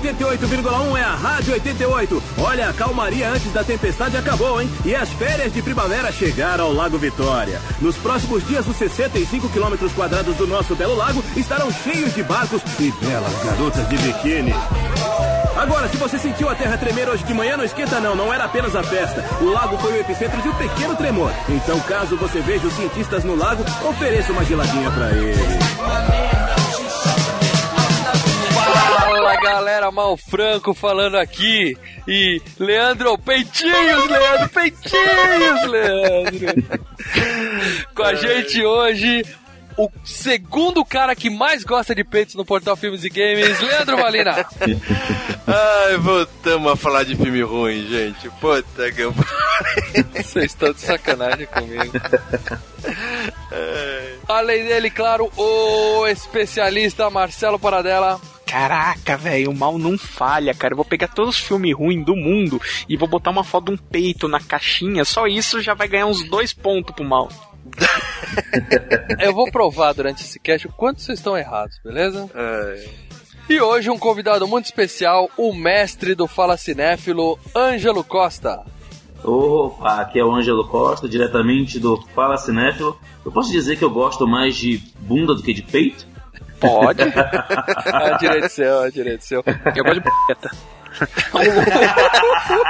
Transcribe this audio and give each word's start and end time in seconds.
88,1 0.00 0.96
é 0.96 1.02
a 1.02 1.14
Rádio 1.14 1.52
88. 1.52 2.22
Olha, 2.38 2.70
a 2.70 2.72
calmaria 2.72 3.28
antes 3.28 3.52
da 3.52 3.62
tempestade 3.62 4.16
acabou, 4.16 4.60
hein? 4.60 4.70
E 4.84 4.94
as 4.94 5.10
férias 5.10 5.52
de 5.52 5.60
primavera 5.60 6.10
chegaram 6.10 6.64
ao 6.64 6.72
Lago 6.72 6.96
Vitória. 6.96 7.60
Nos 7.80 7.96
próximos 7.96 8.46
dias, 8.46 8.66
os 8.66 8.76
65 8.76 9.48
quilômetros 9.50 9.92
quadrados 9.92 10.34
do 10.36 10.46
nosso 10.46 10.74
belo 10.74 10.96
lago 10.96 11.22
estarão 11.36 11.70
cheios 11.70 12.14
de 12.14 12.22
barcos 12.22 12.62
e 12.78 12.90
belas 12.92 13.44
garotas 13.44 13.88
de 13.88 13.98
biquíni. 13.98 14.54
Agora, 15.56 15.88
se 15.88 15.98
você 15.98 16.18
sentiu 16.18 16.48
a 16.48 16.54
terra 16.54 16.78
tremer 16.78 17.06
hoje 17.06 17.24
de 17.24 17.34
manhã, 17.34 17.56
não 17.56 17.64
esquenta 17.64 18.00
não, 18.00 18.16
não 18.16 18.32
era 18.32 18.44
apenas 18.44 18.74
a 18.74 18.82
festa. 18.82 19.22
O 19.42 19.50
lago 19.50 19.76
foi 19.78 19.92
o 19.92 20.00
epicentro 20.00 20.40
de 20.40 20.48
um 20.48 20.54
pequeno 20.54 20.96
tremor. 20.96 21.30
Então, 21.48 21.78
caso 21.80 22.16
você 22.16 22.40
veja 22.40 22.66
os 22.66 22.72
cientistas 22.72 23.24
no 23.24 23.36
lago, 23.36 23.62
ofereça 23.86 24.32
uma 24.32 24.44
geladinha 24.44 24.90
para 24.90 25.10
eles. 25.10 26.39
Galera, 29.40 29.90
Mal 29.90 30.16
Franco 30.16 30.74
falando 30.74 31.16
aqui. 31.16 31.76
E 32.06 32.40
Leandro, 32.58 33.18
peitinhos, 33.18 34.08
Leandro, 34.08 34.48
peitinhos, 34.48 35.66
Leandro. 35.66 36.80
Com 37.94 38.02
a 38.02 38.14
gente 38.14 38.64
hoje, 38.64 39.24
o 39.84 39.90
segundo 40.04 40.84
cara 40.84 41.16
que 41.16 41.30
mais 41.30 41.64
gosta 41.64 41.94
de 41.94 42.04
peitos 42.04 42.34
no 42.34 42.44
portal 42.44 42.76
Filmes 42.76 43.02
e 43.02 43.08
Games, 43.08 43.58
Leandro 43.60 43.96
Valina. 43.96 44.32
Ai, 45.46 45.96
voltamos 45.96 46.72
a 46.72 46.76
falar 46.76 47.04
de 47.04 47.16
filme 47.16 47.40
ruim, 47.42 47.86
gente. 47.88 48.28
Puta 48.40 48.92
que 48.92 49.00
eu. 49.00 49.14
Vocês 50.14 50.46
estão 50.46 50.72
de 50.72 50.80
sacanagem 50.80 51.46
comigo. 51.46 51.92
Além 54.28 54.64
dele, 54.64 54.90
claro, 54.90 55.30
o 55.36 56.06
especialista 56.06 57.08
Marcelo 57.08 57.58
Paradela. 57.58 58.20
Caraca, 58.46 59.16
velho, 59.16 59.50
o 59.50 59.54
mal 59.54 59.78
não 59.78 59.96
falha, 59.96 60.52
cara. 60.52 60.72
Eu 60.72 60.76
vou 60.76 60.84
pegar 60.84 61.08
todos 61.08 61.36
os 61.36 61.40
filmes 61.40 61.74
ruins 61.74 62.04
do 62.04 62.16
mundo 62.16 62.60
e 62.88 62.96
vou 62.96 63.08
botar 63.08 63.30
uma 63.30 63.44
foto 63.44 63.66
de 63.66 63.72
um 63.72 63.76
peito 63.76 64.28
na 64.28 64.40
caixinha. 64.40 65.04
Só 65.04 65.26
isso 65.26 65.62
já 65.62 65.72
vai 65.72 65.88
ganhar 65.88 66.06
uns 66.06 66.28
dois 66.28 66.52
pontos 66.52 66.94
pro 66.94 67.04
mal. 67.04 67.28
Eu 69.18 69.34
vou 69.34 69.50
provar 69.50 69.92
durante 69.92 70.22
esse 70.22 70.38
cast 70.38 70.66
o 70.66 70.72
quanto 70.72 71.00
vocês 71.00 71.18
estão 71.18 71.36
errados, 71.36 71.78
beleza? 71.84 72.28
E 73.48 73.60
hoje 73.60 73.90
um 73.90 73.98
convidado 73.98 74.46
muito 74.46 74.66
especial, 74.66 75.28
o 75.36 75.52
mestre 75.52 76.14
do 76.14 76.26
Fala 76.26 76.56
Cinéfilo, 76.56 77.38
Ângelo 77.54 78.04
Costa. 78.04 78.62
Opa, 79.22 80.00
aqui 80.00 80.18
é 80.18 80.24
o 80.24 80.32
Ângelo 80.32 80.66
Costa, 80.66 81.08
diretamente 81.08 81.78
do 81.78 82.00
Fala 82.14 82.36
Cinéfilo. 82.36 82.98
Eu 83.24 83.32
posso 83.32 83.50
dizer 83.50 83.76
que 83.76 83.84
eu 83.84 83.90
gosto 83.90 84.26
mais 84.26 84.56
de 84.56 84.78
bunda 85.00 85.34
do 85.34 85.42
que 85.42 85.52
de 85.52 85.62
peito? 85.62 86.06
Pode. 86.60 87.02
É 87.92 88.18
direito 88.18 88.48
seu, 88.48 88.84
é 88.84 88.90
direito 88.90 89.24
seu. 89.24 89.42
Eu 89.74 89.84
gosto 89.84 90.00
de. 90.00 90.10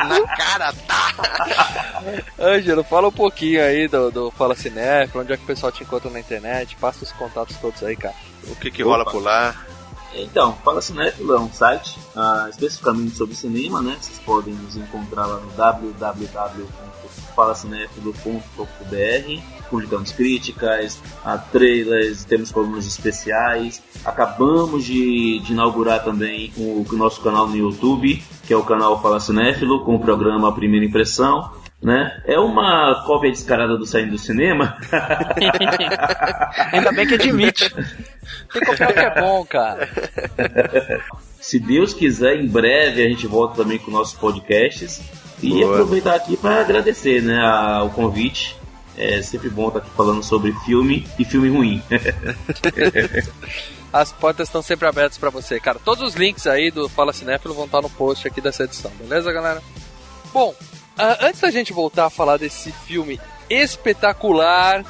Na 0.09 0.37
cara, 0.37 0.73
tá! 0.87 2.03
Ângelo, 2.39 2.85
fala 2.85 3.09
um 3.09 3.13
pouquinho 3.13 3.63
aí 3.63 3.89
do, 3.89 4.11
do 4.11 4.31
Fala 4.31 4.55
Cinéfilo, 4.55 5.23
onde 5.23 5.33
é 5.33 5.37
que 5.37 5.45
o 5.45 5.47
pessoal 5.47 5.73
te 5.73 5.83
encontra 5.83 6.11
na 6.11 6.21
internet, 6.21 6.77
passa 6.77 7.05
os 7.05 7.13
contatos 7.13 7.57
todos 7.57 7.83
aí, 7.83 7.97
cara. 7.97 8.15
O 8.47 8.57
que 8.57 8.71
que 8.71 8.83
rola 8.83 9.03
Opa. 9.03 9.11
por 9.11 9.23
lá? 9.23 9.55
Então, 10.15 10.57
Fala 10.65 10.83
Cinéfilo 10.83 11.35
é 11.35 11.41
um 11.41 11.53
site 11.53 11.99
ah, 12.17 12.49
especificamente 12.51 13.17
sobre 13.17 13.35
cinema, 13.35 13.81
né? 13.81 13.97
Vocês 14.01 14.19
podem 14.19 14.55
nos 14.55 14.77
encontrar 14.77 15.27
lá 15.27 15.37
no 15.37 15.51
www.falacinéfilo.com.br 17.35 19.61
Publicamos 19.71 20.11
críticas, 20.11 21.01
a 21.25 21.39
trailers, 21.39 22.25
temos 22.25 22.51
colunas 22.51 22.87
especiais. 22.87 23.81
Acabamos 24.05 24.85
de, 24.85 25.39
de 25.39 25.53
inaugurar 25.53 26.03
também 26.03 26.53
o, 26.57 26.85
o 26.89 26.97
nosso 26.97 27.23
canal 27.23 27.47
no 27.47 27.57
YouTube, 27.57 28.21
que 28.45 28.53
é 28.53 28.57
o 28.57 28.65
canal 28.65 29.01
Fala 29.01 29.21
Cinéfilo, 29.21 29.85
com 29.85 29.95
o 29.95 30.01
programa 30.01 30.53
Primeira 30.53 30.85
Impressão. 30.85 31.53
Né? 31.81 32.21
É 32.27 32.39
uma 32.39 33.05
cópia 33.07 33.31
descarada 33.31 33.79
do 33.79 33.87
Saindo 33.87 34.11
do 34.11 34.19
Cinema, 34.19 34.77
Ainda 36.73 36.93
bem 36.93 37.07
que 37.07 37.15
admite. 37.15 37.73
Tem 37.73 38.61
que 38.61 38.67
comprar 38.67 38.91
o 38.91 38.93
que 38.93 38.99
é 38.99 39.21
bom, 39.21 39.47
cara. 39.47 39.89
Se 41.41 41.59
Deus 41.59 41.95
quiser, 41.95 42.37
em 42.37 42.47
breve 42.47 43.03
a 43.03 43.09
gente 43.09 43.27
volta 43.27 43.63
também 43.63 43.79
com 43.79 43.91
nossos 43.91 44.19
podcasts. 44.19 45.01
E 45.43 45.51
Boa. 45.51 45.73
aproveitar 45.75 46.15
aqui 46.17 46.37
para 46.37 46.61
agradecer 46.61 47.23
né, 47.23 47.39
a- 47.39 47.83
o 47.85 47.91
convite. 47.91 48.57
É 48.97 49.23
sempre 49.23 49.49
bom 49.49 49.69
estar 49.69 49.79
aqui 49.81 49.91
falando 49.97 50.23
sobre 50.23 50.53
filme 50.65 51.07
e 51.19 51.25
filme 51.25 51.49
ruim. 51.49 51.83
As 53.93 54.13
portas 54.13 54.49
estão 54.49 54.63
sempre 54.63 54.87
abertas 54.87 55.19
pra 55.19 55.31
você, 55.31 55.59
cara. 55.59 55.79
Todos 55.85 56.03
os 56.07 56.15
links 56.15 56.47
aí 56.47 56.71
do 56.71 56.89
Fala 56.89 57.13
Cinéfilo 57.13 57.55
vão 57.55 57.65
estar 57.65 57.81
no 57.83 57.91
post 57.91 58.27
aqui 58.29 58.41
dessa 58.41 58.65
edição, 58.65 58.91
beleza, 59.01 59.33
galera? 59.33 59.61
Bom, 60.33 60.55
ah, 60.97 61.19
antes 61.23 61.41
da 61.41 61.51
gente 61.51 61.73
voltar 61.73 62.07
a 62.07 62.11
falar 62.11 62.37
desse 62.37 62.71
filme 62.71 63.19
espetacular, 63.49 64.85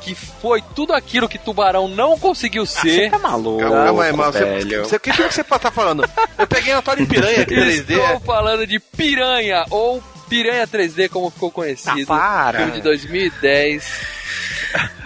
que 0.00 0.14
foi 0.14 0.62
tudo 0.74 0.92
aquilo 0.92 1.28
que 1.28 1.38
Tubarão 1.38 1.88
não 1.88 2.18
conseguiu 2.18 2.64
Você 2.66 2.80
ser. 2.88 3.10
tá 3.10 3.18
maluco, 3.18 3.60
Calma, 3.60 4.04
aí, 4.04 4.12
mal. 4.12 4.32
Você, 4.32 4.44
velho. 4.44 4.84
você, 4.84 4.98
que 4.98 5.12
filme 5.12 5.28
que 5.28 5.34
você 5.34 5.44
tá 5.44 5.70
falando? 5.70 6.08
Eu 6.38 6.46
peguei 6.46 6.72
uma 6.74 6.82
de 6.96 7.06
piranha 7.06 7.42
aqui 7.42 7.54
3D. 7.54 7.90
Estou 7.90 8.20
falando 8.20 8.66
de 8.66 8.78
Piranha, 8.78 9.64
ou 9.70 10.02
Piranha 10.28 10.66
3D, 10.66 11.08
como 11.08 11.30
ficou 11.30 11.48
Ah, 11.48 11.52
conhecido. 11.52 12.06
para. 12.06 12.58
filme 12.58 12.72
de 12.72 12.80
2010. 12.82 13.84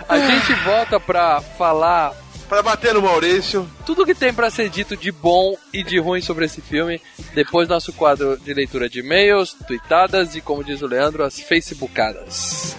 A 0.08 0.18
gente 0.18 0.52
volta 0.64 0.98
pra 0.98 1.40
falar 1.40 2.12
Pra 2.48 2.62
bater 2.62 2.92
no 2.94 3.02
Maurício. 3.02 3.70
tudo 3.86 4.04
que 4.04 4.12
tem 4.14 4.34
pra 4.34 4.50
ser 4.50 4.68
dito 4.68 4.96
de 4.96 5.12
bom 5.12 5.56
e 5.72 5.84
de 5.84 6.00
ruim 6.00 6.20
sobre 6.20 6.46
esse 6.46 6.60
filme, 6.60 7.00
depois 7.32 7.68
do 7.68 7.74
nosso 7.74 7.92
quadro 7.92 8.36
de 8.36 8.52
leitura 8.52 8.88
de 8.88 8.98
e-mails, 9.00 9.54
tweetadas 9.68 10.34
e, 10.34 10.40
como 10.40 10.64
diz 10.64 10.82
o 10.82 10.86
Leandro, 10.88 11.22
as 11.22 11.38
facebookadas. 11.38 12.74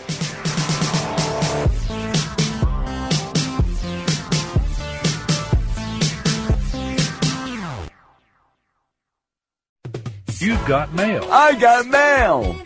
You've 10.42 10.66
got 10.68 10.92
mail. 10.94 11.24
I 11.32 11.54
got 11.56 11.86
mail! 11.86 12.58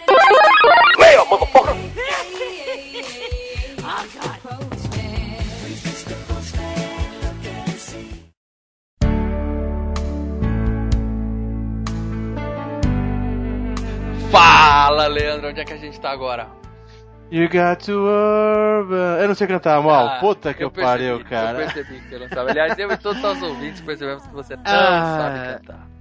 Fala, 14.32 15.08
Leandro, 15.08 15.50
onde 15.50 15.62
é 15.62 15.66
que 15.66 15.74
a 15.74 15.78
gente 15.78 16.00
tá 16.00 16.12
agora? 16.12 16.48
You 17.32 17.48
got 17.50 17.84
to 17.86 17.92
urban. 18.08 19.18
Eu 19.20 19.28
não 19.30 19.36
sei 19.36 19.48
cantar 19.48 19.82
mal. 19.82 20.08
Ah, 20.08 20.20
Puta 20.20 20.54
que 20.54 20.64
eu 20.64 20.68
eu 20.68 20.72
pariu, 20.72 21.18
percebi, 21.18 21.30
cara. 21.30 21.62
Eu 21.62 21.66
percebi 21.72 22.00
que 22.00 22.10
você 22.10 22.20
não 22.20 22.30
sabe. 22.30 22.52
Aliás, 22.52 22.78
eu 22.78 22.92
e 22.92 22.98
todos 22.98 23.24
os 23.24 23.42
ouvintes 23.42 23.82
percebemos 23.82 24.26
que 24.28 24.34
você 24.34 24.56
não 24.58 24.64
Ah. 24.66 25.18
sabe 25.20 25.58
cantar. 25.60 25.95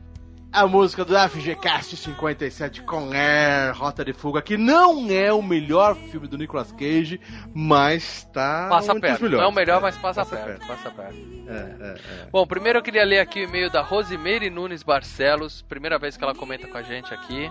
A 0.54 0.68
música 0.68 1.04
do 1.04 1.18
FGCast 1.18 1.96
57 1.96 2.82
com 2.82 3.10
Air, 3.12 3.76
Rota 3.76 4.04
de 4.04 4.12
Fuga, 4.12 4.40
que 4.40 4.56
não 4.56 5.10
é 5.10 5.32
o 5.32 5.42
melhor 5.42 5.96
filme 5.96 6.28
do 6.28 6.38
Nicolas 6.38 6.70
Cage, 6.70 7.20
mas 7.52 8.22
tá. 8.32 8.68
Passa 8.70 8.94
perto. 8.94 9.28
Não 9.28 9.42
é 9.42 9.48
o 9.48 9.52
melhor, 9.52 9.82
mas 9.82 9.98
passa, 9.98 10.20
Passa 10.20 10.36
perto. 10.36 10.64
Passa 10.64 10.92
perto. 10.92 11.16
É, 11.48 11.52
é, 11.52 11.94
é. 11.96 12.28
Bom, 12.30 12.46
primeiro 12.46 12.78
eu 12.78 12.84
queria 12.84 13.04
ler 13.04 13.18
aqui 13.18 13.40
o 13.40 13.48
e-mail 13.48 13.68
da 13.68 13.82
Rosimeire 13.82 14.48
Nunes 14.48 14.84
Barcelos, 14.84 15.60
primeira 15.62 15.98
vez 15.98 16.16
que 16.16 16.22
ela 16.22 16.36
comenta 16.36 16.68
com 16.68 16.78
a 16.78 16.82
gente 16.82 17.12
aqui. 17.12 17.50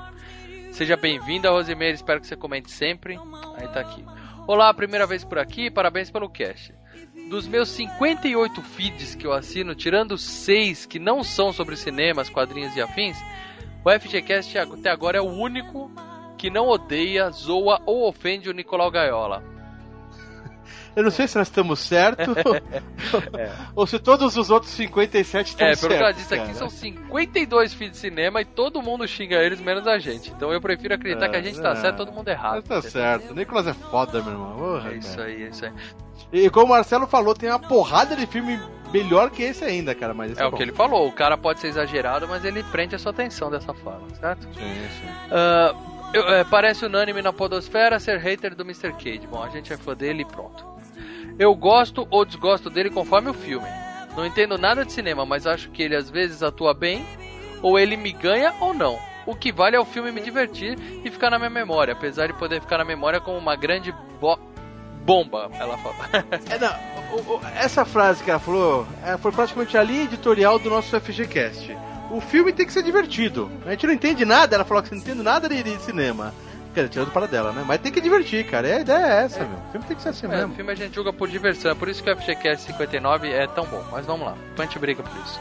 Seja 0.72 0.96
bem-vinda, 0.96 1.50
Rosimeire, 1.50 1.96
espero 1.96 2.22
que 2.22 2.28
você 2.28 2.38
comente 2.38 2.72
sempre. 2.72 3.20
Aí 3.58 3.68
tá 3.68 3.82
aqui. 3.82 4.02
Olá, 4.48 4.74
primeira 4.74 5.06
vez 5.06 5.26
por 5.26 5.40
aqui, 5.40 5.70
parabéns 5.70 6.10
pelo 6.10 6.30
cast. 6.30 6.74
Dos 7.34 7.48
meus 7.48 7.70
58 7.70 8.62
feeds 8.62 9.16
que 9.16 9.26
eu 9.26 9.34
assino, 9.34 9.74
tirando 9.74 10.20
6 10.20 10.86
que 10.86 11.00
não 11.00 11.24
são 11.24 11.52
sobre 11.52 11.76
cinemas, 11.76 12.30
quadrinhos 12.30 12.76
e 12.76 12.82
afins, 12.82 13.18
o 13.84 13.90
FGCast 13.90 14.56
até 14.56 14.92
agora 14.92 15.18
é 15.18 15.22
o 15.22 15.32
único 15.32 15.90
que 16.38 16.52
não 16.52 16.68
odeia, 16.68 17.32
zoa 17.32 17.82
ou 17.88 18.08
ofende 18.08 18.52
o 18.52 18.54
Nicolau 18.54 18.92
Gaiola. 18.92 19.42
Eu 20.96 21.02
não 21.02 21.10
sei 21.10 21.28
se 21.28 21.36
nós 21.36 21.48
estamos 21.48 21.80
certos 21.80 22.28
ou 23.76 23.88
se 23.88 23.98
todos 23.98 24.38
os 24.38 24.52
outros 24.52 24.72
57 24.74 25.48
estão 25.50 25.66
É, 25.66 25.74
certos. 25.74 25.82
pelo 25.88 25.98
que 25.98 26.04
ela 26.04 26.14
disse 26.14 26.36
aqui, 26.36 26.54
são 26.54 26.70
52 26.70 27.74
filmes 27.74 27.94
de 27.94 27.98
cinema 27.98 28.42
e 28.42 28.46
todo 28.46 28.80
mundo 28.80 29.08
xinga 29.08 29.38
eles, 29.38 29.60
menos 29.60 29.88
a 29.88 29.98
gente. 29.98 30.30
Então 30.30 30.54
eu 30.54 30.62
prefiro 30.62 30.94
acreditar 30.94 31.26
É, 31.26 31.30
que 31.30 31.36
a 31.38 31.42
gente 31.42 31.60
tá 31.60 31.72
é. 31.72 31.76
certo, 31.78 31.98
todo 31.98 32.12
mundo 32.12 32.28
errado. 32.28 32.62
Tá 32.62 32.80
certo. 32.80 33.34
Nicolas 33.34 33.66
é 33.66 33.74
foda, 33.74 34.22
meu 34.22 34.34
irmão. 34.34 34.56
Porra, 34.56 34.92
É 34.94 34.98
isso 34.98 35.18
cara. 35.18 35.30
aí, 35.30 35.44
é 35.46 35.48
isso 35.48 35.66
aí. 35.66 35.74
E 36.34 36.50
como 36.50 36.66
o 36.66 36.70
Marcelo 36.70 37.06
falou, 37.06 37.36
tem 37.36 37.48
uma 37.50 37.60
porrada 37.60 38.16
de 38.16 38.26
filme 38.26 38.60
melhor 38.92 39.30
que 39.30 39.44
esse 39.44 39.64
ainda, 39.64 39.94
cara. 39.94 40.14
Mas 40.14 40.38
É 40.38 40.44
é, 40.44 40.48
o 40.48 40.52
que 40.52 40.64
ele 40.64 40.72
falou, 40.72 41.08
o 41.08 41.12
cara 41.12 41.38
pode 41.38 41.60
ser 41.60 41.68
exagerado, 41.68 42.28
mas 42.28 42.44
ele 42.44 42.64
prende 42.64 42.96
a 42.96 43.00
sua 43.00 43.12
atenção 43.12 43.52
dessa 43.52 43.74
fala, 43.74 44.02
certo? 44.20 44.44
Sim, 44.46 44.90
sim. 45.00 45.08
Ah, 45.32 45.76
eu- 46.12 46.28
é, 46.30 46.44
parece 46.44 46.86
unânime 46.86 47.22
na 47.22 47.32
podosfera 47.32 48.00
ser 48.00 48.18
hater 48.18 48.56
do 48.56 48.64
Mr. 48.64 48.92
Cage. 48.94 49.28
Bom, 49.30 49.44
a 49.44 49.50
gente 49.50 49.72
é 49.72 49.78
fã 49.78 49.94
dele 49.96 50.24
e 50.24 50.26
pronto. 50.26 50.66
Eu 51.38 51.54
gosto 51.56 52.08
ou 52.10 52.26
desgosto 52.26 52.70
dele 52.70 52.90
conforme 52.90 53.30
o 53.30 53.34
filme. 53.34 53.68
Não 54.16 54.26
entendo 54.26 54.58
nada 54.58 54.84
de 54.86 54.92
cinema, 54.92 55.26
mas 55.26 55.46
acho 55.48 55.70
que 55.72 55.82
ele 55.84 55.96
às 55.96 56.10
vezes 56.10 56.44
atua 56.44 56.74
bem, 56.74 57.06
ou 57.62 57.80
ele 57.80 57.96
me 57.98 58.12
ganha 58.12 58.54
ou 58.60 58.74
não. 58.74 59.00
O 59.26 59.36
que 59.36 59.52
vale 59.52 59.76
é 59.76 59.80
o 59.80 59.86
filme 59.86 60.12
me 60.12 60.20
divertir 60.22 60.78
e 61.04 61.10
ficar 61.10 61.30
na 61.30 61.38
minha 61.40 61.50
memória, 61.50 61.94
apesar 61.94 62.28
de 62.28 62.34
poder 62.34 62.60
ficar 62.62 62.78
na 62.80 62.84
memória 62.86 63.20
como 63.22 63.38
uma 63.38 63.56
grande 63.56 63.92
bo- 64.20 64.38
bomba, 65.04 65.50
ela 65.60 65.78
fala. 65.78 65.96
É, 66.50 66.58
não, 66.58 66.74
o- 67.18 67.36
o- 67.36 67.42
essa 67.56 67.86
frase 67.86 68.24
que 68.24 68.30
ela 68.30 68.40
falou 68.40 68.88
é, 69.06 69.18
foi 69.18 69.32
praticamente 69.32 69.78
a 69.78 69.84
linha 69.84 70.04
editorial 70.04 70.58
do 70.60 70.70
nosso 70.70 71.00
FGCast. 71.00 71.78
O 72.12 72.22
filme 72.22 72.54
tem 72.54 72.66
que 72.66 72.74
ser 72.74 72.84
divertido. 72.84 73.52
A 73.66 73.72
gente 73.72 73.88
não 73.88 73.94
entende 73.94 74.24
nada, 74.26 74.56
ela 74.56 74.66
falou 74.66 74.84
que 74.84 74.90
você 74.90 74.96
não 74.96 75.02
entende 75.02 75.22
nada 75.24 75.50
de, 75.50 75.64
de 75.64 75.78
cinema. 75.82 76.34
Quer 76.74 76.82
dizer, 76.82 76.90
tirando 76.94 77.12
para 77.12 77.28
dela, 77.28 77.52
né? 77.52 77.64
Mas 77.68 77.80
tem 77.82 77.92
que 77.92 78.02
divertir, 78.02 78.46
cara. 78.48 78.68
E 78.68 78.74
a 78.74 78.80
ideia 78.80 79.06
é 79.06 79.24
essa, 79.26 79.40
meu. 79.46 79.58
O 79.60 79.72
filme 79.72 79.86
tem 79.88 79.96
que 79.96 80.02
ser 80.02 80.10
assim 80.10 80.26
É, 80.26 80.30
o 80.30 80.32
mesmo. 80.32 80.56
filme 80.56 80.72
a 80.72 80.76
gente 80.76 80.96
julga 80.96 81.14
por 81.14 81.28
diversão, 81.30 81.72
é 81.72 81.76
por 81.76 81.88
isso 81.88 82.04
que 82.04 82.12
o 82.12 82.16
FGCast 82.18 82.66
59 82.66 83.32
é 83.32 83.46
tão 83.48 83.66
bom. 83.66 83.84
Mas 83.92 84.06
vamos 84.08 84.26
lá, 84.26 84.32
depois 84.34 84.60
a 84.60 84.64
gente 84.64 84.80
briga 84.80 85.04
por 85.04 85.16
isso. 85.24 85.40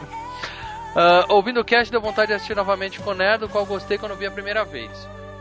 Ah, 0.95 1.25
ouvindo 1.29 1.59
o 1.59 1.65
cast, 1.65 1.91
deu 1.91 1.99
vontade 1.99 2.27
de 2.27 2.33
assistir 2.33 2.55
novamente 2.55 2.99
com 2.99 3.09
o 3.11 3.13
Nerd, 3.15 3.39
do 3.39 3.49
qual 3.49 3.65
gostei 3.65 3.97
quando 3.97 4.15
vi 4.15 4.27
a 4.27 4.31
primeira 4.31 4.63
vez. 4.63 4.91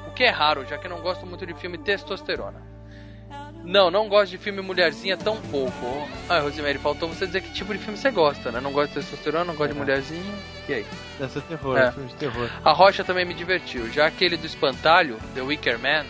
O 0.09 0.11
que 0.13 0.25
é 0.25 0.31
raro, 0.31 0.65
já 0.67 0.79
que 0.79 0.89
não 0.89 1.01
gosto 1.01 1.27
muito 1.27 1.45
de 1.47 1.53
filme 1.55 1.77
testosterona. 1.77 2.72
Não, 3.65 3.91
não 3.91 4.09
gosto 4.09 4.31
de 4.33 4.39
filme 4.39 4.61
mulherzinha 4.61 5.17
tão 5.17 5.37
pouco. 5.43 6.09
Ah, 6.29 6.41
Rosemary, 6.41 6.79
faltou 6.79 7.09
você 7.09 7.27
dizer 7.27 7.43
que 7.43 7.53
tipo 7.53 7.73
de 7.73 7.79
filme 7.79 7.97
você 7.97 8.11
gosta, 8.11 8.51
né? 8.51 8.61
Não 8.61 8.73
gosta 8.73 8.89
de 8.89 8.95
testosterona, 9.07 9.45
não 9.45 9.55
gosta 9.55 9.73
de 9.73 9.79
mulherzinha. 9.79 10.35
E 10.69 10.75
aí? 10.75 10.87
Deve 11.19 11.33
ser 11.33 11.43
terror, 11.43 11.77
É. 11.79 11.93
filme 11.93 12.09
de 12.09 12.15
terror. 12.17 12.51
A 12.65 12.73
Rocha 12.73 13.05
também 13.05 13.25
me 13.25 13.35
divertiu, 13.35 13.89
já 13.93 14.07
aquele 14.07 14.37
do 14.37 14.47
espantalho, 14.47 15.17
The 15.35 15.43
Wicker 15.43 15.79
Man, 15.79 16.05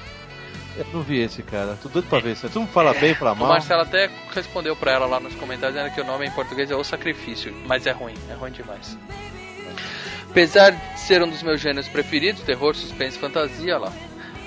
Eu 0.79 0.87
não 0.91 1.03
vi 1.03 1.19
esse, 1.21 1.43
cara. 1.43 1.77
Tô 1.83 1.91
doido 1.91 2.09
pra 2.09 2.19
ver 2.21 2.33
isso. 2.33 2.49
Tu 2.49 2.59
não 2.59 2.67
fala 2.67 2.95
bem, 2.95 3.15
fala 3.15 3.33
O 3.33 3.37
mal. 3.37 3.49
Marcelo 3.51 3.83
até 3.83 4.09
respondeu 4.35 4.75
pra 4.75 4.93
ela 4.93 5.05
lá 5.05 5.21
nos 5.21 5.35
comentários 5.35 5.77
dizendo 5.77 5.95
que 5.95 6.01
o 6.01 6.05
nome 6.05 6.27
em 6.27 6.31
português 6.31 6.71
é 6.71 6.75
O 6.75 6.83
Sacrifício, 6.83 7.55
mas 7.67 7.87
é 7.87 7.91
ruim, 7.91 8.15
é 8.31 8.33
ruim 8.33 8.51
demais. 8.53 8.97
Apesar 10.31 10.71
de 10.71 10.99
ser 11.01 11.23
um 11.23 11.29
dos 11.29 11.43
meus 11.43 11.61
gêneros 11.61 11.89
preferidos, 11.89 12.41
terror, 12.43 12.75
suspense, 12.75 13.19
fantasia, 13.19 13.77
lá, 13.77 13.93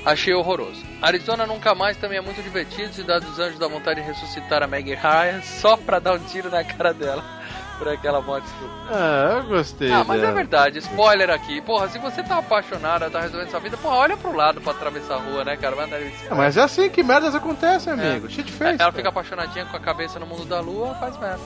achei 0.05 0.33
horroroso. 0.33 0.83
Arizona 1.01 1.45
Nunca 1.45 1.73
Mais 1.73 1.97
também 1.97 2.17
é 2.17 2.21
muito 2.21 2.41
divertido, 2.41 2.93
Cidade 2.93 3.25
dos 3.25 3.39
Anjos 3.39 3.59
dá 3.59 3.67
vontade 3.67 4.01
de 4.01 4.07
ressuscitar 4.07 4.63
a 4.63 4.67
Maggie 4.67 4.95
Ryan 4.95 5.41
só 5.43 5.75
pra 5.75 5.99
dar 5.99 6.13
um 6.13 6.19
tiro 6.19 6.49
na 6.49 6.63
cara 6.63 6.93
dela 6.93 7.23
por 7.77 7.87
aquela 7.89 8.21
morte 8.21 8.45
estúpida. 8.45 8.71
Ah, 8.89 9.37
eu 9.37 9.43
gostei. 9.43 9.91
Ah, 9.91 10.03
mas 10.03 10.19
é 10.19 10.21
dela. 10.21 10.33
verdade, 10.33 10.79
spoiler 10.79 11.29
aqui. 11.29 11.59
Porra, 11.61 11.89
se 11.89 11.97
você 11.99 12.23
tá 12.23 12.37
apaixonada, 12.37 13.09
tá 13.09 13.19
resolvendo 13.19 13.49
sua 13.49 13.59
vida, 13.59 13.75
porra, 13.77 13.95
olha 13.95 14.17
pro 14.17 14.35
lado 14.35 14.61
pra 14.61 14.71
atravessar 14.71 15.15
a 15.15 15.17
rua, 15.17 15.43
né, 15.43 15.57
cara? 15.57 15.75
Vai 15.75 15.85
andar. 15.85 15.99
Ah, 16.29 16.35
mas 16.35 16.55
é 16.55 16.61
assim 16.61 16.89
que 16.89 17.03
merdas 17.03 17.35
acontecem, 17.35 17.91
amigo. 17.91 18.29
Shit 18.29 18.51
face. 18.51 18.69
Ela 18.69 18.77
cara. 18.77 18.91
fica 18.93 19.09
apaixonadinha 19.09 19.65
com 19.65 19.75
a 19.75 19.79
cabeça 19.79 20.19
no 20.19 20.25
mundo 20.25 20.45
da 20.45 20.59
lua, 20.59 20.95
faz 20.95 21.17
merda. 21.17 21.41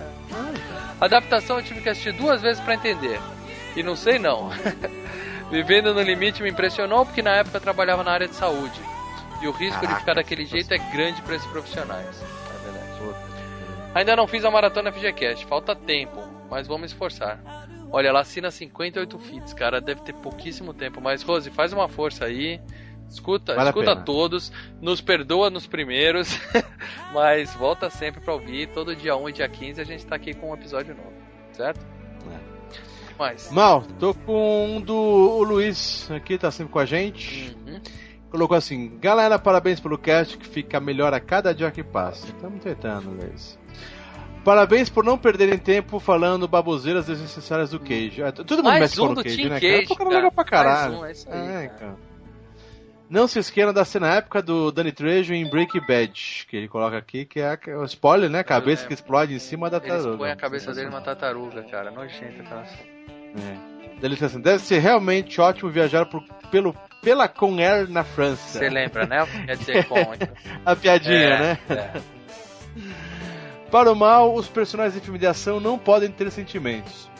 É. 0.00 0.48
Adaptação 1.00 1.58
eu 1.58 1.62
tive 1.62 1.80
que 1.80 1.88
assistir 1.88 2.12
duas 2.12 2.42
vezes 2.42 2.62
pra 2.62 2.74
entender. 2.74 3.20
E 3.76 3.82
não 3.82 3.94
sei 3.94 4.18
não. 4.18 4.50
Vivendo 5.50 5.94
no 5.94 6.02
limite 6.02 6.42
me 6.42 6.50
impressionou 6.50 7.06
porque 7.06 7.22
na 7.22 7.36
época 7.36 7.56
eu 7.56 7.60
trabalhava 7.60 8.04
na 8.04 8.12
área 8.12 8.28
de 8.28 8.34
saúde. 8.34 8.80
E 9.40 9.46
o 9.46 9.52
risco 9.52 9.80
de 9.80 9.86
Caraca, 9.86 10.00
ficar 10.00 10.14
daquele 10.14 10.44
jeito 10.44 10.72
é 10.74 10.78
grande 10.78 11.22
pra 11.22 11.36
esses 11.36 11.48
profissionais. 11.48 12.22
É 12.22 12.64
verdade. 12.64 12.88
Ainda 13.94 14.16
não 14.16 14.26
fiz 14.26 14.44
a 14.44 14.50
maratona 14.50 14.92
FGCast, 14.92 15.46
falta 15.46 15.74
tempo, 15.74 16.20
mas 16.50 16.66
vou 16.66 16.78
me 16.78 16.86
esforçar. 16.86 17.40
Olha, 17.90 18.08
ela 18.08 18.20
assina 18.20 18.50
58 18.50 19.18
feeds, 19.18 19.52
cara, 19.54 19.80
deve 19.80 20.02
ter 20.02 20.12
pouquíssimo 20.14 20.74
tempo. 20.74 21.00
Mas, 21.00 21.22
Rose, 21.22 21.50
faz 21.50 21.72
uma 21.72 21.88
força 21.88 22.26
aí. 22.26 22.60
Escuta, 23.08 23.54
Vale 23.54 23.70
escuta 23.70 23.96
todos, 23.96 24.52
nos 24.82 25.00
perdoa 25.00 25.48
nos 25.48 25.66
primeiros, 25.66 26.38
mas 27.14 27.54
volta 27.54 27.88
sempre 27.88 28.20
pra 28.20 28.34
ouvir. 28.34 28.68
Todo 28.68 28.94
dia 28.94 29.16
1 29.16 29.28
e 29.30 29.32
dia 29.32 29.48
15 29.48 29.80
a 29.80 29.84
gente 29.84 30.04
tá 30.04 30.16
aqui 30.16 30.34
com 30.34 30.50
um 30.50 30.54
episódio 30.54 30.94
novo, 30.94 31.14
certo? 31.52 31.97
Mas. 33.18 33.50
Mal, 33.50 33.82
tô 33.98 34.14
com 34.14 34.76
um 34.76 34.80
do 34.80 34.94
o 34.94 35.42
Luiz 35.42 36.08
aqui, 36.10 36.38
tá 36.38 36.50
sempre 36.50 36.72
com 36.72 36.78
a 36.78 36.84
gente. 36.86 37.56
Uhum. 37.66 37.80
Colocou 38.30 38.56
assim: 38.56 38.96
Galera, 39.00 39.38
parabéns 39.38 39.80
pelo 39.80 39.98
cast 39.98 40.38
que 40.38 40.46
fica 40.46 40.78
melhor 40.78 41.12
a 41.12 41.20
cada 41.20 41.52
dia 41.54 41.70
que 41.70 41.82
passa. 41.82 42.26
Estamos 42.26 42.62
tentando, 42.62 43.10
Luiz. 43.10 43.58
Parabéns 44.44 44.88
por 44.88 45.04
não 45.04 45.18
perderem 45.18 45.58
tempo 45.58 45.98
falando 45.98 46.46
baboseiras 46.48 47.06
desnecessárias 47.06 47.70
do 47.70 47.80
Cage. 47.80 48.22
Ah, 48.22 48.32
Todo 48.32 48.56
mundo 48.58 48.64
Mais 48.64 48.80
mexe 48.80 48.96
com 48.96 49.06
o 49.12 49.16
Cage, 49.16 49.36
Team 49.36 49.48
né? 49.50 49.60
Cage, 49.60 49.86
cara? 49.88 49.98
Cara 49.98 50.10
legal 50.10 50.32
pra 50.32 50.44
caralho. 50.44 50.98
Mais 51.00 51.02
um, 51.02 51.04
é 51.06 51.12
isso 51.12 51.28
aí, 51.30 51.64
É, 51.64 51.68
cara. 51.68 51.78
cara. 51.78 51.96
Não 53.10 53.26
se 53.26 53.38
esqueçam 53.38 53.72
da 53.72 53.84
cena 53.86 54.14
época 54.14 54.42
do 54.42 54.70
Danny 54.70 54.92
Trejo 54.92 55.32
em 55.32 55.48
Breaking 55.48 55.80
Bad, 55.86 56.46
que 56.48 56.56
ele 56.56 56.68
coloca 56.68 56.96
aqui, 56.96 57.24
que 57.24 57.40
é 57.40 57.58
o 57.76 57.84
spoiler, 57.84 58.28
né? 58.28 58.42
Cabeça 58.42 58.86
que 58.86 58.92
explode 58.92 59.34
em 59.34 59.38
cima 59.38 59.70
da 59.70 59.80
tartaruga. 59.80 60.18
põem 60.18 60.30
a 60.30 60.36
cabeça 60.36 60.74
dele 60.74 60.88
numa 60.90 61.00
tartaruga, 61.00 61.62
cara. 61.64 61.90
Nojenta, 61.90 62.42
cara. 62.42 62.66
É. 63.36 63.68
Ele 64.00 64.16
assim, 64.24 64.40
deve 64.40 64.60
ser 64.62 64.78
realmente 64.78 65.40
ótimo 65.40 65.70
viajar 65.70 66.06
por, 66.06 66.22
pelo, 66.50 66.74
pela 67.02 67.26
Conair 67.28 67.88
na 67.90 68.04
França. 68.04 68.58
Você 68.58 68.68
lembra, 68.68 69.06
né? 69.06 69.22
O 69.22 69.26
que 69.26 69.46
quer 69.46 69.56
dizer 69.56 69.84
com. 69.86 69.98
então. 70.14 70.28
A 70.64 70.76
piadinha, 70.76 71.16
É, 71.16 71.38
né? 71.38 71.58
é. 71.68 71.92
Para 73.70 73.92
o 73.92 73.96
mal, 73.96 74.34
os 74.34 74.48
personagens 74.48 74.94
de 74.94 75.00
filme 75.00 75.18
de 75.18 75.26
ação 75.26 75.60
não 75.60 75.78
podem 75.78 76.10
ter 76.10 76.30
sentimentos. 76.30 77.10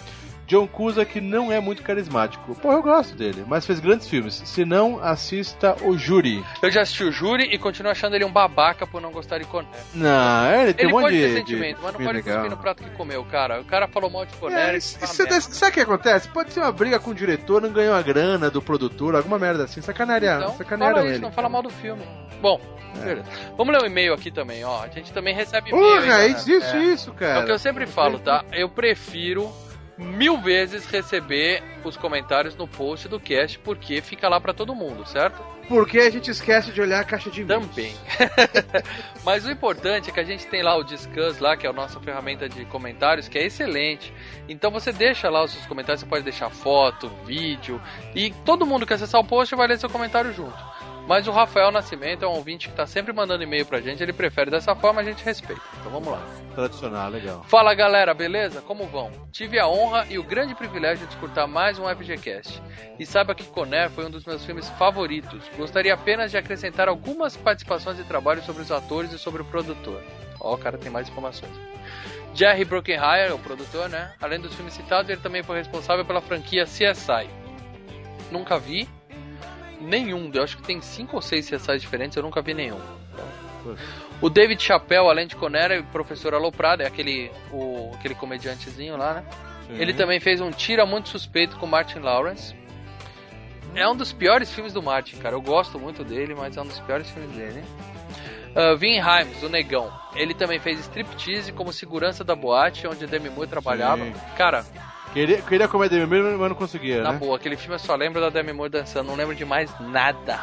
John 0.48 0.66
Cusack 0.66 1.20
não 1.20 1.52
é 1.52 1.60
muito 1.60 1.82
carismático. 1.82 2.54
Pô, 2.56 2.72
eu 2.72 2.82
gosto 2.82 3.14
dele, 3.14 3.44
mas 3.46 3.66
fez 3.66 3.78
grandes 3.78 4.08
filmes. 4.08 4.34
Se 4.46 4.64
não, 4.64 4.98
assista 5.02 5.76
o 5.82 5.96
Júri. 5.96 6.42
Eu 6.62 6.70
já 6.70 6.80
assisti 6.80 7.04
o 7.04 7.12
Júri 7.12 7.44
e 7.52 7.58
continuo 7.58 7.92
achando 7.92 8.16
ele 8.16 8.24
um 8.24 8.32
babaca 8.32 8.86
por 8.86 9.00
não 9.00 9.12
gostar 9.12 9.38
de 9.38 9.44
Conner. 9.44 9.68
Não, 9.94 10.50
ele 10.54 10.72
tem 10.72 10.86
Ele 10.86 10.92
um 10.94 10.96
monte 10.96 11.02
pode 11.04 11.16
de, 11.16 11.22
ter 11.22 11.28
de 11.28 11.34
sentimento, 11.34 11.78
mas 11.82 11.92
não 11.92 12.00
pode 12.04 12.22
cuspir 12.22 12.50
no 12.50 12.56
prato 12.56 12.82
que 12.82 12.90
comeu, 12.90 13.22
cara. 13.26 13.60
O 13.60 13.64
cara 13.64 13.86
falou 13.86 14.08
mal 14.10 14.24
de 14.24 14.34
Conner. 14.36 14.58
É, 14.58 14.76
isso- 14.78 14.98
merda. 15.00 15.40
sabe 15.40 15.70
o 15.70 15.74
que 15.74 15.80
acontece? 15.80 16.28
Pode 16.28 16.52
ser 16.52 16.60
uma 16.60 16.72
briga 16.72 16.98
com 16.98 17.10
o 17.10 17.14
diretor, 17.14 17.60
não 17.60 17.70
ganhou 17.70 17.94
a 17.94 18.00
grana 18.00 18.50
do 18.50 18.62
produtor, 18.62 19.14
alguma 19.14 19.38
merda 19.38 19.64
assim. 19.64 19.82
Sacanearia, 19.82 20.36
Então, 20.36 20.56
sacanearam 20.56 20.94
fala 20.96 21.06
isso, 21.06 21.14
ele. 21.16 21.22
não 21.22 21.32
fala 21.32 21.48
mal 21.50 21.62
do 21.62 21.70
filme. 21.70 22.02
Bom, 22.40 22.58
beleza. 23.04 23.24
Vamos 23.54 23.74
ler 23.74 23.82
o 23.82 23.86
e-mail 23.86 24.14
aqui 24.14 24.30
também, 24.30 24.64
ó. 24.64 24.82
A 24.82 24.88
gente 24.88 25.12
também 25.12 25.34
recebe 25.34 25.70
e-mail. 25.70 25.84
Porra, 26.00 26.26
isso, 26.26 26.50
isso, 26.50 26.74
É. 26.76 26.82
isso, 26.84 27.10
É 27.10 27.14
cara. 27.18 27.40
o 27.42 27.44
que 27.44 27.52
eu 27.52 27.58
sempre 27.58 27.86
falo, 27.86 28.18
tá? 28.18 28.44
Eu 28.52 28.68
prefiro 28.70 29.52
mil 29.98 30.38
vezes 30.38 30.86
receber 30.86 31.62
os 31.84 31.96
comentários 31.96 32.54
no 32.54 32.68
post 32.68 33.08
do 33.08 33.18
cast, 33.18 33.58
porque 33.58 34.00
fica 34.00 34.28
lá 34.28 34.40
pra 34.40 34.54
todo 34.54 34.74
mundo, 34.74 35.06
certo? 35.06 35.42
Porque 35.68 35.98
a 35.98 36.10
gente 36.10 36.30
esquece 36.30 36.72
de 36.72 36.80
olhar 36.80 37.00
a 37.00 37.04
caixa 37.04 37.30
de 37.30 37.42
e-mails. 37.42 37.66
Também. 37.66 37.94
Mas 39.22 39.44
o 39.44 39.50
importante 39.50 40.08
é 40.08 40.12
que 40.12 40.20
a 40.20 40.24
gente 40.24 40.46
tem 40.46 40.62
lá 40.62 40.76
o 40.76 40.82
Discuss 40.82 41.38
lá, 41.40 41.56
que 41.56 41.66
é 41.66 41.70
a 41.70 41.72
nossa 41.72 42.00
ferramenta 42.00 42.48
de 42.48 42.64
comentários, 42.64 43.28
que 43.28 43.38
é 43.38 43.44
excelente. 43.44 44.12
Então 44.48 44.70
você 44.70 44.92
deixa 44.92 45.28
lá 45.28 45.44
os 45.44 45.50
seus 45.50 45.66
comentários, 45.66 46.00
você 46.00 46.06
pode 46.06 46.24
deixar 46.24 46.48
foto, 46.48 47.10
vídeo, 47.26 47.80
e 48.14 48.30
todo 48.46 48.64
mundo 48.64 48.86
que 48.86 48.94
acessar 48.94 49.20
o 49.20 49.24
post 49.24 49.54
vai 49.54 49.66
ler 49.66 49.78
seu 49.78 49.90
comentário 49.90 50.32
junto. 50.32 50.56
Mas 51.08 51.26
o 51.26 51.30
Rafael 51.30 51.72
Nascimento 51.72 52.22
é 52.22 52.28
um 52.28 52.32
ouvinte 52.32 52.68
que 52.68 52.74
tá 52.74 52.86
sempre 52.86 53.14
mandando 53.14 53.42
e-mail 53.42 53.64
pra 53.64 53.80
gente, 53.80 54.02
ele 54.02 54.12
prefere 54.12 54.50
dessa 54.50 54.74
forma, 54.74 55.00
a 55.00 55.04
gente 55.04 55.24
respeita. 55.24 55.62
Então 55.80 55.90
vamos 55.90 56.08
lá. 56.08 56.20
Tradicional, 56.54 57.08
legal. 57.08 57.42
Fala 57.44 57.72
galera, 57.72 58.12
beleza? 58.12 58.60
Como 58.60 58.86
vão? 58.86 59.10
Tive 59.32 59.58
a 59.58 59.66
honra 59.66 60.06
e 60.10 60.18
o 60.18 60.22
grande 60.22 60.54
privilégio 60.54 61.06
de 61.06 61.14
escutar 61.14 61.46
mais 61.46 61.78
um 61.78 61.88
FGCast. 61.88 62.62
E 62.98 63.06
saiba 63.06 63.34
que 63.34 63.44
Conner 63.44 63.88
foi 63.88 64.04
um 64.04 64.10
dos 64.10 64.26
meus 64.26 64.44
filmes 64.44 64.68
favoritos. 64.68 65.42
Gostaria 65.56 65.94
apenas 65.94 66.30
de 66.30 66.36
acrescentar 66.36 66.88
algumas 66.90 67.34
participações 67.38 67.96
de 67.96 68.04
trabalho 68.04 68.42
sobre 68.42 68.60
os 68.60 68.70
atores 68.70 69.10
e 69.10 69.18
sobre 69.18 69.40
o 69.40 69.46
produtor. 69.46 70.02
Ó, 70.38 70.56
o 70.56 70.58
cara 70.58 70.76
tem 70.76 70.92
mais 70.92 71.08
informações. 71.08 71.58
Jerry 72.34 72.66
Bruckheimer, 72.66 73.34
o 73.34 73.38
produtor, 73.38 73.88
né? 73.88 74.12
Além 74.20 74.40
dos 74.40 74.54
filmes 74.54 74.74
citados, 74.74 75.08
ele 75.08 75.22
também 75.22 75.42
foi 75.42 75.56
responsável 75.56 76.04
pela 76.04 76.20
franquia 76.20 76.64
CSI. 76.64 77.30
Nunca 78.30 78.58
vi 78.58 78.86
nenhum. 79.80 80.30
Eu 80.32 80.42
acho 80.42 80.56
que 80.56 80.62
tem 80.62 80.80
cinco 80.80 81.16
ou 81.16 81.22
seis 81.22 81.48
CSI 81.48 81.78
diferentes, 81.78 82.16
eu 82.16 82.22
nunca 82.22 82.42
vi 82.42 82.54
nenhum. 82.54 82.80
O 84.20 84.28
David 84.28 84.62
Chappelle, 84.62 85.08
além 85.08 85.26
de 85.26 85.36
Conera 85.36 85.76
e 85.76 85.80
o 85.80 85.84
Professor 85.84 86.34
Aloprado, 86.34 86.82
é 86.82 86.86
aquele, 86.86 87.30
o, 87.52 87.92
aquele 87.94 88.14
comediantezinho 88.14 88.96
lá, 88.96 89.14
né? 89.14 89.24
Ele 89.70 89.92
também 89.92 90.18
fez 90.18 90.40
um 90.40 90.50
Tira 90.50 90.86
Muito 90.86 91.10
Suspeito 91.10 91.56
com 91.58 91.66
Martin 91.66 91.98
Lawrence. 91.98 92.56
É 93.74 93.86
um 93.86 93.94
dos 93.94 94.12
piores 94.12 94.52
filmes 94.52 94.72
do 94.72 94.82
Martin, 94.82 95.16
cara. 95.16 95.34
Eu 95.34 95.42
gosto 95.42 95.78
muito 95.78 96.02
dele, 96.02 96.34
mas 96.34 96.56
é 96.56 96.62
um 96.62 96.66
dos 96.66 96.80
piores 96.80 97.10
filmes 97.10 97.30
dele. 97.36 97.62
Uh, 98.56 98.76
Vin 98.78 98.96
Himes, 98.96 99.42
o 99.42 99.48
negão. 99.48 99.92
Ele 100.14 100.32
também 100.34 100.58
fez 100.58 100.80
striptease 100.80 101.52
como 101.52 101.72
segurança 101.72 102.24
da 102.24 102.34
boate 102.34 102.86
onde 102.86 103.06
Demi 103.06 103.28
Moore 103.28 103.48
trabalhava. 103.48 104.04
Sim. 104.04 104.14
Cara, 104.36 104.64
Queria, 105.12 105.40
queria 105.42 105.68
comer 105.68 105.88
Demi 105.88 106.06
Moore, 106.06 106.36
mas 106.36 106.48
não 106.48 106.56
conseguia, 106.56 107.02
na 107.02 107.12
né? 107.12 107.18
boa, 107.18 107.36
aquele 107.36 107.56
filme 107.56 107.74
eu 107.74 107.78
só 107.78 107.94
lembro 107.94 108.20
da 108.20 108.28
Demi 108.28 108.52
Moore 108.52 108.70
dançando, 108.70 109.06
não 109.06 109.14
lembro 109.14 109.34
de 109.34 109.44
mais 109.44 109.70
nada. 109.80 110.40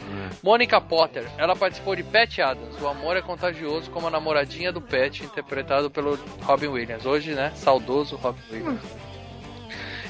É. 0.00 0.30
Mônica 0.42 0.80
Potter, 0.80 1.26
ela 1.36 1.54
participou 1.54 1.94
de 1.94 2.02
Pat 2.02 2.38
Adams, 2.38 2.80
O 2.80 2.86
Amor 2.86 3.16
é 3.16 3.22
Contagioso, 3.22 3.90
como 3.90 4.06
a 4.06 4.10
namoradinha 4.10 4.72
do 4.72 4.80
Pat, 4.80 5.20
interpretado 5.20 5.90
pelo 5.90 6.18
Robin 6.42 6.68
Williams. 6.68 7.04
Hoje, 7.04 7.34
né, 7.34 7.52
saudoso 7.54 8.16
Robin 8.16 8.40
Williams. 8.50 8.80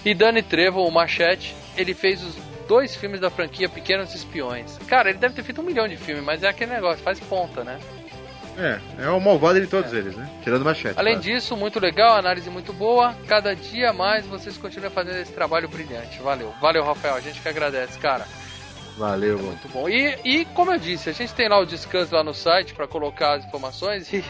E 0.04 0.14
Danny 0.14 0.42
Trevo, 0.42 0.85
o 0.85 0.90
Machete, 0.90 1.54
ele 1.76 1.94
fez 1.94 2.23
os 2.23 2.37
dois 2.68 2.94
filmes 2.94 3.20
da 3.20 3.30
franquia 3.30 3.68
Pequenos 3.68 4.14
Espiões. 4.14 4.78
Cara, 4.87 5.08
ele 5.08 5.18
deve 5.18 5.35
ter 5.35 5.42
feito 5.42 5.61
um 5.61 5.64
milhão 5.64 5.88
de 5.88 5.97
filmes, 5.97 6.23
mas 6.23 6.42
é 6.42 6.49
aquele 6.49 6.73
negócio, 6.73 7.02
faz 7.02 7.18
ponta, 7.18 7.64
né? 7.64 7.80
É, 8.59 8.81
é 9.05 9.09
o 9.09 9.21
malvado 9.21 9.61
de 9.61 9.69
todos 9.69 9.93
eles, 9.93 10.17
né? 10.17 10.29
Tirando 10.43 10.65
machete. 10.65 10.99
Além 10.99 11.15
claro. 11.15 11.29
disso, 11.29 11.57
muito 11.57 11.79
legal, 11.79 12.17
análise 12.17 12.50
muito 12.50 12.73
boa. 12.73 13.15
Cada 13.29 13.55
dia 13.55 13.93
mais 13.93 14.27
vocês 14.27 14.59
continuam 14.59 14.91
fazendo 14.91 15.19
esse 15.19 15.33
trabalho 15.33 15.69
brilhante. 15.69 16.21
Valeu. 16.21 16.53
Valeu, 16.61 16.85
Rafael. 16.85 17.15
A 17.15 17.21
gente 17.21 17.41
que 17.41 17.49
agradece, 17.49 17.99
cara. 17.99 18.27
Valeu, 18.99 19.37
mano. 19.37 19.50
Muito 19.50 19.69
bom. 19.69 19.88
E, 19.88 20.19
e 20.25 20.45
como 20.47 20.73
eu 20.73 20.79
disse, 20.79 21.09
a 21.09 21.12
gente 21.12 21.33
tem 21.33 21.49
lá 21.49 21.61
o 21.61 21.65
descanso 21.65 22.12
lá 22.12 22.25
no 22.25 22.35
site 22.35 22.75
para 22.75 22.88
colocar 22.88 23.35
as 23.35 23.45
informações 23.45 24.11
e 24.12 24.25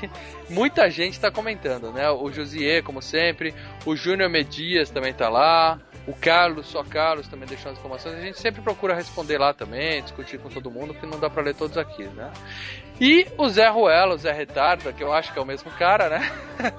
muita 0.50 0.90
gente 0.90 1.14
está 1.14 1.30
comentando, 1.30 1.90
né? 1.90 2.10
O 2.10 2.30
Josier, 2.30 2.82
como 2.82 3.00
sempre, 3.00 3.54
o 3.86 3.96
Júnior 3.96 4.28
Medias 4.28 4.90
também 4.90 5.14
tá 5.14 5.30
lá, 5.30 5.80
o 6.06 6.12
Carlos, 6.12 6.66
só 6.66 6.84
Carlos 6.84 7.26
também 7.28 7.48
deixando 7.48 7.72
as 7.72 7.78
informações. 7.78 8.16
A 8.16 8.20
gente 8.20 8.38
sempre 8.38 8.60
procura 8.60 8.94
responder 8.94 9.38
lá 9.38 9.54
também, 9.54 10.02
discutir 10.02 10.38
com 10.38 10.50
todo 10.50 10.70
mundo, 10.70 10.92
porque 10.92 11.06
não 11.06 11.18
dá 11.18 11.30
para 11.30 11.42
ler 11.42 11.54
todos 11.54 11.78
aqui, 11.78 12.04
né? 12.04 12.30
E 13.00 13.26
o 13.38 13.48
Zé 13.48 13.68
Ruela, 13.68 14.14
o 14.14 14.18
Zé 14.18 14.32
Retarda, 14.32 14.92
que 14.92 15.02
eu 15.02 15.12
acho 15.12 15.32
que 15.32 15.38
é 15.38 15.42
o 15.42 15.46
mesmo 15.46 15.70
cara, 15.72 16.08
né? 16.08 16.32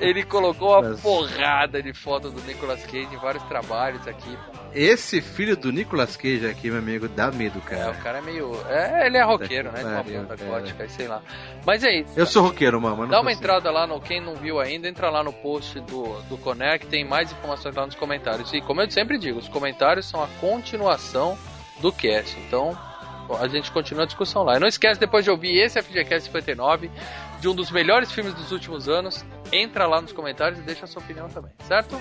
Ele 0.00 0.24
colocou 0.24 0.72
uma 0.72 0.90
Mas- 0.90 1.00
porrada 1.00 1.80
de 1.80 1.92
foto 1.94 2.28
do 2.28 2.40
Nicolas 2.42 2.84
Cage 2.84 3.08
em 3.12 3.16
vários 3.16 3.42
trabalhos 3.44 4.06
aqui. 4.08 4.36
Esse 4.74 5.20
filho 5.22 5.56
do 5.56 5.70
Nicolas 5.70 6.16
Cage 6.16 6.44
aqui, 6.46 6.68
meu 6.68 6.80
amigo, 6.80 7.06
dá 7.08 7.30
medo, 7.30 7.62
É, 7.66 7.70
cara. 7.70 7.90
o 7.92 8.02
cara 8.02 8.18
é 8.18 8.20
meio. 8.20 8.60
É, 8.68 9.06
ele 9.06 9.16
é 9.16 9.22
roqueiro, 9.22 9.70
né? 9.70 9.78
De 9.78 9.84
uma 9.86 10.02
Pariu, 10.02 10.20
banda 10.22 10.34
é. 10.34 10.44
gótica, 10.46 10.88
sei 10.88 11.06
lá. 11.06 11.22
Mas 11.64 11.84
é 11.84 12.00
isso. 12.00 12.12
Eu 12.18 12.26
sou 12.26 12.42
roqueiro, 12.42 12.80
mano. 12.80 13.06
Dá 13.06 13.18
uma 13.20 13.30
consigo. 13.30 13.40
entrada 13.44 13.70
lá 13.70 13.86
no 13.86 14.00
quem 14.00 14.20
não 14.20 14.34
viu 14.34 14.58
ainda, 14.58 14.88
entra 14.88 15.08
lá 15.10 15.22
no 15.22 15.32
post 15.32 15.78
do, 15.80 16.20
do 16.22 16.36
Connect, 16.38 16.88
tem 16.88 17.04
mais 17.06 17.30
informações 17.30 17.74
lá 17.76 17.86
nos 17.86 17.94
comentários. 17.94 18.52
E 18.52 18.60
como 18.60 18.82
eu 18.82 18.90
sempre 18.90 19.16
digo, 19.16 19.38
os 19.38 19.48
comentários 19.48 20.06
são 20.06 20.20
a 20.22 20.26
continuação 20.40 21.38
do 21.80 21.92
cast. 21.92 22.36
Então, 22.40 22.76
a 23.38 23.48
gente 23.48 23.70
continua 23.70 24.04
a 24.04 24.06
discussão 24.06 24.42
lá. 24.42 24.56
E 24.56 24.60
não 24.60 24.68
esquece 24.68 24.98
depois 25.00 25.24
de 25.24 25.30
ouvir 25.30 25.58
esse 25.58 25.80
FGCast 25.80 26.26
59, 26.26 26.90
de 27.40 27.48
um 27.48 27.54
dos 27.54 27.70
melhores 27.70 28.12
filmes 28.12 28.34
dos 28.34 28.52
últimos 28.52 28.88
anos, 28.88 29.24
entra 29.52 29.86
lá 29.86 30.00
nos 30.00 30.12
comentários 30.12 30.58
e 30.58 30.62
deixa 30.62 30.84
a 30.84 30.88
sua 30.88 31.02
opinião 31.02 31.28
também, 31.28 31.52
certo? 31.66 32.00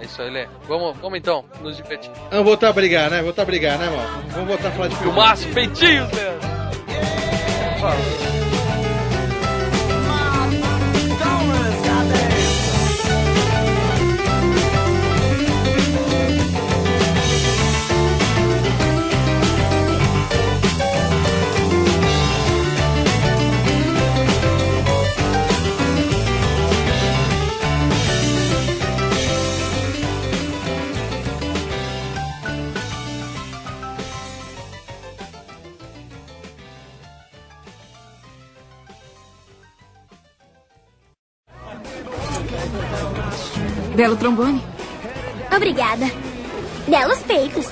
É 0.00 0.04
isso 0.04 0.20
aí, 0.20 0.30
Lê. 0.30 0.48
Vamos, 0.66 0.96
vamos 0.98 1.18
então, 1.18 1.44
nos 1.60 1.76
divertir. 1.76 2.10
Vamos 2.30 2.46
voltar 2.46 2.68
a 2.68 2.72
brigar, 2.72 3.10
né? 3.10 3.22
Voltar 3.22 3.42
a 3.42 3.44
brigar, 3.44 3.78
né, 3.78 3.86
mano? 3.88 4.24
Vamos 4.30 4.48
voltar 4.48 4.68
a 4.68 4.72
falar 4.72 4.88
de 4.88 4.96
filme. 4.96 5.12
Filmaço, 5.12 5.48
peitinhos, 5.48 6.10
Leandro! 6.12 6.44
Belo 43.94 44.16
trombone. 44.16 44.62
Obrigada. 45.54 46.10
Belos 46.88 47.18
peitos. 47.20 47.66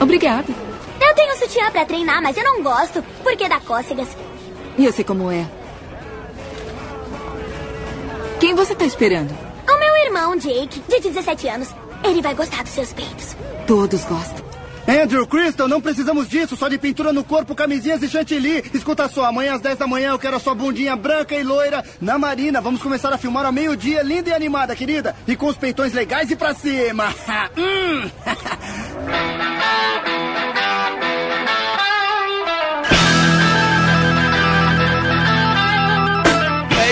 Obrigada. 0.00 0.52
Eu 1.00 1.14
tenho 1.14 1.36
sutiã 1.36 1.70
pra 1.70 1.84
treinar, 1.84 2.20
mas 2.22 2.36
eu 2.36 2.44
não 2.44 2.62
gosto, 2.62 3.02
porque 3.22 3.48
dá 3.48 3.60
cócegas. 3.60 4.08
E 4.76 4.84
eu 4.84 4.92
sei 4.92 5.04
como 5.04 5.30
é. 5.30 5.46
Quem 8.40 8.54
você 8.54 8.74
tá 8.74 8.84
esperando? 8.84 9.30
O 9.68 9.78
meu 9.78 9.96
irmão, 10.04 10.36
Jake, 10.36 10.82
de 10.88 11.00
17 11.00 11.48
anos, 11.48 11.68
ele 12.02 12.22
vai 12.22 12.34
gostar 12.34 12.62
dos 12.62 12.72
seus 12.72 12.92
peitos. 12.92 13.36
Todos 13.66 14.04
gostam. 14.04 14.49
Andrew, 14.90 15.24
Crystal, 15.24 15.68
não 15.68 15.80
precisamos 15.80 16.28
disso, 16.28 16.56
só 16.56 16.66
de 16.68 16.76
pintura 16.76 17.12
no 17.12 17.22
corpo, 17.22 17.54
camisinhas 17.54 18.02
e 18.02 18.08
chantilly. 18.08 18.64
Escuta 18.74 19.08
só, 19.08 19.24
amanhã 19.26 19.54
às 19.54 19.60
10 19.60 19.78
da 19.78 19.86
manhã 19.86 20.10
eu 20.10 20.18
quero 20.18 20.36
a 20.36 20.40
sua 20.40 20.52
bundinha 20.52 20.96
branca 20.96 21.36
e 21.36 21.44
loira 21.44 21.84
na 22.00 22.18
marina. 22.18 22.60
Vamos 22.60 22.82
começar 22.82 23.12
a 23.12 23.18
filmar 23.18 23.46
ao 23.46 23.52
meio-dia, 23.52 24.02
linda 24.02 24.30
e 24.30 24.32
animada, 24.32 24.74
querida. 24.74 25.14
E 25.28 25.36
com 25.36 25.46
os 25.46 25.56
peitões 25.56 25.92
legais 25.92 26.28
e 26.30 26.36
pra 26.36 26.54
cima. 26.54 27.14
Hum. 27.56 28.10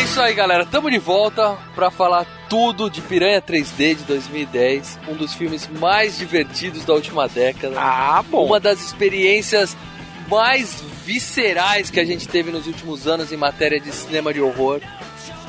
isso 0.08 0.22
aí, 0.22 0.32
galera. 0.32 0.64
Tamo 0.64 0.90
de 0.90 0.98
volta 0.98 1.58
pra 1.74 1.90
falar 1.90 2.26
tudo 2.48 2.88
de 2.88 3.02
Piranha 3.02 3.42
3D 3.42 3.94
de 3.94 4.04
2010, 4.04 4.98
um 5.06 5.14
dos 5.14 5.34
filmes 5.34 5.68
mais 5.68 6.16
divertidos 6.16 6.82
da 6.84 6.94
última 6.94 7.28
década. 7.28 7.74
Ah, 7.78 8.24
bom. 8.26 8.46
Uma 8.46 8.58
das 8.58 8.80
experiências 8.80 9.76
mais 10.26 10.82
viscerais 11.04 11.90
que 11.90 12.00
a 12.00 12.06
gente 12.06 12.26
teve 12.26 12.50
nos 12.50 12.66
últimos 12.66 13.06
anos 13.06 13.32
em 13.32 13.36
matéria 13.36 13.78
de 13.78 13.92
cinema 13.92 14.32
de 14.32 14.40
horror. 14.40 14.80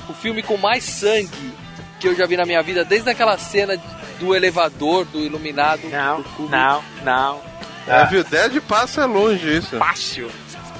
O 0.10 0.13
filme 0.13 0.44
com 0.44 0.58
mais 0.58 0.84
sangue 0.84 1.54
que 1.98 2.08
eu 2.08 2.16
já 2.16 2.25
vi 2.25 2.36
na 2.36 2.46
minha 2.46 2.62
vida, 2.62 2.84
desde 2.84 3.10
aquela 3.10 3.38
cena 3.38 3.82
do 4.20 4.36
elevador, 4.36 5.06
do 5.06 5.20
iluminado. 5.20 5.88
Não, 5.89 6.22
do 6.22 6.50
não, 6.50 6.84
não. 7.04 7.42
É, 7.88 8.06
viu? 8.06 8.24
Dead 8.25 8.62
passa 8.62 9.06
longe 9.06 9.58
isso. 9.58 9.78
Fácil. 9.78 10.30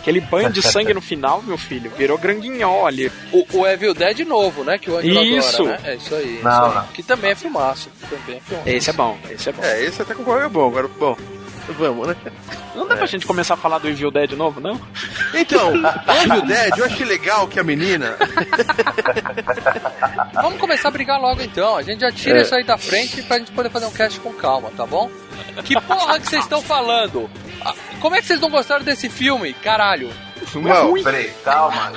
Aquele 0.10 0.22
banho 0.22 0.50
de 0.52 0.62
sangue 0.64 0.92
no 0.92 1.02
final, 1.02 1.40
meu 1.44 1.56
filho, 1.56 1.92
virou 1.96 2.18
granguinhol 2.18 2.88
ali. 2.88 3.12
O, 3.32 3.46
o 3.60 3.68
Evil 3.68 3.94
Dead 3.94 4.22
novo, 4.22 4.64
né? 4.64 4.80
Que 4.80 4.90
o 4.90 4.98
Angelo 4.98 5.24
Isso. 5.24 5.62
adora, 5.62 5.78
né? 5.82 5.92
É 5.92 5.96
isso 5.98 6.16
aí. 6.16 6.40
Não, 6.44 6.52
isso 6.52 6.66
aí. 6.66 6.76
não. 6.76 6.88
Que 6.88 7.04
também 7.04 7.32
é 7.32 7.36
filmaço. 7.36 7.92
Também 8.10 8.38
é 8.38 8.40
filmaço. 8.40 8.70
Esse 8.70 8.90
é 8.90 8.94
bom, 8.94 9.18
esse 9.30 9.50
é 9.50 9.52
bom. 9.52 9.64
É, 9.64 9.84
esse 9.84 10.02
até 10.02 10.16
com 10.16 10.40
é 10.40 10.50
bom, 10.50 10.68
agora 10.68 10.88
bom. 10.88 11.16
Vamos, 11.78 12.08
né? 12.08 12.16
Não 12.76 12.88
dá 12.88 12.96
pra 12.96 13.06
gente 13.06 13.28
começar 13.28 13.54
a 13.54 13.58
falar 13.58 13.78
do 13.78 13.88
Evil 13.88 14.10
Dead 14.10 14.32
novo, 14.32 14.60
não? 14.60 14.82
Então, 15.36 15.74
Evil 16.24 16.42
Dead, 16.42 16.78
eu 16.80 16.86
achei 16.86 17.06
legal 17.06 17.48
que 17.48 17.60
a 17.60 17.64
menina. 17.64 18.18
Vamos 20.34 20.60
começar 20.60 20.88
a 20.88 20.92
brigar 20.92 21.22
logo 21.22 21.42
então. 21.44 21.78
A 21.78 21.84
gente 21.84 22.00
já 22.02 22.12
tira 22.12 22.42
isso 22.42 22.56
aí 22.56 22.64
da 22.64 22.80
frente 22.80 23.22
pra 23.22 23.38
gente 23.38 23.52
poder 23.52 23.70
fazer 23.70 23.86
um 23.86 23.92
cast 23.92 24.20
com 24.22 24.34
calma, 24.34 24.72
tá 24.76 24.88
bom? 24.88 25.12
Que 25.64 25.80
porra 25.82 26.20
que 26.20 26.28
vocês 26.28 26.42
estão 26.44 26.62
falando? 26.64 27.30
Como 28.00 28.16
é 28.16 28.22
que 28.22 28.28
vocês 28.28 28.40
não 28.40 28.50
gostaram 28.50 28.84
desse 28.84 29.10
filme? 29.10 29.54
Caralho. 29.54 30.10
Não, 30.56 30.94
Peraí, 31.04 31.32
calma. 31.44 31.92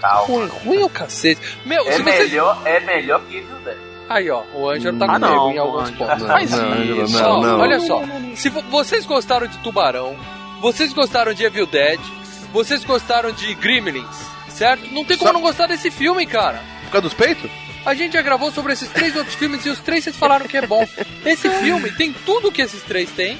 Calma. 0.00 0.26
Ruim, 0.26 0.46
ruim 0.64 0.82
o 0.82 0.88
cacete. 0.88 1.40
Meu, 1.64 1.86
É 1.88 1.92
se 1.92 2.02
vocês. 2.02 2.30
melhor, 2.30 2.60
é 2.64 2.80
melhor 2.80 3.20
que 3.22 3.36
Evil 3.38 3.56
Dead. 3.64 3.76
Aí, 4.08 4.30
ó, 4.30 4.42
o 4.52 4.68
Ângelo 4.68 4.98
tá 4.98 5.04
Ah, 5.06 5.08
comigo 5.18 5.26
não, 5.34 5.50
em 5.52 5.58
alguns 5.58 5.90
pontos. 5.92 6.22
Ângelo, 6.22 7.04
isso. 7.04 7.12
não, 7.22 7.40
não. 7.42 7.60
Olha 7.60 7.80
só, 7.80 8.02
se 8.34 8.48
vo- 8.50 8.62
vocês 8.70 9.06
gostaram 9.06 9.46
de 9.46 9.56
Tubarão, 9.58 10.14
vocês 10.60 10.92
gostaram 10.92 11.32
de 11.32 11.44
Evil 11.44 11.66
Dead, 11.66 12.00
vocês 12.52 12.84
gostaram 12.84 13.32
de 13.32 13.54
Gremlins, 13.54 14.06
certo? 14.48 14.86
Não 14.92 15.04
tem 15.04 15.16
como 15.16 15.28
Só- 15.30 15.34
não 15.34 15.40
gostar 15.40 15.66
desse 15.66 15.90
filme, 15.90 16.26
cara. 16.26 16.62
por 16.84 16.90
causa 16.92 17.08
dos 17.08 17.14
peitos? 17.14 17.50
A 17.84 17.92
gente 17.94 18.12
já 18.14 18.22
gravou 18.22 18.50
sobre 18.50 18.72
esses 18.72 18.88
três 18.88 19.14
outros 19.16 19.34
filmes 19.34 19.64
e 19.66 19.68
os 19.70 19.80
três 19.80 20.04
vocês 20.04 20.16
falaram 20.16 20.46
que 20.46 20.56
é 20.56 20.66
bom. 20.66 20.86
Esse 21.24 21.50
filme 21.50 21.90
tem 21.92 22.12
tudo 22.24 22.50
que 22.52 22.62
esses 22.62 22.82
três 22.82 23.10
têm 23.10 23.36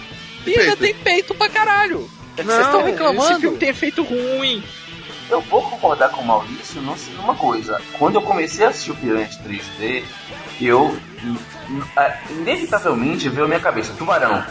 e 0.46 0.58
ainda 0.60 0.76
peito. 0.76 0.94
tem 0.94 0.94
peito 0.94 1.34
pra 1.34 1.48
caralho. 1.48 2.08
Vocês 2.36 2.48
estão 2.60 2.82
reclamando? 2.84 3.30
Esse 3.32 3.40
filme 3.40 3.56
tem 3.58 3.68
efeito 3.68 4.02
ruim. 4.02 4.62
Eu 5.30 5.40
vou 5.40 5.62
concordar 5.62 6.10
com 6.10 6.20
o 6.20 6.26
Maurício 6.26 6.80
num- 6.82 6.94
numa 7.16 7.34
coisa. 7.34 7.80
Quando 7.98 8.16
eu 8.16 8.22
comecei 8.22 8.66
a 8.66 8.68
assistir 8.70 8.90
o 8.90 8.96
Piranha 8.96 9.28
3D, 9.42 10.02
eu 10.60 10.96
inevitavelmente 12.30 13.28
veio 13.28 13.44
à 13.44 13.48
minha 13.48 13.60
cabeça 13.60 13.92
Tubarão. 13.96 14.44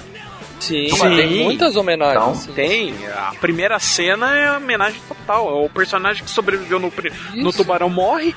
Sim, 0.60 0.88
Sim. 0.96 1.16
tem 1.18 1.44
muitas 1.44 1.76
homenagens. 1.76 2.16
Então, 2.24 2.36
sim. 2.36 2.54
Tem. 2.54 2.96
A 3.10 3.34
primeira 3.40 3.78
cena 3.80 4.38
é 4.38 4.56
homenagem 4.58 5.00
total. 5.08 5.66
O 5.66 5.70
personagem 5.70 6.24
que 6.24 6.30
sobreviveu 6.30 6.80
no, 6.80 6.92
no 7.36 7.52
tubarão 7.52 7.90
morre. 7.90 8.34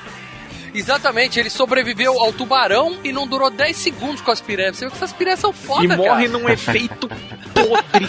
Exatamente, 0.77 1.39
ele 1.39 1.49
sobreviveu 1.49 2.19
ao 2.19 2.31
tubarão 2.31 2.97
e 3.03 3.11
não 3.11 3.25
durou 3.25 3.49
10 3.49 3.75
segundos 3.75 4.21
com 4.21 4.31
as 4.31 4.39
piranhas. 4.39 4.77
Você 4.77 4.85
vê 4.85 4.91
que 4.91 4.97
essas 4.97 5.13
piranhas 5.13 5.39
são 5.39 5.51
foda, 5.51 5.85
e 5.85 5.87
cara. 5.87 6.01
morre 6.01 6.27
num 6.27 6.47
efeito 6.47 7.09
podre, 7.53 8.05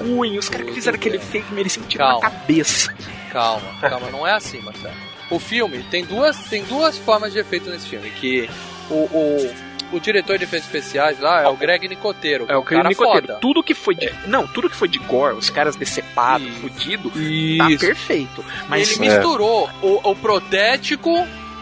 ruim, 0.00 0.14
ruim. 0.14 0.38
Os 0.38 0.48
caras 0.48 0.66
que 0.66 0.72
fizeram 0.72 0.96
aquele 0.96 1.16
efeito 1.16 1.52
mereciam 1.52 1.84
na 1.86 1.98
Calma. 1.98 2.20
cabeça. 2.20 2.94
Calma, 3.30 3.80
calma, 3.80 4.10
não 4.10 4.26
é 4.26 4.32
assim, 4.32 4.60
Marcelo. 4.60 4.94
O 5.30 5.38
filme 5.38 5.82
tem 5.90 6.04
duas, 6.04 6.38
tem 6.44 6.62
duas 6.64 6.96
formas 6.96 7.32
de 7.32 7.38
efeito 7.38 7.68
nesse 7.68 7.86
filme, 7.86 8.10
que 8.10 8.48
o, 8.90 8.94
o, 8.94 9.54
o 9.92 10.00
diretor 10.00 10.38
de 10.38 10.44
efeitos 10.44 10.66
especiais 10.68 11.18
lá 11.20 11.42
é 11.42 11.48
o 11.48 11.56
Greg 11.56 11.86
Nicoteiro. 11.88 12.46
É 12.48 12.56
o 12.56 12.62
crime 12.62 12.82
Nicoteiro. 12.88 13.26
foda. 13.26 13.38
Tudo 13.40 13.62
que 13.62 13.74
foi 13.74 13.94
de. 13.94 14.12
Não, 14.26 14.46
tudo 14.46 14.68
que 14.70 14.76
foi 14.76 14.88
de 14.88 14.98
gore, 14.98 15.36
os 15.36 15.50
caras 15.50 15.76
decepados, 15.76 16.46
Isso. 16.48 16.60
fudidos, 16.60 17.12
tá 17.58 17.66
perfeito. 17.78 18.44
Mas 18.68 18.90
ele 18.92 19.08
misturou 19.08 19.68
o, 19.82 20.10
o 20.10 20.16
protético 20.16 21.12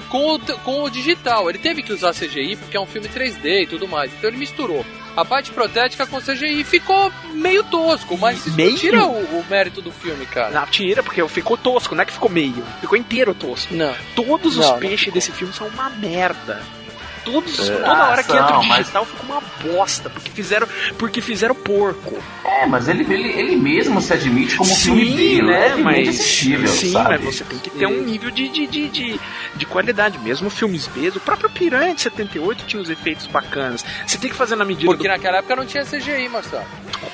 com 0.09 0.35
o, 0.35 0.39
com 0.59 0.83
o 0.83 0.91
digital. 0.91 1.49
Ele 1.49 1.59
teve 1.59 1.83
que 1.83 1.93
usar 1.93 2.13
CGI 2.13 2.57
porque 2.57 2.77
é 2.77 2.81
um 2.81 2.87
filme 2.87 3.09
3D 3.09 3.63
e 3.63 3.67
tudo 3.67 3.89
mais. 3.89 4.13
Então 4.13 4.29
ele 4.29 4.37
misturou 4.37 4.85
a 5.17 5.25
parte 5.25 5.51
protética 5.51 6.07
com 6.07 6.21
CGI 6.21 6.61
e 6.61 6.65
ficou 6.65 7.13
meio 7.35 7.63
tosco, 7.65 8.17
mas 8.17 8.47
Meio? 8.55 8.77
tira 8.77 9.05
o, 9.07 9.41
o 9.41 9.45
mérito 9.49 9.83
do 9.83 9.93
filme, 9.93 10.25
cara. 10.27 10.51
Não, 10.51 10.67
tira, 10.67 11.03
porque 11.03 11.27
ficou 11.29 11.57
tosco, 11.57 11.95
não 11.95 12.03
é 12.03 12.07
que 12.07 12.13
ficou 12.13 12.31
meio. 12.31 12.65
Ficou 12.81 12.97
inteiro 12.97 13.35
tosco. 13.35 13.75
Não. 13.75 13.95
Todos 14.15 14.57
Não, 14.57 14.75
os 14.75 14.81
peixes 14.81 15.13
desse 15.13 15.33
filme 15.33 15.53
são 15.53 15.67
uma 15.69 15.91
merda. 15.91 16.63
Todos, 17.25 17.69
É. 17.69 17.77
toda 17.77 18.09
hora 18.11 18.23
que 18.25 18.33
entra 18.33 18.59
o 18.59 18.65
mas- 18.67 18.79
digital 18.81 19.05
fica 19.07 19.23
uma 19.23 19.41
bosta, 19.63 20.11
porque 20.11 20.31
fizeram, 20.31 20.67
porque 20.99 21.21
fizeram 21.21 21.55
porco. 21.55 22.19
É, 22.45 22.67
mas 22.67 22.89
ele, 22.89 23.03
ele, 23.13 23.29
ele 23.31 23.57
mesmo 23.57 24.01
se 24.01 24.13
admite 24.13 24.57
como 24.57 24.71
um 24.73 24.77
filme 24.77 25.07
Sim, 25.07 25.17
B, 25.37 25.43
né, 25.43 25.75
mas- 25.77 26.09
assistível, 26.09 26.69
Sim, 26.69 26.93
sabe? 26.93 27.09
mas 27.11 27.25
você 27.37 27.45
tem 27.45 27.59
que 27.59 27.71
ter 27.71 27.87
um 27.87 28.03
nível 28.03 28.31
de, 28.31 28.49
de, 28.49 28.67
de, 28.67 28.89
de, 28.89 29.21
de 29.55 29.67
qualidade. 29.67 30.19
Mesmo 30.19 30.51
filmes 30.51 30.87
B, 30.89 31.09
o 31.09 31.21
próprio 31.21 31.49
Piranha 31.51 31.95
de 31.95 32.01
78 32.03 32.65
tinha 32.67 32.83
uns 32.83 32.91
efeitos 32.91 33.27
bacanas. 33.27 33.85
Você 34.07 34.19
tem 34.19 34.29
que 34.31 34.37
fazer 34.37 34.57
na 34.57 34.65
medida 34.65 34.87
Porque 34.87 35.07
do... 35.07 35.13
naquela 35.13 35.39
época 35.39 35.57
não 35.57 35.65
tinha 35.67 35.85
CGI, 35.85 36.29
Marcelo. 36.29 36.65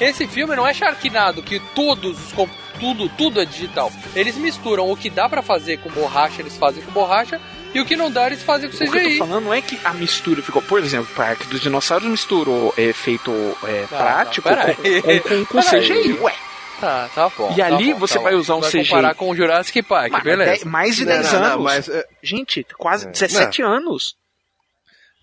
Esse 0.00 0.26
filme 0.26 0.54
não 0.56 0.66
é 0.66 0.72
Sharknado, 0.72 1.42
que 1.42 1.60
todos 1.74 2.16
os 2.18 2.32
tudo, 2.78 3.08
tudo 3.18 3.40
é 3.40 3.44
digital. 3.44 3.90
Eles 4.14 4.36
misturam 4.36 4.88
o 4.90 4.96
que 4.96 5.10
dá 5.10 5.28
pra 5.28 5.42
fazer 5.42 5.78
com 5.78 5.90
borracha, 5.90 6.40
eles 6.40 6.56
fazem 6.56 6.80
com 6.84 6.92
borracha, 6.92 7.40
e 7.74 7.80
o 7.80 7.84
que 7.84 7.96
não 7.96 8.10
dá, 8.10 8.26
eles 8.26 8.42
fazem 8.42 8.68
com 8.70 8.74
O 8.76 8.78
que 8.78 8.84
eu 8.84 8.90
tô 8.92 8.98
CGI. 8.98 9.18
falando 9.18 9.44
não 9.44 9.54
é 9.54 9.60
que 9.60 9.78
a 9.84 9.92
mistura 9.94 10.42
ficou. 10.42 10.62
Por 10.62 10.80
exemplo, 10.80 11.08
o 11.12 11.14
Parque 11.16 11.46
dos 11.46 11.60
Dinossauros 11.60 12.06
misturou 12.08 12.72
efeito 12.76 13.30
é, 13.64 13.80
Não, 13.82 13.88
prático 13.88 14.48
não, 14.48 14.56
peraí. 14.56 14.74
com, 14.74 14.82
com, 15.02 15.20
com, 15.20 15.44
com 15.46 15.62
Peraí. 15.62 15.80
CGI. 15.82 16.12
Ué, 16.20 16.34
Tá, 16.80 17.08
tá 17.12 17.28
bom. 17.36 17.52
E 17.52 17.56
tá 17.56 17.66
ali 17.66 17.92
bom, 17.92 17.98
você 17.98 18.14
tá 18.18 18.20
vai 18.22 18.32
bom. 18.34 18.38
usar 18.38 18.54
um 18.54 18.60
vai 18.60 18.70
CGI. 18.70 18.84
comparar 18.88 19.14
com 19.16 19.28
o 19.30 19.34
Jurassic 19.34 19.82
Park, 19.82 20.12
mas 20.12 20.22
beleza. 20.22 20.50
dez- 20.50 20.64
mais 20.64 20.94
de 20.96 21.04
Não, 21.04 21.12
10 21.12 21.32
não, 21.32 21.40
não, 21.40 21.46
anos. 21.48 21.64
mas, 21.64 21.88
é, 21.88 22.06
Gente, 22.22 22.64
quase 22.78 23.08
17 23.08 23.62
anos. 23.62 24.16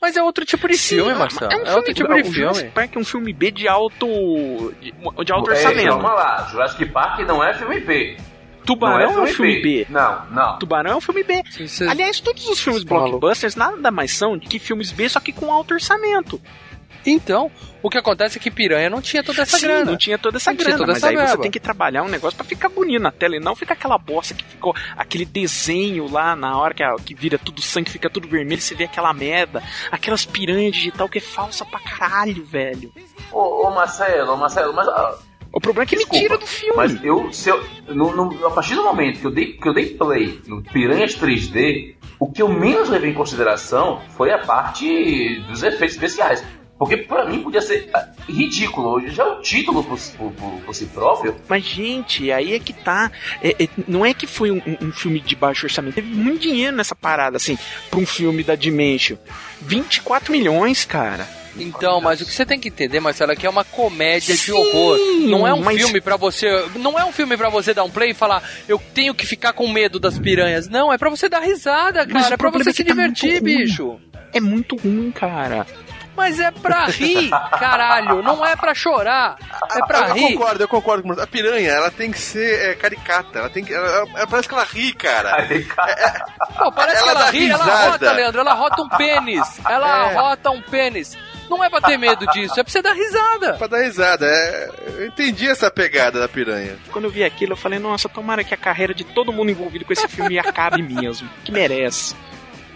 Mas 0.01 0.17
é 0.17 0.21
outro 0.21 0.43
tipo 0.45 0.67
de 0.67 0.77
filme, 0.77 1.13
Sim, 1.13 1.17
Marcelo. 1.17 1.51
É, 1.51 1.55
É, 1.55 1.57
um 1.57 1.63
filme, 1.63 1.75
outro 1.77 1.93
tipo 1.93 2.13
de 2.13 2.21
o 2.21 2.33
Jurassic 2.33 2.55
filme. 2.59 2.71
Park 2.75 2.95
é 2.95 2.99
um 2.99 3.05
filme 3.05 3.31
B 3.33 3.51
de 3.51 3.67
alto. 3.69 4.05
de, 4.81 4.91
de 4.91 5.31
alto 5.33 5.49
É, 5.49 5.53
orçamento. 5.53 5.87
calma 5.89 6.13
lá, 6.13 6.47
Jurassic 6.51 6.85
Park 6.87 7.19
não 7.21 7.41
é 7.41 7.53
filme 7.53 7.79
B. 7.79 8.17
Tubarão 8.65 9.13
não 9.13 9.19
é 9.19 9.23
um 9.23 9.33
filme 9.33 9.61
B. 9.61 9.87
Não, 9.89 10.25
não. 10.31 10.59
Tubarão 10.59 10.91
é 10.91 10.95
um 10.95 11.01
filme 11.01 11.23
B. 11.23 11.43
Sim, 11.51 11.67
cê- 11.67 11.87
Aliás, 11.87 12.19
todos 12.19 12.47
os 12.47 12.59
filmes 12.59 12.83
blockbusters 12.83 13.55
nada 13.55 13.91
mais 13.91 14.11
são 14.11 14.37
do 14.37 14.47
que 14.47 14.59
filmes 14.59 14.91
B, 14.91 15.07
só 15.07 15.19
que 15.19 15.31
com 15.31 15.51
alto 15.51 15.73
orçamento. 15.73 16.41
Então, 17.07 17.51
o 17.83 17.89
que 17.91 17.99
acontece 17.99 18.39
é 18.39 18.41
que 18.41 18.49
Piranha 18.49 18.89
não 18.89 18.99
tinha 18.99 19.23
toda 19.23 19.43
essa 19.43 19.59
Sim, 19.59 19.67
grana. 19.67 19.85
não 19.91 19.95
tinha 19.95 20.17
toda 20.17 20.37
essa 20.37 20.49
Não 20.49 20.57
grana, 20.57 20.77
toda 20.77 20.87
mas 20.87 20.97
essa 20.97 21.07
aí 21.09 21.15
você 21.15 21.25
verba. 21.27 21.41
tem 21.43 21.51
que 21.51 21.59
trabalhar 21.59 22.01
um 22.01 22.07
negócio 22.07 22.35
pra 22.35 22.43
ficar 22.43 22.67
bonito 22.67 22.99
na 22.99 23.11
tela 23.11 23.35
e 23.35 23.39
não 23.39 23.55
ficar 23.55 23.75
aquela 23.75 23.95
bosta 23.99 24.33
que 24.33 24.43
ficou 24.43 24.73
aquele 24.97 25.23
desenho 25.23 26.11
lá 26.11 26.35
na 26.35 26.57
hora 26.57 26.73
que, 26.73 26.81
a- 26.81 26.95
que 26.95 27.13
vira 27.13 27.37
tudo 27.37 27.61
sangue, 27.61 27.91
fica 27.91 28.09
tudo 28.09 28.27
vermelho, 28.27 28.59
você 28.59 28.73
vê 28.73 28.85
aquela 28.85 29.13
merda, 29.13 29.61
aquelas 29.91 30.25
piranhas 30.25 30.73
digital 30.75 31.07
que 31.07 31.19
é 31.19 31.21
falsa 31.21 31.63
pra 31.63 31.79
caralho, 31.79 32.43
velho. 32.43 32.91
Ô, 33.31 33.67
ô 33.67 33.69
Marcelo, 33.69 34.33
ô, 34.33 34.37
Marcelo, 34.37 34.73
mas. 34.73 34.87
ah, 34.87 35.15
O 35.55 35.59
problema 35.61 35.83
é 35.83 35.85
que 35.87 35.95
me 35.95 36.01
Desculpa, 36.01 36.21
tira 36.23 36.37
do 36.37 36.45
filme. 36.45 36.75
Mas 36.75 37.03
eu, 37.03 37.31
se 37.31 37.49
eu 37.49 37.63
no, 37.87 38.13
no- 38.15 38.45
a 38.45 38.51
partir 38.51 38.75
do 38.75 38.83
momento 38.83 39.19
que 39.21 39.25
eu, 39.25 39.31
dei, 39.31 39.53
que 39.53 39.67
eu 39.67 39.73
dei 39.73 39.85
play 39.91 40.39
no 40.45 40.61
Piranhas 40.61 41.15
3D, 41.15 41.95
o 42.19 42.29
que 42.29 42.41
eu 42.41 42.49
menos 42.49 42.89
levei 42.89 43.09
em 43.11 43.13
consideração 43.13 44.01
foi 44.17 44.31
a 44.31 44.37
parte 44.39 45.39
dos 45.47 45.63
efeitos 45.63 45.95
especiais. 45.95 46.43
Porque 46.77 46.97
pra 46.97 47.23
mim 47.23 47.41
podia 47.41 47.61
ser 47.61 47.89
ah, 47.93 48.05
ridículo. 48.27 48.99
Já 49.07 49.25
o 49.25 49.39
título 49.41 49.81
por, 49.81 49.97
por, 49.97 50.31
por- 50.33 50.59
por 50.65 50.75
si 50.75 50.85
próprio. 50.87 51.33
Mas, 51.47 51.63
gente, 51.63 52.29
aí 52.33 52.53
é 52.53 52.59
que 52.59 52.73
tá. 52.73 53.09
É- 53.41 53.63
é- 53.63 53.69
não 53.87 54.05
é 54.05 54.13
que 54.13 54.27
foi 54.27 54.51
um, 54.51 54.57
um- 54.57 54.87
um 54.87 54.91
filme 54.91 55.21
de 55.21 55.37
baixo 55.37 55.65
orçamento. 55.65 55.95
Teve 55.95 56.09
muito 56.13 56.41
dinheiro 56.41 56.75
nessa 56.75 56.93
parada, 56.93 57.37
assim, 57.37 57.57
pra 57.89 57.97
um 57.97 58.05
filme 58.05 58.43
da 58.43 58.55
Dimension. 58.55 59.15
24 59.61 60.33
milhões, 60.33 60.83
cara. 60.83 61.25
Então, 61.57 62.01
mas 62.01 62.19
o 62.21 62.25
que 62.25 62.31
você 62.33 62.45
tem 62.45 62.59
que 62.59 62.67
entender, 62.67 62.99
Marcelo, 62.99 63.31
é 63.31 63.35
que 63.35 63.45
é 63.45 63.49
uma 63.49 63.63
comédia 63.63 64.35
de 64.35 64.41
Sim, 64.41 64.51
horror. 64.51 64.97
Não 65.27 65.47
é 65.47 65.53
um 65.53 65.61
mas- 65.63 65.77
filme 65.77 66.01
pra 66.01 66.17
você. 66.17 66.65
Não 66.75 66.99
é 66.99 67.05
um 67.05 67.11
filme 67.11 67.37
para 67.37 67.49
você 67.49 67.73
dar 67.73 67.83
um 67.83 67.89
play 67.89 68.11
e 68.11 68.13
falar, 68.13 68.43
eu 68.67 68.77
tenho 68.93 69.13
que 69.15 69.25
ficar 69.25 69.53
com 69.53 69.67
medo 69.67 69.99
das 69.99 70.19
piranhas. 70.19 70.67
Não, 70.67 70.91
é 70.91 70.97
pra 70.97 71.09
você 71.09 71.29
dar 71.29 71.39
risada, 71.39 72.05
cara. 72.05 72.25
É 72.25 72.29
pra 72.29 72.37
problema 72.37 72.63
você 72.63 72.69
é 72.71 72.73
se 72.73 72.83
tá 72.83 72.91
divertir, 72.93 73.41
ruim. 73.41 73.43
bicho. 73.43 73.99
É 74.33 74.41
muito 74.41 74.75
ruim, 74.75 75.11
cara. 75.11 75.65
Mas 76.17 76.39
é 76.39 76.49
pra 76.49 76.85
rir, 76.85 77.29
caralho. 77.59 78.21
Não 78.23 78.45
é 78.45 78.55
pra 78.55 78.73
chorar. 78.73 79.35
É 79.75 79.85
pra 79.85 79.99
eu, 79.99 80.07
eu 80.07 80.13
rir. 80.13 80.33
concordo, 80.33 80.63
eu 80.63 80.67
concordo 80.69 81.03
com 81.03 81.09
você. 81.13 81.21
A 81.21 81.27
piranha, 81.27 81.69
ela 81.71 81.91
tem 81.91 82.09
que 82.09 82.17
ser 82.19 82.69
é, 82.69 82.73
caricata. 82.75 83.39
Ela 83.39 83.49
tem 83.49 83.65
que. 83.65 83.73
Ela, 83.73 83.85
ela- 84.15 84.27
parece 84.27 84.47
que 84.47 84.53
ela 84.53 84.63
ri, 84.63 84.93
cara. 84.93 85.35
Aí, 85.41 85.63
cara, 85.65 86.25
Pô, 86.57 86.71
parece 86.71 87.01
Ela 87.03 87.11
que 87.11 87.17
ela 87.19 87.29
ri, 87.31 87.49
ela 87.51 87.63
risada. 87.65 87.91
rota, 87.91 88.11
Leandro. 88.13 88.39
Ela 88.41 88.53
rota 88.53 88.81
um 88.81 88.89
pênis. 88.89 89.59
Ela 89.69 90.11
É. 90.11 90.13
rota 90.15 90.51
um 90.51 90.61
pênis. 90.61 91.17
Não 91.49 91.63
é 91.63 91.69
pra 91.69 91.81
ter 91.81 91.97
medo 91.97 92.25
disso, 92.27 92.59
é 92.59 92.63
pra 92.63 92.71
você 92.71 92.81
dar 92.81 92.93
risada. 92.93 93.53
Pra 93.53 93.67
dar 93.67 93.81
risada. 93.81 94.25
É, 94.25 94.69
eu 94.97 95.05
entendi 95.05 95.47
essa 95.47 95.69
pegada 95.69 96.19
da 96.19 96.27
piranha. 96.27 96.77
Quando 96.91 97.05
eu 97.05 97.11
vi 97.11 97.23
aquilo, 97.23 97.53
eu 97.53 97.57
falei, 97.57 97.79
nossa, 97.79 98.09
tomara 98.09 98.43
que 98.43 98.53
a 98.53 98.57
carreira 98.57 98.93
de 98.93 99.03
todo 99.03 99.31
mundo 99.31 99.51
envolvido 99.51 99.85
com 99.85 99.93
esse 99.93 100.07
filme 100.07 100.39
acabe 100.39 100.81
mesmo. 100.81 101.29
Que 101.43 101.51
merece. 101.51 102.15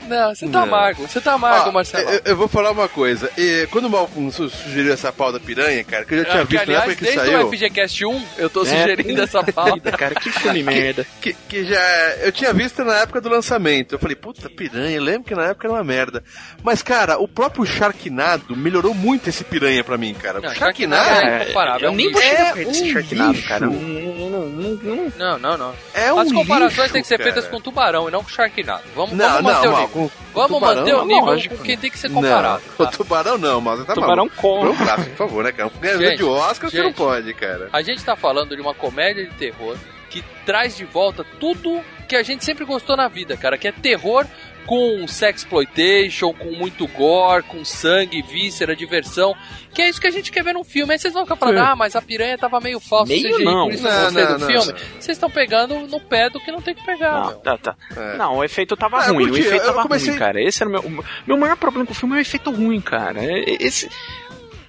Não, 0.09 0.35
você 0.35 0.45
tá 0.47 0.51
Não. 0.59 0.63
amargo. 0.63 1.07
Você 1.07 1.21
tá 1.21 1.33
amargo, 1.33 1.69
Ó, 1.69 1.71
Marcelo. 1.71 2.09
Eu, 2.09 2.21
eu 2.25 2.35
vou 2.37 2.47
falar 2.47 2.71
uma 2.71 2.89
coisa. 2.89 3.29
E, 3.37 3.67
quando 3.71 3.85
o 3.85 3.89
Malcolm 3.89 4.31
su- 4.31 4.49
sugeriu 4.49 4.93
essa 4.93 5.11
pau 5.13 5.31
da 5.31 5.39
piranha, 5.39 5.83
cara, 5.83 6.03
que 6.05 6.13
eu 6.15 6.17
já 6.19 6.25
tinha 6.25 6.41
Ah, 6.41 6.45
que, 6.45 6.51
visto 6.51 6.55
na 6.67 6.73
aliás, 6.73 6.83
época 6.83 6.95
que 6.97 7.03
desde 7.03 7.19
saiu. 7.31 7.47
o 7.47 7.51
FGCast 7.51 8.05
1, 8.05 8.25
eu 8.37 8.49
tô 8.49 8.61
É, 8.63 8.65
sugerindo 8.65 9.21
essa 9.21 9.43
pauta. 9.43 9.91
Cara, 9.99 10.15
que 10.15 10.31
filme 10.31 10.63
merda. 10.63 11.05
Que, 11.21 11.33
que 11.33 11.65
já. 11.65 11.79
Eu 12.21 12.31
tinha 12.31 12.53
visto 12.53 12.83
na 12.83 12.95
época 12.99 13.21
do 13.21 13.29
lançamento. 13.29 13.95
Eu 13.95 13.99
falei, 13.99 14.15
puta, 14.15 14.49
piranha, 14.49 14.95
eu 14.97 15.03
lembro 15.03 15.23
que 15.27 15.35
na 15.35 15.45
época 15.47 15.67
era 15.67 15.73
uma 15.73 15.83
merda. 15.83 16.23
Mas, 16.63 16.81
cara, 16.81 17.17
o 17.19 17.27
próprio 17.27 17.65
Sharknado 17.65 18.55
melhorou 18.55 18.93
muito 18.93 19.29
esse 19.29 19.43
piranha 19.43 19.83
pra 19.83 19.97
mim, 19.97 20.13
cara. 20.13 20.39
Não, 20.39 20.49
o 20.49 20.53
Sharknado 20.55 20.69
Sharknado 21.03 21.29
é 21.29 21.43
incomparável, 21.43 21.85
é 21.85 21.87
eu 21.89 21.93
um 21.93 21.95
nem 21.95 22.13
chegar 22.13 22.57
É 22.59 22.65
um 22.67 22.73
Sharknado, 22.73 23.33
bicho. 23.33 23.47
cara. 23.47 23.65
Não, 23.65 23.73
não, 23.73 24.29
não, 24.29 24.49
não, 24.49 25.11
Não, 25.17 25.39
não, 25.39 25.57
não. 25.57 25.75
é 25.93 26.13
um 26.13 26.19
As 26.19 26.31
comparações 26.31 26.77
lixo, 26.77 26.93
têm 26.93 27.01
que 27.01 27.07
ser 27.07 27.17
cara. 27.17 27.31
feitas 27.33 27.49
com 27.49 27.59
tubarão 27.61 28.07
e 28.07 28.11
não 28.11 28.23
com 28.23 28.29
Sharknado. 28.29 28.83
Vamos, 28.95 29.11
Não, 29.17 29.27
vamos 29.27 29.43
não, 29.43 29.53
manter 29.53 29.67
o 29.67 29.71
mal, 29.71 29.81
nível. 29.81 29.93
Com- 30.07 30.11
Vamos 30.33 30.51
tubarão, 30.59 30.81
manter 30.81 30.95
o 30.95 31.05
nível 31.05 31.25
lógico. 31.25 31.57
com 31.57 31.63
quem 31.63 31.77
tem 31.77 31.89
que 31.89 31.97
ser 31.99 32.09
comparado. 32.11 32.61
Não, 32.77 32.85
tá? 32.85 32.91
o 32.91 32.97
tubarão 32.97 33.37
não, 33.37 33.59
mas 33.61 33.79
você 33.79 33.85
tá 33.85 33.93
Tubarão 33.93 34.15
maluco. 34.25 34.35
com. 34.37 34.65
Um 34.69 34.75
por 34.75 35.15
favor, 35.15 35.43
né, 35.43 35.51
cara? 35.51 35.71
Ganhador 35.79 36.05
Gente, 36.05 36.17
de 36.17 36.23
Oscar 36.23 36.69
você 36.69 36.77
não 36.77 36.85
gente. 36.87 36.95
pode, 36.95 37.33
cara. 37.33 37.69
A 37.73 37.81
gente 37.81 38.03
tá 38.03 38.15
falando 38.15 38.55
de 38.55 38.61
uma 38.61 38.73
comédia 38.73 39.25
de 39.25 39.31
terror 39.35 39.75
que 40.09 40.23
traz 40.45 40.75
de 40.75 40.85
volta 40.85 41.23
tudo 41.39 41.81
que 42.07 42.15
a 42.15 42.23
gente 42.23 42.43
sempre 42.43 42.65
gostou 42.65 42.97
na 42.97 43.07
vida, 43.07 43.37
cara, 43.37 43.55
que 43.57 43.67
é 43.67 43.71
terror 43.71 44.25
com 44.65 45.07
sexploitation, 45.07 46.33
com 46.33 46.51
muito 46.51 46.85
gore, 46.87 47.43
com 47.43 47.63
sangue, 47.65 48.21
víscera, 48.21 48.75
diversão, 48.75 49.35
que 49.73 49.81
é 49.81 49.89
isso 49.89 49.99
que 49.99 50.07
a 50.07 50.11
gente 50.11 50.31
quer 50.31 50.43
ver 50.43 50.53
num 50.53 50.63
filme. 50.63 50.93
Aí 50.93 50.99
vocês 50.99 51.13
vão 51.13 51.23
ficar 51.23 51.35
falando, 51.35 51.57
ah, 51.59 51.75
mas 51.75 51.95
a 51.95 52.01
piranha 52.01 52.37
tava 52.37 52.59
meio 52.59 52.79
falsa, 52.79 53.11
Meio 53.11 53.33
CGI, 53.35 53.43
não. 53.43 53.65
por 53.65 53.73
isso 53.73 53.83
Não, 53.83 54.03
gostei 54.03 54.23
não, 54.23 54.33
do 54.33 54.39
não, 54.39 54.47
filme. 54.47 54.67
não. 54.71 54.77
Vocês 54.99 55.09
estão 55.17 55.29
pegando 55.29 55.75
no 55.87 55.99
pé 55.99 56.29
do 56.29 56.39
que 56.39 56.51
não 56.51 56.61
tem 56.61 56.75
que 56.75 56.85
pegar, 56.85 57.19
Não, 57.25 57.39
tá, 57.39 57.57
tá. 57.57 57.75
É. 57.95 58.17
Não, 58.17 58.37
o 58.37 58.43
efeito 58.43 58.75
tava 58.77 58.97
Ah, 58.97 59.07
ruim. 59.07 59.29
o 59.31 59.37
efeito 59.37 59.63
eu 59.65 59.73
tava 59.73 59.83
comecei- 59.83 60.09
ruim, 60.09 60.19
cara. 60.19 60.41
Esse 60.41 60.61
era 60.63 60.69
o 60.69 60.71
meu. 60.71 60.81
O 60.81 61.03
meu 61.27 61.37
maior 61.37 61.55
problema 61.57 61.85
com 61.85 61.91
o 61.91 61.95
filme 61.95 62.15
é 62.15 62.19
o 62.19 62.21
efeito 62.21 62.51
ruim, 62.51 62.79
cara. 62.81 63.23
É- 63.23 63.39
é- 63.51 63.57
Esse. 63.59 63.89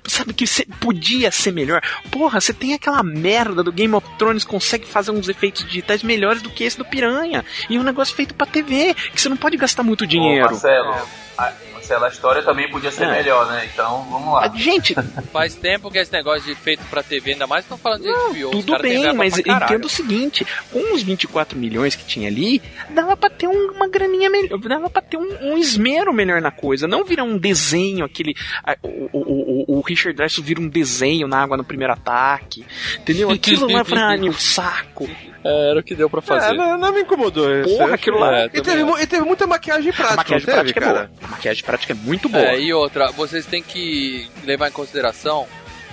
Sabe 0.06 0.32
que 0.32 0.46
cê- 0.46 0.66
podia 0.80 1.30
ser 1.30 1.52
melhor? 1.52 1.82
Porra, 2.10 2.40
você 2.40 2.52
tem 2.52 2.74
aquela 2.74 3.02
merda 3.02 3.62
do 3.62 3.70
Game 3.72 3.94
of 3.94 4.06
Thrones, 4.18 4.44
consegue 4.44 4.86
fazer 4.86 5.10
uns 5.10 5.28
efeitos 5.28 5.64
digitais 5.66 6.02
melhores 6.02 6.42
do 6.42 6.50
que 6.50 6.64
esse 6.64 6.76
do 6.78 6.84
Piranha. 6.84 7.44
E 7.68 7.76
é 7.76 7.80
um 7.80 7.82
negócio 7.82 8.14
feito 8.14 8.34
pra 8.34 8.46
TV, 8.46 8.94
que 8.94 9.20
você 9.20 9.28
não 9.28 9.36
pode 9.36 9.56
gastar 9.56 9.82
muito 9.82 10.04
Ô, 10.04 10.06
dinheiro. 10.06 10.46
Marcelo, 10.50 10.94
a- 11.38 11.52
a 11.94 12.08
história 12.08 12.42
também 12.42 12.70
podia 12.70 12.90
ser 12.90 13.04
É. 13.04 13.12
melhor, 13.12 13.46
né? 13.50 13.68
Então, 13.72 14.06
vamos 14.10 14.32
lá. 14.34 14.48
Gente, 14.54 14.94
Faz 15.32 15.54
tempo 15.54 15.90
que 15.90 15.98
esse 15.98 16.12
negócio 16.12 16.42
de 16.42 16.54
feito 16.54 16.82
pra 16.90 17.02
TV, 17.02 17.32
ainda 17.32 17.46
mais 17.46 17.64
estão 17.64 17.78
falando 17.78 18.02
de 18.02 18.08
HBO. 18.10 18.50
os 18.58 18.64
tudo 18.64 18.78
bem, 18.82 19.12
mas 19.12 19.38
entenda 19.38 19.86
o 19.86 19.88
seguinte: 19.88 20.46
com 20.72 20.94
os 20.94 21.02
24 21.02 21.58
milhões 21.58 21.94
que 21.94 22.04
tinha 22.04 22.28
ali, 22.28 22.60
dava 22.90 23.16
pra 23.16 23.30
ter 23.30 23.46
um- 23.48 23.72
uma 23.72 23.88
graninha 23.88 24.28
melhor, 24.30 24.58
dava 24.58 24.90
pra 24.90 25.02
ter 25.02 25.16
um, 25.16 25.52
um 25.52 25.58
esmero 25.58 26.12
melhor 26.12 26.40
na 26.40 26.50
coisa. 26.50 26.86
Não 26.88 27.04
virar 27.04 27.24
um 27.24 27.38
desenho, 27.38 28.04
aquele. 28.04 28.34
a- 28.64 28.76
o, 28.82 29.08
o, 29.12 29.64
o, 29.72 29.78
o 29.78 29.80
Richard 29.80 30.16
Dreyfuss 30.16 30.44
vira 30.44 30.60
um 30.60 30.68
desenho 30.68 31.26
na 31.28 31.42
água 31.42 31.56
no 31.56 31.64
primeiro 31.64 31.92
ataque. 31.92 32.64
Entendeu? 32.98 33.30
Aquilo 33.30 33.70
lá 33.70 33.84
pra 33.84 34.16
mim, 34.16 34.28
um 34.28 34.32
saco. 34.32 35.08
É, 35.42 35.70
era 35.70 35.80
o 35.80 35.82
que 35.82 35.94
deu 35.94 36.10
pra 36.10 36.18
É, 36.18 36.22
fazer. 36.22 36.52
não, 36.54 36.76
não 36.76 36.92
me 36.92 37.00
incomodou. 37.00 37.50
isso. 37.60 37.76
Porra, 37.78 37.94
aquilo 37.94 38.18
lá. 38.18 38.40
É, 38.40 38.44
E 38.52 38.60
teve, 38.60 38.82
e 39.02 39.06
teve 39.06 39.24
muita 39.24 39.46
maquiagem 39.46 39.88
A 39.90 39.94
prática, 39.94 40.16
maquiagem 40.16 40.46
não 40.46 40.54
teve, 40.54 40.72
prática 40.74 40.80
é 40.80 40.82
cara? 40.82 41.08
boa. 41.08 41.10
A 41.22 41.28
maquiagem 41.28 41.64
prática 41.64 41.79
é 41.88 41.94
muito 41.94 42.28
boa. 42.28 42.44
É, 42.44 42.60
e 42.60 42.72
outra, 42.72 43.10
vocês 43.12 43.46
têm 43.46 43.62
que 43.62 44.28
levar 44.44 44.68
em 44.68 44.72
consideração 44.72 45.46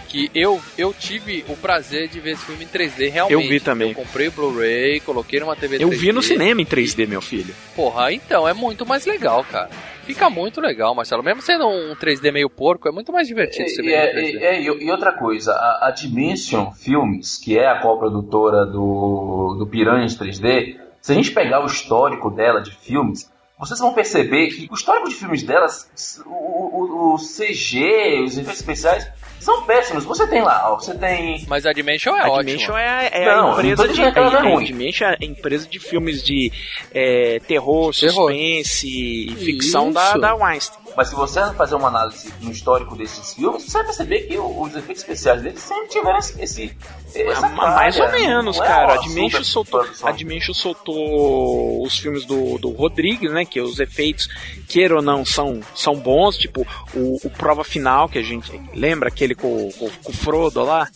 que 0.10 0.32
eu, 0.34 0.62
eu 0.78 0.94
tive 0.94 1.44
o 1.50 1.56
prazer 1.58 2.08
de 2.08 2.20
ver 2.22 2.32
esse 2.32 2.46
filme 2.46 2.64
em 2.64 2.68
3D 2.68 3.12
realmente. 3.12 3.34
Eu 3.44 3.50
vi 3.50 3.60
também. 3.60 3.90
Eu 3.90 3.96
comprei 3.96 4.30
o 4.30 4.32
Blu-ray, 4.32 5.02
coloquei 5.02 5.40
numa 5.42 5.56
TV 5.56 5.76
Eu 5.84 5.90
3D. 5.90 5.96
vi 5.98 6.12
no 6.14 6.22
cinema 6.24 6.62
em 6.62 6.66
3D, 6.66 7.06
meu 7.08 7.22
filho. 7.22 7.54
Porra, 7.76 8.14
então 8.14 8.48
é 8.48 8.54
muito 8.54 8.86
mais 8.86 9.06
legal, 9.06 9.44
cara. 9.44 9.70
Fica 10.06 10.30
muito 10.30 10.62
legal, 10.62 10.96
Marcelo. 10.96 11.22
Mesmo 11.22 11.42
sendo 11.42 11.68
um 11.68 11.94
3D 11.96 12.32
meio 12.32 12.50
porco, 12.50 12.88
é 12.88 12.92
muito 12.94 13.12
mais 13.12 13.28
divertido 13.28 13.68
você 13.68 13.82
E, 13.82 13.86
ver 13.86 13.92
é, 13.92 14.12
em 14.12 14.14
3D. 14.16 14.40
e- 14.40 14.44
é, 14.46 14.62
e- 14.62 14.86
e 14.86 14.92
outra 14.92 15.12
coisa, 15.12 15.52
a, 15.52 15.88
a 15.88 15.92
Dimension 15.92 16.72
Films, 16.72 17.38
que 17.38 17.58
é 17.60 17.68
a 17.68 17.80
co-produtora 17.82 18.66
do, 18.66 19.58
do 19.60 19.68
Piranhas 19.68 20.16
3D, 20.18 20.78
se 21.02 21.12
a 21.12 21.16
gente 21.16 21.32
pegar 21.32 21.62
o 21.62 21.66
histórico 21.66 22.30
dela 22.30 22.62
de 22.62 22.72
filmes, 22.72 23.30
vocês 23.60 23.80
vão 23.80 23.94
perceber 23.94 24.48
que 24.48 24.68
o 24.72 24.76
histórico 24.76 25.10
de 25.10 25.16
filmes 25.16 25.44
delas, 25.44 25.90
o, 26.26 26.30
o- 26.30 27.14
o 27.14 27.18
CG, 27.18 28.22
os 28.24 28.34
efeitos 28.38 28.60
especiais, 28.60 29.08
são 29.40 29.64
péssimos. 29.64 30.04
Você 30.04 30.28
tem 30.28 30.42
lá, 30.42 30.72
ó, 30.72 30.76
você 30.80 30.94
tem. 30.96 31.46
Mas 31.48 31.66
a 31.66 31.72
Dimension 31.74 32.16
é 32.16 32.22
a 32.22 32.28
ótima. 32.30 32.44
Dimension 32.44 32.78
é, 32.78 33.10
é 33.14 33.26
Não, 33.26 33.50
a 33.56 33.64
empresa 33.64 33.88
de 33.88 34.02
é 34.02 34.06
a- 34.08 34.28
a 34.28 34.42
ruim. 34.42 34.66
Dimension 34.66 35.08
é 35.08 35.18
a 35.22 35.26
empresa 35.26 35.68
de 35.68 35.80
filmes 35.80 36.24
de 36.24 36.52
é, 36.94 37.40
terror, 37.48 37.94
Terror. 37.94 38.14
suspense 38.32 38.88
e 38.88 39.36
ficção 39.36 39.86
Isso. 39.86 39.94
da, 39.94 40.18
da 40.18 40.36
Weinstein. 40.36 40.87
Mas 40.98 41.10
se 41.10 41.16
você 41.16 41.40
fazer 41.54 41.76
uma 41.76 41.90
análise 41.90 42.34
no 42.42 42.52
histórico 42.52 42.96
desses 42.96 43.36
filmes, 43.36 43.62
você 43.64 43.74
vai 43.78 43.84
perceber 43.86 44.22
que 44.22 44.36
os 44.36 44.76
efeitos 44.76 45.04
especiais 45.04 45.44
deles 45.44 45.60
sempre 45.62 45.90
tiveram 45.90 46.18
esse. 46.18 46.42
esse 46.42 46.78
essa 47.14 47.48
Ma- 47.50 47.76
mais 47.76 48.00
ou 48.00 48.12
menos, 48.12 48.58
é 48.60 48.66
cara. 48.66 48.94
A 48.96 48.98
Dimension, 48.98 49.44
soltou, 49.44 49.86
a 50.02 50.12
Dimension 50.12 50.54
soltou 50.56 51.84
os 51.84 52.00
filmes 52.00 52.26
do, 52.26 52.58
do 52.58 52.72
Rodrigues, 52.72 53.32
né? 53.32 53.46
Que 53.46 53.62
os 53.62 53.80
efeitos, 53.80 54.28
queira 54.68 54.96
ou 54.96 55.02
não, 55.04 55.24
são, 55.24 55.60
são 55.76 55.96
bons. 55.96 56.36
Tipo, 56.36 56.66
o, 56.96 57.18
o 57.24 57.30
Prova 57.30 57.64
Final, 57.64 58.10
que 58.10 58.18
a 58.18 58.24
gente 58.24 58.52
lembra 58.74 59.10
aquele 59.10 59.36
com, 59.36 59.72
com, 59.74 59.90
com 60.04 60.12
o 60.12 60.16
Frodo 60.16 60.64
lá? 60.64 60.88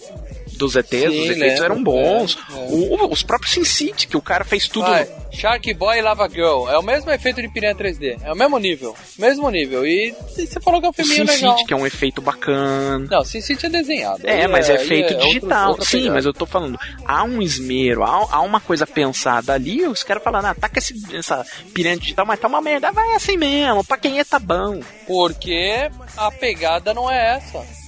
Dos 0.61 0.75
ETs, 0.75 0.89
Sim, 0.91 1.07
os 1.07 1.13
efeitos 1.25 1.39
lembro. 1.39 1.65
eram 1.65 1.83
bons. 1.83 2.37
É, 2.51 2.53
é. 2.53 2.67
O- 2.69 3.11
os 3.11 3.23
próprios 3.23 3.51
Sin 3.53 3.63
City, 3.63 4.05
que 4.07 4.15
o 4.15 4.21
cara 4.21 4.43
fez 4.45 4.67
tudo. 4.67 4.85
Vai, 4.87 5.07
Shark 5.33 5.73
Boy 5.73 5.97
e 5.97 6.01
Lava 6.01 6.29
Girl. 6.29 6.69
É 6.69 6.77
o 6.77 6.83
mesmo 6.83 7.09
efeito 7.09 7.41
de 7.41 7.47
Piranha 7.49 7.73
3D. 7.73 8.17
É 8.23 8.31
o 8.31 8.35
mesmo 8.35 8.59
nível. 8.59 8.95
Mesmo 9.17 9.49
nível. 9.49 9.85
E 9.87 10.13
você 10.29 10.59
falou 10.59 10.79
que 10.79 10.85
é 10.85 10.89
um 10.89 10.93
Sin 10.93 11.23
legal. 11.23 11.57
City, 11.57 11.65
que 11.67 11.73
é 11.73 11.75
um 11.75 11.87
efeito 11.87 12.21
bacana. 12.21 13.07
Não, 13.09 13.25
Sin 13.25 13.41
City 13.41 13.65
é 13.65 13.69
desenhado. 13.69 14.21
É, 14.23 14.47
mas 14.47 14.69
é 14.69 14.77
aí 14.77 14.87
feito 14.87 15.13
outro- 15.13 15.27
digital. 15.27 15.69
outra 15.71 15.85
Sim, 15.85 16.09
mas 16.11 16.25
eu 16.25 16.33
tô 16.33 16.45
falando, 16.45 16.77
há 17.05 17.23
um 17.23 17.41
esmero, 17.41 18.03
há, 18.03 18.27
há 18.29 18.41
uma 18.41 18.59
coisa 18.59 18.85
pensada 18.85 19.53
ali, 19.53 19.87
os 19.87 20.03
caras 20.03 20.21
falando, 20.23 20.45
ah, 20.45 20.53
taca 20.53 20.77
esse, 20.77 20.93
essa 21.15 21.43
piranha 21.73 21.97
digital, 21.97 22.25
mas 22.25 22.39
tá 22.39 22.47
uma 22.47 22.61
merda, 22.61 22.91
vai 22.91 23.15
assim 23.15 23.35
mesmo, 23.37 23.83
pra 23.83 23.97
quem 23.97 24.19
é 24.19 24.23
tá 24.23 24.37
bom. 24.37 24.79
Porque 25.07 25.89
a 26.17 26.29
pegada 26.31 26.93
não 26.93 27.09
é 27.09 27.35
essa. 27.37 27.80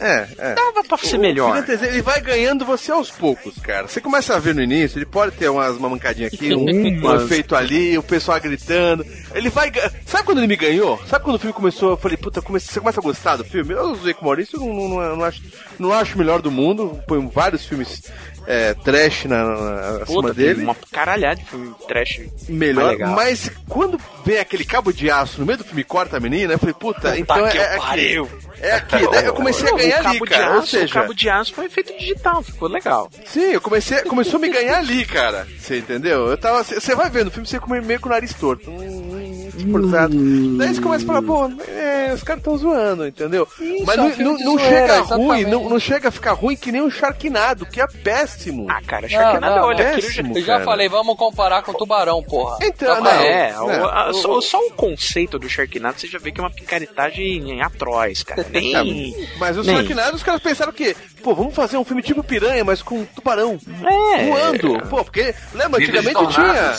É, 0.00 0.26
é. 0.38 0.54
Dava 0.54 0.82
pra 0.86 0.98
ser 0.98 1.16
O 1.16 1.20
melhor. 1.20 1.62
3D, 1.64 1.82
ele 1.88 2.02
vai 2.02 2.20
ganhando 2.20 2.64
você 2.64 2.90
aos 2.92 3.10
poucos, 3.10 3.58
cara. 3.58 3.86
Você 3.88 4.00
começa 4.00 4.34
a 4.34 4.38
ver 4.38 4.54
no 4.54 4.62
início, 4.62 4.98
ele 4.98 5.06
pode 5.06 5.32
ter 5.36 5.48
umas, 5.48 5.76
uma 5.76 5.88
mancadinha 5.88 6.28
aqui, 6.28 6.54
um, 6.54 6.64
um 7.06 7.14
efeito 7.16 7.54
ali, 7.56 7.96
o 7.96 8.02
pessoal 8.02 8.40
gritando. 8.40 9.04
Ele 9.34 9.48
vai. 9.50 9.72
Sabe 10.06 10.24
quando 10.24 10.38
ele 10.38 10.46
me 10.46 10.56
ganhou? 10.56 11.00
Sabe 11.06 11.24
quando 11.24 11.36
o 11.36 11.38
filme 11.38 11.52
começou? 11.54 11.90
Eu 11.90 11.96
falei, 11.96 12.16
puta, 12.16 12.42
comece- 12.42 12.68
você 12.72 12.80
começa 12.80 13.00
a 13.00 13.02
gostar 13.02 13.36
do 13.36 13.44
filme? 13.44 13.72
Eu 13.74 13.90
usei 13.92 14.14
com 14.14 14.22
o 14.22 14.24
Maurício, 14.26 14.56
eu 14.56 14.66
não, 14.66 14.88
não, 14.88 15.16
não 15.16 15.24
acho, 15.24 15.42
não 15.78 15.92
acho 15.92 16.14
o 16.14 16.18
melhor 16.18 16.40
do 16.42 16.50
mundo. 16.50 17.00
Põe 17.06 17.26
vários 17.28 17.64
filmes 17.64 18.02
é, 18.46 18.74
trash 18.74 19.24
na, 19.24 19.44
na, 19.44 19.88
acima 20.02 20.22
Puta, 20.22 20.34
tem 20.34 20.46
dele. 20.46 20.62
uma 20.62 20.76
caralhada 20.90 21.36
de 21.36 21.44
filme 21.44 21.74
trash. 21.86 22.20
Melhor, 22.48 22.96
mas 22.98 23.50
quando 23.68 23.98
vem 24.24 24.38
aquele 24.38 24.64
cabo 24.64 24.92
de 24.92 25.10
aço 25.10 25.40
no 25.40 25.46
meio 25.46 25.58
do 25.58 25.64
filme 25.64 25.84
corta 25.84 26.16
a 26.16 26.20
menina, 26.20 26.54
eu 26.54 26.58
falei, 26.58 26.74
puta, 26.74 27.18
então 27.18 27.46
é, 27.46 27.56
é 27.56 27.76
pariu. 27.76 28.28
É 28.60 28.72
aqui, 28.76 29.10
daí 29.10 29.26
eu 29.26 29.34
comecei 29.34 29.68
a 29.68 29.76
ganhar 29.76 30.06
ali, 30.06 30.20
cara. 30.20 30.46
aço, 30.46 30.56
Ou 30.56 30.66
seja, 30.66 30.86
o 30.86 31.02
cabo 31.02 31.14
de 31.14 31.28
aço 31.28 31.54
foi 31.54 31.68
feito 31.68 31.96
digital, 31.98 32.42
ficou 32.42 32.68
legal. 32.68 33.10
Sim, 33.26 33.52
eu 33.52 33.60
comecei, 33.60 34.02
começou 34.02 34.38
a 34.38 34.40
me 34.40 34.48
ganhar 34.48 34.78
ali, 34.78 35.04
cara. 35.04 35.46
Você 35.58 35.78
entendeu? 35.78 36.28
Eu 36.28 36.38
tava. 36.38 36.62
Você 36.62 36.94
vai 36.94 37.10
vendo 37.10 37.28
o 37.28 37.30
filme, 37.30 37.46
você 37.46 37.58
come 37.58 37.80
meio 37.80 38.00
com 38.00 38.08
o 38.08 38.12
nariz 38.12 38.32
torto. 38.34 38.70
Hum, 38.70 39.33
hum, 39.56 39.72
forçado. 39.72 40.56
Daí 40.58 40.74
você 40.74 40.80
começa 40.80 41.04
a 41.04 41.06
falar, 41.06 41.22
pô, 41.22 41.50
é, 41.68 42.12
os 42.14 42.22
caras 42.22 42.42
tão 42.42 42.56
zoando, 42.56 43.06
entendeu? 43.06 43.46
Mas 43.86 43.98
é 43.98 44.00
um 44.00 44.04
não, 44.04 44.10
filme 44.12 44.24
não, 44.32 44.36
de 44.36 44.44
não 44.44 44.52
zoeira, 44.58 44.70
chega 44.76 44.94
exatamente. 44.98 45.26
ruim, 45.26 45.44
não, 45.44 45.68
não 45.68 45.78
chega 45.80 46.08
a 46.08 46.10
ficar 46.12 46.32
ruim 46.32 46.56
que 46.56 46.72
nem 46.72 46.82
o 46.82 46.90
Sharknado, 46.90 47.66
que 47.66 47.80
é 47.80 47.86
péssimo. 47.86 48.66
Ah, 48.70 48.80
cara, 48.86 49.08
Sharknado, 49.08 49.56
não, 49.56 49.64
olha, 49.68 49.84
não. 49.84 49.90
aquilo 49.92 50.02
já... 50.10 50.22
Péssimo. 50.22 50.38
Eu 50.38 50.42
já 50.42 50.52
cara. 50.54 50.64
falei, 50.64 50.88
vamos 50.88 51.16
comparar 51.16 51.62
com 51.62 51.72
Tubarão, 51.72 52.22
porra. 52.22 52.58
Então, 52.62 53.00
não. 53.02 53.10
É, 53.10 53.52
Não, 53.52 53.66
o- 53.66 53.84
a- 53.86 54.10
o- 54.10 54.14
só, 54.14 54.40
só 54.40 54.58
o 54.58 54.70
conceito 54.72 55.38
do 55.38 55.48
Sharknado 55.48 55.98
você 56.00 56.06
já 56.06 56.18
vê 56.18 56.30
que 56.32 56.40
é 56.40 56.44
uma 56.44 56.50
picaretagem 56.50 57.60
atroz, 57.62 58.22
cara. 58.22 58.44
Nem. 58.50 58.74
É, 58.74 59.28
mas 59.38 59.56
o 59.56 59.62
nem- 59.62 59.76
Sharknado, 59.76 60.16
os 60.16 60.22
caras 60.22 60.40
pensaram 60.42 60.72
que, 60.72 60.96
pô, 61.24 61.34
vamos 61.34 61.54
fazer 61.54 61.76
um 61.78 61.84
filme 61.84 62.02
tipo 62.02 62.22
piranha, 62.22 62.62
mas 62.64 62.82
com 62.82 63.04
tubarão 63.06 63.58
É. 63.82 64.26
voando. 64.26 64.78
Pô, 64.88 65.02
porque, 65.02 65.34
lembra, 65.54 65.80
antigamente 65.80 66.20
tinha. 66.28 66.74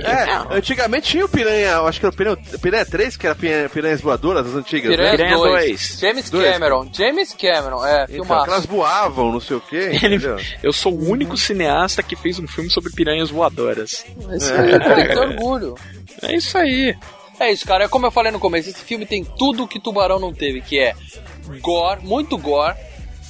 É, 0.00 0.56
antigamente 0.56 1.08
tinha 1.10 1.24
o 1.24 1.28
piranha, 1.28 1.70
eu 1.70 1.86
acho 1.86 2.00
que 2.00 2.06
era 2.06 2.12
o 2.12 2.16
piranha, 2.16 2.36
piranha 2.60 2.84
3, 2.84 3.16
que 3.16 3.26
era 3.26 3.34
piranha, 3.34 3.68
piranhas 3.68 4.00
voadoras, 4.00 4.46
as 4.46 4.54
antigas, 4.54 4.90
né? 4.90 4.96
Piranha 4.96 5.16
Piranha 5.16 5.36
2. 5.36 5.50
dois. 5.52 5.98
James 6.00 6.30
Dois. 6.30 6.52
Cameron. 6.52 6.90
James 6.92 7.32
Cameron, 7.34 7.86
é, 7.86 8.02
Então, 8.04 8.24
filmaço. 8.24 8.44
que 8.44 8.50
elas 8.50 8.66
voavam, 8.66 9.32
não 9.32 9.40
sei 9.40 9.56
o 9.56 9.60
quê, 9.60 9.76
Ele- 10.02 10.16
entendeu? 10.16 10.36
eu 10.62 10.72
sou 10.72 10.92
o 10.92 11.08
único 11.08 11.36
cineasta 11.36 12.02
que 12.02 12.16
fez 12.16 12.38
um 12.38 12.48
filme 12.48 12.68
sobre 12.70 12.92
piranhas 12.92 13.30
voadoras. 13.30 14.04
Tem 14.04 15.06
que 15.08 15.14
ter 15.14 15.18
orgulho. 15.18 15.74
É 16.22 16.34
isso 16.34 16.58
aí. 16.58 16.94
É 17.38 17.50
isso, 17.52 17.66
cara. 17.66 17.84
É 17.84 17.88
como 17.88 18.06
eu 18.06 18.10
falei 18.10 18.30
no 18.32 18.38
começo, 18.40 18.68
esse 18.70 18.82
filme 18.84 19.04
tem 19.06 19.24
tudo 19.24 19.66
que 19.66 19.80
Tubarão 19.80 20.18
não 20.20 20.32
teve, 20.32 20.60
que 20.60 20.78
é 20.78 20.94
gore, 21.60 22.00
muito 22.04 22.38
gore 22.38 22.74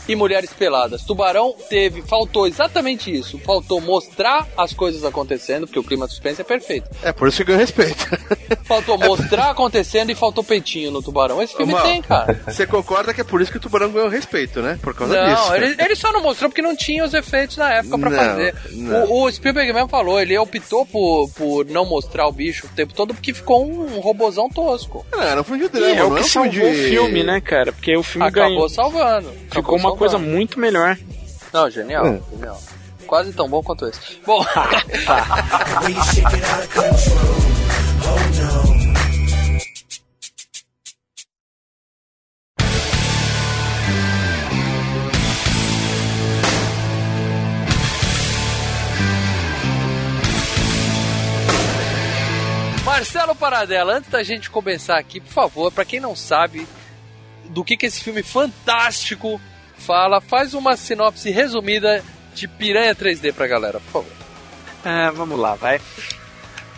e 0.08 0.14
mulheres 0.16 0.50
peladas. 0.52 1.02
Tubarão 1.02 1.54
teve, 1.68 2.02
faltou 2.02 2.46
exatamente 2.46 3.14
isso. 3.14 3.38
Faltou 3.38 3.80
mostrar 3.80 4.46
as 4.56 4.72
coisas 4.72 5.04
acontecendo, 5.04 5.66
porque 5.66 5.78
o 5.78 5.84
clima 5.84 6.06
de 6.06 6.12
suspense 6.12 6.40
é 6.40 6.44
perfeito. 6.44 6.88
É, 7.02 7.12
por 7.12 7.28
isso 7.28 7.38
que 7.38 7.44
ganhou 7.44 7.60
respeito. 7.60 8.06
Faltou 8.64 8.96
mostrar 8.98 9.50
acontecendo 9.50 10.10
e 10.10 10.14
faltou 10.14 10.42
peitinho 10.42 10.90
no 10.90 11.02
Tubarão. 11.02 11.42
Esse 11.42 11.54
filme 11.56 11.72
Mal, 11.72 11.82
tem, 11.82 12.00
cara. 12.02 12.40
Você 12.46 12.66
concorda 12.66 13.12
que 13.12 13.20
é 13.20 13.24
por 13.24 13.40
isso 13.42 13.50
que 13.50 13.58
o 13.58 13.60
Tubarão 13.60 13.90
ganhou 13.90 14.08
respeito, 14.08 14.60
né? 14.62 14.78
Por 14.82 14.94
causa 14.94 15.14
Não, 15.14 15.34
disso. 15.34 15.54
ele, 15.54 15.76
ele 15.78 15.94
só 15.96 16.10
não 16.12 16.22
mostrou 16.22 16.48
porque 16.50 16.62
não 16.62 16.74
tinha 16.74 17.04
os 17.04 17.12
efeitos 17.12 17.56
na 17.56 17.72
época 17.74 17.98
pra 17.98 18.10
Não, 18.10 18.16
fazer. 18.16 18.54
não. 18.72 19.04
O, 19.04 19.24
o 19.24 19.32
Spielberg 19.32 19.72
mesmo 19.72 19.88
falou, 19.88 20.20
ele 20.20 20.36
optou 20.38 20.86
por, 20.86 21.28
por 21.30 21.66
não 21.66 21.84
mostrar 21.84 22.26
o 22.26 22.32
bicho 22.32 22.66
o 22.66 22.70
tempo 22.70 22.94
todo 22.94 23.12
porque 23.14 23.34
ficou 23.34 23.64
um 23.66 24.00
robozão 24.00 24.48
tosco. 24.48 25.04
Não, 25.12 25.22
era 25.22 25.40
um 25.40 25.44
filme 25.44 25.60
de 25.60 25.66
E 25.66 25.80
drama, 25.80 25.94
é 26.00 26.04
o 26.04 26.08
não 26.10 26.16
que 26.16 26.22
é 26.22 26.24
um 26.24 26.28
filme 26.28 26.52
salvou 26.52 26.70
de... 26.72 26.80
o 26.80 26.88
filme, 26.88 27.22
né, 27.22 27.40
cara? 27.40 27.72
Porque 27.72 27.96
o 27.96 28.02
filme 28.02 28.26
Acabou 28.26 28.48
ganhou. 28.50 28.68
salvando. 28.68 29.30
Ficou 29.50 29.76
Acabou 29.76 29.78
uma 29.94 29.98
coisa 29.98 30.18
muito 30.18 30.58
melhor. 30.58 30.98
Não, 31.52 31.70
genial, 31.70 32.06
É. 32.06 32.20
genial. 32.30 32.60
Quase 33.06 33.32
tão 33.32 33.48
bom 33.48 33.62
quanto 33.62 33.86
esse. 33.86 34.20
Bom, 34.26 34.44
Marcelo 52.84 53.34
Paradela, 53.34 53.94
antes 53.96 54.10
da 54.10 54.22
gente 54.22 54.50
começar 54.50 54.98
aqui, 54.98 55.20
por 55.20 55.32
favor, 55.32 55.72
pra 55.72 55.84
quem 55.84 55.98
não 56.00 56.14
sabe 56.14 56.66
do 57.46 57.64
que, 57.64 57.76
que 57.76 57.86
esse 57.86 58.00
filme 58.02 58.22
fantástico 58.22 59.40
fala, 59.84 60.20
faz 60.20 60.54
uma 60.54 60.76
sinopse 60.76 61.30
resumida 61.30 62.02
de 62.34 62.48
Piranha 62.48 62.94
3D 62.94 63.32
pra 63.32 63.46
galera, 63.46 63.80
por 63.80 63.92
favor. 64.04 64.12
Ah, 64.84 65.10
vamos 65.14 65.38
lá, 65.38 65.54
vai. 65.54 65.80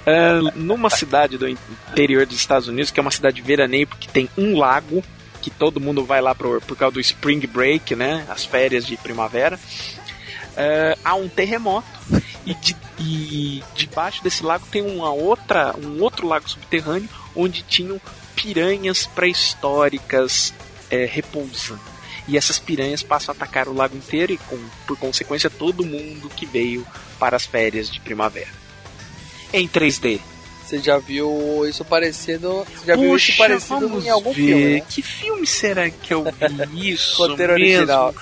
Ah, 0.07 0.53
numa 0.55 0.91
cidade 0.91 1.37
do 1.39 1.49
interior 1.49 2.27
dos 2.27 2.37
Estados 2.37 2.69
Unidos, 2.69 2.91
que 2.91 3.01
é 3.01 3.03
uma 3.03 3.11
cidade 3.11 3.37
de 3.37 3.43
veraneio, 3.43 3.87
porque 3.87 4.09
tem 4.09 4.29
um 4.37 4.57
lago, 4.57 5.03
que 5.43 5.51
todo 5.51 5.81
mundo 5.81 6.05
vai 6.05 6.21
lá 6.21 6.35
por, 6.35 6.61
por 6.63 6.77
causa 6.77 6.95
do 6.95 7.01
Spring 7.01 7.41
Break, 7.47 7.95
né? 7.97 8.25
As 8.29 8.45
férias 8.45 8.87
de 8.87 8.97
primavera. 8.97 9.59
Ah, 10.57 10.97
há 11.05 11.15
um 11.15 11.29
terremoto 11.29 11.87
e, 12.47 12.55
de- 12.55 12.77
e 12.99 13.63
debaixo 13.75 14.23
desse 14.23 14.43
lago 14.45 14.67
tem 14.71 14.83
uma 14.83 15.11
outra, 15.11 15.75
um 15.77 16.03
outro 16.03 16.27
lago 16.27 16.49
subterrâneo 16.49 17.09
onde 17.35 17.63
tinham 17.63 18.01
piranhas 18.35 19.07
pré-históricas 19.07 20.55
é, 20.91 21.05
repousando. 21.05 21.81
E 22.29 22.37
essas 22.37 22.59
piranhas 22.59 23.03
passam 23.03 23.33
a 23.33 23.37
atacar 23.37 23.69
o 23.69 23.73
lago 23.75 23.97
inteiro 23.97 24.33
e, 24.33 24.37
com, 24.37 24.59
por 24.87 24.99
consequência, 24.99 25.49
todo 25.49 25.85
mundo 25.87 26.29
que 26.35 26.45
veio 26.45 26.85
para 27.19 27.37
as 27.37 27.47
férias 27.47 27.89
de 27.91 28.01
primavera. 28.01 28.49
Em 29.53 29.69
3D. 29.69 30.21
Você 30.65 30.79
já 30.81 30.99
viu 30.99 31.65
isso 31.69 31.85
parecendo. 31.85 32.67
Você 32.75 32.87
já 32.87 32.97
viu 32.97 33.11
Puxa, 33.11 33.29
isso 33.31 33.39
parecido 33.39 34.03
em 34.05 34.09
algum 34.11 34.33
ver. 34.33 34.43
filme? 34.47 34.65
Né? 34.75 34.83
Que 34.89 35.01
filme 35.03 35.47
será 35.47 35.89
que 35.89 36.13
eu 36.13 36.25
vi 36.71 36.91
isso? 36.91 37.17
Roteiro 37.17 37.55
mesmo? 37.55 37.77
original. 37.77 38.15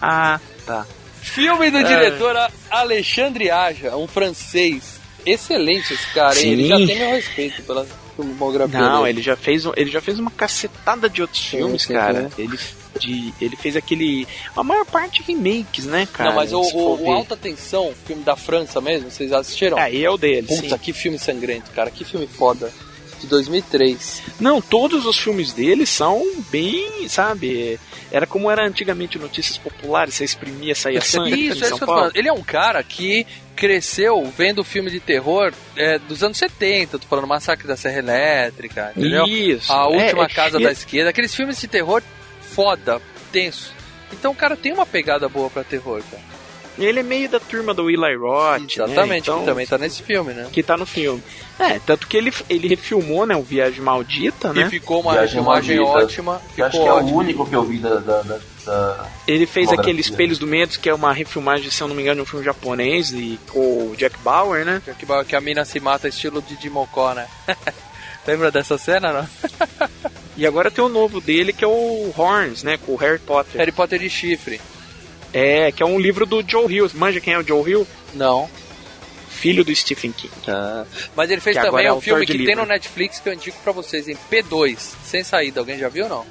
Ah, 0.00 0.38
tá. 0.64 0.86
Filme 1.20 1.70
do 1.70 1.78
É. 1.78 1.82
diretor 1.82 2.36
Alexandre 2.70 3.50
Aja, 3.50 3.96
um 3.96 4.06
francês. 4.06 5.00
Excelente 5.26 5.92
esse 5.92 6.06
cara, 6.14 6.40
hein? 6.40 6.52
Ele 6.52 6.62
Sim. 6.62 6.68
já 6.68 6.76
tem 6.86 6.98
meu 6.98 7.10
respeito 7.10 7.62
pela 7.64 7.86
filmografia 8.16 8.78
Não, 8.80 8.98
dele. 9.02 9.18
ele 9.18 9.22
já 9.22 9.36
fez 9.36 9.66
um- 9.66 9.72
ele 9.76 9.90
já 9.90 10.00
fez 10.00 10.18
uma 10.18 10.30
cacetada 10.30 11.10
de 11.10 11.20
outros 11.20 11.44
filmes, 11.44 11.82
sim, 11.82 11.92
cara. 11.92 12.30
sim. 12.34 12.42
Ele 12.44 12.58
de, 12.98 13.32
ele 13.40 13.56
fez 13.56 13.76
aquele 13.76 14.26
a 14.56 14.62
maior 14.62 14.84
parte 14.84 15.22
remakes, 15.22 15.86
né, 15.86 16.06
cara? 16.12 16.30
Não, 16.30 16.36
mas 16.36 16.52
o, 16.52 16.60
o, 16.60 17.04
o 17.04 17.12
Alta 17.12 17.36
Tensão, 17.36 17.92
filme 18.06 18.22
da 18.22 18.36
França 18.36 18.80
mesmo, 18.80 19.10
vocês 19.10 19.32
assistiram? 19.32 19.78
Aí 19.78 20.04
é 20.04 20.10
o 20.10 20.16
dele, 20.16 20.46
Puta, 20.46 20.68
sim. 20.68 20.78
que 20.78 20.92
filme 20.92 21.18
sangrento, 21.18 21.70
cara. 21.70 21.90
Que 21.90 22.04
filme 22.04 22.26
foda. 22.26 22.72
De 23.20 23.26
2003. 23.26 24.22
Não, 24.40 24.62
todos 24.62 25.04
os 25.04 25.18
filmes 25.18 25.52
dele 25.52 25.84
são 25.84 26.24
bem, 26.50 27.06
sabe? 27.06 27.78
Era 28.10 28.26
como 28.26 28.50
era 28.50 28.66
antigamente 28.66 29.18
notícias 29.18 29.58
populares, 29.58 30.14
você 30.14 30.24
exprimia, 30.24 30.74
saía 30.74 31.02
sangue 31.02 31.34
Isso, 31.48 31.62
é 31.62 31.66
isso 31.66 31.66
que 31.66 31.72
eu 31.74 31.78
tô 31.80 31.86
falando. 31.86 32.16
Ele 32.16 32.28
é 32.28 32.32
um 32.32 32.42
cara 32.42 32.82
que 32.82 33.26
cresceu 33.54 34.24
vendo 34.36 34.64
filme 34.64 34.90
de 34.90 35.00
terror 35.00 35.52
é, 35.76 35.98
dos 35.98 36.22
anos 36.22 36.38
70. 36.38 36.98
Tô 36.98 37.06
falando 37.06 37.26
Massacre 37.26 37.68
da 37.68 37.76
Serra 37.76 37.98
Elétrica, 37.98 38.92
entendeu? 38.96 39.26
Isso. 39.26 39.70
A 39.70 39.86
Última 39.86 40.24
é, 40.24 40.28
Casa 40.28 40.58
e- 40.58 40.62
da 40.64 40.72
Esquerda. 40.72 41.10
Aqueles 41.10 41.34
filmes 41.34 41.60
de 41.60 41.68
terror 41.68 42.02
foda, 42.60 43.00
tenso. 43.32 43.72
Então 44.12 44.32
o 44.32 44.34
cara 44.34 44.54
tem 44.56 44.72
uma 44.72 44.84
pegada 44.84 45.28
boa 45.28 45.48
pra 45.48 45.64
terror, 45.64 46.02
cara. 46.10 46.22
Ele 46.78 47.00
é 47.00 47.02
meio 47.02 47.28
da 47.28 47.38
turma 47.40 47.74
do 47.74 47.90
Eli 47.90 48.16
Roth, 48.16 48.62
Exatamente, 48.74 49.08
né? 49.08 49.18
Então, 49.18 49.40
que 49.40 49.44
também 49.46 49.66
tá 49.66 49.76
nesse 49.78 50.02
filme, 50.02 50.32
né? 50.32 50.48
que 50.52 50.62
tá 50.62 50.76
no 50.76 50.86
filme. 50.86 51.22
É, 51.58 51.78
tanto 51.78 52.06
que 52.06 52.16
ele, 52.16 52.32
ele 52.48 52.68
refilmou, 52.68 53.26
né, 53.26 53.36
o 53.36 53.42
Viagem 53.42 53.80
Maldita, 53.82 54.52
né? 54.52 54.62
E 54.66 54.70
ficou 54.70 55.00
uma 55.02 55.12
Viagem 55.12 55.34
filmagem 55.34 55.76
Maldita. 55.76 56.04
ótima. 56.04 56.42
Eu 56.56 56.64
acho 56.66 56.76
Ficou 56.78 56.82
que 56.82 56.88
é 56.88 57.02
ótimo. 57.02 57.16
o 57.16 57.18
único 57.18 57.46
que 57.46 57.54
eu 57.54 57.62
vi 57.64 57.78
da. 57.78 57.96
da, 57.96 58.22
da, 58.22 58.38
da- 58.64 59.08
Ele 59.26 59.46
fez 59.46 59.70
aquele 59.72 60.00
Espelhos 60.00 60.38
do 60.38 60.46
Medo, 60.46 60.78
que 60.78 60.88
é 60.88 60.94
uma 60.94 61.12
refilmagem, 61.12 61.70
se 61.70 61.82
eu 61.82 61.88
não 61.88 61.94
me 61.94 62.02
engano, 62.02 62.16
de 62.16 62.22
um 62.22 62.26
filme 62.26 62.44
japonês, 62.44 63.10
e 63.12 63.38
com 63.50 63.90
o 63.90 63.94
Jack 63.96 64.16
Bauer, 64.20 64.64
né? 64.64 64.80
Que, 64.98 65.06
que 65.26 65.36
a 65.36 65.40
mina 65.40 65.64
se 65.64 65.80
mata 65.80 66.08
estilo 66.08 66.40
de 66.40 66.56
Dimocó, 66.56 67.12
né? 67.14 67.26
Lembra 68.26 68.50
dessa 68.50 68.78
cena, 68.78 69.12
não? 69.12 69.28
E 70.40 70.46
agora 70.46 70.70
tem 70.70 70.82
o 70.82 70.88
novo 70.88 71.20
dele, 71.20 71.52
que 71.52 71.62
é 71.62 71.68
o 71.68 72.14
Horns, 72.16 72.62
né, 72.62 72.78
com 72.78 72.92
o 72.92 72.96
Harry 72.96 73.18
Potter. 73.18 73.58
Harry 73.58 73.70
Potter 73.72 73.98
de 73.98 74.08
chifre. 74.08 74.58
É, 75.34 75.70
que 75.70 75.82
é 75.82 75.86
um 75.86 75.98
livro 75.98 76.24
do 76.24 76.42
Joe 76.42 76.64
Hill. 76.74 76.90
Manja 76.94 77.20
quem 77.20 77.34
é 77.34 77.38
o 77.38 77.46
Joe 77.46 77.70
Hill? 77.70 77.86
Não. 78.14 78.48
Filho 79.28 79.62
do 79.62 79.76
Stephen 79.76 80.12
King. 80.12 80.32
Mas 81.14 81.30
ele 81.30 81.42
fez 81.42 81.58
Que 81.58 81.62
também 81.62 81.84
é 81.84 81.92
um 81.92 82.00
filme 82.00 82.24
que 82.24 82.32
tem 82.32 82.46
livro. 82.46 82.62
no 82.62 82.66
Netflix 82.68 83.20
que 83.20 83.28
eu 83.28 83.34
indico 83.34 83.58
pra 83.62 83.70
vocês, 83.72 84.08
em 84.08 84.16
P2, 84.30 84.78
sem 85.04 85.22
saída. 85.22 85.60
Alguém 85.60 85.78
já 85.78 85.90
viu 85.90 86.04
ou 86.04 86.10
não? 86.10 86.26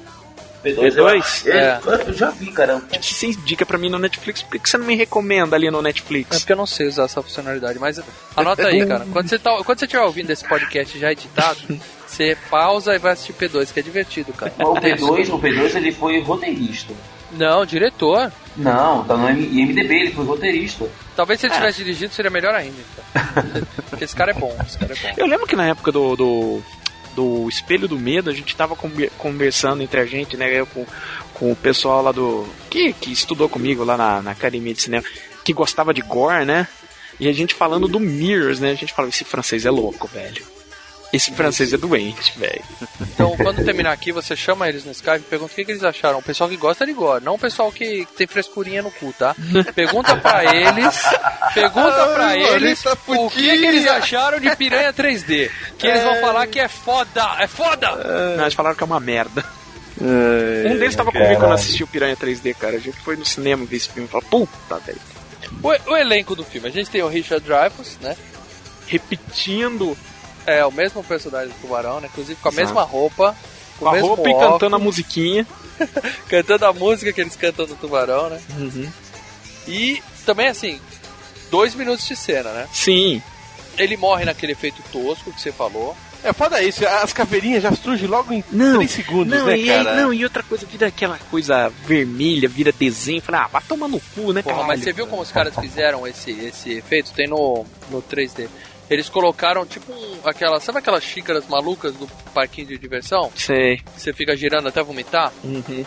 P2? 0.64 0.94
P2? 0.94 1.46
Eu, 1.46 1.52
É. 1.54 1.80
eu, 2.06 2.12
já 2.12 2.30
vi, 2.30 2.50
cara. 2.52 2.82
Se 3.00 3.14
você 3.14 3.26
indica 3.28 3.64
pra 3.64 3.78
mim 3.78 3.88
no 3.88 3.98
Netflix, 3.98 4.42
por 4.42 4.58
que 4.58 4.68
você 4.68 4.76
não 4.78 4.86
me 4.86 4.94
recomenda 4.94 5.56
ali 5.56 5.70
no 5.70 5.78
É 5.80 5.82
Netflix? 5.82 6.38
porque 6.38 6.52
eu 6.52 6.56
não 6.56 6.66
sei 6.66 6.86
usar 6.88 7.04
essa 7.04 7.22
funcionalidade, 7.22 7.78
mas 7.78 8.00
anota 8.36 8.66
aí, 8.66 8.86
cara. 8.86 9.06
Quando 9.12 9.28
você, 9.28 9.38
tá, 9.38 9.50
quando 9.64 9.78
você 9.78 9.84
estiver 9.86 10.02
ouvindo 10.04 10.30
esse 10.30 10.46
podcast 10.46 10.98
já 10.98 11.12
editado, 11.12 11.58
você 12.06 12.36
pausa 12.50 12.94
e 12.94 12.98
vai 12.98 13.12
assistir 13.12 13.32
P2, 13.32 13.72
que 13.72 13.80
é 13.80 13.82
divertido, 13.82 14.32
cara. 14.32 14.52
O 14.58 14.74
P2, 14.74 15.28
o 15.34 15.38
P2 15.38 15.74
ele 15.76 15.92
foi 15.92 16.20
roteirista. 16.20 16.92
Não, 17.32 17.64
diretor. 17.64 18.32
Não, 18.56 19.04
tá 19.04 19.16
no 19.16 19.30
IMDB, 19.30 19.94
ele 19.94 20.10
foi 20.12 20.24
roteirista. 20.24 20.88
Talvez 21.14 21.38
se 21.38 21.46
ele 21.46 21.54
tivesse 21.54 21.78
dirigido 21.78 22.12
seria 22.12 22.30
melhor 22.30 22.52
ainda. 22.54 22.76
cara. 23.14 23.66
Porque 23.88 24.02
esse 24.04 24.16
cara 24.16 24.32
é 24.32 24.34
bom, 24.34 24.52
esse 24.66 24.76
cara 24.76 24.92
é 24.92 24.96
bom. 24.96 25.14
Eu 25.16 25.26
lembro 25.26 25.46
que 25.46 25.54
na 25.54 25.66
época 25.68 25.92
do, 25.92 26.16
do, 26.16 26.62
do 27.14 27.48
Espelho 27.48 27.88
do 27.88 27.98
Medo, 27.98 28.30
a 28.30 28.32
gente 28.32 28.54
tava 28.56 28.76
conver- 28.76 29.10
conversando 29.18 29.82
entre 29.82 30.00
a 30.00 30.06
gente, 30.06 30.36
né? 30.36 30.52
Eu 30.52 30.66
com, 30.66 30.86
com 31.34 31.52
o 31.52 31.56
pessoal 31.56 32.02
lá 32.02 32.12
do. 32.12 32.46
Que, 32.68 32.92
que 32.92 33.12
estudou 33.12 33.48
comigo 33.48 33.84
lá 33.84 33.96
na, 33.96 34.22
na 34.22 34.30
academia 34.30 34.74
de 34.74 34.82
cinema, 34.82 35.04
que 35.44 35.52
gostava 35.52 35.92
de 35.94 36.02
gore, 36.02 36.44
né? 36.44 36.66
E 37.18 37.28
a 37.28 37.32
gente 37.32 37.54
falando 37.54 37.86
do 37.86 38.00
Mirrors, 38.00 38.60
né? 38.60 38.70
A 38.70 38.74
gente 38.74 38.92
falava, 38.92 39.10
esse 39.12 39.24
francês 39.24 39.66
é 39.66 39.70
louco, 39.70 40.08
velho. 40.08 40.42
Esse 41.12 41.32
francês 41.32 41.72
é 41.72 41.76
doente, 41.76 42.38
velho. 42.38 42.62
Então, 43.00 43.36
quando 43.36 43.64
terminar 43.64 43.92
aqui, 43.92 44.12
você 44.12 44.36
chama 44.36 44.68
eles 44.68 44.84
no 44.84 44.92
Skype 44.92 45.18
e 45.18 45.20
pergunta 45.20 45.52
o 45.52 45.54
que, 45.56 45.64
que 45.64 45.72
eles 45.72 45.82
acharam. 45.82 46.18
O 46.18 46.22
pessoal 46.22 46.48
que 46.48 46.56
gosta 46.56 46.86
de 46.86 46.92
gore, 46.92 47.24
não 47.24 47.34
o 47.34 47.38
pessoal 47.38 47.72
que 47.72 48.06
tem 48.16 48.26
frescurinha 48.26 48.80
no 48.80 48.90
cu, 48.92 49.12
tá? 49.18 49.34
Pergunta 49.74 50.16
pra 50.16 50.44
eles, 50.44 51.02
pergunta 51.52 52.06
pra 52.14 52.26
Ai, 52.26 52.42
eles 52.42 52.84
Lolita 52.84 52.98
o 53.08 53.30
que, 53.30 53.58
que 53.58 53.66
eles 53.66 53.86
acharam 53.88 54.38
de 54.38 54.54
Piranha 54.54 54.92
3D. 54.92 55.50
Que 55.76 55.86
eles 55.86 56.02
vão 56.04 56.20
falar 56.20 56.46
que 56.46 56.60
é 56.60 56.68
foda, 56.68 57.36
é 57.38 57.46
foda! 57.48 57.90
Não, 58.36 58.44
eles 58.44 58.54
falaram 58.54 58.76
que 58.76 58.82
é 58.82 58.86
uma 58.86 59.00
merda. 59.00 59.44
Um 60.00 60.78
deles 60.78 60.94
tava 60.94 61.12
comigo 61.12 61.40
quando 61.40 61.52
assistiu 61.52 61.86
Piranha 61.86 62.16
3D, 62.16 62.54
cara. 62.54 62.76
A 62.76 62.80
gente 62.80 62.98
foi 63.00 63.16
no 63.16 63.24
cinema 63.24 63.66
ver 63.66 63.76
esse 63.76 63.88
filme 63.88 64.08
e 64.08 64.10
falou, 64.10 64.26
puta, 64.28 64.78
velho. 64.78 65.00
O, 65.62 65.92
o 65.92 65.96
elenco 65.96 66.36
do 66.36 66.44
filme, 66.44 66.68
a 66.68 66.70
gente 66.70 66.88
tem 66.88 67.02
o 67.02 67.08
Richard 67.08 67.44
Dreyfuss, 67.44 67.98
né? 68.00 68.16
Repetindo 68.86 69.96
É 70.46 70.64
o 70.64 70.72
mesmo 70.72 71.02
personagem 71.04 71.48
do 71.48 71.54
Tubarão, 71.60 72.00
né? 72.00 72.08
Inclusive 72.10 72.40
com 72.40 72.48
a 72.48 72.52
Exato. 72.52 72.66
mesma 72.66 72.82
roupa, 72.82 73.36
com, 73.78 73.84
com 73.84 73.88
a 73.94 73.98
roupa 74.00 74.28
e 74.28 74.32
óculos, 74.32 74.52
cantando 74.52 74.76
a 74.76 74.78
musiquinha. 74.78 75.46
cantando 76.28 76.66
a 76.66 76.72
música 76.72 77.12
que 77.12 77.20
eles 77.20 77.36
cantam 77.36 77.66
do 77.66 77.74
Tubarão, 77.76 78.28
né? 78.30 78.40
E 79.68 80.02
também, 80.24 80.48
assim, 80.48 80.80
dois 81.50 81.74
minutos 81.74 82.06
de 82.06 82.16
cena, 82.16 82.50
né? 82.52 82.68
Sim. 82.72 83.22
Ele 83.78 83.96
morre 83.96 84.24
naquele 84.24 84.52
efeito 84.52 84.82
tosco 84.92 85.32
que 85.32 85.40
você 85.40 85.52
falou. 85.52 85.96
É 86.22 86.34
foda 86.34 86.62
isso, 86.62 86.86
as 86.86 87.14
caveirinhas 87.14 87.62
já 87.62 87.72
surgem 87.74 88.06
logo 88.06 88.30
em 88.30 88.44
Não, 88.52 88.74
3 88.76 88.90
segundos, 88.90 89.38
não, 89.38 89.46
né, 89.46 89.56
e 89.56 89.70
aí- 89.70 89.84
cara? 89.84 89.96
não, 90.02 90.12
e 90.12 90.22
outra 90.22 90.42
coisa, 90.42 90.66
vira 90.66 90.88
aquela 90.88 91.18
coisa 91.30 91.72
vermelha, 91.86 92.46
vira 92.46 92.70
desenho. 92.72 93.22
Fala, 93.22 93.44
ah, 93.44 93.48
vai 93.48 93.62
tomar 93.62 93.88
no 93.88 93.98
cu, 94.14 94.30
né, 94.34 94.42
Porra, 94.42 94.56
cara? 94.56 94.66
mas 94.66 94.82
você 94.82 94.92
viu 94.92 95.06
como 95.06 95.22
os 95.22 95.32
caras 95.32 95.54
fizeram 95.54 96.06
esse, 96.06 96.30
esse 96.32 96.72
efeito? 96.74 97.10
Tem 97.14 97.26
no, 97.26 97.64
no 97.90 98.02
3D. 98.02 98.48
Eles 98.90 99.08
colocaram 99.08 99.64
tipo 99.64 99.92
um, 99.92 100.18
aquela. 100.24 100.58
Sabe 100.58 100.78
aquelas 100.78 101.04
xícaras 101.04 101.46
malucas 101.46 101.94
do 101.94 102.08
parquinho 102.34 102.66
de 102.66 102.76
diversão? 102.78 103.30
Sei. 103.36 103.76
Que 103.76 104.00
você 104.00 104.12
fica 104.12 104.36
girando 104.36 104.66
até 104.68 104.82
vomitar? 104.82 105.32
Uhum. 105.44 105.84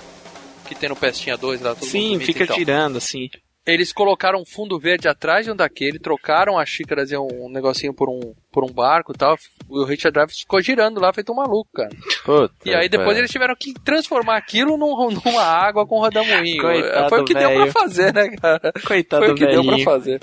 Que 0.65 0.73
tem 0.73 0.87
no 0.87 0.95
Pestinha 0.95 1.35
2 1.35 1.59
lá, 1.61 1.71
todo 1.75 1.81
mundo 1.81 1.91
Sim, 1.91 2.19
fica 2.19 2.45
então. 2.45 2.55
girando, 2.55 2.97
assim. 2.97 3.29
Eles 3.65 3.93
colocaram 3.93 4.41
um 4.41 4.45
fundo 4.45 4.77
verde 4.77 5.07
atrás 5.07 5.45
de 5.45 5.51
um 5.51 5.55
daquele, 5.55 5.97
trocaram 5.97 6.59
as 6.59 6.67
xícaras 6.67 7.11
e 7.11 7.17
um 7.17 7.49
negocinho 7.49 7.93
por 7.93 8.09
um, 8.09 8.33
por 8.51 8.63
um 8.65 8.73
barco 8.73 9.13
e 9.13 9.17
tal. 9.17 9.37
O 9.69 9.85
Richard 9.85 10.13
Dreyfuss 10.13 10.41
ficou 10.41 10.61
girando 10.61 10.99
lá, 10.99 11.13
feito 11.13 11.31
um 11.31 11.35
maluco, 11.35 11.69
cara. 11.73 11.89
Puta, 12.25 12.53
E 12.65 12.75
aí 12.75 12.89
depois 12.89 13.17
eles 13.17 13.31
tiveram 13.31 13.55
que 13.57 13.73
transformar 13.85 14.35
aquilo 14.37 14.77
num, 14.77 15.11
numa 15.25 15.43
água 15.43 15.87
com 15.87 15.99
rodamuinho. 15.99 16.61
Coitado, 16.61 17.09
Foi 17.09 17.21
o 17.21 17.25
que 17.25 17.33
deu 17.33 17.49
velho. 17.49 17.63
pra 17.63 17.81
fazer, 17.81 18.13
né, 18.13 18.29
cara? 18.35 18.73
Coitado 18.85 19.25
Foi 19.25 19.33
o 19.33 19.35
que 19.35 19.45
deu 19.45 19.63
pra 19.63 19.79
fazer. 19.79 20.19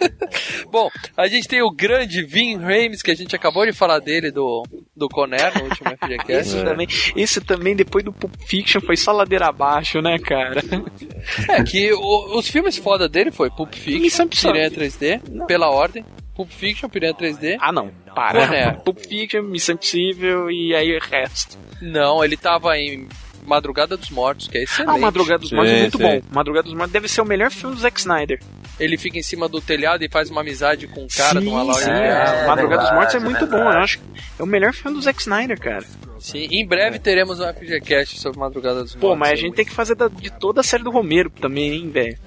Bom, 0.70 0.88
a 1.16 1.26
gente 1.28 1.46
tem 1.48 1.62
o 1.62 1.70
grande 1.70 2.22
Vin 2.24 2.56
Rames, 2.56 3.02
que 3.02 3.10
a 3.10 3.14
gente 3.14 3.34
acabou 3.36 3.64
de 3.66 3.72
falar 3.72 3.98
dele 3.98 4.30
do, 4.30 4.62
do 4.96 5.08
Conner 5.08 5.56
no 5.58 5.64
último 5.68 5.90
FGCast. 5.96 6.32
Esse, 6.56 6.64
também, 6.64 6.86
esse 7.16 7.40
também, 7.40 7.76
depois 7.76 8.04
do 8.04 8.12
Pulp 8.12 8.32
Fiction, 8.46 8.80
foi 8.80 8.96
só 8.96 9.12
ladeira 9.12 9.46
abaixo, 9.46 10.00
né, 10.00 10.18
cara? 10.18 10.62
É, 11.48 11.62
que 11.62 11.92
o- 11.92 12.38
os 12.38 12.48
filmes 12.48 12.76
foda 12.76 13.08
dele 13.08 13.30
foi 13.30 13.50
Pulp 13.50 13.72
Fiction. 13.74 14.26
Piranha 14.28 14.70
3D, 14.70 15.46
pela 15.46 15.68
ordem. 15.70 16.04
Pulp 16.34 16.50
Fiction, 16.50 16.88
Piranha 16.88 17.14
3D. 17.14 17.56
Ah, 17.60 17.70
não. 17.72 17.90
Para. 18.14 18.46
Conner. 18.46 18.80
Pulp 18.84 18.98
Fiction, 18.98 19.42
Missão 19.42 19.74
Impossível 19.74 20.50
e 20.50 20.74
aí 20.74 20.96
o 20.96 21.00
resto. 21.00 21.58
Não, 21.80 22.24
ele 22.24 22.36
tava 22.36 22.76
em 22.78 23.06
Madrugada 23.44 23.96
dos 23.96 24.08
Mortos, 24.10 24.48
que 24.48 24.56
é 24.56 24.62
excelente. 24.62 24.94
Ah, 24.96 24.98
Madrugada 24.98 25.40
dos 25.40 25.52
Mortos 25.52 25.70
é 25.72 25.74
Sim, 25.74 25.80
muito 25.82 25.98
sim. 25.98 26.02
bom. 26.04 26.20
Madrugada 26.30 26.64
dos 26.64 26.74
Mortos 26.74 26.92
deve 26.92 27.08
ser 27.08 27.20
o 27.20 27.24
melhor 27.24 27.50
filme 27.50 27.74
do 27.74 27.80
Zack 27.82 27.98
Snyder. 28.00 28.40
Ele 28.80 28.96
fica 28.96 29.18
em 29.18 29.22
cima 29.22 29.48
do 29.48 29.60
telhado 29.60 30.02
e 30.04 30.08
faz 30.08 30.30
uma 30.30 30.40
amizade 30.40 30.86
com 30.86 31.02
um 31.04 31.06
cara 31.08 31.38
sim, 31.40 31.46
de 31.46 31.52
uma 31.52 31.62
loja 31.62 31.90
é, 31.90 32.10
arte. 32.12 32.46
Madrugada 32.46 32.82
dos 32.82 32.92
Mortos 32.92 33.14
é 33.14 33.18
é 33.18 33.20
muito 33.20 33.46
bom. 33.46 33.52
verdade. 33.56 33.76
Eu 33.76 33.82
acho 33.82 33.98
que 33.98 34.04
é 34.38 34.42
o 34.42 34.46
melhor 34.46 34.72
filme 34.72 34.96
do 34.96 35.02
Zack 35.02 35.20
Snyder, 35.20 35.60
cara. 35.60 35.84
Sim, 36.18 36.48
em 36.50 36.66
breve 36.66 36.98
teremos 36.98 37.38
um 37.40 37.44
FGCast 37.52 38.18
sobre 38.18 38.38
Madrugada 38.38 38.82
dos 38.82 38.94
Mortos. 38.94 39.10
Pô, 39.10 39.16
mas 39.16 39.32
a 39.32 39.36
gente 39.36 39.54
tem 39.54 39.64
que 39.64 39.72
fazer 39.72 39.94
da- 39.94 40.08
de 40.08 40.30
toda 40.30 40.60
a 40.60 40.64
série 40.64 40.82
do 40.82 40.90
Romero 40.90 41.28
também, 41.30 41.72
hein, 41.74 41.90
velho? 41.90 42.18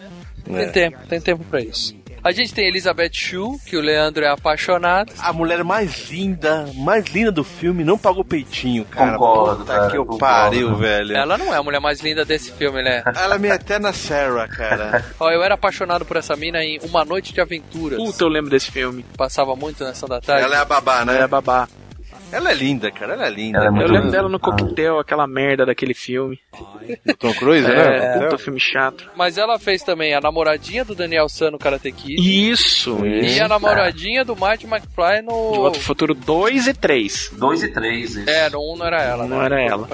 Tem 0.45 0.71
tempo, 0.71 0.97
tem 1.07 1.19
tempo 1.21 1.43
pra 1.45 1.59
isso. 1.61 1.95
A 2.25 2.31
gente 2.31 2.55
tem 2.55 2.67
Elizabeth 2.67 3.11
Shue, 3.13 3.59
que 3.67 3.77
o 3.77 3.81
Leandro 3.81 4.25
é 4.25 4.27
apaixonado. 4.27 5.13
A 5.19 5.31
mulher 5.31 5.63
mais 5.63 6.09
linda, 6.09 6.67
mais 6.73 7.05
linda 7.05 7.31
do 7.31 7.43
filme 7.43 7.83
não 7.83 7.99
pagou 7.99 8.25
peitinho, 8.25 8.83
cara. 8.83 9.11
Concordo, 9.11 9.57
Puta 9.59 9.73
cara, 9.75 9.91
que 9.91 9.97
eu 9.97 10.03
concordo. 10.03 10.19
pariu, 10.25 10.75
velho. 10.75 11.15
Ela 11.15 11.37
não 11.37 11.53
é 11.53 11.57
a 11.57 11.61
mulher 11.61 11.79
mais 11.79 12.01
linda 12.01 12.25
desse 12.25 12.51
filme, 12.51 12.81
né? 12.81 13.03
Ela 13.15 13.35
é 13.35 13.37
minha 13.37 13.53
eterna 13.53 13.93
Sarah, 13.93 14.47
cara. 14.47 15.05
Ó, 15.21 15.29
eu 15.29 15.43
era 15.43 15.53
apaixonado 15.53 16.03
por 16.03 16.17
essa 16.17 16.35
mina 16.35 16.63
em 16.63 16.79
Uma 16.79 17.05
Noite 17.05 17.31
de 17.31 17.39
Aventuras. 17.41 17.99
Puta, 17.99 18.23
eu 18.23 18.27
lembro 18.27 18.49
desse 18.49 18.71
filme. 18.71 19.05
Passava 19.15 19.55
muito 19.55 19.83
na 19.83 19.93
Sessão 19.93 20.09
da 20.09 20.19
Tarde. 20.19 20.45
Ela 20.45 20.55
é 20.55 20.59
a 20.61 20.65
babá, 20.65 21.01
Ela 21.01 21.13
é 21.15 21.19
né? 21.19 21.27
babá. 21.27 21.67
Ela 22.35 22.51
é 22.51 22.53
linda, 22.53 22.91
cara, 22.91 23.13
ela 23.13 23.27
é 23.27 23.29
linda. 23.29 23.59
Ela 23.59 23.79
é 23.79 23.83
Eu 23.83 23.87
lembro 23.87 24.11
dela 24.11 24.27
no 24.29 24.39
Coquetel, 24.39 24.99
aquela 24.99 25.25
merda 25.25 25.65
daquele 25.65 25.93
filme. 25.93 26.39
Do 27.05 27.15
Tom 27.15 27.33
Cruise, 27.33 27.65
É, 27.65 28.17
né? 28.19 28.19
puta 28.23 28.37
filme 28.37 28.59
chato. 28.59 29.09
Mas 29.15 29.37
ela 29.37 29.57
fez 29.57 29.81
também 29.83 30.13
a 30.13 30.19
namoradinha 30.21 30.83
do 30.83 30.93
Daniel 30.93 31.29
San 31.29 31.51
no 31.51 31.57
Karate 31.57 31.91
Kid. 31.91 32.15
Isso, 32.51 33.05
E 33.05 33.25
isso. 33.27 33.43
a 33.43 33.47
namoradinha 33.47 34.25
do 34.25 34.35
Marty 34.35 34.65
McFly 34.65 35.21
De 35.21 35.21
no. 35.23 35.31
Volta 35.55 35.77
pro 35.77 35.81
Futuro 35.87 36.13
2 36.13 36.67
e 36.67 36.73
3. 36.73 37.31
2 37.37 37.63
e 37.63 37.67
3. 37.69 38.27
É, 38.27 38.49
no 38.49 38.73
1 38.73 38.77
não 38.77 38.85
era 38.85 39.01
ela, 39.01 39.27
Não 39.27 39.39
né? 39.39 39.45
era 39.45 39.61
ela. 39.61 39.87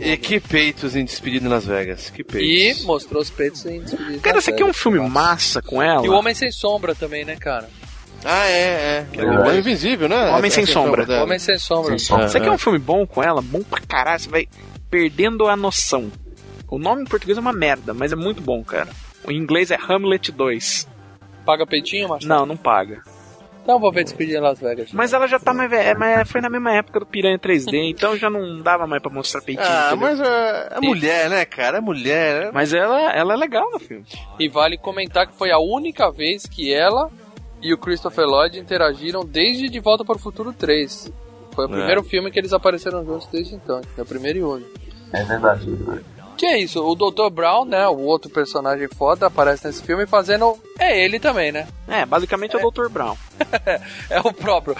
E 0.00 0.16
que 0.16 0.38
peitos 0.40 0.94
em 0.96 1.04
despedida 1.04 1.46
em 1.46 1.48
Las 1.48 1.64
Vegas. 1.66 2.10
Que 2.10 2.20
E 2.20 2.24
peitos. 2.24 2.84
mostrou 2.84 3.22
os 3.22 3.30
peitos 3.30 3.64
em 3.64 3.80
despedida. 3.80 4.18
Cara, 4.18 4.38
esse 4.38 4.50
aqui 4.50 4.62
é 4.62 4.66
um 4.66 4.72
filme 4.72 4.98
massa 5.08 5.62
com 5.62 5.82
ela. 5.82 6.04
E 6.04 6.08
o 6.08 6.12
Homem 6.12 6.34
Sem 6.34 6.50
Sombra 6.52 6.94
também, 6.94 7.24
né, 7.24 7.36
cara? 7.36 7.68
Ah, 8.26 8.48
é, 8.48 8.98
é. 8.98 9.06
Verdade. 9.10 9.50
O 9.50 9.58
Invisível, 9.58 10.08
né? 10.08 10.30
Homem 10.30 10.50
Sem 10.50 10.64
Essa 10.64 10.72
Sombra. 10.72 11.06
dela. 11.06 11.22
Homem 11.24 11.38
Sem 11.38 11.58
Sombra. 11.58 11.90
Sem 11.90 11.98
som. 11.98 12.24
Isso 12.24 12.36
aqui 12.36 12.48
é 12.48 12.50
um 12.50 12.58
filme 12.58 12.78
bom 12.78 13.06
com 13.06 13.22
ela, 13.22 13.40
bom 13.40 13.62
pra 13.62 13.80
caralho, 13.80 14.18
você 14.20 14.28
vai 14.28 14.48
perdendo 14.90 15.46
a 15.46 15.56
noção. 15.56 16.10
O 16.68 16.78
nome 16.78 17.02
em 17.02 17.06
português 17.06 17.38
é 17.38 17.40
uma 17.40 17.52
merda, 17.52 17.94
mas 17.94 18.12
é 18.12 18.16
muito 18.16 18.42
bom, 18.42 18.64
cara. 18.64 18.88
O 19.24 19.30
inglês 19.30 19.70
é 19.70 19.76
Hamlet 19.76 20.32
2. 20.32 20.88
Paga 21.44 21.64
peitinho, 21.64 22.08
Marcelo? 22.08 22.34
Não, 22.34 22.46
não 22.46 22.56
paga. 22.56 23.02
Então 23.62 23.80
vou 23.80 23.90
ver 23.90 24.04
Despedida 24.04 24.38
em 24.38 24.40
Las 24.40 24.60
Vegas. 24.60 24.92
Mas 24.92 25.12
ela 25.12 25.26
já 25.26 25.40
tá 25.40 25.52
mais 25.52 25.68
velha, 25.68 25.88
é, 25.88 25.94
mas 25.94 26.30
foi 26.30 26.40
na 26.40 26.48
mesma 26.48 26.72
época 26.72 27.00
do 27.00 27.06
Piranha 27.06 27.36
3D, 27.36 27.74
então 27.90 28.16
já 28.16 28.30
não 28.30 28.60
dava 28.62 28.86
mais 28.86 29.02
pra 29.02 29.10
mostrar 29.10 29.40
peitinho. 29.42 29.66
Ah, 29.68 29.88
entendeu? 29.92 30.08
mas 30.08 30.20
é, 30.20 30.68
é 30.76 30.80
mulher, 30.80 31.28
né, 31.30 31.44
cara? 31.44 31.78
É 31.78 31.80
mulher. 31.80 32.50
Mas 32.52 32.72
ela, 32.72 33.12
ela 33.12 33.34
é 33.34 33.36
legal 33.36 33.68
no 33.72 33.80
filme. 33.80 34.04
E 34.38 34.48
vale 34.48 34.78
comentar 34.78 35.26
que 35.26 35.36
foi 35.36 35.50
a 35.50 35.58
única 35.58 36.12
vez 36.12 36.46
que 36.46 36.72
ela 36.72 37.10
e 37.66 37.72
o 37.74 37.78
Christopher 37.78 38.26
Lloyd 38.26 38.58
interagiram 38.58 39.24
desde 39.24 39.68
De 39.68 39.80
Volta 39.80 40.04
para 40.04 40.16
o 40.16 40.18
Futuro 40.18 40.52
3. 40.52 41.12
Foi 41.54 41.64
o 41.66 41.68
É. 41.68 41.72
primeiro 41.76 42.02
filme 42.04 42.30
que 42.30 42.38
eles 42.38 42.52
apareceram 42.52 43.04
juntos 43.04 43.26
desde 43.32 43.54
então. 43.54 43.80
É 43.96 44.02
o 44.02 44.06
primeiro 44.06 44.38
e 44.38 44.42
único. 44.42 44.70
É 45.12 45.22
verdade. 45.24 45.66
É. 46.36 46.38
Que 46.38 46.46
é 46.46 46.58
isso, 46.60 46.80
o 46.84 46.94
Dr. 46.94 47.30
Brown, 47.30 47.64
né, 47.64 47.86
o 47.88 47.98
outro 48.00 48.30
personagem 48.30 48.88
foda, 48.88 49.26
aparece 49.26 49.66
nesse 49.66 49.82
filme 49.82 50.06
fazendo... 50.06 50.56
É 50.78 51.02
ele 51.02 51.18
também, 51.18 51.50
né? 51.50 51.66
É, 51.88 52.04
basicamente 52.04 52.54
é 52.56 52.64
o 52.64 52.70
Dr. 52.70 52.88
Brown. 52.88 53.16
É 54.08 54.20
o 54.20 54.32
próprio. 54.32 54.76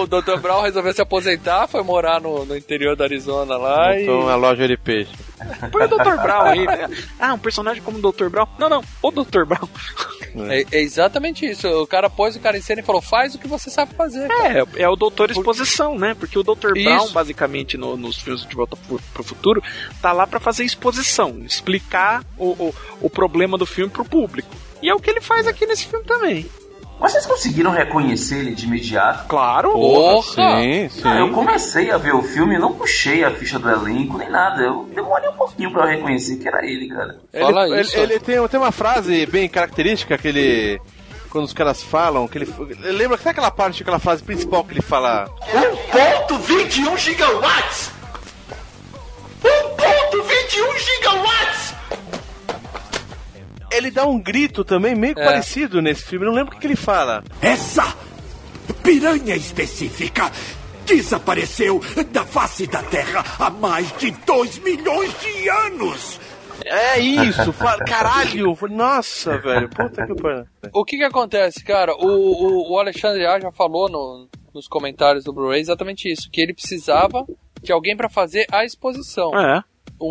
O 0.00 0.06
Dr. 0.06 0.38
Brown 0.40 0.62
resolveu 0.62 0.92
se 0.92 1.00
aposentar, 1.00 1.66
foi 1.68 1.82
morar 1.82 2.20
no, 2.20 2.44
no 2.44 2.56
interior 2.56 2.96
da 2.96 3.04
Arizona 3.04 3.56
lá 3.56 3.96
e... 3.98 4.02
Então 4.02 4.28
a 4.28 4.34
loja 4.36 4.66
de 4.66 4.76
peixe. 4.76 5.12
Põe 5.70 5.84
o 5.84 5.88
Dr. 5.88 6.20
Brown 6.22 6.42
aí. 6.42 6.66
né? 6.66 6.88
Ah, 7.18 7.34
um 7.34 7.38
personagem 7.38 7.82
como 7.82 7.98
o 7.98 8.12
Dr. 8.12 8.28
Brown? 8.28 8.46
Não, 8.58 8.68
não, 8.68 8.82
o 9.02 9.10
Dr. 9.10 9.44
Brown. 9.44 9.68
É, 10.50 10.64
é 10.78 10.80
exatamente 10.80 11.46
isso. 11.46 11.68
O 11.68 11.86
cara 11.86 12.10
pôs 12.10 12.34
o 12.34 12.40
cara 12.40 12.56
em 12.58 12.60
cena 12.60 12.80
e 12.80 12.84
falou: 12.84 13.00
faz 13.00 13.34
o 13.34 13.38
que 13.38 13.46
você 13.46 13.70
sabe 13.70 13.94
fazer. 13.94 14.26
cara." 14.28 14.66
É, 14.76 14.82
é 14.82 14.88
o 14.88 14.96
Doutor 14.96 15.30
Exposição, 15.30 15.96
né? 15.96 16.14
Porque 16.18 16.36
o 16.38 16.42
Dr. 16.42 16.72
Brown, 16.72 17.04
Isso. 17.04 17.12
basicamente, 17.12 17.76
no- 17.76 17.96
nos 17.96 18.16
filmes 18.16 18.44
de 18.44 18.54
Volta 18.54 18.76
pro, 18.76 19.00
pro 19.12 19.22
Futuro, 19.22 19.62
tá 20.02 20.10
lá 20.12 20.26
pra 20.26 20.40
fazer 20.40 20.64
exposição, 20.64 20.93
explicar 21.00 22.24
o, 22.38 22.50
o, 22.50 22.74
o 23.02 23.10
problema 23.10 23.56
do 23.58 23.66
filme 23.66 23.90
pro 23.90 24.04
público. 24.04 24.50
E 24.82 24.88
é 24.88 24.94
o 24.94 25.00
que 25.00 25.10
ele 25.10 25.20
faz 25.20 25.46
aqui 25.46 25.66
nesse 25.66 25.86
filme 25.86 26.04
também. 26.04 26.46
Mas 27.00 27.12
vocês 27.12 27.26
conseguiram 27.26 27.70
reconhecer 27.70 28.38
ele 28.38 28.54
de 28.54 28.66
imediato? 28.66 29.26
Claro. 29.28 29.72
Porra! 29.72 30.62
Sim, 30.62 30.88
sim. 30.88 31.02
Cara, 31.02 31.20
eu 31.20 31.30
comecei 31.32 31.90
a 31.90 31.98
ver 31.98 32.14
o 32.14 32.22
filme 32.22 32.54
e 32.54 32.58
não 32.58 32.72
puxei 32.72 33.24
a 33.24 33.30
ficha 33.30 33.58
do 33.58 33.68
elenco 33.68 34.16
nem 34.16 34.30
nada. 34.30 34.62
Eu 34.62 34.88
demorei 34.94 35.28
um 35.28 35.34
pouquinho 35.34 35.72
pra 35.72 35.82
eu 35.82 35.88
reconhecer 35.96 36.36
que 36.36 36.46
era 36.46 36.64
ele, 36.64 36.88
cara. 36.88 37.18
Fala 37.32 37.66
ele, 37.66 37.80
isso. 37.80 37.96
Ele, 37.96 38.14
ele 38.14 38.20
tem, 38.20 38.48
tem 38.48 38.60
uma 38.60 38.72
frase 38.72 39.26
bem 39.26 39.48
característica 39.48 40.16
que 40.16 40.28
ele. 40.28 40.80
Quando 41.30 41.44
os 41.46 41.52
caras 41.52 41.82
falam, 41.82 42.28
que 42.28 42.38
ele. 42.38 42.48
Lembra 42.80 43.16
até 43.16 43.30
aquela 43.30 43.50
parte, 43.50 43.82
aquela 43.82 43.98
frase 43.98 44.22
principal 44.22 44.62
que 44.64 44.74
ele 44.74 44.82
fala. 44.82 45.28
1.21 46.28 46.96
gigawatts! 46.96 47.93
Ele 53.86 53.90
dá 53.94 54.06
um 54.06 54.20
grito 54.20 54.64
também 54.64 54.94
meio 54.94 55.14
É. 55.18 55.24
parecido 55.24 55.80
nesse 55.82 56.04
filme. 56.04 56.24
Não 56.26 56.32
lembro 56.32 56.52
o 56.52 56.54
que, 56.54 56.60
que 56.60 56.66
ele 56.66 56.76
fala. 56.76 57.22
Essa 57.42 57.94
piranha 58.82 59.34
específica 59.36 60.30
desapareceu 60.86 61.80
da 62.10 62.24
face 62.24 62.66
da 62.66 62.82
Terra 62.82 63.24
há 63.38 63.50
mais 63.50 63.90
de 63.96 64.10
2 64.10 64.58
milhões 64.58 65.12
de 65.20 65.48
anos! 65.48 66.20
É 66.64 66.98
isso, 67.00 67.52
caralho! 67.86 68.56
Nossa, 68.70 69.36
velho, 69.38 69.68
puta 69.68 70.06
que 70.06 70.14
pariu. 70.14 70.44
O 70.72 70.84
que 70.84 70.96
que 70.96 71.02
acontece, 71.04 71.64
cara? 71.64 71.92
O, 71.96 72.06
o, 72.06 72.72
o 72.72 72.78
Alexandre 72.78 73.26
A 73.26 73.40
já 73.40 73.50
falou 73.50 73.88
no- 73.90 74.28
nos 74.54 74.68
comentários 74.68 75.24
do 75.24 75.32
Blu-ray 75.32 75.60
exatamente 75.60 76.10
isso: 76.10 76.30
que 76.30 76.40
ele 76.40 76.54
precisava 76.54 77.26
de 77.60 77.72
alguém 77.72 77.96
pra 77.96 78.08
fazer 78.08 78.46
a 78.52 78.64
exposição. 78.64 79.32
É. 79.36 79.62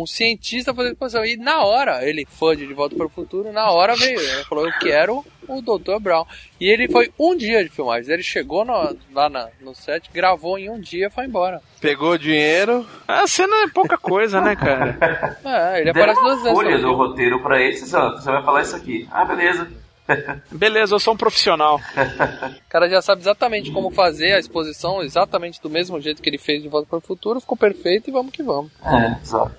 Um 0.02 0.06
cientista 0.06 0.74
fazer 0.74 0.88
a 0.88 0.92
exposição. 0.92 1.24
E 1.24 1.36
na 1.36 1.62
hora, 1.64 2.06
ele, 2.08 2.26
fã 2.28 2.56
de 2.56 2.66
De 2.66 2.74
Volta 2.74 2.96
para 2.96 3.06
o 3.06 3.10
Futuro, 3.10 3.52
na 3.52 3.70
hora 3.70 3.94
veio. 3.96 4.18
Ele 4.18 4.44
falou: 4.44 4.66
Eu 4.66 4.72
quero 4.78 5.24
o 5.48 5.60
Dr. 5.60 5.98
Brown. 6.00 6.24
E 6.60 6.68
ele 6.68 6.88
foi 6.88 7.12
um 7.18 7.36
dia 7.36 7.62
de 7.62 7.70
filmagem. 7.70 8.12
Ele 8.12 8.22
chegou 8.22 8.64
no- 8.64 8.96
lá 9.12 9.28
na- 9.28 9.48
no 9.60 9.74
set, 9.74 10.10
gravou 10.12 10.58
em 10.58 10.70
um 10.70 10.80
dia 10.80 11.06
e 11.06 11.10
foi 11.10 11.26
embora. 11.26 11.60
Pegou 11.80 12.16
dinheiro. 12.18 12.86
A 13.06 13.26
cena 13.26 13.54
é 13.64 13.68
pouca 13.68 13.96
coisa, 13.98 14.40
né, 14.40 14.56
cara? 14.56 14.96
É, 15.44 15.80
ele 15.80 15.92
Deram 15.92 16.12
aparece 16.12 16.20
duas 16.20 16.42
vezes. 16.42 16.58
do 16.58 16.88
filme. 16.88 16.94
roteiro 16.94 17.42
pra 17.42 17.60
ele. 17.60 17.76
Você 17.76 17.90
vai 17.96 18.42
falar 18.42 18.62
isso 18.62 18.76
aqui. 18.76 19.06
Ah, 19.12 19.24
beleza. 19.24 19.68
Beleza, 20.52 20.94
eu 20.94 20.98
sou 21.00 21.14
um 21.14 21.16
profissional. 21.16 21.80
O 22.66 22.68
cara 22.74 22.88
já 22.90 23.00
sabe 23.00 23.20
exatamente 23.22 23.70
como 23.70 23.90
fazer 23.90 24.32
a 24.34 24.38
exposição, 24.38 25.00
exatamente 25.02 25.62
do 25.62 25.70
mesmo 25.70 25.98
jeito 26.00 26.20
que 26.20 26.28
ele 26.28 26.36
fez 26.38 26.60
de 26.62 26.68
Volta 26.68 26.88
para 26.88 26.98
o 26.98 27.00
Futuro, 27.00 27.40
ficou 27.40 27.56
perfeito 27.56 28.10
e 28.10 28.12
vamos 28.12 28.32
que 28.32 28.42
vamos. 28.42 28.70
É, 28.84 29.16
exato. 29.22 29.54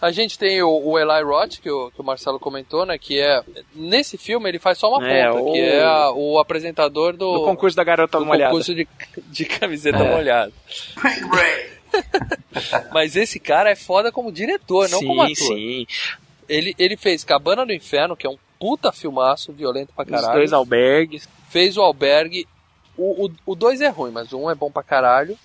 A 0.00 0.10
gente 0.10 0.38
tem 0.38 0.62
o, 0.62 0.68
o 0.70 0.98
Eli 0.98 1.22
Roth, 1.22 1.58
que 1.60 1.70
o, 1.70 1.90
que 1.90 2.00
o 2.00 2.04
Marcelo 2.04 2.40
comentou, 2.40 2.86
né? 2.86 2.96
Que 2.98 3.20
é. 3.20 3.42
Nesse 3.74 4.16
filme 4.16 4.48
ele 4.48 4.58
faz 4.58 4.78
só 4.78 4.88
uma 4.90 5.06
É, 5.06 5.28
ponta, 5.30 5.42
o- 5.42 5.52
que 5.52 5.58
é 5.60 5.82
a- 5.82 6.10
o 6.12 6.38
apresentador 6.38 7.12
do, 7.16 7.32
Do 7.40 7.44
concurso 7.44 7.76
da 7.76 7.84
garota 7.84 8.18
do 8.18 8.24
molhada. 8.24 8.50
concurso 8.50 8.74
de, 8.74 8.88
de 9.28 9.44
camiseta 9.44 9.98
É. 9.98 10.10
molhada. 10.10 10.52
Mas 12.92 13.16
esse 13.16 13.38
cara 13.40 13.70
é 13.70 13.76
foda 13.76 14.10
como 14.12 14.32
diretor, 14.32 14.88
não 14.88 15.00
como 15.00 15.26
Sim, 15.26 15.32
ator. 15.32 15.56
sim. 15.56 15.86
Ele, 16.48 16.74
ele 16.78 16.96
fez 16.96 17.22
Cabana 17.24 17.64
do 17.66 17.72
Inferno, 17.72 18.16
que 18.16 18.26
é 18.26 18.30
um 18.30 18.38
puta 18.58 18.90
filmaço, 18.92 19.52
violento 19.52 19.92
pra 19.94 20.04
Os 20.04 20.10
caralho. 20.10 20.34
dois 20.38 20.52
albergues. 20.52 21.28
Fez 21.48 21.76
o 21.76 21.82
Albergue. 21.82 22.46
O 22.96 23.28
2 23.28 23.38
o, 23.46 23.54
dois 23.54 23.80
é 23.80 23.88
ruim, 23.88 24.10
mas 24.12 24.32
o 24.32 24.38
1 24.38 24.44
um 24.44 24.50
é 24.50 24.54
bom 24.54 24.70
pra 24.70 24.82
caralho. 24.82 25.36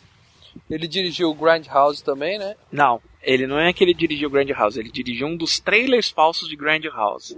Ele 0.70 0.88
dirigiu 0.88 1.30
o 1.30 1.34
Grindhouse 1.34 2.04
também, 2.04 2.38
né? 2.38 2.56
Não, 2.72 3.02
ele 3.26 3.48
não 3.48 3.60
é 3.60 3.74
que 3.74 3.84
ele 3.84 3.94
dirigiu 3.94 4.30
Grand 4.30 4.48
House, 4.50 4.78
ele 4.78 4.92
dirigiu 4.92 5.28
um 5.28 5.36
dos 5.36 5.60
trailers 5.60 6.10
falsos 6.10 6.48
de 6.48 6.56
Grand 6.56 6.84
House, 6.94 7.36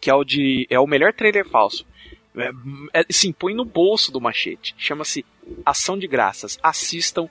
que 0.00 0.10
é 0.10 0.14
o 0.14 0.24
de 0.24 0.66
é 0.68 0.78
o 0.78 0.86
melhor 0.86 1.12
trailer 1.12 1.48
falso. 1.48 1.86
É, 2.36 3.00
é, 3.00 3.04
sim, 3.10 3.32
põe 3.32 3.54
no 3.54 3.64
bolso 3.64 4.12
do 4.12 4.20
machete. 4.20 4.74
Chama-se 4.78 5.24
Ação 5.64 5.98
de 5.98 6.06
Graças. 6.06 6.58
Assistam, 6.62 7.28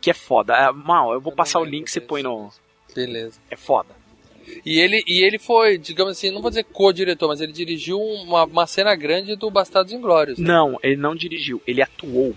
que 0.00 0.10
é 0.10 0.14
foda. 0.14 0.54
É, 0.54 0.72
mal, 0.72 1.12
eu 1.12 1.20
vou 1.20 1.32
passar 1.32 1.60
o 1.60 1.64
link, 1.64 1.88
você 1.88 2.00
põe 2.00 2.22
no. 2.22 2.50
Beleza. 2.94 3.40
É 3.50 3.56
foda. 3.56 3.97
E 4.64 4.78
ele, 4.80 5.02
e 5.06 5.22
ele 5.24 5.38
foi, 5.38 5.78
digamos 5.78 6.12
assim, 6.12 6.30
não 6.30 6.40
vou 6.42 6.50
dizer 6.50 6.64
co-diretor, 6.64 7.28
mas 7.28 7.40
ele 7.40 7.52
dirigiu 7.52 7.98
uma, 8.00 8.44
uma 8.44 8.66
cena 8.66 8.94
grande 8.94 9.36
do 9.36 9.50
Bastardos 9.50 9.92
Inglórios. 9.92 10.38
né? 10.38 10.46
Não, 10.46 10.78
ele 10.82 10.96
não 10.96 11.14
dirigiu, 11.14 11.60
ele 11.66 11.82
atuou. 11.82 12.34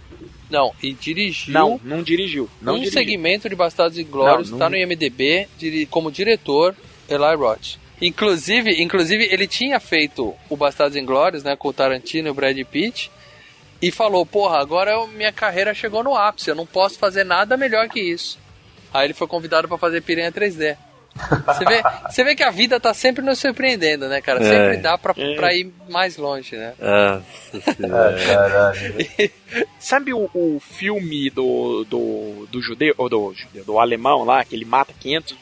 Não, 0.49 0.73
e 0.83 0.91
dirigiu 0.93 1.53
Não, 1.53 1.79
não 1.83 2.03
dirigiu. 2.03 2.49
Não 2.61 2.73
um 2.73 2.79
dirigiu. 2.79 2.99
segmento 2.99 3.47
de 3.49 3.55
Bastardos 3.55 3.97
Inglórios, 3.97 4.51
Não, 4.51 4.57
tá 4.59 4.69
não- 4.69 4.77
no 4.77 4.83
IMDB, 4.83 5.47
como 5.89 6.11
diretor, 6.11 6.75
Eli 7.09 7.35
Roth. 7.35 7.77
Inclusive, 8.01 8.81
inclusive, 8.81 9.23
ele 9.31 9.47
tinha 9.47 9.79
feito 9.79 10.33
o 10.49 10.57
Bastardos 10.57 10.97
Inglórios, 10.97 11.43
né, 11.43 11.55
com 11.55 11.67
o 11.69 11.73
Tarantino 11.73 12.27
e 12.27 12.31
o 12.31 12.33
Brad 12.33 12.57
Pitt, 12.65 13.11
e 13.81 13.91
falou, 13.91 14.25
porra, 14.25 14.57
agora 14.59 14.91
eu- 14.91 15.07
minha 15.07 15.31
carreira 15.31 15.73
chegou 15.73 16.03
no 16.03 16.15
ápice, 16.15 16.49
eu 16.49 16.55
não 16.55 16.65
posso 16.65 16.99
fazer 16.99 17.23
nada 17.23 17.55
melhor 17.55 17.87
que 17.87 17.99
isso. 17.99 18.37
Aí 18.93 19.05
ele 19.07 19.13
foi 19.13 19.27
convidado 19.27 19.67
pra 19.67 19.77
fazer 19.77 20.01
Piranha 20.01 20.31
3D. 20.31 20.75
Você 21.45 21.65
vê, 21.65 21.81
você 22.09 22.23
vê 22.23 22.35
que 22.35 22.43
a 22.43 22.49
vida 22.51 22.79
tá 22.79 22.93
sempre 22.93 23.23
nos 23.23 23.39
surpreendendo, 23.39 24.07
né, 24.07 24.21
cara? 24.21 24.43
Sempre 24.43 24.77
dá 24.77 24.97
pra, 24.97 25.13
É. 25.17 25.35
pra 25.35 25.53
ir 25.53 25.71
mais 25.89 26.17
longe, 26.17 26.55
né? 26.55 26.73
Caralho. 28.25 28.79
Sabe 29.79 30.13
o, 30.13 30.29
o 30.33 30.59
filme 30.59 31.29
do, 31.29 31.83
do, 31.85 32.47
do 32.51 32.61
judeu, 32.61 32.93
ou 32.97 33.09
do 33.09 33.33
judeu, 33.33 33.63
do 33.65 33.79
alemão 33.79 34.23
lá, 34.23 34.43
que 34.43 34.55
ele 34.55 34.65
mata 34.65 34.93
500 34.99 35.35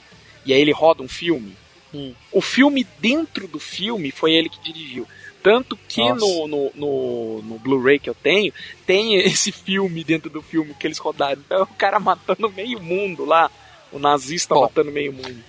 e 0.45 0.53
aí 0.53 0.59
ele 0.61 0.71
roda 0.71 1.03
um 1.03 1.07
filme? 1.07 1.55
Hum. 1.93 2.13
O 2.31 2.41
filme 2.41 2.85
dentro 2.99 3.47
do 3.47 3.59
filme 3.59 4.11
foi 4.11 4.33
ele 4.33 4.49
que 4.49 4.59
dirigiu. 4.61 5.07
Tanto 5.41 5.77
que 5.87 6.01
Nossa. 6.01 6.19
no, 6.19 6.47
no, 6.47 6.71
no, 6.75 7.41
no 7.43 7.59
Blu-ray 7.59 7.97
que 7.97 8.09
eu 8.09 8.15
tenho, 8.15 8.53
tem 8.85 9.15
esse 9.23 9.51
filme 9.51 10.03
dentro 10.03 10.29
do 10.29 10.41
filme 10.41 10.73
que 10.79 10.85
eles 10.85 10.97
rodaram. 10.97 11.41
Então 11.45 11.59
é 11.59 11.63
o 11.63 11.67
cara 11.67 11.99
matando 11.99 12.49
meio 12.51 12.81
mundo 12.81 13.25
lá. 13.25 13.49
O 13.91 13.97
nazista 13.97 14.53
Bom. 14.53 14.61
matando 14.61 14.91
meio 14.91 15.11
mundo. 15.13 15.43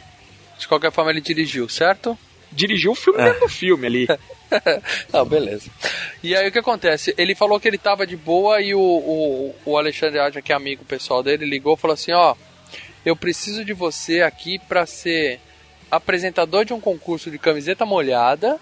De 0.60 0.68
qualquer 0.68 0.92
forma, 0.92 1.10
ele 1.10 1.20
dirigiu, 1.20 1.68
certo? 1.68 2.16
dirigiu 2.52 2.90
o 2.90 2.94
filme 2.96 3.22
dentro 3.22 3.40
do 3.42 3.48
filme 3.48 3.86
ali. 3.86 4.08
Não, 5.12 5.24
beleza. 5.26 5.70
E 6.20 6.34
aí 6.34 6.48
o 6.48 6.50
que 6.52 6.58
acontece? 6.58 7.14
Ele 7.16 7.32
falou 7.36 7.60
que 7.60 7.68
ele 7.68 7.78
tava 7.78 8.04
de 8.04 8.16
boa 8.16 8.60
e 8.60 8.74
o, 8.74 8.80
o, 8.80 9.54
o 9.64 9.78
Alexandre 9.78 10.18
Adja, 10.18 10.42
que 10.42 10.52
é 10.52 10.56
amigo 10.56 10.84
pessoal 10.84 11.22
dele, 11.22 11.46
ligou 11.46 11.74
e 11.74 11.76
falou 11.76 11.94
assim: 11.94 12.10
Ó, 12.12 12.34
eu 13.06 13.14
preciso 13.14 13.64
de 13.64 13.72
você 13.72 14.22
aqui 14.22 14.58
pra 14.68 14.84
ser 14.84 15.38
apresentador 15.88 16.64
de 16.64 16.72
um 16.72 16.80
concurso 16.80 17.30
de 17.30 17.38
camiseta 17.38 17.86
molhada 17.86 18.58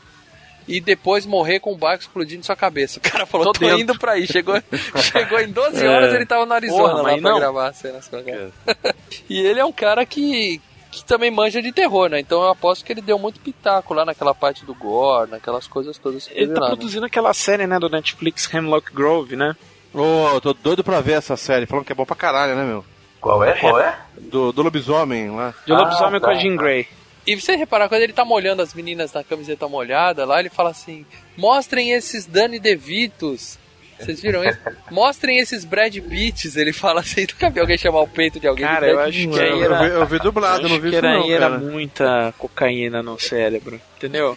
e 0.66 0.80
depois 0.82 1.24
morrer 1.24 1.58
com 1.60 1.72
o 1.72 1.76
barco 1.78 2.02
explodindo 2.02 2.40
em 2.40 2.44
sua 2.44 2.54
cabeça. 2.56 2.98
O 2.98 3.02
cara 3.02 3.24
falou, 3.24 3.46
Tô 3.46 3.52
tô, 3.54 3.60
dentro. 3.60 3.80
indo 3.80 3.98
pra 3.98 4.12
aí. 4.12 4.26
Chegou, 4.26 4.54
chegou 5.00 5.40
em 5.40 5.48
12 5.50 5.86
horas, 5.86 6.12
É. 6.12 6.16
ele 6.16 6.26
tava 6.26 6.44
no 6.44 6.52
Arizona 6.52 6.82
Porra, 6.90 6.94
lá 7.02 7.08
pra 7.12 7.20
não. 7.22 7.38
gravar 7.38 7.68
a 7.68 7.72
cena. 7.72 8.00
com 8.10 8.16
a 8.16 8.22
cara. 8.22 8.50
e 9.30 9.38
ele 9.40 9.60
é 9.60 9.64
um 9.64 9.72
cara 9.72 10.04
que, 10.04 10.60
que 10.90 11.04
também 11.04 11.30
manja 11.30 11.60
de 11.60 11.70
terror, 11.72 12.08
né? 12.08 12.20
Então 12.20 12.42
eu 12.42 12.48
aposto 12.48 12.84
que 12.84 12.92
ele 12.92 13.00
deu 13.02 13.18
muito 13.18 13.40
pitaco 13.40 13.92
lá 13.94 14.04
naquela 14.04 14.34
parte 14.34 14.64
do 14.64 14.74
gore, 14.74 15.30
naquelas 15.30 15.66
coisas 15.66 15.98
todas 15.98 16.26
que 16.26 16.38
Ele 16.38 16.52
tá 16.54 16.60
lá, 16.60 16.68
né? 16.70 16.76
produzindo 16.76 17.06
aquela 17.06 17.32
série, 17.34 17.66
né, 17.66 17.78
do 17.78 17.88
Netflix 17.88 18.52
Hemlock 18.52 18.92
Grove, 18.92 19.36
né? 19.36 19.54
Ô, 19.92 20.28
eu 20.34 20.40
tô 20.40 20.52
doido 20.52 20.82
pra 20.84 21.00
ver 21.00 21.12
essa 21.12 21.36
série, 21.36 21.66
falando 21.66 21.84
que 21.84 21.92
é 21.92 21.94
bom 21.94 22.04
pra 22.04 22.16
caralho, 22.16 22.54
né, 22.54 22.64
meu? 22.64 22.84
Qual 23.20 23.42
é? 23.42 23.52
Qual 23.58 23.80
é? 23.80 23.98
Do, 24.18 24.52
do 24.52 24.62
lobisomem 24.62 25.30
lá. 25.30 25.54
De 25.66 25.72
Ah, 25.72 25.78
lobisomem 25.78 26.20
tá, 26.20 26.26
com 26.26 26.32
a 26.32 26.34
Jean 26.36 26.56
tá. 26.56 26.62
Grey. 26.62 26.86
E 27.26 27.34
você 27.34 27.56
reparar, 27.56 27.88
quando 27.88 28.02
ele 28.02 28.12
tá 28.12 28.24
molhando 28.24 28.62
as 28.62 28.72
meninas 28.72 29.12
na 29.12 29.22
camiseta 29.24 29.68
molhada, 29.68 30.24
lá 30.24 30.40
ele 30.40 30.48
fala 30.48 30.70
assim: 30.70 31.04
mostrem 31.36 31.90
esses 31.92 32.24
Danny 32.26 32.58
DeVitos. 32.58 33.58
Vocês 33.98 34.20
viram 34.20 34.44
isso? 34.44 34.58
Mostrem 34.90 35.38
esses 35.38 35.64
Brad 35.64 35.94
Pitts. 35.98 36.56
Ele 36.56 36.72
fala 36.72 37.00
assim: 37.00 37.22
nunca 37.22 37.50
vi 37.50 37.60
alguém 37.60 37.76
chamar 37.78 38.00
o 38.00 38.08
peito 38.08 38.38
de 38.38 38.46
alguém 38.46 38.64
Cara, 38.66 38.86
de 38.86 38.92
eu 38.92 39.00
acho 39.00 39.28
que 39.28 39.40
aí 39.40 39.50
eu, 39.50 39.62
era- 39.64 39.82
vi, 39.82 39.88
eu 39.94 40.06
vi 40.06 40.18
dublado, 40.20 40.62
eu 40.62 40.68
não 40.68 40.76
Acho 40.76 40.80
vi 40.82 40.90
que 40.90 40.96
isso 40.96 41.06
era, 41.06 41.18
não, 41.18 41.30
era 41.30 41.48
muita 41.58 42.34
cocaína 42.38 43.02
no 43.02 43.18
cérebro, 43.18 43.80
entendeu? 43.96 44.36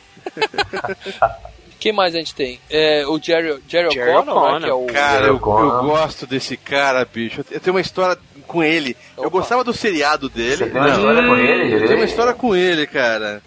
Quem 1.79 1.91
mais 1.91 2.13
a 2.13 2.19
gente 2.19 2.35
tem? 2.35 2.59
É, 2.69 3.05
o 3.07 3.19
Jerry, 3.19 3.59
Jerry, 3.67 3.91
Jerry 3.91 4.11
O'Connell, 4.11 4.59
né, 4.59 4.65
que 4.65 4.69
é 4.71 4.73
o... 4.73 4.85
Cara, 4.85 5.25
eu, 5.27 5.33
eu 5.33 5.39
gosto 5.39 6.27
desse 6.27 6.55
cara, 6.55 7.03
bicho. 7.05 7.43
Eu 7.49 7.59
tenho 7.59 7.75
uma 7.75 7.81
história 7.81 8.15
com 8.45 8.63
ele. 8.63 8.95
Eu 9.17 9.23
Opa. 9.23 9.29
gostava 9.31 9.63
do 9.63 9.73
seriado 9.73 10.29
dele. 10.29 10.57
Você 10.57 10.69
tem 10.69 10.79
uma 10.79 10.89
história 10.91 11.23
com 11.27 11.35
ele? 11.37 11.73
Eu 11.73 11.79
tenho 11.87 11.95
uma 11.99 12.05
história 12.05 12.33
com 12.33 12.55
ele, 12.55 12.85
cara. 12.85 13.41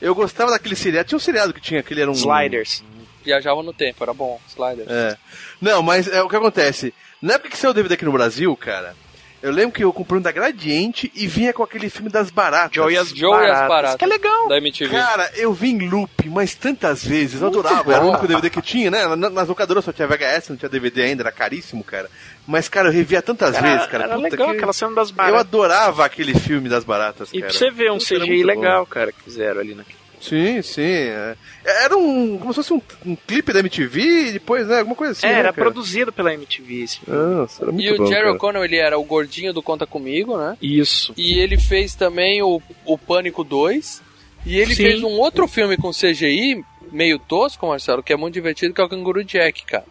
Eu 0.00 0.14
gostava 0.14 0.50
daquele 0.50 0.76
seriado. 0.76 1.08
Tinha 1.08 1.16
um 1.16 1.20
seriado 1.20 1.54
que 1.54 1.60
tinha, 1.60 1.82
que 1.82 1.94
ele 1.94 2.02
era 2.02 2.10
um. 2.10 2.14
Sliders. 2.14 2.84
Viajava 3.24 3.62
no 3.62 3.72
tempo, 3.72 4.02
era 4.02 4.12
bom. 4.12 4.38
Sliders. 4.48 4.90
É. 4.90 5.16
Não, 5.60 5.82
mas 5.82 6.08
é, 6.08 6.22
o 6.22 6.28
que 6.28 6.36
acontece? 6.36 6.94
Na 7.20 7.34
época 7.34 7.50
que 7.50 7.58
saiu 7.58 7.70
o 7.70 7.74
DVD 7.74 7.94
aqui 7.94 8.04
no 8.04 8.12
Brasil, 8.12 8.56
cara, 8.56 8.94
eu 9.42 9.50
lembro 9.52 9.72
que 9.72 9.82
eu 9.84 9.92
comprei 9.92 10.18
um 10.18 10.22
da 10.22 10.32
Gradiente 10.32 11.10
e 11.14 11.26
vinha 11.26 11.52
com 11.52 11.62
aquele 11.62 11.88
filme 11.90 12.08
das 12.10 12.30
baratas. 12.30 12.74
Joe 12.74 12.92
e 12.92 12.96
as 12.96 13.08
Joe 13.10 13.30
e 13.30 13.34
as 13.34 13.40
baratas. 13.40 13.68
Baratas. 13.68 13.96
Que 13.96 14.04
é 14.04 14.08
legal. 14.08 14.48
Da 14.48 14.56
MTV. 14.58 14.90
Cara, 14.94 15.30
eu 15.36 15.52
vi 15.52 15.68
em 15.70 15.88
loop, 15.88 16.28
mas 16.30 16.54
tantas 16.54 17.04
vezes, 17.04 17.40
eu 17.42 17.48
adorava. 17.48 17.92
Era 17.92 18.04
o 18.04 18.08
único 18.10 18.26
DVD 18.26 18.48
que 18.50 18.62
tinha, 18.62 18.90
né? 18.90 19.06
Na- 19.16 19.28
Nas 19.30 19.48
locadoras 19.48 19.84
só 19.84 19.92
tinha 19.92 20.06
VHS, 20.08 20.48
não 20.50 20.56
tinha 20.56 20.68
DVD 20.68 21.02
ainda, 21.02 21.22
era 21.22 21.32
caríssimo, 21.32 21.84
cara. 21.84 22.10
Mas, 22.46 22.68
cara, 22.68 22.88
eu 22.88 22.92
revia 22.92 23.20
tantas 23.22 23.58
vezes, 23.58 23.86
cara. 23.86 24.04
Era 24.04 24.14
Puta 24.16 24.28
legal 24.30 24.48
que- 24.50 24.56
aquela 24.56 24.72
cena 24.72 24.94
das 24.94 25.10
Eu 25.10 25.14
baratas. 25.14 25.40
adorava 25.40 26.04
aquele 26.06 26.34
filme 26.38 26.68
das 26.70 26.84
baratas, 26.84 27.28
E 27.32 27.40
cara. 27.40 27.50
pra 27.50 27.58
você 27.58 27.70
ver 27.70 27.90
um 27.92 27.98
Puta, 27.98 28.14
era 28.14 28.24
CGI 28.24 28.42
legal, 28.44 28.84
bom. 28.84 28.90
cara, 28.90 29.12
que 29.12 29.22
fizeram 29.22 29.60
ali 29.60 29.74
naquele. 29.74 29.99
Sim, 30.20 30.60
sim. 30.62 30.82
é. 30.82 31.36
Era 31.64 31.96
um. 31.96 32.38
como 32.38 32.52
se 32.52 32.56
fosse 32.56 32.72
um, 32.72 32.82
um 33.06 33.16
clipe 33.16 33.52
da 33.52 33.60
MTV 33.60 34.00
e 34.00 34.32
depois, 34.32 34.66
né? 34.66 34.78
Alguma 34.78 34.94
coisa 34.96 35.12
assim. 35.12 35.26
é, 35.26 35.30
né, 35.32 35.38
era 35.38 35.52
cara? 35.52 35.64
produzido 35.70 36.12
pela 36.12 36.32
MTV 36.34 36.82
esse 36.82 37.00
filme. 37.00 37.18
Nossa, 37.18 37.64
era 37.64 37.72
muito 37.72 37.86
E 37.86 37.92
o 37.92 37.96
bom, 37.96 38.06
Jerry 38.06 38.22
cara. 38.22 38.32
O'Connell, 38.34 38.64
ele 38.64 38.76
era 38.76 38.98
o 38.98 39.04
gordinho 39.04 39.52
do 39.52 39.62
Conta 39.62 39.86
Comigo, 39.86 40.36
né? 40.36 40.56
Isso. 40.60 41.12
E 41.16 41.38
ele 41.38 41.56
fez 41.58 41.94
também 41.94 42.42
o, 42.42 42.60
o 42.84 42.98
Pânico 42.98 43.42
2. 43.42 44.02
E 44.46 44.56
ele 44.58 44.74
Sim. 44.74 44.84
fez 44.84 45.02
um 45.02 45.18
outro 45.18 45.46
filme 45.46 45.76
com 45.76 45.90
CGI, 45.90 46.64
meio 46.90 47.18
tosco, 47.18 47.66
Marcelo, 47.66 48.02
que 48.02 48.12
é 48.12 48.16
muito 48.16 48.34
divertido, 48.34 48.72
que 48.72 48.80
é 48.80 48.84
o 48.84 48.88
Canguru 48.88 49.22
Jack, 49.22 49.64
cara. 49.64 49.84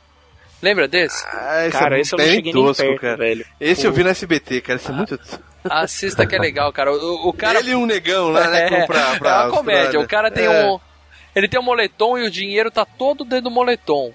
Lembra 0.62 0.88
desse? 0.88 1.26
Ah, 1.28 1.66
esse 1.68 1.78
Cara, 1.78 1.98
é 1.98 2.02
esse 2.02 2.14
eu 2.14 2.18
não 2.18 2.26
bem 2.26 2.36
cheguei 2.36 2.54
nem 2.54 2.64
tosco, 2.64 2.84
perto, 2.84 3.02
cara. 3.02 3.18
velho. 3.18 3.46
Esse 3.60 3.86
eu 3.88 3.92
vi 3.94 4.04
no 4.04 4.10
SBT, 4.10 4.62
cara. 4.62 4.78
Esse 4.80 4.90
é 4.90 4.94
muito. 4.94 5.20
Assista 5.70 6.26
que 6.26 6.36
é 6.36 6.40
legal, 6.40 6.72
cara. 6.74 6.92
O, 6.94 7.30
o 7.30 7.34
cara. 7.34 7.60
Ele 7.60 7.72
e 7.72 7.76
um 7.76 7.86
negão 7.86 8.30
lá, 8.30 8.48
né? 8.50 8.68
é, 8.84 8.86
Pra, 8.86 9.16
pra, 9.18 9.30
é 9.32 9.44
uma 9.46 9.52
comédia. 9.52 9.92
pra- 9.92 10.02
O 10.02 10.08
cara 10.08 10.30
tem 10.32 10.46
É. 10.46 10.66
um. 10.70 10.80
Ele 11.36 11.48
tem 11.48 11.60
um 11.60 11.64
moletom 11.64 12.18
e 12.18 12.24
o 12.28 12.32
dinheiro 12.32 12.70
tá 12.72 12.84
todo 12.86 13.24
dentro 13.24 13.46
do 13.46 13.52
moletom. 13.52 14.12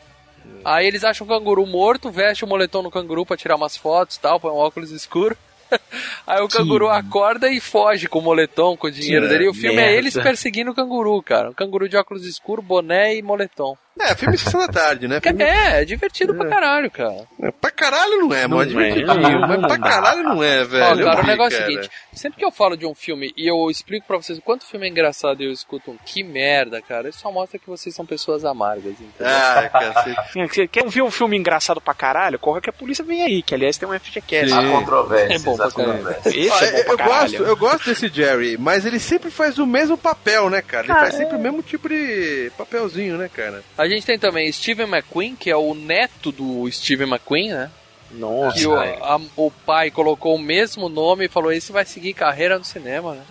Aí 0.64 0.86
eles 0.86 1.04
acham 1.04 1.26
o 1.26 1.30
canguru 1.30 1.64
morto, 1.66 2.10
veste 2.10 2.44
o 2.44 2.48
moletom 2.48 2.82
no 2.82 2.90
canguru 2.90 3.24
pra 3.24 3.36
tirar 3.36 3.56
umas 3.56 3.76
fotos 3.76 4.16
e 4.16 4.20
tal, 4.20 4.38
põe 4.40 4.50
um 4.50 4.56
óculos 4.56 4.90
escuro. 4.90 5.36
Aí 6.26 6.40
o 6.42 6.48
canguru 6.48 6.88
acorda 6.90 7.48
e 7.48 7.60
foge 7.60 8.06
com 8.08 8.18
o 8.18 8.22
moletom, 8.22 8.76
com 8.76 8.86
o 8.86 8.90
dinheiro 8.90 9.22
Que 9.26 9.32
dele. 9.32 9.44
E 9.44 9.48
o 9.48 9.54
filme 9.54 9.74
é 9.76 9.86
merda. 9.86 9.96
eles 9.96 10.14
perseguindo 10.14 10.70
o 10.70 10.74
canguru, 10.74 11.22
cara. 11.22 11.50
Um 11.50 11.54
canguru 11.54 11.88
de 11.88 11.96
óculos 11.96 12.24
escuro, 12.26 12.60
boné 12.60 13.14
e 13.16 13.22
moletom. 13.22 13.76
É, 14.00 14.14
filme 14.14 14.36
Sessão 14.36 14.60
da 14.60 14.68
Tarde, 14.72 15.06
né? 15.08 15.20
Filme... 15.20 15.42
É, 15.42 15.82
é 15.82 15.84
divertido 15.84 16.34
pra 16.34 16.48
caralho, 16.48 16.90
cara. 16.90 17.26
É, 17.40 17.50
Pra 17.52 17.70
caralho 17.70 18.18
não 18.18 18.34
é, 18.34 18.46
Não 18.48 18.58
mano. 18.58 18.80
é. 18.80 18.88
É 18.90 18.92
divertidinho, 18.94 19.40
mas 19.40 19.60
pra 19.60 19.78
caralho 19.78 20.22
não 20.22 20.42
é, 20.42 20.64
velho. 20.64 20.84
Ó, 21.06 21.10
cara, 21.10 21.22
o 21.22 21.26
negócio 21.26 21.56
é 21.58 21.60
o 21.60 21.62
cara. 21.62 21.70
seguinte: 21.72 21.90
sempre 22.12 22.38
que 22.38 22.44
eu 22.44 22.50
falo 22.50 22.76
de 22.76 22.86
um 22.86 22.94
filme 22.94 23.32
e 23.36 23.46
eu 23.48 23.70
explico 23.70 24.06
pra 24.06 24.16
vocês 24.16 24.38
o 24.38 24.42
quanto 24.42 24.62
o 24.62 24.66
filme 24.66 24.86
é 24.86 24.90
engraçado 24.90 25.42
e 25.42 25.46
eu 25.46 25.52
escuto 25.52 25.90
um 25.90 25.96
que 26.04 26.22
merda, 26.22 26.80
cara, 26.82 27.08
isso 27.08 27.20
só 27.20 27.30
mostra 27.32 27.58
que 27.58 27.66
vocês 27.68 27.94
são 27.94 28.04
pessoas 28.04 28.44
amargas, 28.44 28.92
entendeu? 28.92 29.26
Ah, 29.26 29.68
cacete. 29.72 30.38
Você 30.54 30.66
quer 30.68 30.86
ver 30.88 31.02
um 31.02 31.10
filme 31.10 31.36
engraçado 31.36 31.80
pra 31.80 31.94
caralho? 31.94 32.38
Corra 32.38 32.60
que 32.60 32.70
a 32.70 32.72
polícia 32.72 33.04
vem 33.04 33.22
aí, 33.22 33.42
que 33.42 33.54
aliás 33.54 33.76
tem 33.78 33.88
um 33.88 33.98
FGCast. 33.98 34.50
Sim. 34.50 34.54
Há 34.58 34.70
controvérsias, 34.70 35.42
É 35.42 35.44
bom 35.44 35.56
pra 35.56 35.66
há 35.66 35.70
controvérsias. 35.70 36.34
Esse 36.34 36.50
Ah, 36.52 36.64
é 36.66 36.70
bom 36.72 36.78
eu, 36.78 36.84
pra 36.84 36.92
eu 36.92 36.98
caralho. 36.98 37.20
gosto, 37.30 37.42
eu 37.44 37.56
gosto 37.56 37.84
desse 37.86 38.08
Jerry, 38.08 38.56
mas 38.58 38.84
ele 38.84 38.98
sempre 38.98 39.30
faz 39.30 39.58
o 39.58 39.66
mesmo 39.66 39.96
papel, 39.96 40.50
né, 40.50 40.60
cara? 40.62 40.84
Ele 40.84 40.92
Ah, 40.92 40.96
faz 41.00 41.14
é. 41.14 41.18
sempre 41.18 41.36
o 41.36 41.40
mesmo 41.40 41.62
tipo 41.62 41.88
de 41.88 42.50
papelzinho, 42.58 43.16
né, 43.16 43.28
cara? 43.32 43.62
A 43.84 43.88
gente 43.88 44.06
tem 44.06 44.18
também 44.18 44.50
Steven 44.50 44.86
McQueen, 44.88 45.36
que 45.36 45.50
é 45.50 45.56
o 45.56 45.74
neto 45.74 46.32
do 46.32 46.70
Steven 46.72 47.06
McQueen, 47.06 47.50
né? 47.50 47.70
Nossa, 48.12 48.56
Que 48.58 48.66
o, 48.66 48.74
a- 48.74 49.20
o 49.36 49.50
pai 49.50 49.90
colocou 49.90 50.34
o 50.36 50.38
mesmo 50.38 50.88
nome 50.88 51.26
e 51.26 51.28
falou: 51.28 51.52
esse 51.52 51.70
vai 51.70 51.84
seguir 51.84 52.14
carreira 52.14 52.58
no 52.58 52.64
cinema, 52.64 53.14
né? 53.14 53.22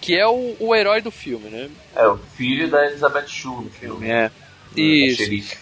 Que 0.00 0.18
é 0.18 0.26
o, 0.26 0.56
o 0.58 0.74
herói 0.74 1.00
do 1.00 1.10
filme, 1.12 1.48
né? 1.50 1.70
É 1.94 2.06
o 2.08 2.16
filho 2.16 2.68
da 2.68 2.84
Elizabeth 2.86 3.28
Shue 3.28 3.64
no 3.64 3.70
filme. 3.70 4.08
É. 4.10 4.24
A 4.26 4.30
Isso. 4.76 5.18
xerife. 5.18 5.56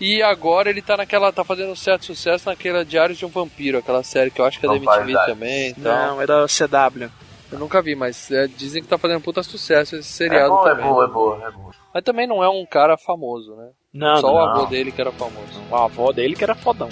E 0.00 0.20
agora 0.22 0.70
ele 0.70 0.82
tá 0.82 0.96
naquela. 0.96 1.30
tá 1.32 1.44
fazendo 1.44 1.70
um 1.70 1.76
certo 1.76 2.04
sucesso 2.06 2.48
naquela 2.48 2.84
Diários 2.84 3.16
de 3.16 3.24
um 3.24 3.28
Vampiro, 3.28 3.78
aquela 3.78 4.02
série 4.02 4.30
que 4.32 4.40
eu 4.40 4.44
acho 4.44 4.58
que 4.58 4.66
é 4.66 4.68
da 4.70 4.74
MTV 4.74 5.12
também 5.26 5.68
e 5.70 5.74
tal. 5.74 6.06
Não, 6.16 6.20
é 6.22 6.26
da 6.26 6.46
CW. 6.48 7.08
Eu 7.52 7.58
nunca 7.60 7.80
vi, 7.80 7.94
mas 7.94 8.28
é, 8.32 8.48
dizem 8.48 8.82
que 8.82 8.88
tá 8.88 8.98
fazendo 8.98 9.20
puta 9.20 9.40
sucesso 9.44 9.94
esse 9.94 10.08
É 10.24 10.28
seriado 10.28 10.48
boa, 10.48 10.66
é 10.68 10.74
também. 10.74 10.86
boa, 10.88 11.04
é 11.04 11.08
boa, 11.08 11.46
é 11.46 11.50
boa. 11.52 11.72
Mas 11.92 12.02
também 12.02 12.26
não 12.26 12.42
é 12.42 12.48
um 12.48 12.66
cara 12.66 12.96
famoso, 12.96 13.54
né? 13.54 13.68
Não, 13.94 14.16
Só 14.16 14.26
não. 14.26 14.34
o 14.34 14.38
avô 14.38 14.66
dele 14.66 14.90
que 14.90 15.00
era 15.00 15.12
famoso. 15.12 15.62
A 15.70 15.84
avó 15.84 16.12
dele 16.12 16.34
que 16.34 16.42
era 16.42 16.54
fodão. 16.54 16.88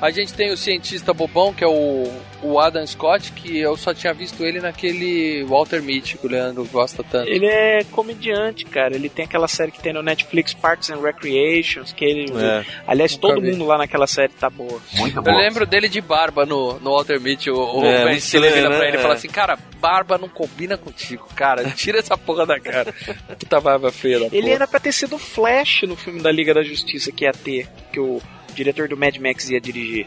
A 0.00 0.10
gente 0.10 0.32
tem 0.34 0.52
o 0.52 0.56
cientista 0.56 1.12
bobão, 1.12 1.52
que 1.52 1.64
é 1.64 1.66
o, 1.68 2.04
o 2.42 2.58
Adam 2.58 2.86
Scott, 2.86 3.32
que 3.32 3.58
eu 3.58 3.76
só 3.76 3.94
tinha 3.94 4.12
visto 4.12 4.44
ele 4.44 4.60
naquele 4.60 5.44
Walter 5.44 5.82
Mitty, 5.82 6.18
que 6.18 6.26
o 6.26 6.30
Leandro 6.30 6.64
gosta 6.72 7.02
tanto. 7.04 7.28
Ele 7.28 7.46
é 7.46 7.84
comediante, 7.90 8.64
cara. 8.64 8.94
Ele 8.94 9.08
tem 9.08 9.24
aquela 9.24 9.46
série 9.48 9.70
que 9.70 9.80
tem 9.80 9.92
no 9.92 10.02
Netflix, 10.02 10.52
Parks 10.54 10.90
and 10.90 11.00
Recreations, 11.00 11.92
que 11.92 12.04
ele... 12.04 12.32
É. 12.36 12.64
Aliás, 12.86 13.12
Nunca 13.12 13.28
todo 13.28 13.40
vi. 13.40 13.52
mundo 13.52 13.64
lá 13.66 13.78
naquela 13.78 14.06
série 14.06 14.32
tá 14.32 14.50
boa. 14.50 14.80
Muito 14.94 15.16
Eu 15.18 15.22
boa. 15.22 15.36
lembro 15.36 15.64
dele 15.66 15.88
de 15.88 16.00
barba 16.00 16.44
no, 16.44 16.78
no 16.80 16.90
Walter 16.90 17.20
Mitty. 17.20 17.50
O, 17.50 17.80
o 17.80 17.84
É, 17.84 18.04
Ben 18.04 18.18
Stiller 18.20 18.52
vira 18.52 18.68
pra 18.68 18.78
né? 18.80 18.88
ele 18.88 18.96
e 18.96 19.00
É. 19.00 19.02
fala 19.02 19.14
assim: 19.14 19.28
Cara, 19.28 19.58
barba 19.80 20.18
não 20.18 20.28
combina 20.28 20.76
contigo, 20.76 21.26
cara. 21.34 21.64
Tira 21.70 21.98
essa 21.98 22.16
porra 22.18 22.44
da 22.46 22.58
cara. 22.60 22.92
Puta 23.38 23.60
barba 23.60 23.90
feia 23.92 24.20
da 24.20 24.26
Ele 24.26 24.42
porra. 24.42 24.52
era 24.54 24.66
pra 24.66 24.80
ter 24.80 24.92
sido 24.92 25.16
o 25.16 25.18
Flash 25.18 25.82
no 25.82 25.96
filme 25.96 26.20
da 26.20 26.30
Liga 26.32 26.52
da 26.54 26.62
Justiça 26.62 27.10
que 27.12 27.24
ia 27.24 27.32
ter, 27.32 27.68
que 27.92 28.00
o 28.00 28.20
diretor 28.54 28.88
do 28.88 28.96
Mad 28.96 29.16
Max 29.18 29.48
ia 29.48 29.60
dirigir. 29.60 30.06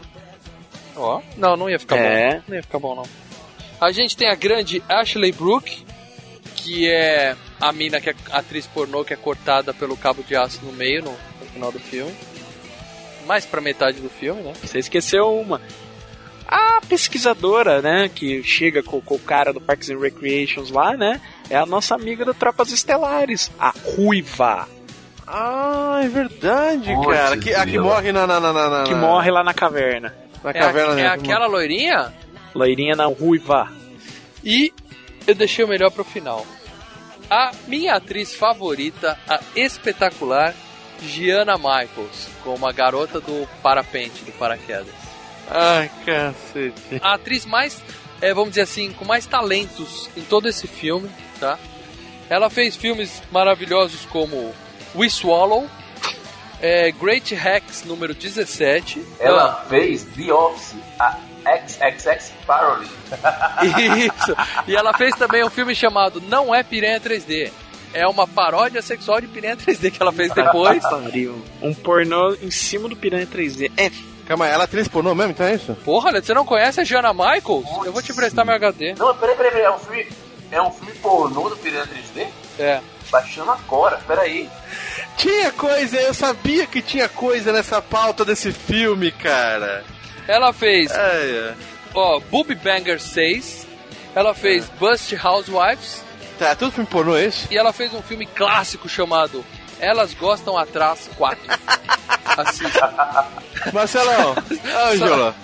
Ó, 0.96 1.20
não, 1.36 1.56
não 1.56 1.68
ia 1.70 1.78
ficar 1.78 1.96
É. 1.96 2.34
bom. 2.36 2.42
Não 2.48 2.56
ia 2.56 2.62
ficar 2.62 2.78
bom, 2.78 2.94
não. 2.94 3.04
A 3.80 3.92
gente 3.92 4.16
tem 4.16 4.28
a 4.28 4.34
grande 4.34 4.82
Ashley 4.88 5.32
Brooke, 5.32 5.84
que 6.54 6.88
é 6.90 7.36
a 7.60 7.70
mina 7.72 8.00
que 8.00 8.10
é 8.10 8.14
atriz 8.32 8.66
pornô 8.66 9.04
que 9.04 9.12
é 9.12 9.16
cortada 9.16 9.74
pelo 9.74 9.96
cabo 9.96 10.22
de 10.22 10.34
aço 10.34 10.60
no 10.64 10.72
meio 10.72 11.02
no, 11.04 11.10
no 11.10 11.46
final 11.52 11.70
do 11.70 11.78
filme. 11.78 12.14
Mais 13.26 13.44
pra 13.44 13.60
metade 13.60 14.00
do 14.00 14.08
filme, 14.08 14.40
né? 14.42 14.52
Você 14.62 14.78
esqueceu 14.78 15.38
uma. 15.38 15.60
A 16.48 16.80
pesquisadora, 16.88 17.82
né, 17.82 18.08
que 18.08 18.40
chega 18.44 18.80
com, 18.82 19.00
com 19.00 19.16
o 19.16 19.18
cara 19.18 19.52
do 19.52 19.60
Parks 19.60 19.90
and 19.90 19.98
Recreations 19.98 20.70
lá, 20.70 20.96
né, 20.96 21.20
é 21.50 21.56
a 21.56 21.66
nossa 21.66 21.96
amiga 21.96 22.24
do 22.24 22.32
Tropas 22.32 22.70
Estelares, 22.70 23.50
a 23.58 23.74
Ruiva, 23.84 24.68
Ah, 25.26 26.00
é 26.04 26.08
verdade, 26.08 26.88
cara. 27.04 27.36
Que, 27.36 27.52
a 27.52 27.66
que 27.66 27.76
morre 27.80 28.12
na, 28.12 28.28
na, 28.28 28.38
na, 28.38 28.52
na- 28.52 28.84
que 28.84 28.94
morre 28.94 29.28
lá 29.28 29.42
na 29.42 29.52
caverna. 29.52 30.14
Na 30.42 30.50
É, 30.50 30.52
caverna. 30.52 30.94
a- 30.94 30.98
é 31.00 31.02
né? 31.02 31.06
aquela 31.08 31.46
loirinha? 31.46 32.12
Loirinha 32.54 32.94
na 32.96 33.06
Ruiva. 33.06 33.70
E 34.44 34.72
eu 35.26 35.34
deixei 35.34 35.64
o 35.64 35.68
melhor 35.68 35.90
pro 35.90 36.04
final. 36.04 36.46
A 37.28 37.50
minha 37.66 37.94
atriz 37.94 38.34
favorita, 38.34 39.18
a 39.28 39.40
espetacular 39.56 40.54
Gianna 41.02 41.56
Michaels, 41.56 42.28
como 42.44 42.66
a 42.66 42.72
garota 42.72 43.20
do 43.20 43.46
parapente, 43.62 44.24
do 44.24 44.32
paraquedas. 44.32 44.94
Ai, 45.50 45.90
cacete. 46.04 47.00
A 47.02 47.14
atriz 47.14 47.44
mais, 47.44 47.82
é, 48.20 48.32
vamos 48.32 48.50
dizer 48.50 48.62
assim, 48.62 48.92
com 48.92 49.04
mais 49.04 49.26
talentos 49.26 50.08
em 50.16 50.22
todo 50.22 50.48
esse 50.48 50.66
filme, 50.66 51.10
tá? 51.40 51.58
Ela 52.30 52.48
fez 52.48 52.76
filmes 52.76 53.22
maravilhosos 53.30 54.04
como 54.06 54.52
We 54.94 55.08
Swallow, 55.10 55.68
é, 56.60 56.90
Great 56.92 57.34
Hacks 57.34 57.84
número 57.84 58.14
17. 58.14 59.02
Ela 59.20 59.64
fez 59.68 60.04
The 60.04 60.32
Office, 60.32 60.74
a 60.98 61.16
XXX 61.66 62.32
Parody. 62.46 62.90
Isso. 64.06 64.36
E 64.66 64.74
ela 64.74 64.92
fez 64.94 65.14
também 65.14 65.44
um 65.44 65.50
filme 65.50 65.74
chamado 65.74 66.20
Não 66.20 66.54
é 66.54 66.62
Piranha 66.62 67.00
3D. 67.00 67.50
É 67.94 68.06
uma 68.06 68.26
paródia 68.26 68.82
sexual 68.82 69.20
de 69.20 69.28
Piranha 69.28 69.56
3D 69.56 69.90
que 69.90 70.02
ela 70.02 70.12
fez 70.12 70.32
depois. 70.32 70.82
Um 71.62 71.72
pornô 71.72 72.34
em 72.42 72.50
cima 72.50 72.88
do 72.88 72.96
Piranha 72.96 73.26
3D. 73.26 73.70
É, 73.76 73.90
Calma, 74.26 74.48
ela 74.48 74.64
é 74.64 74.66
atriz 74.66 74.88
pornô 74.88 75.14
mesmo, 75.14 75.30
então 75.30 75.46
é 75.46 75.54
isso? 75.54 75.72
Porra, 75.84 76.10
Leandro, 76.10 76.26
você 76.26 76.34
não 76.34 76.44
conhece 76.44 76.80
a 76.80 76.84
Jana 76.84 77.14
Michaels? 77.14 77.64
Eu 77.84 77.92
vou 77.92 78.02
te 78.02 78.12
prestar 78.12 78.44
meu 78.44 78.54
HD. 78.56 78.94
Não, 78.94 79.14
peraí, 79.14 79.36
peraí, 79.36 79.52
peraí. 79.52 79.66
É 79.66 79.70
um 79.70 79.78
filme, 79.78 80.08
é 80.50 80.62
um 80.62 80.70
filme 80.72 80.92
pornô 80.94 81.48
do 81.48 81.56
Piranha 81.56 81.86
3D? 81.86 82.26
É. 82.58 82.80
Baixando 83.16 83.50
agora, 83.50 83.98
peraí. 84.06 84.46
Tinha 85.16 85.50
coisa, 85.50 85.96
eu 85.98 86.12
sabia 86.12 86.66
que 86.66 86.82
tinha 86.82 87.08
coisa 87.08 87.50
nessa 87.50 87.80
pauta 87.80 88.26
desse 88.26 88.52
filme, 88.52 89.10
cara. 89.10 89.82
Ela 90.28 90.52
fez, 90.52 90.90
É, 90.90 90.94
é. 90.96 91.54
ó, 91.94 92.20
Booby 92.20 92.54
Banger 92.56 93.00
6. 93.00 93.66
Ela 94.14 94.34
fez 94.34 94.66
Bust 94.78 95.14
Housewives. 95.16 96.04
Tá, 96.38 96.54
tudo 96.54 96.72
filme 96.72 96.90
pornô 96.90 97.16
é 97.16 97.24
esse? 97.24 97.46
E 97.50 97.56
ela 97.56 97.72
fez 97.72 97.94
um 97.94 98.02
filme 98.02 98.26
clássico 98.26 98.86
chamado 98.86 99.42
Elas 99.80 100.12
Gostam 100.12 100.58
Atrás 100.58 101.08
4. 101.16 101.38
Assista. 102.36 103.26
Marcelão, 103.72 104.34
Ângela, 104.92 105.34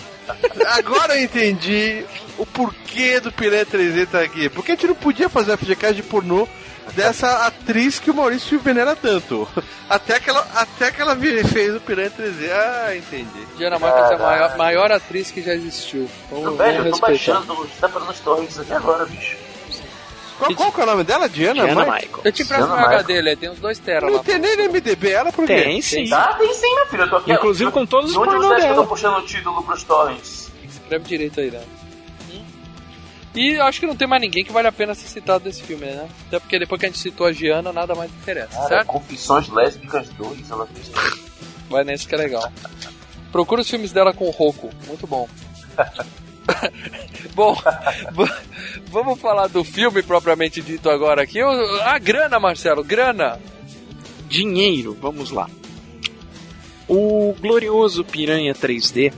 agora 0.76 1.16
eu 1.16 1.24
entendi 1.24 2.04
o 2.36 2.44
porquê 2.44 3.18
do 3.18 3.32
Piranha 3.32 3.64
3D 3.64 4.06
tá 4.08 4.20
aqui. 4.20 4.50
Porque 4.50 4.72
a 4.72 4.74
gente 4.74 4.88
não 4.88 4.94
podia 4.94 5.30
fazer 5.30 5.52
a 5.52 5.56
FGCast 5.56 5.94
de 5.94 6.02
pornô 6.02 6.46
dessa 6.94 7.46
atriz 7.46 7.98
que 7.98 8.10
o 8.10 8.14
Maurício 8.14 8.58
venera 8.60 8.94
tanto. 8.96 9.48
Até 9.88 10.18
que 10.18 10.30
ela, 10.30 10.46
até 10.54 10.90
que 10.90 11.02
ela 11.02 11.14
fez 11.14 11.76
o 11.76 11.80
Piranha 11.80 12.10
3D. 12.10 12.50
Ah, 12.50 12.96
entendi. 12.96 13.46
Jana 13.58 13.76
Michaels 13.78 14.10
é 14.10 14.14
a 14.14 14.18
maior, 14.18 14.56
maior 14.56 14.92
atriz 14.92 15.30
que 15.30 15.42
já 15.42 15.52
existiu. 15.52 16.08
Vamos, 16.30 16.56
Velho, 16.56 16.78
vamos 16.82 16.98
eu 16.98 16.98
tô 16.98 17.06
respeitar. 17.06 17.40
baixando, 17.40 17.68
tá 17.78 17.88
falando 17.90 18.10
os 18.10 18.20
torrents 18.20 18.58
aqui 18.58 18.72
agora, 18.72 19.04
bicho. 19.04 19.36
Qual, 20.38 20.54
qual 20.54 20.72
que 20.72 20.80
é 20.80 20.84
o 20.84 20.86
nome 20.86 21.04
dela? 21.04 21.28
Diana? 21.28 21.64
Diana 21.64 21.84
Mike? 21.84 22.06
Michael. 22.06 22.22
Eu 22.24 22.32
te 22.32 22.44
presto 22.44 22.62
Jana 22.62 22.74
meu 22.76 22.76
Michaels. 22.88 23.04
HD, 23.04 23.20
Lê, 23.20 23.36
tem 23.36 23.50
uns 23.50 23.58
dois 23.60 23.78
teras 23.78 24.10
Não 24.10 24.16
lá. 24.16 24.24
tem 24.24 24.38
nem 24.38 24.56
no 24.56 24.64
MDB, 24.72 25.10
ela 25.10 25.30
por 25.30 25.46
quê? 25.46 25.54
Tem 25.62 25.82
sim. 25.82 26.08
Tá, 26.08 26.34
tem 26.38 26.54
sim, 26.54 26.74
meu 26.74 26.86
filho. 26.86 27.02
Eu 27.02 27.10
tô 27.10 27.16
aqui. 27.16 27.32
Inclusive 27.32 27.70
com 27.70 27.84
todos 27.84 28.06
os 28.06 28.12
De 28.14 28.18
onde 28.18 28.30
pornô 28.30 28.48
você 28.48 28.54
acha 28.54 28.62
que 28.62 28.62
eu 28.70 28.74
dela. 28.74 28.82
tô 28.82 28.88
puxando 28.88 29.16
o 29.18 29.22
título 29.26 29.62
pros 29.62 29.82
torrents? 29.84 30.50
Escreve 30.66 31.04
direito 31.04 31.38
aí, 31.38 31.50
né? 31.50 31.60
E 33.34 33.58
acho 33.58 33.80
que 33.80 33.86
não 33.86 33.96
tem 33.96 34.06
mais 34.06 34.20
ninguém 34.20 34.44
que 34.44 34.52
vale 34.52 34.68
a 34.68 34.72
pena 34.72 34.94
ser 34.94 35.08
citado 35.08 35.44
desse 35.44 35.62
filme, 35.62 35.86
né? 35.86 36.06
Até 36.28 36.38
porque 36.38 36.58
depois 36.58 36.78
que 36.78 36.86
a 36.86 36.88
gente 36.90 37.00
citou 37.00 37.26
a 37.26 37.32
Giana, 37.32 37.72
nada 37.72 37.94
mais 37.94 38.10
interessa, 38.10 38.54
Cara, 38.54 38.68
certo? 38.68 38.86
Confissões 38.88 39.48
Lésbicas 39.48 40.08
2, 40.10 40.50
ela 40.50 40.66
fez. 40.66 40.90
Vai 41.70 41.82
nesse 41.84 42.06
que 42.06 42.14
é 42.14 42.18
legal. 42.18 42.52
Procura 43.30 43.62
os 43.62 43.70
filmes 43.70 43.92
dela 43.92 44.12
com 44.12 44.26
o 44.26 44.30
Roku, 44.30 44.70
muito 44.86 45.06
bom. 45.06 45.26
bom, 47.34 47.56
vamos 48.88 49.18
falar 49.18 49.46
do 49.46 49.64
filme 49.64 50.02
propriamente 50.02 50.60
dito 50.60 50.90
agora 50.90 51.22
aqui. 51.22 51.40
A 51.40 51.98
grana, 51.98 52.38
Marcelo, 52.38 52.84
grana. 52.84 53.40
Dinheiro, 54.28 54.96
vamos 55.00 55.30
lá. 55.30 55.48
O 56.86 57.34
glorioso 57.40 58.04
Piranha 58.04 58.54
3D 58.54 59.12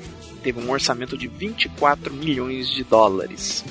teve 0.45 0.61
um 0.61 0.71
orçamento 0.71 1.19
de 1.19 1.27
24 1.27 2.13
milhões 2.15 2.69
de 2.69 2.85
dólares. 2.85 3.65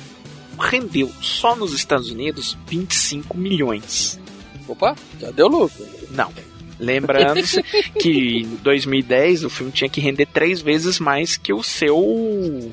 Rendeu 0.58 1.10
só 1.20 1.54
nos 1.54 1.72
Estados 1.72 2.10
Unidos 2.10 2.56
25 2.66 3.36
milhões. 3.36 4.20
Opa, 4.66 4.96
já 5.20 5.30
deu 5.30 5.48
lucro. 5.48 5.86
Não. 6.10 6.32
Lembrando-se 6.78 7.62
que 8.00 8.38
em 8.40 8.56
2010 8.56 9.44
o 9.44 9.50
filme 9.50 9.72
tinha 9.72 9.88
que 9.88 10.00
render 10.00 10.26
três 10.26 10.60
vezes 10.60 10.98
mais 10.98 11.36
que 11.36 11.52
o 11.52 11.62
seu 11.62 12.72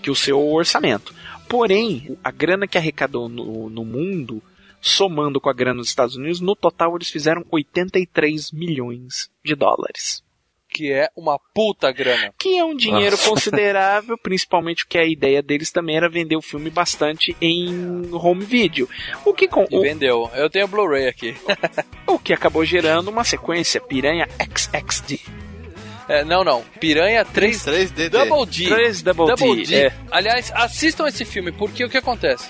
que 0.00 0.10
o 0.10 0.16
seu 0.16 0.40
orçamento. 0.52 1.14
Porém, 1.48 2.16
a 2.24 2.30
grana 2.30 2.66
que 2.66 2.78
arrecadou 2.78 3.28
no, 3.28 3.70
no 3.70 3.84
mundo, 3.84 4.42
somando 4.80 5.40
com 5.40 5.48
a 5.48 5.52
grana 5.52 5.78
dos 5.78 5.88
Estados 5.88 6.16
Unidos, 6.16 6.40
no 6.40 6.56
total 6.56 6.96
eles 6.96 7.08
fizeram 7.08 7.44
83 7.50 8.50
milhões 8.50 9.30
de 9.44 9.54
dólares. 9.54 10.24
Que 10.72 10.92
é 10.92 11.08
uma 11.16 11.38
puta 11.54 11.92
grana. 11.92 12.32
Que 12.38 12.58
é 12.58 12.64
um 12.64 12.74
dinheiro 12.74 13.16
considerável, 13.18 14.16
principalmente 14.16 14.84
porque 14.84 14.98
a 14.98 15.04
ideia 15.04 15.42
deles 15.42 15.70
também 15.70 15.96
era 15.96 16.08
vender 16.08 16.36
o 16.36 16.42
filme 16.42 16.70
bastante 16.70 17.36
em 17.40 18.08
home 18.12 18.44
video. 18.44 18.88
O 19.24 19.34
que, 19.34 19.46
com, 19.46 19.66
E 19.70 19.76
o, 19.76 19.82
vendeu. 19.82 20.30
Eu 20.34 20.48
tenho 20.48 20.66
Blu-ray 20.68 21.08
aqui. 21.08 21.34
o 22.06 22.18
que 22.18 22.32
acabou 22.32 22.64
gerando 22.64 23.08
uma 23.08 23.24
sequência 23.24 23.80
Piranha 23.80 24.26
XXD. 24.40 25.20
É, 26.08 26.24
não, 26.24 26.42
não. 26.42 26.62
Piranha 26.80 27.24
3 27.24 27.64
3D. 27.64 28.08
Double 28.08 28.46
D. 28.46 28.68
3 28.68 29.02
Double, 29.02 29.26
Double 29.26 29.56
D. 29.56 29.66
D. 29.66 29.76
é. 29.76 29.92
Aliás, 30.10 30.50
assistam 30.54 31.06
esse 31.06 31.24
filme, 31.24 31.52
porque 31.52 31.84
o 31.84 31.88
que 31.88 31.98
acontece? 31.98 32.48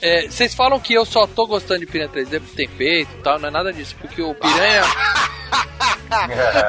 É, 0.00 0.28
Vocês 0.28 0.54
falam 0.54 0.78
que 0.78 0.92
eu 0.92 1.04
só 1.04 1.26
tô 1.26 1.46
gostando 1.46 1.80
de 1.80 1.86
Piranha 1.86 2.10
3D 2.10 2.40
porque 2.40 2.56
tem 2.56 2.68
peito 2.68 3.10
e 3.18 3.22
tal, 3.22 3.38
não 3.38 3.48
é 3.48 3.50
nada 3.50 3.72
disso, 3.72 3.96
porque 4.00 4.20
o 4.20 4.34
Piranha, 4.34 4.82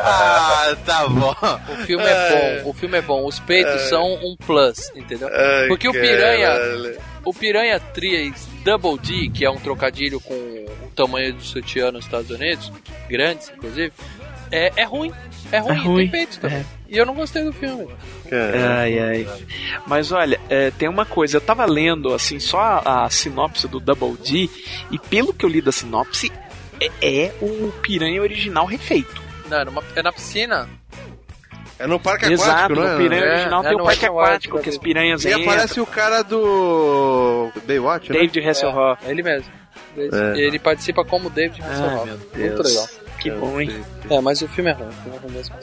Ah, 0.08 0.76
tá 0.86 1.08
bom. 1.08 1.36
o 1.74 1.86
filme 1.86 2.04
é 2.06 2.62
bom, 2.64 2.70
o 2.70 2.74
filme 2.74 2.98
é 2.98 3.02
bom, 3.02 3.26
os 3.26 3.40
peitos 3.40 3.82
são 3.84 4.14
um 4.16 4.36
plus, 4.36 4.92
entendeu? 4.96 5.30
Ai, 5.32 5.68
Porque 5.68 5.88
o 5.88 5.94
caralho. 5.94 6.10
Piranha, 6.12 6.98
o 7.24 7.34
Piranha 7.34 7.80
3 7.80 8.48
Double 8.64 8.98
D, 9.00 9.30
que 9.30 9.46
é 9.46 9.50
um 9.50 9.58
trocadilho 9.58 10.20
com 10.20 10.34
o 10.34 10.92
tamanho 10.96 11.34
do 11.34 11.44
sutiã 11.44 11.92
nos 11.92 12.06
Estados 12.06 12.30
Unidos, 12.32 12.72
grandes 13.10 13.52
inclusive, 13.56 13.92
é, 14.52 14.72
é 14.76 14.84
ruim, 14.84 15.12
é 15.52 15.60
ruim, 15.60 15.72
É 15.72 15.78
ruim, 15.78 15.98
tem 16.04 16.12
peitos 16.12 16.38
também. 16.38 16.66
E 16.88 16.98
eu 16.98 17.06
não 17.06 17.16
gostei 17.16 17.44
do 17.44 17.52
filme. 17.52 17.88
Ai, 18.32 19.00
ai. 19.00 19.28
Mas 19.88 20.12
olha, 20.12 20.40
é, 20.50 20.72
tem 20.72 20.88
uma 20.88 21.06
coisa, 21.06 21.38
eu 21.38 21.42
tava 21.42 21.66
lendo 21.66 22.14
assim 22.14 22.40
só 22.40 22.60
a, 22.60 23.06
a 23.06 23.10
sinopse 23.10 23.68
do 23.68 23.80
Double 23.80 24.16
D, 24.18 24.50
e 24.92 25.00
pelo 25.00 25.34
que 25.34 25.46
eu 25.46 25.50
li 25.50 25.62
da 25.62 25.72
sinopse, 25.72 26.32
é, 26.80 26.90
é 27.02 27.34
o 27.42 27.72
piranha 27.82 28.22
original 28.22 28.66
refeito. 28.66 29.25
Não, 29.50 29.58
é, 29.60 29.66
numa- 29.66 29.84
é 29.96 30.02
na 30.04 30.12
piscina. 30.12 30.68
É 31.78 31.86
no 31.86 32.00
parque 32.00 32.26
Exato, 32.32 32.52
aquático, 32.52 32.80
não 32.80 32.88
é? 32.88 32.92
no 32.94 32.98
piranha 32.98 33.24
É, 33.26 33.34
original 33.34 33.64
é 33.64 33.68
tem 33.68 33.76
o 33.76 33.84
parque 33.84 34.06
aquático, 34.06 34.60
que 34.60 34.70
as 34.70 34.78
piranhas 34.78 35.26
E 35.26 35.30
entram. 35.30 35.42
aparece 35.44 35.82
o 35.82 35.86
cara 35.86 36.22
do 36.24 37.52
Baywatch, 37.68 38.12
né? 38.14 38.20
David 38.20 38.48
Hasselhoff. 38.48 39.06
É 39.06 39.12
ele 39.12 39.22
mesmo. 39.24 39.52
É. 39.98 40.38
Ele 40.40 40.58
participa 40.58 41.04
como 41.04 41.30
David 41.30 41.62
Hasselhoff. 41.62 42.10
Ai, 42.10 42.18
meu 42.34 42.48
Muito 42.50 42.64
legal. 42.64 42.88
Que 43.26 43.32
bom, 43.32 43.60
hein? 43.60 43.84
É, 44.08 44.22
mas 44.22 44.40
o 44.44 44.48
filme 44.48 44.70
é 44.70 44.74
ruim. 44.74 44.88
O 44.88 44.92
filme 44.92 45.18
é 45.18 45.20
ruim 45.20 45.32
mesmo. 45.32 45.56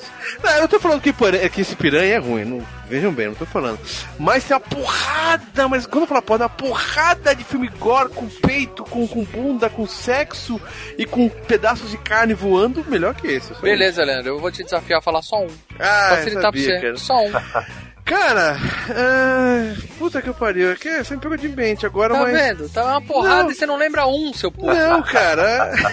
Não, 0.42 0.50
eu 0.50 0.60
não 0.62 0.68
tô 0.68 0.80
falando 0.80 1.00
que, 1.00 1.12
piranha- 1.12 1.48
que 1.48 1.60
esse 1.60 1.76
piranha 1.76 2.14
é 2.14 2.18
ruim, 2.18 2.44
não, 2.44 2.66
vejam 2.88 3.12
bem, 3.12 3.28
não 3.28 3.34
tô 3.36 3.46
falando. 3.46 3.78
Mas 4.18 4.42
tem 4.42 4.56
uma 4.56 4.60
porrada, 4.60 5.68
mas 5.68 5.86
quando 5.86 6.02
eu 6.02 6.08
falo 6.08 6.22
porrada, 6.22 6.44
uma 6.44 6.50
porrada 6.50 7.34
de 7.36 7.44
filme 7.44 7.68
gore, 7.68 8.08
com 8.08 8.26
peito, 8.28 8.82
com, 8.82 9.06
com 9.06 9.22
bunda, 9.24 9.70
com 9.70 9.86
sexo 9.86 10.60
e 10.98 11.06
com 11.06 11.28
pedaços 11.28 11.88
de 11.90 11.98
carne 11.98 12.34
voando, 12.34 12.84
melhor 12.88 13.14
que 13.14 13.28
esse. 13.28 13.54
Beleza, 13.62 14.02
Leandro, 14.04 14.30
eu 14.30 14.40
vou 14.40 14.50
te 14.50 14.64
desafiar 14.64 14.98
a 14.98 15.02
falar 15.02 15.22
só 15.22 15.40
um. 15.40 15.46
isso. 15.46 15.58
Ah, 15.78 16.08
Facilitar 16.16 16.50
pra 16.50 16.60
sabia, 16.60 16.64
você. 16.64 16.80
cara. 16.80 16.96
Só 16.96 17.16
um. 17.16 17.32
Cara, 18.04 18.56
ah, 18.90 19.74
puta 19.98 20.20
que 20.20 20.28
eu 20.28 20.34
pariu, 20.34 20.72
é 20.72 20.74
que 20.74 21.04
você 21.04 21.14
me 21.14 21.20
pegou 21.20 21.36
de 21.36 21.48
mente 21.48 21.86
agora, 21.86 22.14
Tá 22.14 22.20
mas... 22.22 22.32
vendo? 22.32 22.68
Tá 22.68 22.84
uma 22.84 23.00
porrada 23.00 23.44
Não. 23.44 23.50
e 23.50 23.54
você 23.54 23.64
não 23.64 23.76
lembra 23.76 24.06
um, 24.06 24.32
seu 24.34 24.50
porra. 24.50 24.74
Não, 24.74 25.02
cara. 25.02 25.72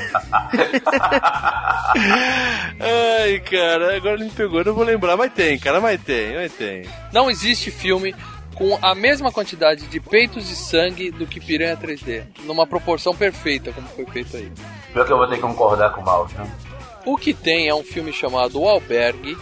Ai, 3.21 3.39
cara, 3.39 3.95
agora 3.95 4.15
ele 4.15 4.25
me 4.25 4.31
pegou, 4.31 4.59
eu 4.59 4.65
não 4.65 4.73
vou 4.73 4.83
lembrar, 4.83 5.15
mas 5.17 5.31
tem, 5.33 5.57
cara, 5.59 5.79
mas 5.79 6.01
tem, 6.01 6.35
mas 6.35 6.51
tem. 6.53 6.83
Não 7.13 7.29
existe 7.29 7.69
filme 7.71 8.15
com 8.55 8.77
a 8.81 8.93
mesma 8.95 9.31
quantidade 9.31 9.85
de 9.87 9.99
peitos 9.99 10.49
e 10.51 10.55
sangue 10.55 11.11
do 11.11 11.25
que 11.27 11.39
Piranha 11.39 11.77
3D. 11.77 12.23
Numa 12.43 12.65
proporção 12.67 13.15
perfeita, 13.15 13.71
como 13.71 13.87
foi 13.87 14.05
feito 14.05 14.35
aí. 14.35 14.51
Pior 14.93 15.05
que 15.05 15.13
eu 15.13 15.17
vou 15.17 15.27
ter 15.27 15.35
que 15.35 15.41
concordar 15.41 15.91
com 15.93 16.01
o 16.01 16.05
Mauro, 16.05 16.29
né? 16.37 16.49
O 17.05 17.15
que 17.17 17.33
tem 17.33 17.67
é 17.69 17.75
um 17.75 17.83
filme 17.83 18.11
chamado 18.11 18.59
O 18.59 18.67
Albergue, 18.67 19.37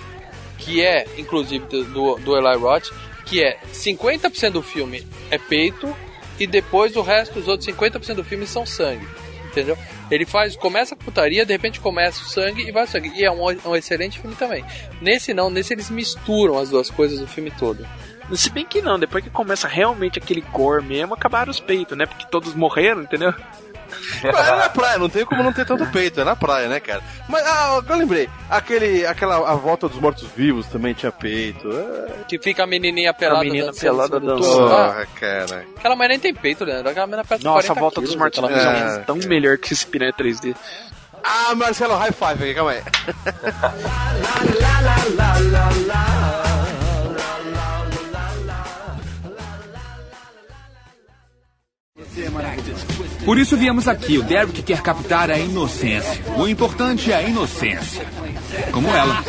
que 0.57 0.83
é, 0.83 1.05
inclusive, 1.17 1.65
do, 1.65 1.83
do, 1.85 2.15
do 2.15 2.37
Eli 2.37 2.57
Roth, 2.57 2.89
que 3.25 3.43
é 3.43 3.59
50% 3.73 4.51
do 4.51 4.61
filme 4.61 5.05
é 5.29 5.37
peito 5.37 5.93
e 6.39 6.47
depois 6.47 6.95
o 6.95 7.01
resto, 7.01 7.39
os 7.39 7.47
outros 7.47 7.67
50% 7.69 8.15
do 8.15 8.23
filme 8.23 8.45
são 8.45 8.65
sangue. 8.65 9.07
Entendeu? 9.45 9.77
Ele 10.11 10.25
faz, 10.25 10.55
começa 10.55 10.93
a 10.93 10.97
putaria, 10.97 11.45
de 11.45 11.51
repente 11.51 11.79
começa 11.79 12.21
o 12.21 12.25
sangue 12.25 12.67
e 12.67 12.71
vai 12.71 12.83
o 12.83 12.87
sangue. 12.87 13.11
E 13.15 13.23
é 13.23 13.31
um, 13.31 13.43
um 13.43 13.75
excelente 13.75 14.19
filme 14.19 14.35
também. 14.35 14.63
Nesse 15.01 15.33
não, 15.33 15.49
nesse 15.49 15.73
eles 15.73 15.89
misturam 15.89 16.59
as 16.59 16.69
duas 16.69 16.89
coisas 16.91 17.19
o 17.19 17.27
filme 17.27 17.51
todo. 17.51 17.85
Se 18.33 18.49
bem 18.49 18.65
que 18.65 18.81
não, 18.81 18.99
depois 18.99 19.23
que 19.23 19.29
começa 19.29 19.67
realmente 19.67 20.19
aquele 20.19 20.41
gore 20.41 20.83
mesmo, 20.83 21.13
acabaram 21.13 21.49
os 21.49 21.61
peitos, 21.61 21.97
né? 21.97 22.05
Porque 22.05 22.27
todos 22.29 22.53
morreram, 22.53 23.01
entendeu? 23.01 23.33
É 24.23 24.31
na 24.31 24.69
praia, 24.69 24.97
não 24.97 25.09
tem 25.09 25.25
como 25.25 25.43
não 25.43 25.53
ter 25.53 25.65
tanto 25.65 25.85
peito, 25.87 26.19
é 26.19 26.23
na 26.23 26.35
praia, 26.35 26.67
né, 26.67 26.79
cara? 26.79 27.01
Mas, 27.27 27.45
ah, 27.45 27.81
eu 27.87 27.95
lembrei, 27.95 28.29
aquele, 28.49 29.05
aquela, 29.05 29.37
a 29.49 29.55
volta 29.55 29.87
dos 29.87 29.99
mortos-vivos 29.99 30.65
também 30.67 30.93
tinha 30.93 31.11
peito. 31.11 31.69
É... 31.71 32.23
Que 32.27 32.39
fica 32.39 32.63
a 32.63 32.67
menininha 32.67 33.13
pelada 33.13 33.41
A 33.41 33.43
menina 33.43 33.67
dançando 33.67 33.81
pelada 33.81 34.19
dançando. 34.19 34.41
túmulo. 34.41 34.73
Ah, 34.73 34.87
Porra, 34.87 35.07
cara. 35.19 35.65
Aquela 35.77 35.95
mulher 35.95 36.09
nem 36.09 36.19
tem 36.19 36.33
peito, 36.33 36.65
né? 36.65 36.79
Aquela 36.79 37.05
menina 37.07 37.23
pesa 37.25 37.43
Nossa, 37.43 37.71
a 37.71 37.75
40 37.75 37.79
volta 37.79 37.95
quilos, 37.95 38.09
dos 38.11 38.19
mortos 38.19 38.39
aquela 38.43 38.53
vivos 38.59 38.73
menina. 38.73 38.95
é 38.95 39.03
tão 39.03 39.15
melhor 39.17 39.57
que 39.57 39.73
esse 39.73 39.85
piranha 39.85 40.13
3D. 40.13 40.55
Ah, 41.23 41.53
Marcelo, 41.55 41.95
high 41.95 42.11
five 42.11 42.43
aqui, 42.43 42.53
calma 42.53 42.71
aí. 42.71 42.81
Por 53.27 53.37
isso 53.37 53.57
viemos 53.57 53.89
aqui. 53.89 54.17
O 54.17 54.23
Derek 54.23 54.63
quer 54.63 54.81
captar 54.81 55.29
a 55.29 55.37
inocência. 55.37 56.23
O 56.37 56.47
importante 56.47 57.11
é 57.11 57.15
a 57.15 57.23
inocência. 57.23 58.07
Como 58.71 58.87
ela. 58.87 59.21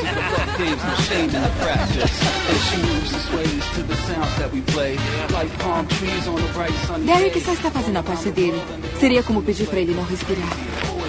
Derek 7.04 7.40
só 7.40 7.52
está 7.52 7.72
fazendo 7.72 7.96
a 7.96 8.02
parte 8.04 8.30
dele. 8.30 8.62
Seria 9.00 9.20
como 9.24 9.42
pedir 9.42 9.66
pra 9.66 9.80
ele 9.80 9.92
não 9.92 10.04
respirar. 10.04 10.48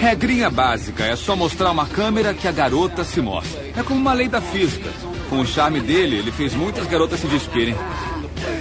Regrinha 0.00 0.50
básica. 0.50 1.04
É 1.04 1.14
só 1.14 1.36
mostrar 1.36 1.70
uma 1.70 1.86
câmera 1.86 2.34
que 2.34 2.48
a 2.48 2.52
garota 2.52 3.04
se 3.04 3.20
mostra. 3.20 3.70
É 3.76 3.84
como 3.84 4.00
uma 4.00 4.14
lei 4.14 4.26
da 4.26 4.40
física. 4.40 4.90
Com 5.28 5.38
o 5.38 5.46
charme 5.46 5.80
dele, 5.80 6.16
ele 6.16 6.32
fez 6.32 6.54
muitas 6.54 6.88
garotas 6.88 7.20
se 7.20 7.28
despirem. 7.28 7.76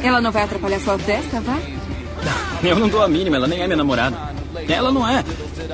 Ela 0.03 0.21
não 0.21 0.31
vai 0.31 0.43
atrapalhar 0.43 0.79
sua 0.79 0.99
festa, 0.99 1.41
vai? 1.41 1.79
Eu 2.63 2.77
não 2.77 2.89
dou 2.89 3.01
a 3.01 3.07
mínima, 3.07 3.37
ela 3.37 3.47
nem 3.47 3.61
é 3.61 3.65
minha 3.65 3.77
namorada. 3.77 4.17
Ela 4.67 4.91
não 4.91 5.07
é. 5.07 5.23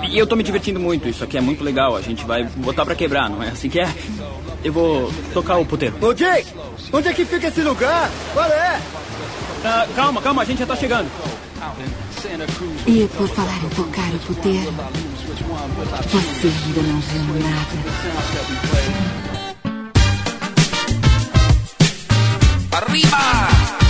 E 0.10 0.18
eu 0.18 0.28
tô 0.28 0.36
me 0.36 0.44
divertindo 0.44 0.80
muito, 0.80 1.08
isso 1.08 1.24
aqui 1.24 1.38
é 1.38 1.42
muito 1.42 1.64
legal. 1.64 1.96
A 1.96 2.02
gente 2.02 2.24
vai 2.26 2.44
botar 2.44 2.86
pra 2.86 2.96
quebrar, 2.96 3.30
não 3.30 3.42
é 3.42 3.50
assim 3.50 3.70
que 3.70 3.80
é? 3.80 3.94
Eu 4.64 4.74
vou 4.74 5.12
tocar 5.34 5.58
o 5.58 5.66
puteiro. 5.66 5.96
Ô, 6.02 6.14
Jake, 6.14 6.48
onde 6.92 7.08
é 7.08 7.14
que 7.14 7.26
fica 7.26 7.48
esse 7.48 7.62
lugar? 7.62 8.10
Qual 8.34 8.46
é? 8.46 8.82
Ah, 9.64 9.88
calma, 9.96 10.22
calma, 10.22 10.42
a 10.42 10.46
gente 10.46 10.60
já 10.60 10.66
tá 10.66 10.76
chegando. 10.76 11.10
E 12.88 13.08
por 13.16 13.28
falar 13.30 13.58
em 13.64 13.70
tocar 13.70 14.10
o 14.14 14.20
puteiro, 14.20 14.72
você 16.12 16.48
ainda 16.48 16.82
não 16.82 17.00
viu 17.00 17.24
nada. 17.50 17.76
Arriba! 22.72 23.85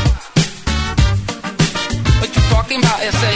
Talking 2.56 2.80
about, 2.80 3.02
SA? 3.12 3.32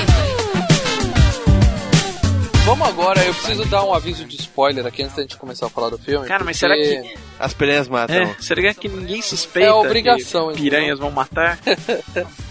Vamos 2.63 2.88
agora, 2.88 3.22
eu 3.22 3.34
preciso 3.34 3.65
dar 3.65 3.84
um 3.84 3.93
aviso 3.93 4.24
de 4.24 4.38
spoiler 4.38 4.86
aqui 4.86 5.03
antes 5.03 5.13
da 5.13 5.24
gente 5.24 5.36
começar 5.36 5.65
a 5.65 5.70
falar 5.70 5.89
do 5.89 5.97
filme. 5.97 6.26
Cara, 6.26 6.45
mas 6.45 6.55
será 6.55 6.74
que. 6.74 7.15
As 7.38 7.53
piranhas 7.53 7.89
matam. 7.89 8.15
É, 8.15 8.36
será 8.39 8.74
que 8.74 8.88
ninguém 8.88 9.22
suspeita 9.22 9.67
É 9.67 9.74
obrigação, 9.74 10.53
que 10.53 10.61
piranhas 10.61 10.99
vão 10.99 11.11
matar? 11.11 11.59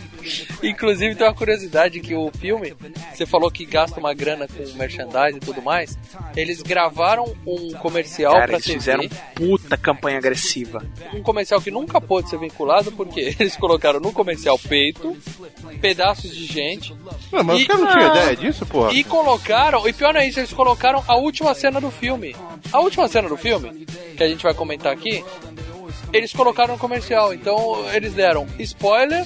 Inclusive 0.62 1.14
tem 1.14 1.26
uma 1.26 1.34
curiosidade 1.34 2.00
que 2.00 2.14
o 2.14 2.30
filme, 2.38 2.74
você 3.14 3.24
falou 3.26 3.50
que 3.50 3.64
gasta 3.64 3.98
uma 4.00 4.12
grana 4.14 4.46
com 4.48 4.76
merchandising 4.76 5.36
e 5.36 5.40
tudo 5.40 5.62
mais. 5.62 5.98
Eles 6.36 6.62
gravaram 6.62 7.34
um 7.46 7.72
comercial 7.74 8.32
Cara, 8.34 8.46
pra 8.46 8.54
eles 8.56 8.64
TV, 8.66 8.78
fizeram 8.78 9.08
puta 9.34 9.76
campanha 9.76 10.18
agressiva. 10.18 10.84
um 11.14 11.22
comercial 11.22 11.60
que 11.60 11.70
nunca 11.70 12.00
pôde 12.00 12.28
ser 12.30 12.38
vinculado 12.38 12.90
porque 12.92 13.20
eles 13.38 13.56
colocaram 13.56 14.00
no 14.00 14.12
comercial 14.12 14.58
peito, 14.58 15.16
pedaços 15.80 16.34
de 16.34 16.46
gente. 16.46 16.94
Não, 17.32 17.42
mas 17.44 17.58
E- 17.58 17.62
os 17.62 17.66
caras 17.68 17.82
não 17.82 17.92
tinham 17.92 18.12
Ah. 18.12 18.16
ideia 18.16 18.36
disso, 18.36 18.66
porra? 18.66 18.92
E 18.92 19.04
colocaram, 19.04 19.88
e 19.88 19.92
pior 19.92 20.12
não 20.14 20.20
é 20.20 20.28
isso, 20.28 20.40
eles 20.40 20.52
colocaram 20.52 21.02
a 21.06 21.16
última 21.16 21.54
cena 21.54 21.80
do 21.80 21.90
filme. 21.90 22.34
A 22.72 22.80
última 22.80 23.08
cena 23.08 23.28
do 23.28 23.36
filme, 23.36 23.86
que 24.16 24.22
a 24.22 24.28
gente 24.28 24.42
vai 24.42 24.54
comentar 24.54 24.92
aqui, 24.92 25.24
eles 26.12 26.32
colocaram 26.32 26.74
no 26.74 26.78
comercial. 26.80 27.32
Então 27.34 27.76
eles 27.92 28.12
deram 28.14 28.46
spoiler, 28.58 29.24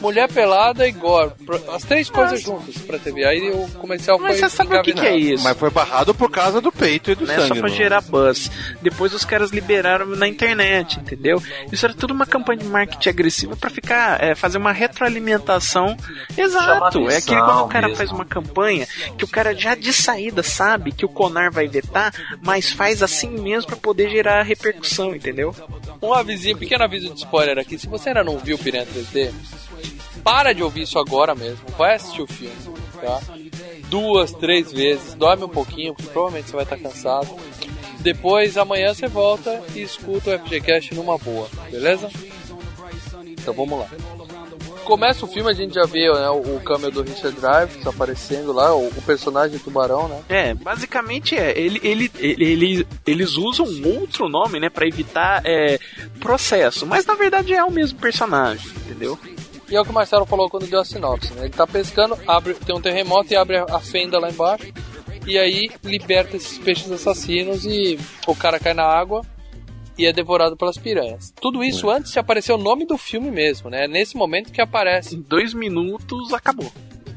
mulher 0.00 0.28
pelada 0.30 0.86
e 0.86 0.92
gore. 0.92 1.32
As 1.72 1.82
três 1.84 2.08
coisas 2.10 2.40
juntas 2.42 2.76
pra 2.78 2.98
TV. 2.98 3.24
Aí 3.24 3.50
o 3.50 3.68
comercial 3.78 4.18
Mas 4.18 4.38
foi. 4.40 4.48
você 4.48 4.56
sabe 4.56 4.76
o 4.76 4.82
que, 4.82 4.92
que 4.92 5.06
é 5.06 5.16
isso? 5.16 5.44
Mas 5.44 5.56
foi 5.58 5.70
barrado 5.70 6.14
por 6.14 6.30
causa 6.30 6.60
do 6.60 6.70
peito 6.72 7.10
e 7.10 7.14
do 7.14 7.26
Não 7.26 7.32
é 7.32 7.36
sangue. 7.36 7.48
só 7.48 7.54
pra 7.54 7.68
não. 7.68 7.76
gerar 7.76 8.00
buzz. 8.02 8.50
Depois 8.82 9.12
os 9.14 9.24
caras 9.24 9.50
liberaram 9.50 10.06
na 10.06 10.26
internet, 10.28 10.98
entendeu? 11.00 11.42
Isso 11.72 11.84
era 11.86 11.94
tudo 11.94 12.12
uma 12.12 12.26
campanha 12.26 12.58
de 12.58 12.66
marketing 12.66 13.08
agressiva 13.08 13.56
pra 13.56 13.70
ficar, 13.70 14.22
é, 14.22 14.34
fazer 14.34 14.58
uma 14.58 14.72
retroalimentação. 14.72 15.96
Exato. 16.36 17.08
É 17.10 17.16
aquele 17.18 17.40
quando 17.40 17.64
o 17.64 17.68
cara 17.68 17.86
mesmo. 17.88 17.96
faz 17.96 18.10
uma 18.10 18.24
campanha 18.24 18.86
que 19.16 19.24
o 19.24 19.28
cara 19.28 19.54
já 19.54 19.74
de 19.74 19.92
saída 19.92 20.42
sabe 20.42 20.92
que 20.92 21.04
o 21.04 21.08
Conar 21.08 21.50
vai 21.50 21.68
vetar, 21.68 22.12
mas 22.42 22.70
faz 22.72 23.02
assim 23.02 23.28
mesmo 23.30 23.68
pra 23.68 23.76
poder 23.76 24.10
gerar 24.10 24.42
repercussão, 24.42 25.14
entendeu? 25.14 25.54
Um 26.02 26.12
avisinho, 26.12 26.56
pequeno 26.56 26.84
aviso 26.84 27.10
de 27.10 27.18
spoiler 27.20 27.58
aqui. 27.58 27.78
Se 27.78 27.86
você 27.86 28.10
ainda 28.10 28.24
não 28.24 28.38
viu 28.38 28.58
Piranha 28.58 28.86
3D, 28.86 29.32
para 30.24 30.52
de 30.54 30.62
ouvir 30.62 30.82
isso 30.82 30.98
agora 30.98 31.34
mesmo. 31.34 31.60
Vai 31.78 31.94
assistir 31.96 32.22
o 32.22 32.26
filme, 32.26 32.56
tá? 33.00 33.20
Duas, 33.88 34.32
três 34.32 34.72
vezes. 34.72 35.14
Dorme 35.14 35.44
um 35.44 35.48
pouquinho, 35.48 35.94
porque 35.94 36.10
provavelmente 36.10 36.48
você 36.50 36.56
vai 36.56 36.64
estar 36.64 36.78
cansado. 36.78 37.28
Depois, 38.00 38.56
amanhã 38.58 38.92
você 38.92 39.06
volta 39.06 39.62
e 39.74 39.82
escuta 39.82 40.34
o 40.34 40.38
FGCast 40.38 40.94
numa 40.94 41.16
boa, 41.18 41.48
beleza? 41.70 42.10
Então 43.26 43.54
vamos 43.54 43.78
lá. 43.78 43.86
Começa 44.84 45.24
o 45.24 45.28
filme, 45.28 45.48
a 45.50 45.54
gente 45.54 45.74
já 45.74 45.86
vê 45.86 46.12
né, 46.12 46.28
o, 46.28 46.56
o 46.56 46.60
cameo 46.60 46.90
do 46.90 47.00
Richard 47.02 47.40
Dreyfuss 47.40 47.86
aparecendo 47.86 48.52
lá, 48.52 48.74
o, 48.74 48.88
o 48.88 49.02
personagem 49.06 49.58
tubarão, 49.58 50.08
né? 50.08 50.20
É, 50.28 50.52
basicamente 50.54 51.34
é. 51.34 51.58
Ele, 51.58 51.80
ele, 51.82 52.10
ele, 52.18 52.44
ele- 52.44 52.86
eles 53.06 53.36
usam 53.38 53.64
um 53.64 53.98
outro 54.00 54.28
nome, 54.28 54.60
né, 54.60 54.68
pra 54.68 54.86
evitar 54.86 55.40
é, 55.46 55.78
processo. 56.20 56.84
Mas 56.86 57.06
na 57.06 57.14
verdade 57.14 57.54
é 57.54 57.64
o 57.64 57.70
mesmo 57.70 57.98
personagem, 57.98 58.66
entendeu? 58.84 59.18
E 59.68 59.76
é 59.76 59.80
o 59.80 59.84
que 59.84 59.90
o 59.90 59.94
Marcelo 59.94 60.26
falou 60.26 60.50
quando 60.50 60.66
deu 60.68 60.80
a 60.80 60.84
sinopse, 60.84 61.32
né? 61.34 61.42
Ele 61.42 61.50
tá 61.50 61.66
pescando, 61.66 62.16
abre, 62.26 62.54
tem 62.54 62.74
um 62.74 62.80
terremoto 62.80 63.32
e 63.32 63.36
abre 63.36 63.56
a 63.56 63.80
fenda 63.80 64.18
lá 64.18 64.30
embaixo. 64.30 64.72
E 65.26 65.38
aí 65.38 65.70
liberta 65.82 66.36
esses 66.36 66.58
peixes 66.58 66.90
assassinos 66.90 67.64
e 67.64 67.98
o 68.26 68.34
cara 68.34 68.60
cai 68.60 68.74
na 68.74 68.84
água 68.84 69.22
e 69.96 70.06
é 70.06 70.12
devorado 70.12 70.56
pelas 70.56 70.76
piranhas. 70.76 71.32
Tudo 71.40 71.64
isso 71.64 71.88
antes 71.88 72.12
de 72.12 72.18
aparecer 72.18 72.52
o 72.52 72.58
nome 72.58 72.84
do 72.84 72.98
filme 72.98 73.30
mesmo, 73.30 73.70
né? 73.70 73.84
É 73.84 73.88
nesse 73.88 74.16
momento 74.16 74.52
que 74.52 74.60
aparece. 74.60 75.16
Em 75.16 75.20
dois 75.22 75.54
minutos 75.54 76.32
acabou. 76.34 76.70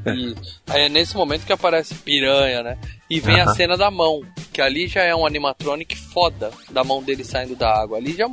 E 0.06 0.34
aí 0.68 0.82
é 0.82 0.88
nesse 0.88 1.16
momento 1.16 1.44
que 1.44 1.52
aparece 1.52 1.94
piranha, 1.94 2.62
né? 2.62 2.78
E 3.10 3.20
vem 3.20 3.40
a 3.40 3.44
Aham. 3.44 3.54
cena 3.54 3.76
da 3.76 3.90
mão, 3.90 4.22
que 4.52 4.60
ali 4.60 4.86
já 4.88 5.02
é 5.02 5.14
um 5.14 5.26
animatronic 5.26 5.96
foda 5.96 6.50
da 6.70 6.82
mão 6.84 7.02
dele 7.02 7.24
saindo 7.24 7.56
da 7.56 7.70
água. 7.70 7.98
Ali 7.98 8.12
já 8.14 8.26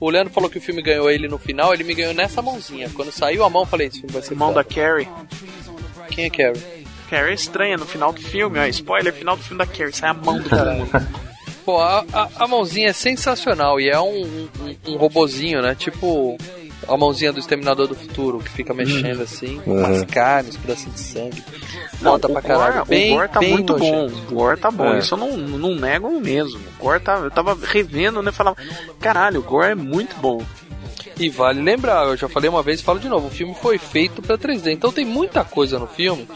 o 0.00 0.10
Leandro 0.10 0.32
falou 0.32 0.48
que 0.50 0.58
o 0.58 0.60
filme 0.60 0.82
ganhou 0.82 1.10
ele 1.10 1.28
no 1.28 1.38
final, 1.38 1.72
ele 1.72 1.84
me 1.84 1.94
ganhou 1.94 2.14
nessa 2.14 2.42
mãozinha. 2.42 2.90
Quando 2.94 3.10
saiu 3.12 3.44
a 3.44 3.50
mão, 3.50 3.62
eu 3.62 3.66
falei, 3.66 3.86
esse 3.88 4.00
filme 4.00 4.12
vai 4.12 4.22
ser 4.22 4.34
Mão 4.34 4.48
foda. 4.52 4.62
da 4.62 4.68
Carrie. 4.74 5.08
Quem 6.10 6.24
é 6.26 6.30
Carrie? 6.30 6.62
Carrie 7.08 7.30
é 7.30 7.34
estranha 7.34 7.76
no 7.76 7.86
final 7.86 8.12
do 8.12 8.20
filme, 8.20 8.58
ó. 8.58 8.66
Spoiler, 8.66 9.12
final 9.12 9.36
do 9.36 9.42
filme 9.42 9.58
da 9.64 9.66
Carrie, 9.70 9.92
sai 9.92 10.10
a 10.10 10.14
mão 10.14 10.38
do 10.38 10.48
túmulo. 10.48 10.88
Pô, 11.64 11.78
a, 11.80 12.04
a, 12.12 12.28
a 12.44 12.48
mãozinha 12.48 12.88
é 12.88 12.92
sensacional 12.92 13.78
e 13.80 13.88
é 13.88 14.00
um, 14.00 14.24
um, 14.24 14.76
um 14.92 14.96
robozinho, 14.96 15.60
né? 15.62 15.74
Tipo 15.74 16.36
a 16.86 16.96
mãozinha 16.96 17.32
do 17.32 17.40
Exterminador 17.40 17.86
do 17.88 17.94
Futuro, 17.94 18.38
que 18.38 18.50
fica 18.50 18.72
mexendo 18.72 19.22
assim, 19.22 19.58
com 19.64 19.70
Uhum. 19.72 19.78
umas 19.84 20.02
carnes, 20.04 20.56
pedacinhos 20.56 20.94
de 20.94 21.00
sangue. 21.00 21.44
Foda 22.00 22.28
o 22.28 22.32
pra 22.32 22.42
caralho. 22.42 22.74
Gore, 22.84 22.88
Bem, 22.88 23.12
o 23.12 23.16
Gore 23.16 23.28
tá 23.28 23.40
bem 23.40 23.52
muito 23.52 23.72
nojento. 23.72 24.14
bom. 24.14 24.22
O 24.30 24.34
Gore 24.34 24.60
tá 24.60 24.70
bom. 24.70 24.94
É. 24.94 24.98
Isso 24.98 25.14
eu 25.14 25.18
não, 25.18 25.36
não 25.36 25.74
nego 25.74 26.20
mesmo. 26.20 26.60
O 26.78 26.84
Gore 26.84 27.00
tá, 27.00 27.16
eu 27.16 27.30
tava 27.30 27.58
revendo, 27.60 28.22
né? 28.22 28.30
Falava, 28.30 28.56
caralho, 29.00 29.40
o 29.40 29.42
Gore 29.42 29.72
é 29.72 29.74
muito 29.74 30.14
bom. 30.20 30.40
E 31.18 31.28
vale 31.28 31.60
lembrar, 31.60 32.06
eu 32.06 32.16
já 32.16 32.28
falei 32.28 32.48
uma 32.48 32.62
vez 32.62 32.78
e 32.78 32.84
falo 32.84 33.00
de 33.00 33.08
novo, 33.08 33.26
o 33.26 33.30
filme 33.30 33.52
foi 33.60 33.76
feito 33.76 34.22
pra 34.22 34.38
3D, 34.38 34.70
então 34.72 34.92
tem 34.92 35.04
muita 35.04 35.42
coisa 35.42 35.76
no 35.76 35.88
filme 35.88 36.28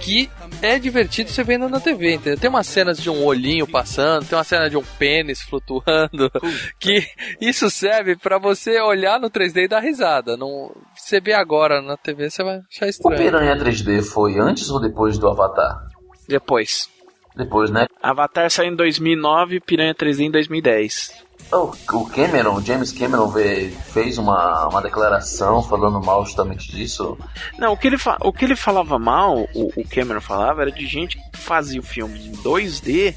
que 0.00 0.30
é 0.62 0.78
divertido 0.78 1.30
você 1.30 1.42
vendo 1.42 1.68
na 1.68 1.80
TV, 1.80 2.14
entendeu? 2.14 2.38
Tem 2.38 2.50
umas 2.50 2.66
cenas 2.66 2.98
de 2.98 3.10
um 3.10 3.24
olhinho 3.24 3.66
passando, 3.66 4.26
tem 4.26 4.36
uma 4.36 4.44
cena 4.44 4.68
de 4.68 4.76
um 4.76 4.84
pênis 4.98 5.42
flutuando, 5.42 6.30
que 6.78 7.06
isso 7.40 7.70
serve 7.70 8.16
pra 8.16 8.38
você 8.38 8.80
olhar 8.80 9.20
no 9.20 9.30
3D 9.30 9.64
e 9.64 9.68
dar 9.68 9.80
risada. 9.80 10.36
Não, 10.36 10.74
você 10.94 11.20
vê 11.20 11.32
agora 11.32 11.82
na 11.82 11.96
TV, 11.96 12.30
você 12.30 12.42
vai 12.42 12.60
achar 12.70 12.86
O 12.86 12.88
estranho. 12.88 13.16
Piranha 13.18 13.56
3D 13.56 14.02
foi 14.02 14.38
antes 14.38 14.70
ou 14.70 14.80
depois 14.80 15.18
do 15.18 15.28
Avatar? 15.28 15.86
Depois. 16.28 16.88
Depois, 17.36 17.70
né? 17.70 17.86
Avatar 18.02 18.50
saiu 18.50 18.72
em 18.72 18.76
2009, 18.76 19.60
Piranha 19.60 19.94
3D 19.94 20.20
em 20.20 20.30
2010. 20.30 21.27
O, 21.50 21.72
o 21.94 22.06
Cameron, 22.10 22.60
James 22.60 22.92
Cameron 22.92 23.32
fez 23.92 24.18
uma, 24.18 24.68
uma 24.68 24.82
declaração 24.82 25.62
falando 25.62 26.00
mal 26.00 26.24
justamente 26.24 26.70
disso. 26.70 27.16
Não, 27.58 27.72
o 27.72 27.76
que 27.76 27.86
ele, 27.86 27.96
o 28.20 28.32
que 28.32 28.44
ele 28.44 28.56
falava 28.56 28.98
mal, 28.98 29.48
o, 29.54 29.80
o 29.80 29.88
Cameron 29.88 30.20
falava, 30.20 30.62
era 30.62 30.72
de 30.72 30.86
gente 30.86 31.16
que 31.16 31.38
fazia 31.38 31.80
o 31.80 31.82
filme 31.82 32.18
em 32.28 32.32
2D 32.32 33.14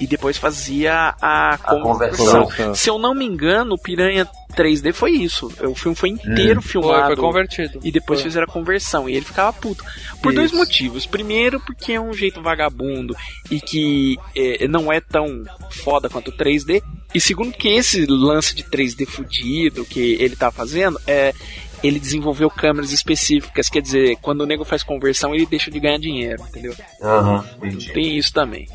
e 0.00 0.06
depois 0.06 0.36
fazia 0.36 1.14
a, 1.20 1.58
conversão. 1.58 2.42
conversão. 2.44 2.74
Se 2.74 2.88
eu 2.88 2.98
não 2.98 3.14
me 3.14 3.24
engano, 3.24 3.74
o 3.74 3.78
Piranha 3.78 4.26
3D 4.54 4.92
foi 4.92 5.12
isso. 5.12 5.52
O 5.62 5.74
filme 5.74 5.96
foi 5.96 6.10
inteiro 6.10 6.60
Hum. 6.60 6.62
filmado. 6.62 7.06
Foi, 7.06 7.16
foi 7.16 7.24
convertido. 7.24 7.80
E 7.82 7.90
depois 7.90 8.20
Foi. 8.20 8.28
fizeram 8.30 8.46
a 8.48 8.52
conversão. 8.52 9.08
E 9.08 9.14
ele 9.14 9.24
ficava 9.24 9.52
puto. 9.52 9.84
Por 10.22 10.32
dois 10.32 10.50
Isso. 10.50 10.56
motivos. 10.58 11.06
Primeiro, 11.06 11.60
porque 11.60 11.92
é 11.92 12.00
um 12.00 12.12
jeito 12.12 12.42
vagabundo 12.42 13.14
e 13.50 13.60
que 13.60 14.16
é, 14.36 14.66
não 14.68 14.92
é 14.92 15.00
tão 15.00 15.44
foda 15.70 16.08
quanto 16.08 16.28
o 16.28 16.36
3D. 16.36 16.82
E 17.14 17.20
segundo, 17.20 17.50
porque 17.52 17.68
esse 17.68 18.04
lance 18.06 18.54
de 18.54 18.64
3D 18.64 19.06
fudido 19.06 19.84
que 19.84 20.16
ele 20.20 20.36
tá 20.36 20.50
fazendo 20.50 21.00
é. 21.06 21.32
Ele 21.80 22.00
desenvolveu 22.00 22.50
câmeras 22.50 22.90
específicas, 22.90 23.68
quer 23.68 23.80
dizer, 23.80 24.16
quando 24.20 24.40
o 24.40 24.46
nego 24.46 24.64
faz 24.64 24.82
conversão, 24.82 25.32
ele 25.32 25.46
deixa 25.46 25.70
de 25.70 25.78
ganhar 25.78 25.96
dinheiro, 26.00 26.42
entendeu? 26.48 26.74
Aham, 27.00 27.44
entendi. 27.62 27.92
Tem 27.92 28.18
isso 28.18 28.32
também. 28.32 28.66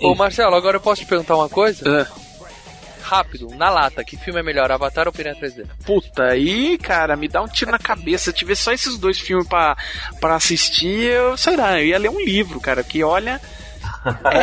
Ô 0.00 0.14
Marcelo, 0.14 0.54
agora 0.54 0.76
eu 0.76 0.80
posso 0.80 1.02
te 1.02 1.06
perguntar 1.06 1.36
uma 1.36 1.48
coisa? 1.48 1.84
Ah. 2.08 2.26
Rápido, 3.02 3.48
na 3.54 3.70
lata, 3.70 4.02
que 4.04 4.16
filme 4.16 4.40
é 4.40 4.42
melhor, 4.42 4.70
Avatar 4.72 5.06
ou 5.06 5.12
Piranha 5.12 5.36
3D? 5.36 5.64
Puta, 5.84 6.24
aí, 6.24 6.76
cara, 6.76 7.14
me 7.14 7.28
dá 7.28 7.40
um 7.40 7.46
tiro 7.46 7.70
na 7.70 7.78
cabeça. 7.78 8.24
Se 8.24 8.32
tivesse 8.36 8.62
só 8.62 8.72
esses 8.72 8.98
dois 8.98 9.18
filmes 9.20 9.46
pra, 9.46 9.76
pra 10.20 10.34
assistir, 10.34 11.12
eu 11.12 11.36
sei 11.36 11.56
lá, 11.56 11.78
eu 11.80 11.86
ia 11.86 11.98
ler 11.98 12.10
um 12.10 12.20
livro, 12.20 12.60
cara, 12.60 12.82
que 12.82 13.04
olha. 13.04 13.40
é- 14.04 14.38
é- 14.38 14.40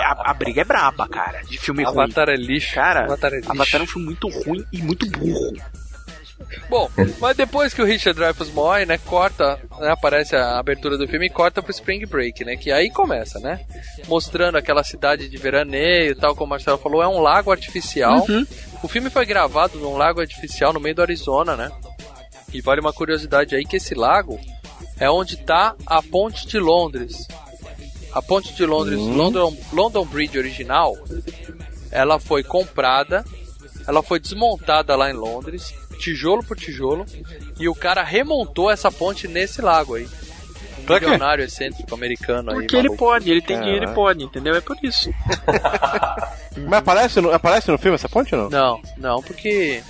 é- 0.00 0.04
a, 0.06 0.22
a 0.24 0.34
briga 0.34 0.62
é 0.62 0.64
braba, 0.64 1.06
cara, 1.06 1.42
de 1.42 1.58
filme 1.58 1.84
ruim. 1.84 2.04
Avatar 2.04 2.30
é 2.30 2.36
lixo. 2.36 2.74
Cara, 2.74 3.04
Avatar 3.04 3.32
é 3.34 3.36
lixo. 3.36 3.50
Avatar 3.52 3.80
é 3.80 3.84
um 3.84 3.86
filme 3.86 4.06
muito 4.06 4.28
ruim 4.28 4.64
e 4.72 4.78
muito 4.80 5.06
burro. 5.10 5.52
Bom, 6.68 6.90
mas 7.18 7.36
depois 7.36 7.74
que 7.74 7.82
o 7.82 7.84
Richard 7.84 8.18
Dreyfuss 8.18 8.50
morre, 8.52 8.86
né, 8.86 8.98
corta, 8.98 9.60
né, 9.78 9.90
aparece 9.90 10.36
a 10.36 10.58
abertura 10.58 10.96
do 10.96 11.06
filme 11.06 11.26
e 11.26 11.30
corta 11.30 11.62
pro 11.62 11.70
Spring 11.70 12.06
Break, 12.06 12.44
né, 12.44 12.56
que 12.56 12.70
aí 12.70 12.90
começa, 12.90 13.38
né, 13.38 13.60
mostrando 14.06 14.56
aquela 14.56 14.84
cidade 14.84 15.28
de 15.28 15.36
veraneio 15.36 16.12
e 16.12 16.14
tal, 16.14 16.34
como 16.34 16.46
o 16.46 16.50
Marcelo 16.50 16.78
falou, 16.78 17.02
é 17.02 17.08
um 17.08 17.20
lago 17.20 17.50
artificial. 17.50 18.24
Uhum. 18.28 18.46
O 18.82 18.88
filme 18.88 19.10
foi 19.10 19.26
gravado 19.26 19.78
num 19.78 19.96
lago 19.96 20.20
artificial 20.20 20.72
no 20.72 20.80
meio 20.80 20.94
do 20.94 21.02
Arizona, 21.02 21.56
né, 21.56 21.70
e 22.52 22.60
vale 22.60 22.80
uma 22.80 22.92
curiosidade 22.92 23.54
aí 23.54 23.64
que 23.64 23.76
esse 23.76 23.94
lago 23.94 24.38
é 24.98 25.10
onde 25.10 25.36
tá 25.36 25.74
a 25.86 26.02
ponte 26.02 26.46
de 26.46 26.58
Londres. 26.58 27.26
A 28.12 28.22
ponte 28.22 28.54
de 28.54 28.64
Londres, 28.64 28.98
London, 28.98 29.56
London 29.72 30.06
Bridge 30.06 30.38
original, 30.38 30.96
ela 31.90 32.18
foi 32.18 32.42
comprada, 32.42 33.24
ela 33.86 34.02
foi 34.02 34.18
desmontada 34.18 34.96
lá 34.96 35.10
em 35.10 35.14
Londres, 35.14 35.74
tijolo 35.98 36.42
por 36.44 36.56
tijolo, 36.56 37.04
e 37.58 37.68
o 37.68 37.74
cara 37.74 38.02
remontou 38.02 38.70
essa 38.70 38.90
ponte 38.90 39.26
nesse 39.28 39.60
lago 39.60 39.94
aí. 39.96 40.08
Um 40.78 40.84
Pra 40.88 40.98
quê? 40.98 41.04
milionário 41.06 41.44
excêntrico 41.44 41.94
americano 41.94 42.50
aí. 42.50 42.56
Porque 42.60 42.76
ele 42.76 42.88
maluco. 42.88 43.04
pode, 43.04 43.30
ele 43.30 43.42
tem 43.42 43.56
Caralho. 43.56 43.72
dinheiro 43.74 43.90
e 43.92 43.94
pode, 43.94 44.24
entendeu? 44.24 44.54
É 44.54 44.60
por 44.60 44.76
isso. 44.82 45.10
Mas 46.56 46.78
aparece 46.78 47.20
no, 47.20 47.30
aparece 47.32 47.70
no 47.70 47.78
filme 47.78 47.94
essa 47.96 48.08
ponte 48.08 48.34
ou 48.34 48.42
não? 48.42 48.50
Não, 48.50 48.80
não, 48.96 49.22
porque 49.22 49.82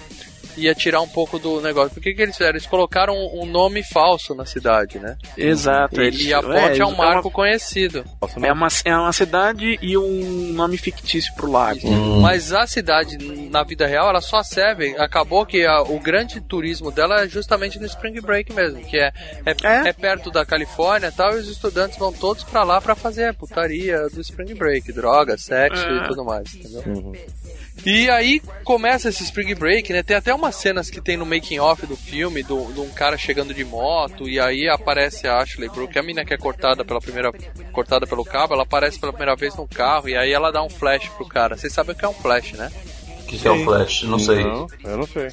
ia 0.59 0.75
tirar 0.75 1.01
um 1.01 1.09
pouco 1.09 1.39
do 1.39 1.61
negócio. 1.61 1.91
Por 1.95 2.03
que, 2.03 2.13
que 2.15 2.23
eles 2.23 2.37
fizeram? 2.37 2.57
Eles 2.57 2.67
colocaram 2.67 3.15
um 3.35 3.47
nome 3.47 3.83
falso 3.83 4.35
na 4.35 4.45
cidade, 4.45 4.99
né? 4.99 5.17
Exato. 5.37 6.01
E, 6.03 6.27
e 6.29 6.35
a 6.35 6.43
ponte 6.43 6.81
é, 6.81 6.85
um 6.87 6.91
é 6.91 6.95
uma- 6.95 7.05
marco 7.07 7.31
conhecido. 7.31 8.05
É 8.43 8.53
uma, 8.53 8.69
é 8.85 8.95
uma 8.97 9.13
cidade 9.13 9.79
e 9.81 9.97
um 9.97 10.53
nome 10.53 10.77
fictício 10.77 11.35
pro 11.35 11.51
lago. 11.51 11.81
Mas 12.21 12.53
a 12.53 12.67
cidade, 12.67 13.17
na 13.51 13.63
vida 13.63 13.87
real, 13.87 14.09
ela 14.09 14.21
só 14.21 14.43
serve. 14.43 14.95
Acabou 14.99 15.47
que 15.47 15.65
a- 15.65 15.83
o 15.83 15.99
grande 16.01 16.41
turismo 16.41 16.91
dela 16.91 17.25
é 17.25 17.29
justamente 17.29 17.79
no 17.79 17.87
Spring 17.87 18.21
Break 18.21 18.53
mesmo, 18.53 18.81
que 18.81 18.97
é, 18.99 19.13
é, 19.47 19.89
é 19.89 19.93
perto 19.93 20.31
da 20.31 20.45
Califórnia 20.45 21.09
e 21.09 21.13
tal, 21.13 21.33
e 21.37 21.41
os 21.41 21.49
estudantes 21.49 21.99
vão 21.99 22.13
todos 22.13 22.45
pra 22.45 22.63
lá 22.65 22.81
pra 22.81 22.95
fazer 22.95 23.27
a 23.29 23.35
putaria 23.35 24.09
do 24.09 24.21
Spring 24.21 24.55
Break, 24.55 24.93
droga, 24.93 25.37
sexo 25.39 25.83
É. 25.87 25.97
e 26.05 26.09
tudo 26.09 26.25
mais, 26.25 26.55
entendeu? 26.55 27.13
E 27.87 28.11
aí 28.11 28.41
começa 28.65 29.09
esse 29.09 29.23
Spring 29.25 29.55
Break, 29.55 29.93
né? 29.93 30.03
Tem 30.03 30.17
até 30.17 30.35
umas 30.35 30.57
cenas 30.57 30.91
que 30.91 31.01
tem 31.01 31.17
no 31.17 31.25
making 31.25 31.59
off 31.59 31.87
do 31.87 31.97
filme, 31.97 32.43
do, 32.43 32.73
de 32.73 32.81
um 32.81 32.91
cara 32.91 33.17
chegando 33.17 33.55
de 33.55 33.65
moto, 33.65 34.29
e 34.29 34.39
aí 34.39 34.69
aparece 34.69 35.27
a 35.27 35.39
Ashley 35.39 35.69
Brooke, 35.69 35.99
a 35.99 36.03
mina 36.03 36.25
que 36.25 36.35
é 36.35 36.37
cortada 36.37 36.85
pela 36.85 37.01
primeira 37.01 37.33
cortada 37.73 38.07
pelo 38.07 38.25
cabo, 38.25 38.55
ela 38.55 38.65
aparece 38.65 38.99
pela 38.99 39.13
primeira 39.13 39.37
vez 39.37 39.55
no 39.57 39.67
carro, 39.67 40.09
e 40.09 40.17
aí 40.17 40.33
ela 40.33 40.51
dá 40.51 40.63
um 40.63 40.69
flash 40.69 41.09
pro 41.11 41.27
cara. 41.27 41.57
Vocês 41.57 41.73
sabem 41.73 41.95
o 41.95 41.99
que 41.99 42.05
é 42.05 42.09
um 42.09 42.15
flash, 42.15 42.53
né? 42.53 42.71
O 43.21 43.27
que, 43.27 43.39
que 43.39 43.47
é 43.47 43.51
o 43.51 43.63
Flash? 43.63 44.05
Não 44.05 44.19
sei. 44.19 44.43
Não, 44.43 44.67
eu 44.85 44.97
não 44.97 45.07
sei. 45.07 45.29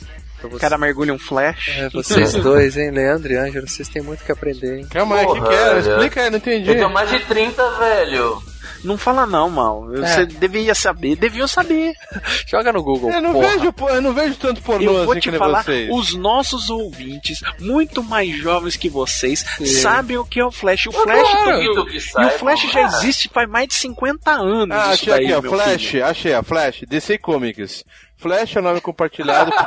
O 0.47 0.59
cara 0.59 0.77
mergulha 0.77 1.13
um 1.13 1.19
flash. 1.19 1.69
É, 1.77 1.89
vocês 1.89 2.33
dois, 2.33 2.77
hein, 2.77 2.91
Leandro 2.91 3.31
e 3.33 3.37
Ângelo, 3.37 3.67
vocês 3.67 3.87
têm 3.87 4.01
muito 4.01 4.23
que 4.23 4.31
aprender, 4.31 4.79
hein? 4.79 4.87
Calma 4.89 5.17
aí, 5.17 5.25
o 5.25 5.33
que, 5.33 5.41
que 5.41 5.53
é? 5.53 5.79
Explica 5.79 6.21
aí, 6.23 6.29
não 6.29 6.37
entendi. 6.37 6.69
Eu 6.69 6.75
tenho 6.75 6.89
mais 6.89 7.09
de 7.09 7.19
30, 7.19 7.69
velho. 7.79 8.41
Não 8.83 8.99
fala 8.99 9.25
não, 9.25 9.49
mal. 9.49 9.87
Você 9.87 10.21
É. 10.21 10.25
deveria 10.27 10.75
saber, 10.75 11.15
deviam 11.15 11.47
saber. 11.47 11.93
Joga 12.45 12.71
no 12.71 12.83
Google, 12.83 13.09
Eu 13.11 13.19
não, 13.21 13.33
porra. 13.33 13.47
vejo, 13.57 13.73
eu 13.89 14.01
não 14.01 14.13
vejo 14.13 14.35
tanto 14.35 14.61
pornô 14.61 14.85
Eu 14.99 15.03
vou 15.05 15.11
assim 15.13 15.21
te 15.21 15.31
que 15.31 15.37
falar, 15.39 15.63
vocês. 15.63 15.89
os 15.91 16.13
nossos 16.13 16.69
ouvintes, 16.69 17.39
muito 17.59 18.03
mais 18.03 18.35
jovens 18.37 18.75
que 18.75 18.87
vocês, 18.87 19.43
sabem 19.81 20.17
o 20.17 20.25
que 20.25 20.39
é 20.39 20.45
o 20.45 20.51
Flash. 20.51 20.85
O 20.85 20.91
Flash 20.91 21.31
claro. 21.31 21.61
e 21.61 22.25
o 22.27 22.29
Flash 22.37 22.61
já 22.61 22.83
cara. 22.83 22.97
existe 22.97 23.27
faz 23.33 23.49
mais 23.49 23.67
de 23.69 23.73
50 23.73 24.31
anos. 24.31 24.77
Ah, 24.77 24.91
achei 24.91 25.13
daí, 25.13 25.33
aqui, 25.33 25.47
ó, 25.47 25.49
Flash, 25.49 25.85
filho. 25.85 26.05
achei, 26.05 26.33
a 26.35 26.43
Flash, 26.43 26.83
DC 26.87 27.17
Comics. 27.17 27.83
Flash 28.17 28.55
é 28.55 28.59
o 28.59 28.63
nome 28.63 28.81
compartilhado. 28.81 29.51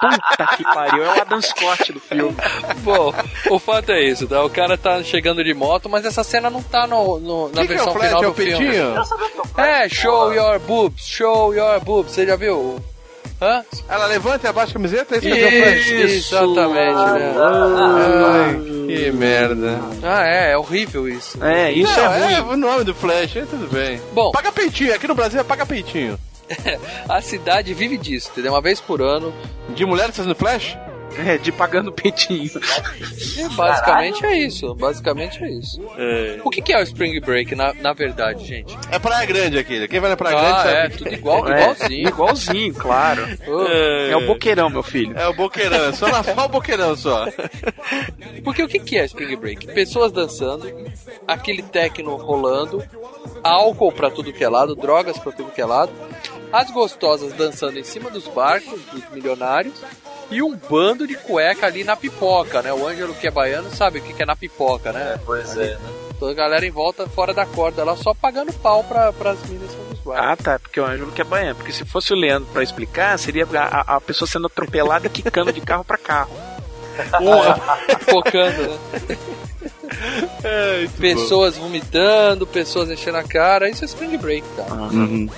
Puta 0.00 0.56
que 0.56 0.64
pariu, 0.64 1.04
é 1.04 1.08
o 1.16 1.20
Adam 1.22 1.40
Scott 1.40 1.92
do 1.92 2.00
filme. 2.00 2.36
Bom, 2.82 3.14
o 3.50 3.58
fato 3.58 3.92
é 3.92 4.02
isso, 4.02 4.26
tá? 4.26 4.42
O 4.44 4.50
cara 4.50 4.76
tá 4.76 5.02
chegando 5.02 5.42
de 5.42 5.54
moto, 5.54 5.88
mas 5.88 6.04
essa 6.04 6.22
cena 6.22 6.50
não 6.50 6.62
tá 6.62 6.86
no, 6.86 7.18
no- 7.18 7.48
na 7.48 7.62
que, 7.62 7.68
que 7.68 7.72
é 7.72 7.76
versão 7.76 7.92
o 7.92 7.96
Flash? 7.96 8.08
final 8.08 8.22
É 8.22 8.26
do 8.26 8.30
o 8.30 8.34
filme. 8.34 8.58
peitinho? 8.58 8.94
É, 9.56 9.88
show 9.88 10.34
your 10.34 10.58
boobs, 10.60 11.06
show 11.06 11.54
your 11.54 11.80
boobs. 11.80 12.12
Você 12.12 12.26
já 12.26 12.36
viu? 12.36 12.78
Hã? 13.40 13.64
Ela 13.88 14.06
levanta 14.06 14.46
e 14.46 14.50
abaixa 14.50 14.70
a 14.70 14.74
camiseta? 14.74 15.16
Esse 15.16 15.28
é 15.30 15.34
o 15.46 15.50
Flash? 15.64 15.86
Isso, 15.86 16.34
exatamente, 16.34 17.12
né? 17.12 17.34
Ai, 18.26 18.54
que 18.86 19.10
merda. 19.12 19.80
Ah, 20.02 20.26
é, 20.26 20.52
é 20.52 20.58
horrível 20.58 21.08
isso. 21.08 21.42
É, 21.42 21.72
isso 21.72 21.96
Não, 21.98 22.12
é 22.12 22.32
é 22.34 22.38
ruim. 22.40 22.52
o 22.52 22.56
nome 22.56 22.84
do 22.84 22.94
Flash, 22.94 23.36
é 23.36 23.42
tudo 23.46 23.68
bem. 23.72 24.00
Bom, 24.12 24.30
Paga 24.32 24.52
peitinho, 24.52 24.94
aqui 24.94 25.06
no 25.08 25.14
Brasil 25.14 25.40
é 25.40 25.44
paga 25.44 25.64
peitinho. 25.64 26.18
a 27.08 27.20
cidade 27.20 27.72
vive 27.74 27.96
disso, 27.96 28.30
entendeu? 28.32 28.52
Uma 28.52 28.60
vez 28.60 28.80
por 28.80 29.00
ano. 29.02 29.32
De 29.74 29.84
mulheres 29.84 30.16
fazendo 30.16 30.34
Flash? 30.34 30.76
É, 31.16 31.38
de 31.38 31.52
pagando 31.52 31.92
peitinho. 31.92 32.50
Basicamente 33.54 34.26
é 34.26 34.36
isso. 34.36 34.74
Basicamente 34.74 35.44
é 35.44 35.48
isso. 35.48 35.80
O 36.44 36.50
que, 36.50 36.60
que 36.60 36.72
é 36.72 36.78
o 36.80 36.82
Spring 36.82 37.20
Break, 37.20 37.54
na, 37.54 37.72
na 37.74 37.92
verdade, 37.92 38.44
gente? 38.44 38.76
É 38.90 38.98
Praia 38.98 39.24
Grande 39.24 39.56
aqui. 39.58 39.86
Quem 39.86 40.00
vai 40.00 40.10
na 40.10 40.16
Praia 40.16 40.36
Grande 40.40 40.56
Ah, 40.58 40.70
é, 40.70 40.82
sabe. 40.82 40.96
tudo 40.96 41.14
igual, 41.14 41.48
É, 41.48 41.60
igualzinho. 41.62 42.08
Igualzinho, 42.08 42.74
claro. 42.74 43.24
É 44.10 44.16
o 44.16 44.26
boqueirão, 44.26 44.68
meu 44.68 44.82
filho. 44.82 45.16
É 45.16 45.26
o 45.28 45.32
boqueirão, 45.34 45.84
é 45.86 45.92
só, 45.92 46.08
na, 46.08 46.22
só 46.22 46.44
o 46.44 46.48
boqueirão 46.48 46.96
só. 46.96 47.26
Porque 48.42 48.62
o 48.62 48.68
que, 48.68 48.78
que 48.78 48.98
é 48.98 49.04
Spring 49.04 49.36
Break? 49.36 49.66
Pessoas 49.68 50.10
dançando, 50.12 50.66
aquele 51.26 51.62
techno 51.62 52.16
rolando, 52.16 52.82
álcool 53.42 53.92
pra 53.92 54.10
tudo 54.10 54.32
que 54.32 54.42
é 54.44 54.48
lado, 54.48 54.74
drogas 54.74 55.18
pra 55.18 55.32
tudo 55.32 55.50
que 55.52 55.60
é 55.60 55.64
lado, 55.64 55.92
as 56.60 56.70
gostosas 56.70 57.32
dançando 57.32 57.78
em 57.78 57.84
cima 57.84 58.10
dos 58.10 58.26
barcos 58.28 58.80
dos 58.92 59.02
milionários 59.10 59.74
e 60.30 60.40
um 60.42 60.56
bando 60.56 61.06
de 61.06 61.16
cueca 61.16 61.66
ali 61.66 61.84
na 61.84 61.96
pipoca, 61.96 62.62
né? 62.62 62.72
O 62.72 62.86
Ângelo 62.86 63.14
que 63.14 63.26
é 63.26 63.30
baiano 63.30 63.70
sabe 63.74 63.98
o 63.98 64.02
que 64.02 64.12
que 64.12 64.22
é 64.22 64.26
na 64.26 64.36
pipoca, 64.36 64.92
né? 64.92 65.18
Pois 65.24 65.56
é, 65.56 65.74
né? 65.74 65.80
Toda 66.18 66.30
a 66.32 66.34
galera 66.34 66.64
em 66.64 66.70
volta 66.70 67.06
fora 67.08 67.34
da 67.34 67.44
corda 67.44 67.82
lá 67.84 67.96
só 67.96 68.14
pagando 68.14 68.52
pau 68.54 68.84
pra, 68.84 69.12
pras 69.12 69.38
minas 69.48 69.68
dos 69.90 69.98
barcos. 70.00 70.26
Ah, 70.30 70.36
tá, 70.36 70.58
porque 70.58 70.80
o 70.80 70.84
Ângelo 70.86 71.10
que 71.12 71.20
é 71.20 71.24
baiano. 71.24 71.56
Porque 71.56 71.72
se 71.72 71.84
fosse 71.84 72.12
o 72.12 72.16
Leandro 72.16 72.48
pra 72.52 72.62
explicar, 72.62 73.18
seria 73.18 73.46
a, 73.52 73.96
a- 73.96 74.00
pessoa 74.00 74.28
sendo 74.28 74.46
atropelada 74.46 75.06
e 75.08 75.10
quicando 75.10 75.52
de 75.52 75.60
carro 75.60 75.84
pra 75.84 75.98
carro. 75.98 76.30
focando, 78.08 78.62
né? 78.62 78.78
pessoas 80.98 81.56
vomitando, 81.56 82.46
pessoas 82.46 82.90
enchendo 82.90 83.18
a 83.18 83.24
cara, 83.24 83.68
isso 83.68 83.84
é 83.84 83.86
Spring 83.86 84.16
Break, 84.16 84.46
cara. 84.56 84.72
Uhum. 84.74 85.28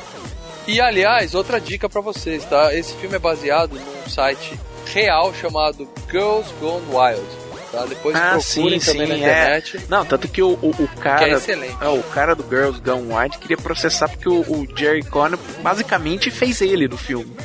E 0.66 0.80
aliás, 0.80 1.34
outra 1.34 1.60
dica 1.60 1.88
pra 1.88 2.00
vocês, 2.00 2.44
tá? 2.44 2.74
Esse 2.74 2.94
filme 2.94 3.16
é 3.16 3.18
baseado 3.18 3.74
num 3.74 4.10
site 4.10 4.58
real 4.86 5.32
chamado 5.34 5.88
Girls 6.10 6.52
Gone 6.60 6.84
Wild. 6.90 7.26
Tá? 7.70 7.84
Depois 7.86 8.16
Ah, 8.16 8.30
procurem 8.40 8.80
sim, 8.80 8.92
também 8.92 9.06
sim, 9.06 9.12
na 9.12 9.18
internet. 9.18 9.76
é. 9.76 9.80
Não, 9.88 10.04
tanto 10.04 10.28
que 10.28 10.42
o, 10.42 10.50
o, 10.62 10.70
o 10.70 10.88
cara. 11.00 11.40
Que 11.40 11.52
é 11.52 11.76
é, 11.80 11.88
o 11.88 12.02
cara 12.04 12.34
do 12.34 12.42
Girls 12.48 12.80
Gone 12.80 13.12
Wild 13.12 13.38
queria 13.38 13.56
processar 13.56 14.08
porque 14.08 14.28
o, 14.28 14.40
o 14.40 14.66
Jerry 14.76 15.02
Conner 15.02 15.38
basicamente 15.62 16.30
fez 16.30 16.60
ele 16.60 16.86
no 16.88 16.96
filme. 16.96 17.36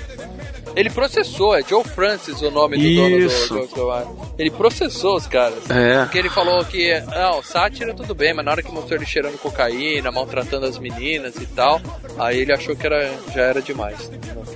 Ele 0.76 0.89
processou, 0.89 1.55
é 1.55 1.61
Joe 1.63 1.84
Francis 1.84 2.41
o 2.41 2.49
nome 2.49 2.78
do 2.78 2.95
dono 2.95 3.09
do 3.17 3.26
Isso. 3.26 3.47
Girls 3.53 3.74
Gone 3.76 3.91
Wild. 4.05 4.34
Ele 4.39 4.51
processou 4.51 5.17
os 5.17 5.28
caras. 5.28 5.69
É. 5.69 6.03
Porque 6.03 6.17
ele 6.17 6.30
falou 6.30 6.63
que, 6.65 6.99
não, 7.01 7.43
sátira 7.43 7.93
tudo 7.93 8.15
bem, 8.15 8.34
mas 8.34 8.45
na 8.45 8.51
hora 8.51 8.63
que 8.63 8.72
mostrou 8.72 8.97
ele 8.97 9.05
cheirando 9.05 9.38
cocaína, 9.38 10.11
maltratando 10.11 10.65
as 10.65 10.78
meninas 10.78 11.36
e 11.36 11.45
tal, 11.47 11.82
aí 12.17 12.39
ele 12.39 12.53
achou 12.53 12.76
que 12.76 12.86
era, 12.86 13.13
já 13.34 13.41
era 13.41 13.61
demais. 13.61 14.09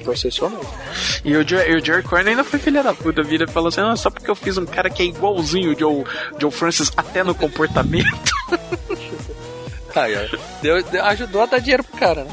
Processou 0.04 0.50
mesmo. 0.50 0.70
E 1.24 1.36
o, 1.36 1.48
Jer- 1.48 1.70
e 1.70 1.76
o 1.76 1.84
Jerry 1.86 2.04
Conner 2.04 2.28
ainda 2.28 2.44
foi 2.44 2.60
filha 2.60 2.82
da 2.84 2.94
puta, 2.94 3.24
vira 3.24 3.46
e 3.46 3.52
falou 3.52 3.70
assim: 3.70 3.82
ah, 3.82 3.96
só 3.96 4.10
porque 4.10 4.30
eu 4.30 4.36
fiz 4.36 4.58
um 4.58 4.66
cara 4.66 4.90
que 4.90 5.02
é 5.02 5.06
igualzinho 5.06 5.74
o 5.74 5.80
Joe, 5.80 6.04
Joe 6.40 6.52
Francis 6.52 6.92
até 6.96 7.24
no 7.24 7.34
comportamento. 7.36 8.06
Aí, 9.96 10.14
ó. 10.16 10.38
Deu- 10.62 10.84
deu- 10.84 11.04
ajudou 11.06 11.42
a 11.42 11.46
dar 11.46 11.60
dinheiro 11.60 11.84
pro 11.84 11.98
cara, 11.98 12.24
né? 12.26 12.32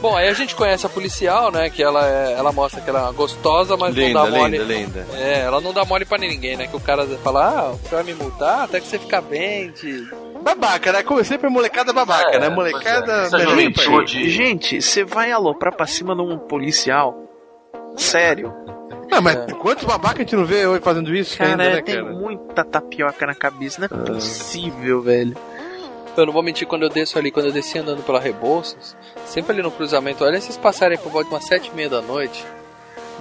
Bom, 0.00 0.14
aí 0.16 0.28
a 0.28 0.32
gente 0.32 0.54
conhece 0.54 0.86
a 0.86 0.88
policial, 0.88 1.50
né? 1.50 1.68
Que 1.70 1.82
ela, 1.82 2.06
é- 2.06 2.34
ela 2.34 2.52
mostra 2.52 2.80
que 2.80 2.88
ela 2.88 3.08
é 3.08 3.12
gostosa, 3.12 3.76
mas 3.76 3.94
Linda, 3.96 4.20
não 4.20 4.30
dá 4.30 4.38
mole. 4.38 4.58
linda, 4.58 4.72
linda. 4.74 5.06
É, 5.14 5.40
ela 5.40 5.60
não 5.60 5.72
dá 5.72 5.84
mole 5.84 6.04
pra 6.04 6.16
ninguém, 6.18 6.56
né? 6.56 6.68
Que 6.68 6.76
o 6.76 6.80
cara 6.80 7.04
fala, 7.22 7.48
ah, 7.48 7.72
você 7.72 7.94
vai 7.96 8.04
me 8.04 8.14
multar 8.14 8.62
até 8.64 8.80
que 8.80 8.86
você 8.86 8.98
ficar 8.98 9.20
bem 9.20 9.70
de... 9.72 10.06
Babaca, 10.40 10.92
né? 10.92 11.02
Como 11.02 11.22
sempre, 11.24 11.48
molecada 11.50 11.92
babaca, 11.92 12.36
É, 12.36 12.38
né? 12.38 12.48
Molecada. 12.48 13.28
Melhor 13.32 13.48
juventude. 13.50 14.30
Gente, 14.30 14.80
você 14.80 15.02
vai 15.04 15.32
aloprar 15.32 15.74
pra 15.74 15.84
cima 15.86 16.14
de 16.14 16.22
um 16.22 16.38
policial? 16.38 17.16
Sério? 17.96 18.54
Não, 19.10 19.20
mas 19.20 19.52
quantos 19.54 19.84
babaca 19.84 20.16
a 20.16 20.18
gente 20.18 20.36
não 20.36 20.44
vê 20.44 20.64
hoje 20.66 20.80
fazendo 20.82 21.12
isso 21.14 21.36
Cara, 21.36 21.50
ainda, 21.50 21.64
né, 21.70 21.82
tem 21.82 21.96
cara? 21.96 22.14
muita 22.14 22.62
tapioca 22.62 23.26
na 23.26 23.34
cabeça, 23.34 23.80
não 23.80 23.86
é 23.86 24.04
possível, 24.12 25.02
velho. 25.02 25.36
Eu 26.20 26.26
não 26.26 26.32
vou 26.32 26.42
mentir, 26.42 26.66
quando 26.66 26.82
eu 26.82 26.88
desço 26.88 27.18
ali, 27.18 27.30
quando 27.30 27.46
eu 27.46 27.52
desci 27.52 27.78
andando 27.78 28.02
pela 28.02 28.18
Rebouças, 28.18 28.96
sempre 29.26 29.52
ali 29.52 29.62
no 29.62 29.70
cruzamento, 29.70 30.24
olha 30.24 30.36
esses 30.36 30.56
passarem 30.56 30.98
por 30.98 31.12
volta 31.12 31.28
de 31.28 31.34
umas 31.34 31.44
sete 31.46 31.70
e 31.72 31.74
meia 31.74 31.88
da 31.88 32.02
noite, 32.02 32.44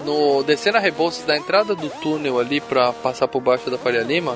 no 0.04 0.44
descendo 0.44 0.78
a 0.78 0.80
Rebouças, 0.80 1.24
da 1.26 1.38
entrada 1.38 1.76
do 1.76 1.90
túnel 1.90 2.40
ali 2.40 2.60
pra 2.60 2.92
passar 2.94 3.28
por 3.28 3.40
baixo 3.42 3.70
da 3.70 3.78
Faria 3.78 4.02
Lima, 4.02 4.36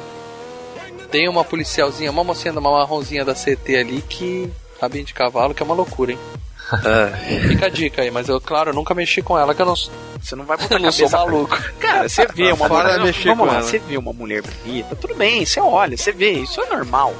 tem 1.10 1.28
uma 1.28 1.44
policialzinha, 1.44 2.12
uma 2.12 2.24
mocinha, 2.24 2.52
uma 2.54 2.72
marronzinha 2.72 3.26
da 3.26 3.34
CT 3.34 3.76
ali 3.76 4.02
que 4.02 4.50
rabinho 4.80 5.06
de 5.06 5.14
cavalo, 5.14 5.54
que 5.54 5.62
é 5.62 5.66
uma 5.66 5.76
loucura, 5.76 6.12
hein? 6.12 6.20
Fica 7.50 7.66
a 7.66 7.70
dica 7.70 8.02
aí, 8.02 8.10
mas 8.12 8.30
eu, 8.30 8.40
claro, 8.40 8.70
eu 8.70 8.74
nunca 8.74 8.94
mexi 8.94 9.22
com 9.22 9.38
ela, 9.38 9.54
que 9.54 9.62
eu 9.62 9.66
não, 9.66 9.76
Você 9.76 10.36
não 10.36 10.46
vai 10.46 10.56
botar 10.58 10.76
não 10.80 10.90
cabeça 10.92 11.18
maluco. 11.18 11.58
Cara, 11.80 12.08
você 12.08 12.26
vê 12.28 12.52
uma 12.52 12.68
Fora 12.68 12.94
mulher. 12.94 13.06
mexer 13.06 13.30
Vamos 13.30 13.40
com 13.40 13.52
lá, 13.52 13.54
ela. 13.60 13.64
você 13.64 13.80
vê 13.80 13.98
uma 13.98 14.14
mulher 14.14 14.42
bonita, 14.42 14.96
tudo 14.96 15.16
bem, 15.16 15.46
você 15.46 15.60
olha, 15.60 15.98
você 15.98 16.12
vê, 16.12 16.32
isso 16.32 16.62
é 16.62 16.66
normal. 16.68 17.14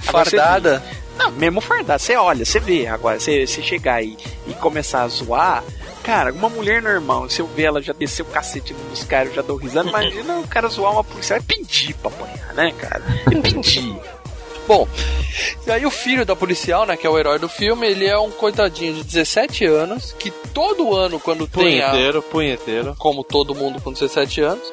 Fardada? 0.00 0.78
vê- 0.78 1.00
Não, 1.18 1.30
mesmo 1.32 1.60
fardada, 1.60 1.98
você 1.98 2.16
olha, 2.16 2.44
você 2.44 2.58
vê. 2.60 2.86
Agora, 2.86 3.18
você, 3.20 3.46
você 3.46 3.62
chegar 3.62 3.94
aí 3.96 4.16
e 4.46 4.54
começar 4.54 5.02
a 5.02 5.08
zoar. 5.08 5.62
Cara, 6.02 6.32
uma 6.32 6.48
mulher 6.48 6.80
normal, 6.80 7.28
se 7.28 7.40
eu 7.40 7.46
ver 7.46 7.64
ela 7.64 7.82
já 7.82 7.92
descer 7.92 8.22
o 8.22 8.26
cacete 8.26 8.74
nos 8.88 9.04
caras, 9.04 9.28
eu 9.28 9.34
já 9.36 9.42
dou 9.42 9.56
risada. 9.56 9.88
Imagina 9.90 10.38
o 10.38 10.48
cara 10.48 10.66
zoar 10.68 10.92
uma 10.92 11.04
policial. 11.04 11.38
É 11.38 11.42
pedir 11.42 11.94
pra 11.94 12.10
apanhar, 12.10 12.54
né, 12.54 12.72
cara? 12.78 13.02
É 13.30 13.40
pedir. 13.40 13.94
Bom, 14.66 14.86
e 15.66 15.70
aí 15.72 15.84
o 15.84 15.90
filho 15.90 16.24
da 16.24 16.36
policial, 16.36 16.86
né, 16.86 16.96
que 16.96 17.04
é 17.04 17.10
o 17.10 17.18
herói 17.18 17.40
do 17.40 17.48
filme, 17.48 17.88
ele 17.88 18.06
é 18.06 18.16
um 18.16 18.30
coitadinho 18.30 18.94
de 18.94 19.02
17 19.02 19.64
anos, 19.64 20.14
que 20.16 20.30
todo 20.30 20.94
ano, 20.94 21.18
quando 21.18 21.48
tem 21.48 21.82
a... 21.82 21.88
Punheteiro, 21.90 22.22
punheteiro. 22.22 22.94
Como 22.96 23.24
todo 23.24 23.52
mundo 23.52 23.80
com 23.80 23.92
17 23.92 24.40
anos, 24.42 24.70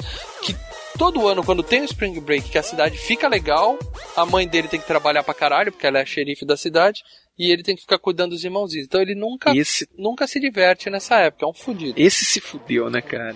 todo 0.98 1.28
ano, 1.28 1.44
quando 1.44 1.64
tem 1.64 1.82
o 1.82 1.86
Spring 1.86 2.20
Break, 2.20 2.50
que 2.50 2.58
a 2.58 2.64
cidade 2.64 2.98
fica 2.98 3.28
legal, 3.28 3.78
a 4.16 4.26
mãe 4.26 4.48
dele 4.48 4.68
tem 4.68 4.80
que 4.80 4.88
trabalhar 4.88 5.24
pra 5.24 5.34
caralho, 5.34 5.72
porque 5.72 5.86
ela 5.88 6.00
é 6.00 6.02
a 6.02 6.06
xerife 6.06 6.46
da 6.46 6.58
cidade, 6.58 7.04
e 7.38 7.52
ele 7.52 7.64
tem 7.64 7.76
que 7.76 7.82
ficar 7.82 8.00
cuidando 8.00 8.32
dos 8.32 8.44
irmãozinhos. 8.44 8.88
Então 8.88 9.02
ele 9.02 9.14
nunca, 9.16 9.56
Esse- 9.56 9.88
nunca 9.98 10.26
se 10.28 10.40
diverte 10.40 10.90
nessa 10.90 11.18
época, 11.20 11.46
é 11.46 11.50
um 11.50 11.54
fudido. 11.54 11.94
Esse 12.00 12.26
se 12.26 12.42
fudeu, 12.42 12.90
né, 12.90 13.02
cara? 13.02 13.36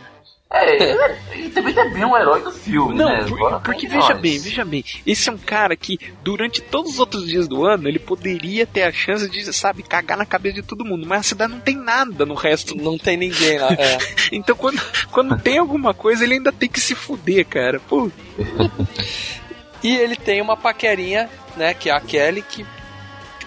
É, 0.53 1.17
ele 1.33 1.49
também 1.49 1.73
é 1.79 1.89
bem 1.89 2.03
um 2.03 2.17
herói 2.17 2.41
do 2.43 2.51
filme, 2.51 2.93
Não, 2.95 3.05
né? 3.09 3.23
por- 3.23 3.37
Agora 3.37 3.59
porque 3.61 3.87
veja 3.87 4.09
nós. 4.09 4.19
bem, 4.21 4.37
veja 4.37 4.65
bem. 4.65 4.83
Esse 5.07 5.29
é 5.29 5.31
um 5.31 5.37
cara 5.37 5.75
que, 5.77 5.97
durante 6.21 6.61
todos 6.61 6.91
os 6.93 6.99
outros 6.99 7.25
dias 7.25 7.47
do 7.47 7.65
ano, 7.65 7.87
ele 7.87 7.99
poderia 7.99 8.67
ter 8.67 8.83
a 8.83 8.91
chance 8.91 9.29
de, 9.29 9.53
sabe, 9.53 9.81
cagar 9.81 10.17
na 10.17 10.25
cabeça 10.25 10.55
de 10.55 10.61
todo 10.61 10.83
mundo. 10.83 11.07
Mas 11.07 11.19
a 11.21 11.23
cidade 11.23 11.53
não 11.53 11.59
tem 11.61 11.77
nada 11.77 12.25
no 12.25 12.33
resto. 12.33 12.75
Não 12.75 12.97
tem 12.97 13.15
ninguém 13.15 13.57
lá. 13.59 13.71
É. 13.71 13.97
então, 14.31 14.53
quando, 14.55 14.81
quando 15.09 15.39
tem 15.39 15.57
alguma 15.57 15.93
coisa, 15.93 16.23
ele 16.25 16.33
ainda 16.33 16.51
tem 16.51 16.67
que 16.67 16.81
se 16.81 16.95
fuder, 16.95 17.45
cara. 17.45 17.79
Pô, 17.79 18.11
E 19.83 19.95
ele 19.97 20.15
tem 20.15 20.41
uma 20.41 20.55
paquerinha, 20.57 21.29
né, 21.55 21.73
que 21.73 21.89
é 21.89 21.93
a 21.93 21.99
Kelly, 21.99 22.41
que 22.43 22.65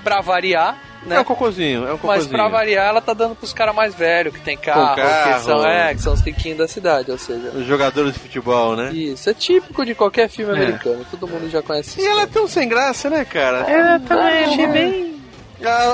pra 0.02 0.20
variar, 0.20 0.76
né? 1.06 1.16
É 1.16 1.20
um 1.20 1.24
cocôzinho, 1.24 1.82
é 1.82 1.88
um 1.88 1.92
Mas 1.92 2.00
cocôzinho. 2.00 2.30
pra 2.30 2.48
variar, 2.48 2.88
ela 2.88 3.00
tá 3.00 3.12
dando 3.14 3.34
pros 3.34 3.52
caras 3.52 3.74
mais 3.74 3.94
velhos, 3.94 4.32
que 4.34 4.40
tem 4.40 4.56
carro, 4.56 4.96
carro. 4.96 5.34
que 5.34 5.40
são, 5.44 5.66
é, 5.66 5.94
que 5.94 6.00
são 6.02 6.12
os 6.14 6.20
riquinhos 6.20 6.58
da 6.58 6.66
cidade, 6.68 7.10
ou 7.10 7.18
seja. 7.18 7.50
Os 7.54 7.66
jogadores 7.66 8.12
de 8.14 8.18
futebol, 8.20 8.74
né? 8.76 8.90
Isso, 8.92 9.28
é 9.30 9.34
típico 9.34 9.84
de 9.84 9.94
qualquer 9.94 10.28
filme 10.28 10.52
É. 10.52 10.56
americano, 10.64 11.04
todo 11.10 11.28
mundo 11.28 11.48
já 11.50 11.62
conhece 11.62 11.98
E 11.98 12.02
isso. 12.02 12.10
ela 12.10 12.22
é 12.22 12.26
tão 12.26 12.46
sem 12.48 12.68
graça, 12.68 13.08
né, 13.10 13.24
cara? 13.24 13.58
É, 13.70 13.98
também 14.00 14.44
achei 14.44 14.66
bem. 14.66 15.13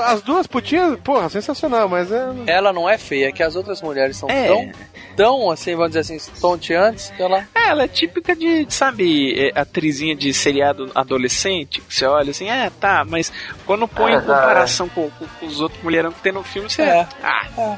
As 0.05 0.21
duas 0.21 0.47
putinhas, 0.47 0.99
porra, 1.01 1.29
sensacional, 1.29 1.87
mas 1.87 2.11
é. 2.11 2.25
Ela 2.47 2.73
não 2.73 2.89
é 2.89 2.97
feia, 2.97 3.27
é 3.29 3.31
que 3.31 3.43
as 3.43 3.55
outras 3.55 3.81
mulheres 3.81 4.17
são 4.17 4.29
É. 4.29 4.47
tão, 4.47 4.71
tão, 5.15 5.49
assim, 5.51 5.71
vamos 5.75 5.89
dizer 5.91 5.99
assim, 6.01 6.15
estonteantes, 6.15 7.09
que 7.15 7.21
ela... 7.21 7.47
É, 7.55 7.69
ela 7.69 7.83
é 7.83 7.87
típica 7.87 8.35
de, 8.35 8.65
sabe, 8.69 9.33
é, 9.49 9.59
atrizinha 9.59 10.15
de 10.15 10.33
seriado 10.33 10.91
adolescente, 10.95 11.79
que 11.81 11.93
você 11.93 12.05
olha 12.05 12.31
assim, 12.31 12.49
é, 12.49 12.69
tá, 12.69 13.05
mas 13.07 13.31
quando 13.65 13.87
põe 13.87 14.13
É, 14.13 14.17
em 14.17 14.21
comparação 14.21 14.89
com, 14.89 15.09
com- 15.11 15.27
com 15.39 15.45
os 15.45 15.61
outros 15.61 15.81
mulherão 15.83 16.11
que 16.11 16.21
tem 16.21 16.31
no 16.33 16.43
filme, 16.43 16.69
você. 16.69 16.81
É. 16.81 17.07
Ah, 17.23 17.77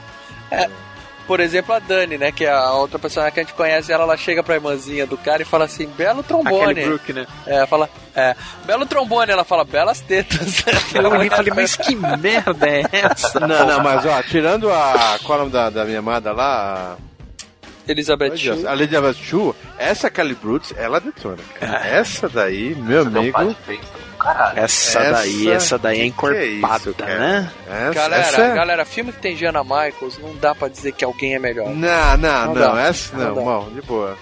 É. 0.51 0.69
Por 1.27 1.39
exemplo, 1.39 1.73
a 1.73 1.79
Dani, 1.79 2.17
né, 2.17 2.31
que 2.31 2.45
é 2.45 2.51
a 2.51 2.73
outra 2.73 2.99
personagem 2.99 3.33
que 3.33 3.39
a 3.39 3.43
gente 3.43 3.53
conhece, 3.53 3.91
ela, 3.91 4.03
ela 4.03 4.17
chega 4.17 4.43
pra 4.43 4.55
irmãzinha 4.55 5.05
do 5.07 5.17
cara 5.17 5.41
e 5.41 5.45
fala 5.45 5.65
assim, 5.65 5.87
belo 5.87 6.21
trombone. 6.21 6.71
aquele 6.71 6.85
Brook, 6.85 7.13
né? 7.13 7.25
É, 7.45 7.65
fala, 7.65 7.89
é, 8.15 8.35
belo 8.65 8.85
trombone, 8.85 9.31
ela 9.31 9.43
fala, 9.43 9.63
belas 9.63 10.01
tetas. 10.01 10.63
Eu 10.93 11.09
olhei 11.09 11.27
e 11.27 11.29
falei, 11.29 11.53
mas 11.55 11.75
que 11.75 11.95
merda 11.95 12.67
é 12.67 12.83
essa? 12.91 13.39
Não, 13.39 13.65
não, 13.65 13.81
mas 13.81 14.05
ó, 14.05 14.21
tirando 14.21 14.69
a. 14.71 15.17
Qual 15.23 15.39
é 15.39 15.41
o 15.41 15.45
nome 15.45 15.51
da, 15.51 15.69
da 15.69 15.85
minha 15.85 15.99
amada 15.99 16.31
lá? 16.33 16.97
Elizabeth 17.87 18.33
A, 18.33 18.37
Shue. 18.37 18.67
a 18.67 18.71
Lady 18.71 18.95
Elizabeth 18.95 19.13
Shue, 19.13 19.53
essa 19.77 20.09
Brutes, 20.41 20.73
ela 20.77 20.99
detona, 20.99 21.37
cara. 21.59 21.85
Essa 21.85 22.29
daí, 22.29 22.75
meu 22.75 23.01
amigo. 23.01 23.55
Essa, 24.55 24.99
Essa- 24.99 25.11
daí, 25.11 25.49
essa 25.51 25.77
daí 25.77 25.97
é 25.97 26.01
que 26.01 26.07
encorpada, 26.07 26.77
isso, 26.89 26.93
cara? 26.93 27.19
né? 27.19 27.51
Essa, 27.67 27.93
Galera, 27.93 28.21
essa... 28.21 28.41
é- 28.41 28.55
galera, 28.55 28.85
filme 28.85 29.11
que 29.11 29.19
tem 29.19 29.35
Jana 29.35 29.63
Michaels, 29.63 30.17
não 30.19 30.35
dá 30.37 30.55
pra 30.55 30.67
dizer 30.67 30.91
que 30.93 31.03
alguém 31.03 31.35
é 31.35 31.39
melhor. 31.39 31.67
Não, 31.69 32.17
não, 32.17 32.45
Não 32.47 32.53
não, 32.55 32.75
dá, 32.75 32.81
essa 32.83 33.15
não 33.17 33.35
não, 33.35 33.45
mal, 33.45 33.69
de 33.69 33.81
boa. 33.81 34.17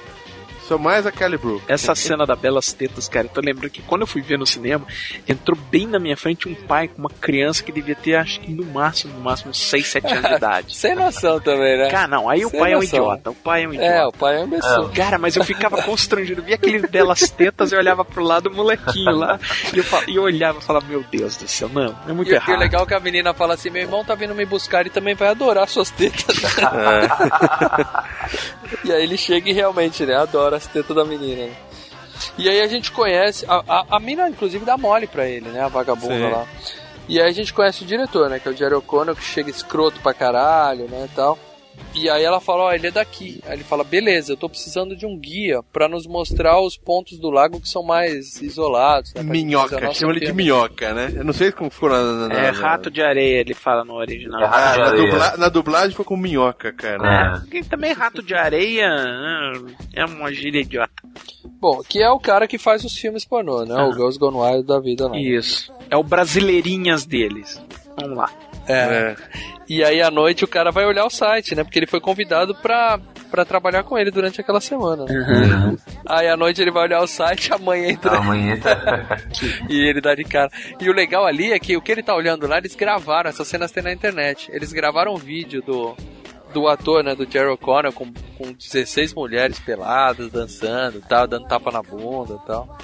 Sou 0.72 0.80
mais 0.80 1.06
a 1.06 1.12
Kelly 1.12 1.36
Brook. 1.38 1.66
Essa 1.68 1.94
cena 1.94 2.26
da 2.26 2.34
Belas 2.34 2.72
Tetas, 2.72 3.10
cara, 3.10 3.26
eu 3.26 3.30
tô 3.30 3.42
lembrando 3.42 3.70
que 3.70 3.82
quando 3.82 4.04
eu 4.04 4.08
fui 4.08 4.22
ver 4.22 4.40
no 4.40 4.46
cinema, 4.48 4.88
entrou 5.28 5.58
bem 5.70 5.86
na 5.86 6.00
minha 6.00 6.16
frente 6.16 6.48
um 6.48 6.56
pai 6.56 6.88
com 6.88 6.98
uma 7.00 7.10
criança 7.10 7.62
que 7.62 7.74
devia 7.74 7.94
ter, 7.94 8.16
acho 8.16 8.40
que 8.40 8.54
no 8.54 8.64
máximo, 8.66 9.14
no 9.14 9.20
máximo, 9.20 9.54
6, 9.54 9.86
7 9.86 10.08
anos 10.14 10.30
de 10.30 10.36
idade. 10.38 10.74
Sem 10.74 10.96
noção 10.96 11.42
também, 11.42 11.78
né? 11.78 11.90
Cara, 11.90 12.08
não, 12.08 12.30
aí 12.30 12.46
o 12.46 12.50
Sem 12.50 12.58
pai 12.58 12.72
é 12.72 12.78
um 12.78 12.80
noção. 12.80 13.00
idiota. 13.00 13.32
O 13.32 13.36
pai 13.36 13.66
é 13.66 13.68
um 13.68 13.74
idiota. 13.74 13.94
É, 13.94 14.06
o 14.06 14.12
pai 14.14 14.38
é 14.38 14.40
um 14.40 14.46
imbecil. 14.46 14.90
Cara, 14.96 15.18
mas 15.18 15.36
eu 15.36 15.44
ficava 15.44 15.82
constrangido. 15.84 16.40
Eu 16.40 16.46
via 16.46 16.56
aquele 16.56 16.88
belas 16.88 17.30
tetas 17.30 17.74
e 17.74 17.76
olhava 17.76 18.06
pro 18.06 18.24
lado 18.24 18.50
do 18.50 18.56
molequinho 18.56 19.12
lá. 19.18 19.38
E 19.74 19.78
eu, 19.78 19.84
fa- 19.84 20.06
e 20.08 20.16
eu 20.16 20.24
olhava 20.24 20.60
e 20.60 20.64
falava, 20.64 20.86
meu 20.88 21.04
Deus 21.12 21.36
do 21.36 21.50
céu, 21.50 21.68
não, 21.68 21.94
é 22.08 22.14
muito 22.14 22.30
E, 22.30 22.32
e 22.32 22.36
errado. 22.36 22.56
o 22.56 22.60
legal 22.60 22.84
é 22.84 22.86
que 22.86 22.94
a 22.94 23.00
menina 23.02 23.34
fala 23.34 23.56
assim: 23.56 23.70
meu 23.70 23.82
irmão 23.82 24.06
tá 24.06 24.16
vindo 24.16 24.34
me 24.34 24.46
buscar, 24.46 24.80
ele 24.80 24.90
também 24.90 25.16
vai 25.16 25.28
adorar 25.28 25.68
suas 25.68 25.90
tetas. 25.90 26.38
e 28.86 28.94
aí 28.94 29.04
ele 29.04 29.18
chega 29.18 29.50
e 29.50 29.54
realmente, 29.54 30.06
né, 30.06 30.16
adora 30.16 30.61
as 30.62 30.68
tetas 30.68 30.96
da 30.96 31.04
menina. 31.04 31.48
né? 31.48 31.56
E 32.38 32.48
aí 32.48 32.62
a 32.62 32.68
gente 32.68 32.92
conhece, 32.92 33.46
a, 33.48 33.64
a, 33.68 33.86
a 33.98 34.00
mina 34.00 34.30
inclusive 34.30 34.64
dá 34.64 34.78
mole 34.78 35.08
pra 35.08 35.28
ele, 35.28 35.50
né, 35.50 35.62
a 35.62 35.68
vagabunda 35.68 36.14
Sim. 36.14 36.30
lá. 36.32 36.46
E 37.10 37.20
aí 37.20 37.28
a 37.28 37.32
gente 37.34 37.54
conhece 37.54 37.84
o 37.84 37.86
diretor, 37.88 38.30
né, 38.30 38.40
que 38.40 38.48
é 38.48 38.52
o 38.52 38.56
Jerry 38.56 38.76
O'Connor, 38.76 39.16
que 39.16 39.24
chega 39.24 39.50
escroto 39.50 40.00
pra 40.02 40.14
caralho, 40.14 40.88
né, 40.88 41.08
e 41.12 41.16
tal. 41.16 41.38
E 41.94 42.10
aí 42.10 42.24
ela 42.24 42.40
fala, 42.40 42.64
ó, 42.64 42.74
ele 42.74 42.88
é 42.88 42.92
daqui. 42.92 43.42
Aí 43.46 43.54
ele 43.54 43.64
fala, 43.64 43.84
beleza, 43.84 44.32
eu 44.34 44.38
tô 44.38 44.48
precisando 44.50 44.96
de 44.96 45.06
um 45.06 45.18
guia 45.18 45.62
pra 45.74 45.88
nos 45.90 46.08
mostrar 46.08 46.60
os 46.62 46.78
pontos 46.78 47.20
do 47.20 47.30
lago 47.30 47.60
que 47.60 47.68
são 47.68 47.84
mais 47.84 48.42
isolados. 48.42 49.14
Né, 49.14 49.24
Minhoca, 49.24 49.94
chama 49.94 50.14
ele 50.14 50.20
de 50.22 50.26
filme." 50.28 50.44
minhoca, 50.44 50.94
né? 50.94 51.12
Eu 51.16 51.24
não 51.24 51.34
sei 51.34 51.52
como 51.52 51.70
ficou 51.70 51.90
na. 51.90 52.02
na, 52.04 52.28
na 52.30 52.36
É 52.36 52.52
na- 52.52 52.58
rato 52.58 52.90
de 52.90 53.02
areia, 53.02 53.40
ele 53.42 53.54
fala 53.54 53.84
no 53.84 53.94
original. 53.96 54.42
Ah, 54.44 54.78
na, 54.78 54.92
dubla- 54.92 55.38
na 55.38 55.50
dublagem 55.50 55.96
foi 55.96 56.06
com 56.06 56.16
minhoca, 56.18 56.72
cara. 56.72 57.40
Porque 57.42 57.62
também 57.64 57.94
rato 57.94 58.24
de 58.24 58.34
areia 58.34 58.88
ah, 58.90 59.54
é 59.94 60.06
uma 60.06 60.32
gíria 60.34 60.62
idiota. 60.62 60.92
Bom, 61.60 61.82
que 61.88 62.02
é 62.02 62.10
o 62.10 62.20
cara 62.20 62.48
que 62.48 62.58
faz 62.58 62.84
os 62.84 62.96
filmes 62.96 63.26
pornô, 63.26 63.64
né? 63.66 63.76
O 63.84 63.92
Girls 63.94 64.18
Gone 64.18 64.38
Wild 64.38 64.66
da 64.66 64.80
vida 64.80 65.08
lá. 65.08 65.18
Isso. 65.20 65.72
É 65.90 65.98
o 65.98 66.04
brasileirinhas 66.04 67.06
deles. 67.06 67.62
Vamos 68.00 68.18
lá. 68.18 68.30
É. 68.68 69.16
E 69.68 69.84
aí 69.84 70.02
à 70.02 70.12
noite 70.12 70.44
o 70.44 70.48
cara 70.48 70.72
vai 70.72 70.86
olhar 70.86 71.06
o 71.06 71.10
site, 71.10 71.56
né? 71.56 71.64
Porque 71.64 71.80
ele 71.80 71.88
foi 71.88 72.00
convidado 72.02 72.54
pra, 72.56 73.00
pra 73.30 73.46
trabalhar 73.46 73.84
com 73.84 73.98
ele 73.98 74.12
durante 74.12 74.42
aquela 74.42 74.60
semana. 74.60 75.06
né? 75.06 75.14
Uhum. 75.14 75.78
Aí 76.06 76.28
à 76.28 76.36
noite 76.36 76.62
ele 76.62 76.72
vai 76.72 76.84
olhar 76.84 77.02
o 77.02 77.08
site, 77.08 77.54
a 77.54 77.58
mãe 77.58 77.90
entra. 77.90 78.18
A 78.18 78.22
mãe 78.22 78.52
entra. 78.52 79.18
e 79.70 79.80
ele 79.80 80.02
dá 80.02 80.14
de 80.14 80.24
cara. 80.24 80.50
E 80.80 80.90
o 80.90 80.94
legal 80.94 81.26
ali 81.26 81.54
é 81.54 81.60
que 81.60 81.78
o 81.78 81.82
que 81.82 81.92
ele 81.92 82.04
tá 82.04 82.14
olhando 82.16 82.48
lá, 82.48 82.58
eles 82.58 82.76
gravaram, 82.76 83.30
essas 83.30 83.48
cenas 83.48 83.72
tem 83.72 83.84
na 83.84 83.94
internet. 83.94 84.50
Eles 84.52 84.74
gravaram 84.74 85.14
um 85.14 85.18
vídeo 85.18 85.62
do, 85.62 85.96
do 86.54 86.68
ator, 86.68 87.04
né, 87.04 87.16
do 87.16 87.30
Jerry 87.30 87.50
O'Connor, 87.50 87.94
com, 87.94 88.12
com 88.38 88.52
16 88.52 89.14
mulheres 89.14 89.60
peladas, 89.60 90.30
dançando 90.32 90.98
e 90.98 91.02
tal, 91.02 91.28
dando 91.28 91.48
tapa 91.48 91.72
na 91.72 91.82
bunda 91.82 92.40
e 92.44 92.48
tal. 92.48 92.78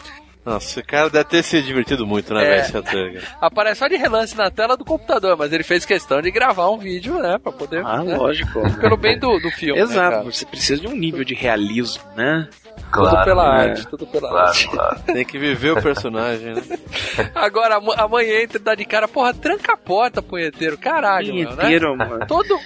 Nossa, 0.48 0.80
o 0.80 0.84
cara 0.86 1.10
deve 1.10 1.26
ter 1.26 1.44
se 1.44 1.62
divertido 1.62 2.08
muito, 2.08 2.34
né, 2.34 2.60
É. 2.60 2.62
velho. 2.82 3.22
Aparece 3.42 3.80
só 3.80 3.88
de 3.90 3.98
relance 3.98 4.36
na 4.38 4.50
tela 4.50 4.78
do 4.78 4.86
computador, 4.86 5.36
mas 5.38 5.52
ele 5.52 5.64
fez 5.64 5.84
questão 5.84 6.22
de 6.22 6.32
gravar 6.32 6.70
um 6.70 6.78
vídeo, 6.78 7.20
né, 7.20 7.38
pra 7.38 7.52
poder... 7.52 7.86
Ah, 7.86 8.02
né, 8.02 8.16
lógico. 8.16 8.62
Pelo 8.80 8.96
bem 8.96 9.20
do, 9.20 9.38
do 9.40 9.52
filme, 9.52 9.76
né, 9.78 9.82
Exato, 9.86 10.12
cara? 10.18 10.24
você 10.24 10.46
precisa 10.46 10.80
de 10.80 10.88
um 10.88 10.96
nível 10.96 11.26
de 11.26 11.34
realismo, 11.34 12.02
né? 12.16 12.48
Tudo 12.78 13.10
Claro, 13.10 13.26
pela 13.26 13.44
né? 13.58 13.70
arte, 13.70 13.88
tudo 13.88 14.08
pela 14.08 14.30
Claro, 14.30 14.48
arte. 14.48 14.68
claro. 14.70 15.00
Tem 15.06 15.26
que 15.26 15.38
viver 15.38 15.72
o 15.72 15.82
personagem, 15.82 16.54
né? 16.56 16.62
Agora 17.36 17.76
a, 17.78 17.80
mu- 17.82 17.94
a 17.96 18.08
mãe 18.08 18.44
entra 18.44 18.58
e 18.58 18.62
dá 18.62 18.76
de 18.76 18.86
cara, 18.86 19.08
porra, 19.08 19.34
tranca 19.34 19.74
a 19.74 19.78
porta, 19.78 20.22
punheteiro. 20.22 20.78
Caralho, 20.78 21.34
meu, 21.34 21.50
Punheteiro, 21.50 21.96
né? 21.96 22.06
mano. 22.06 22.26
Todo, 22.28 22.58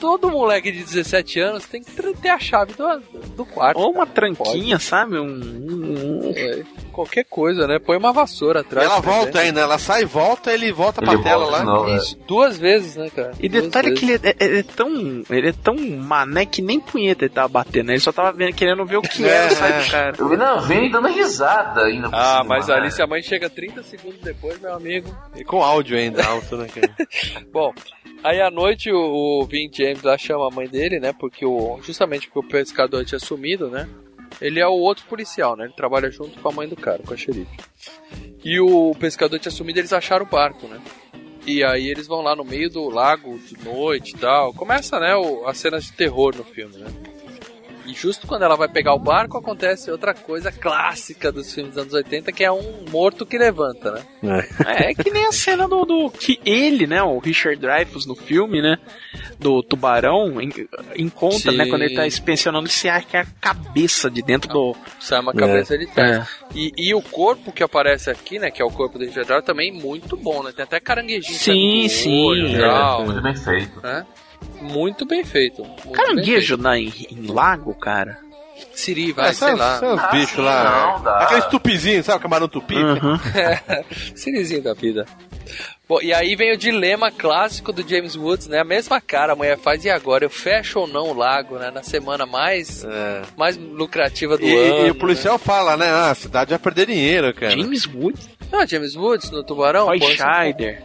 todo 0.00 0.30
moleque 0.30 0.70
de 0.72 0.78
17 0.84 1.40
anos 1.40 1.66
tem 1.66 1.82
que 1.82 1.90
ter 2.14 2.28
a 2.28 2.38
chave 2.38 2.72
do, 2.74 3.02
do 3.36 3.44
quarto. 3.44 3.78
Ou 3.78 3.92
uma 3.92 4.06
tranquinha, 4.06 4.78
sabe? 4.78 5.18
Um, 5.18 5.26
um- 5.26 6.32
É, 6.34 6.62
qualquer 6.92 7.24
coisa, 7.24 7.66
né? 7.66 7.78
Põe 7.78 7.96
uma 7.96 8.12
vassoura 8.12 8.60
atrás. 8.60 8.86
ela 8.88 9.00
volta 9.00 9.22
exemplo. 9.30 9.40
ainda, 9.40 9.60
ela 9.60 9.78
sai 9.78 10.02
e 10.02 10.04
volta, 10.06 10.52
ele 10.52 10.72
volta 10.72 11.00
pra 11.02 11.14
Ele 11.14 11.22
tela 11.22 11.44
volta 11.46 11.60
de 11.60 11.66
lá. 11.66 11.90
é. 11.90 11.96
Isso, 11.96 12.18
duas 12.26 12.58
vezes, 12.58 12.96
né, 12.96 13.10
cara? 13.14 13.32
E 13.40 13.48
Duas 13.48 13.64
detalhe 13.64 13.88
vezes. 13.90 14.00
que 14.00 14.10
ele 14.12 14.20
é, 14.22 14.36
é- 14.38 14.58
é 14.58 14.62
tão. 14.62 15.22
Ele 15.30 15.48
é 15.48 15.52
tão 15.52 15.74
mané 15.76 16.46
que 16.46 16.60
nem 16.62 16.80
punheta 16.80 17.24
ele 17.24 17.32
tava 17.34 17.48
batendo, 17.48 17.86
né? 17.86 17.92
Ele 17.94 18.00
só 18.00 18.12
tava 18.12 18.32
querendo 18.52 18.84
ver 18.84 18.96
o 18.96 19.02
que 19.02 19.21
É, 19.24 19.30
era 19.30 19.52
o 19.52 19.56
sai 19.56 19.72
é. 19.72 19.82
do 19.82 19.90
cara. 19.90 20.16
Eu 20.18 20.28
vi, 20.28 20.36
não, 20.36 20.60
vem 20.60 20.90
dando 20.90 21.08
risada 21.08 21.84
ainda 21.84 22.08
Ah, 22.12 22.38
cima, 22.38 22.44
mas 22.44 22.68
né? 22.68 22.74
ali 22.74 22.90
se 22.90 23.02
a 23.02 23.06
mãe 23.06 23.22
chega 23.22 23.48
30 23.48 23.82
segundos 23.82 24.20
depois, 24.20 24.60
meu 24.60 24.74
amigo. 24.74 25.14
E 25.34 25.44
com 25.44 25.62
áudio 25.62 25.96
ainda 25.96 26.24
alto, 26.24 26.56
né? 26.56 26.66
Bom, 27.52 27.72
aí 28.22 28.40
à 28.40 28.50
noite 28.50 28.90
o, 28.90 29.40
o 29.40 29.46
Vin 29.46 29.70
James 29.72 30.02
lá 30.02 30.16
chama 30.18 30.48
a 30.48 30.50
mãe 30.50 30.68
dele, 30.68 30.98
né? 31.00 31.12
Porque 31.12 31.44
o. 31.44 31.80
Justamente 31.82 32.28
porque 32.28 32.46
o 32.46 32.50
pescador 32.50 33.04
tinha 33.04 33.18
sumido, 33.18 33.68
né? 33.68 33.88
Ele 34.40 34.60
é 34.60 34.66
o 34.66 34.72
outro 34.72 35.04
policial, 35.06 35.56
né? 35.56 35.64
Ele 35.64 35.74
trabalha 35.74 36.10
junto 36.10 36.38
com 36.40 36.48
a 36.48 36.52
mãe 36.52 36.68
do 36.68 36.76
cara, 36.76 37.02
com 37.06 37.14
a 37.14 37.16
xerife. 37.16 37.56
E 38.44 38.58
o 38.58 38.94
pescador 38.98 39.38
tinha 39.38 39.52
sumido, 39.52 39.78
eles 39.78 39.92
acharam 39.92 40.24
o 40.24 40.28
barco, 40.28 40.66
né? 40.66 40.80
E 41.46 41.64
aí 41.64 41.88
eles 41.88 42.06
vão 42.06 42.22
lá 42.22 42.36
no 42.36 42.44
meio 42.44 42.70
do 42.70 42.88
lago 42.88 43.38
de 43.38 43.62
noite 43.64 44.14
e 44.14 44.18
tal. 44.18 44.52
Começa, 44.54 44.98
né, 45.00 45.14
o, 45.16 45.46
as 45.46 45.58
cenas 45.58 45.84
de 45.84 45.92
terror 45.92 46.34
no 46.36 46.44
filme, 46.44 46.76
né? 46.76 46.86
E 47.86 47.94
justo 47.94 48.26
quando 48.26 48.42
ela 48.42 48.56
vai 48.56 48.68
pegar 48.68 48.94
o 48.94 48.98
barco, 48.98 49.36
acontece 49.38 49.90
outra 49.90 50.14
coisa 50.14 50.50
clássica 50.52 51.32
dos 51.32 51.52
filmes 51.52 51.74
dos 51.74 51.82
anos 51.82 51.94
80, 51.94 52.30
que 52.32 52.44
é 52.44 52.50
um 52.52 52.84
morto 52.90 53.26
que 53.26 53.36
levanta, 53.38 54.04
né? 54.22 54.46
É, 54.66 54.90
é 54.90 54.94
que 54.94 55.10
nem 55.10 55.26
a 55.26 55.32
cena 55.32 55.66
do, 55.68 55.84
do- 55.84 56.10
que 56.10 56.40
ele, 56.44 56.86
né, 56.86 57.02
o 57.02 57.18
Richard 57.18 57.60
Dreyfuss 57.60 58.06
no 58.06 58.14
filme, 58.14 58.62
né, 58.62 58.78
do 59.38 59.62
tubarão, 59.62 60.40
en- 60.40 60.68
encontra, 60.96 61.50
Sim. 61.52 61.56
né, 61.56 61.66
quando 61.66 61.82
ele 61.82 61.94
tá 61.96 62.06
inspecionando 62.06 62.68
se 62.68 62.88
acha 62.88 63.20
a 63.20 63.26
cabeça 63.40 64.10
de 64.10 64.22
dentro 64.22 64.48
do... 64.52 64.76
Sai 65.00 65.20
uma 65.20 65.32
cabeça 65.34 65.76
de 65.76 65.86
trás. 65.86 66.18
É. 66.18 66.26
E, 66.54 66.72
e 66.76 66.94
o 66.94 67.02
corpo 67.02 67.50
que 67.52 67.62
aparece 67.62 68.10
aqui, 68.10 68.38
né? 68.38 68.50
Que 68.50 68.60
é 68.62 68.64
o 68.64 68.70
corpo 68.70 68.98
do 68.98 69.04
Richard 69.04 69.26
Dreyfuss, 69.26 69.46
também 69.46 69.72
muito 69.72 70.16
bom, 70.16 70.42
né? 70.42 70.52
Tem 70.54 70.62
até 70.64 70.78
caranguejinho 70.78 71.38
Sim, 71.38 71.80
olho 72.26 72.46
sim, 72.48 72.52
e 72.52 72.56
é. 72.56 72.60
tal, 72.60 73.04
Muito 73.06 73.22
bem 73.22 73.34
feito. 73.34 73.80
né? 73.82 74.06
Muito 74.60 75.04
bem 75.04 75.24
feito. 75.24 75.62
muito 75.64 75.82
bem 75.84 75.92
Caranguejo 75.92 76.56
na, 76.56 76.78
em, 76.78 76.92
em 77.10 77.26
lago, 77.26 77.74
cara. 77.74 78.18
Siri, 78.74 79.12
vai, 79.12 79.30
É, 79.30 79.32
sei 79.32 79.48
são, 79.48 79.56
lá. 79.58 79.76
os 79.94 80.00
Ah, 80.00 80.08
bichos 80.12 80.38
lá. 80.44 80.92
não, 80.96 81.02
dá. 81.02 81.18
Aqueles 81.20 81.44
tupizinhos, 81.46 82.06
sabe 82.06 82.18
o 82.18 82.22
camarão 82.22 82.48
tupi? 82.48 82.76
Uhum. 82.76 83.18
Sirizinho 84.14 84.62
da 84.62 84.72
vida. 84.72 85.04
Bom, 85.88 85.98
e 86.00 86.14
aí 86.14 86.36
vem 86.36 86.52
o 86.52 86.56
dilema 86.56 87.10
clássico 87.10 87.72
do 87.72 87.86
James 87.86 88.14
Woods, 88.16 88.46
né? 88.46 88.60
A 88.60 88.64
mesma 88.64 89.00
cara 89.00 89.32
a 89.32 89.36
mulher 89.36 89.58
faz, 89.58 89.84
e 89.84 89.90
agora? 89.90 90.24
Eu 90.24 90.30
fecho 90.30 90.78
ou 90.80 90.86
não 90.86 91.08
o 91.10 91.12
lago, 91.14 91.58
né? 91.58 91.70
Na 91.70 91.82
semana 91.82 92.24
mais, 92.24 92.84
É. 92.84 93.22
mais 93.36 93.56
lucrativa 93.58 94.38
do 94.38 94.44
E, 94.46 94.54
ano. 94.56 94.86
e 94.86 94.90
o 94.90 94.94
policial 94.94 95.38
fala, 95.38 95.76
né? 95.76 95.90
Ah, 95.90 96.10
a 96.10 96.14
cidade 96.14 96.50
vai 96.50 96.58
perder 96.58 96.86
dinheiro, 96.86 97.34
cara. 97.34 97.50
James 97.50 97.84
Woods, 97.86 98.26
Né? 98.50 98.58
Ah, 98.62 98.64
James 98.66 98.94
Woods 98.94 99.30
no 99.30 99.42
Tubarão? 99.42 99.86
Roy 99.86 99.98
Scheider. 100.00 100.84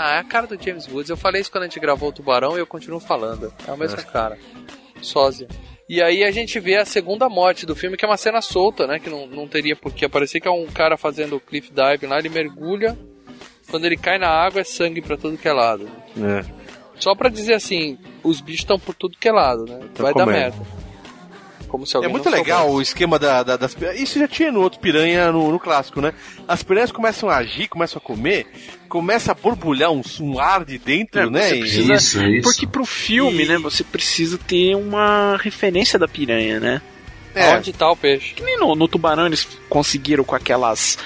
Ah, 0.00 0.14
é 0.14 0.18
a 0.20 0.24
cara 0.24 0.46
do 0.46 0.62
James 0.62 0.86
Woods. 0.86 1.10
Eu 1.10 1.16
falei 1.16 1.40
isso 1.40 1.50
quando 1.50 1.64
a 1.64 1.66
gente 1.66 1.80
gravou 1.80 2.10
o 2.10 2.12
Tubarão 2.12 2.56
e 2.56 2.60
eu 2.60 2.66
continuo 2.66 3.00
falando. 3.00 3.52
É 3.66 3.70
a 3.72 3.76
mesma 3.76 4.00
cara. 4.00 4.38
Sósia. 5.02 5.48
E 5.88 6.00
aí 6.00 6.22
a 6.22 6.30
gente 6.30 6.60
vê 6.60 6.76
a 6.76 6.84
segunda 6.84 7.28
morte 7.28 7.66
do 7.66 7.74
filme, 7.74 7.96
que 7.96 8.04
é 8.04 8.08
uma 8.08 8.16
cena 8.16 8.40
solta, 8.40 8.86
né? 8.86 9.00
Que 9.00 9.10
não, 9.10 9.26
não 9.26 9.48
teria 9.48 9.74
por 9.74 9.92
que 9.92 10.04
aparecer, 10.04 10.38
que 10.38 10.46
é 10.46 10.50
um 10.52 10.66
cara 10.66 10.96
fazendo 10.96 11.40
cliff 11.40 11.72
dive 11.72 12.06
lá, 12.06 12.20
ele 12.20 12.28
mergulha. 12.28 12.96
Quando 13.68 13.86
ele 13.86 13.96
cai 13.96 14.18
na 14.18 14.28
água 14.28 14.60
é 14.60 14.64
sangue 14.64 15.02
pra 15.02 15.16
tudo 15.16 15.36
que 15.36 15.48
é 15.48 15.52
lado. 15.52 15.90
É. 16.16 16.44
Só 17.00 17.16
pra 17.16 17.28
dizer 17.28 17.54
assim, 17.54 17.98
os 18.22 18.40
bichos 18.40 18.60
estão 18.60 18.78
por 18.78 18.94
tudo 18.94 19.18
que 19.18 19.28
é 19.28 19.32
lado, 19.32 19.64
né? 19.64 19.80
Tão 19.94 20.04
Vai 20.04 20.14
dar 20.14 20.24
comendo. 20.24 20.40
merda. 20.40 20.87
Como 21.68 21.86
se 21.86 21.94
É 21.94 21.96
alguém 21.98 22.10
muito 22.10 22.30
não 22.30 22.36
legal 22.36 22.60
soubesse. 22.60 22.78
o 22.78 22.82
esquema 22.82 23.18
da, 23.18 23.42
da- 23.42 23.56
das 23.56 23.74
piranhas. 23.74 24.00
Isso 24.00 24.18
já 24.18 24.26
tinha 24.26 24.50
no 24.50 24.60
outro 24.60 24.80
piranha 24.80 25.30
no, 25.30 25.50
no 25.52 25.60
clássico, 25.60 26.00
né? 26.00 26.12
As 26.46 26.62
piranhas 26.62 26.90
começam 26.90 27.28
a 27.28 27.36
agir, 27.36 27.68
começam 27.68 27.98
a 27.98 28.06
comer, 28.06 28.46
começa 28.88 29.32
a 29.32 29.34
borbulhar 29.34 29.90
um, 29.92 30.02
um 30.20 30.38
ar 30.40 30.64
de 30.64 30.78
dentro, 30.78 31.20
É, 31.20 31.30
né? 31.30 31.48
você 31.48 31.54
E- 31.56 31.60
precisa- 31.60 31.94
Isso, 31.94 32.22
isso. 32.24 32.42
Porque 32.42 32.66
pro 32.66 32.84
filme, 32.86 33.44
né, 33.44 33.58
você 33.58 33.84
precisa 33.84 34.38
ter 34.38 34.74
uma 34.74 35.36
referência 35.42 35.98
da 35.98 36.08
piranha, 36.08 36.58
né? 36.58 36.82
É. 37.34 37.54
Onde 37.56 37.72
tá 37.72 37.90
o 37.90 37.94
peixe? 37.96 38.34
Que 38.34 38.42
nem 38.42 38.58
no, 38.58 38.74
no 38.74 38.88
Tubarão 38.88 39.26
eles 39.26 39.46
conseguiram 39.68 40.24
com 40.24 40.34
aquelas. 40.34 40.98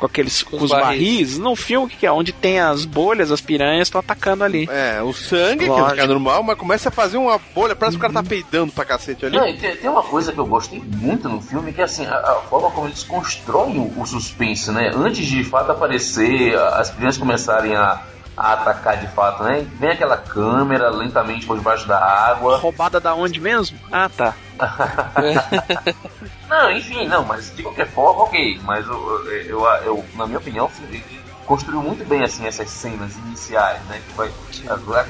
Com 0.00 0.06
aqueles 0.06 0.42
com 0.42 0.56
os 0.56 0.62
os 0.62 0.70
barris. 0.70 0.86
barris. 0.86 1.38
No 1.38 1.54
filme, 1.54 1.90
que 1.90 1.96
que 1.98 2.06
é? 2.06 2.10
Onde 2.10 2.32
tem 2.32 2.58
as 2.58 2.86
bolhas, 2.86 3.30
as 3.30 3.42
piranhas 3.42 3.88
estão 3.88 4.00
atacando 4.00 4.42
ali. 4.42 4.66
É, 4.70 5.02
o 5.02 5.12
sangue, 5.12 5.64
que 5.64 5.70
Lógico. 5.70 6.00
é 6.00 6.06
normal, 6.06 6.42
mas 6.42 6.56
começa 6.56 6.88
a 6.88 6.92
fazer 6.92 7.18
uma 7.18 7.38
bolha, 7.54 7.76
parece 7.76 7.98
que 7.98 8.00
o 8.00 8.08
cara 8.08 8.14
tá 8.14 8.22
peidando 8.22 8.72
pra 8.72 8.86
cacete 8.86 9.26
ali. 9.26 9.36
Não, 9.36 9.44
tem, 9.44 9.76
tem 9.76 9.90
uma 9.90 10.02
coisa 10.02 10.32
que 10.32 10.38
eu 10.38 10.46
gostei 10.46 10.82
muito 10.96 11.28
no 11.28 11.40
filme, 11.42 11.70
que 11.70 11.82
é 11.82 11.84
assim, 11.84 12.06
a, 12.06 12.14
a 12.16 12.34
forma 12.48 12.70
como 12.70 12.86
eles 12.86 13.02
constroem 13.02 13.78
o, 13.78 14.00
o 14.00 14.06
suspense, 14.06 14.70
né? 14.70 14.90
Antes 14.94 15.26
de, 15.26 15.36
de 15.36 15.44
fato 15.44 15.70
aparecer, 15.70 16.56
as 16.56 16.88
crianças 16.90 17.18
começarem 17.18 17.76
a, 17.76 18.00
a 18.40 18.54
atacar 18.54 18.96
de 18.96 19.06
fato, 19.08 19.42
né? 19.42 19.66
Vem 19.78 19.90
aquela 19.90 20.16
câmera 20.16 20.88
lentamente 20.88 21.46
por 21.46 21.58
debaixo 21.58 21.86
da 21.86 21.98
água. 22.02 22.56
Roubada 22.56 22.98
da 22.98 23.14
onde 23.14 23.38
mesmo? 23.40 23.78
Ah, 23.92 24.08
tá. 24.08 24.34
Não, 26.48 26.70
enfim, 26.72 27.06
não, 27.06 27.24
mas 27.24 27.54
de 27.54 27.62
qualquer 27.62 27.86
forma, 27.88 28.24
ok. 28.24 28.60
Mas 28.64 28.84
eu, 28.86 29.26
eu, 29.26 29.44
eu- 29.46 29.66
eu- 29.84 30.04
na 30.14 30.26
minha 30.26 30.38
opinião, 30.38 30.68
ele 30.88 31.04
construiu 31.46 31.80
muito 31.82 32.04
bem 32.04 32.22
assim 32.24 32.46
essas 32.46 32.68
cenas 32.70 33.16
iniciais, 33.18 33.80
né? 33.84 34.00
Que 34.08 34.14
vai, 34.14 34.30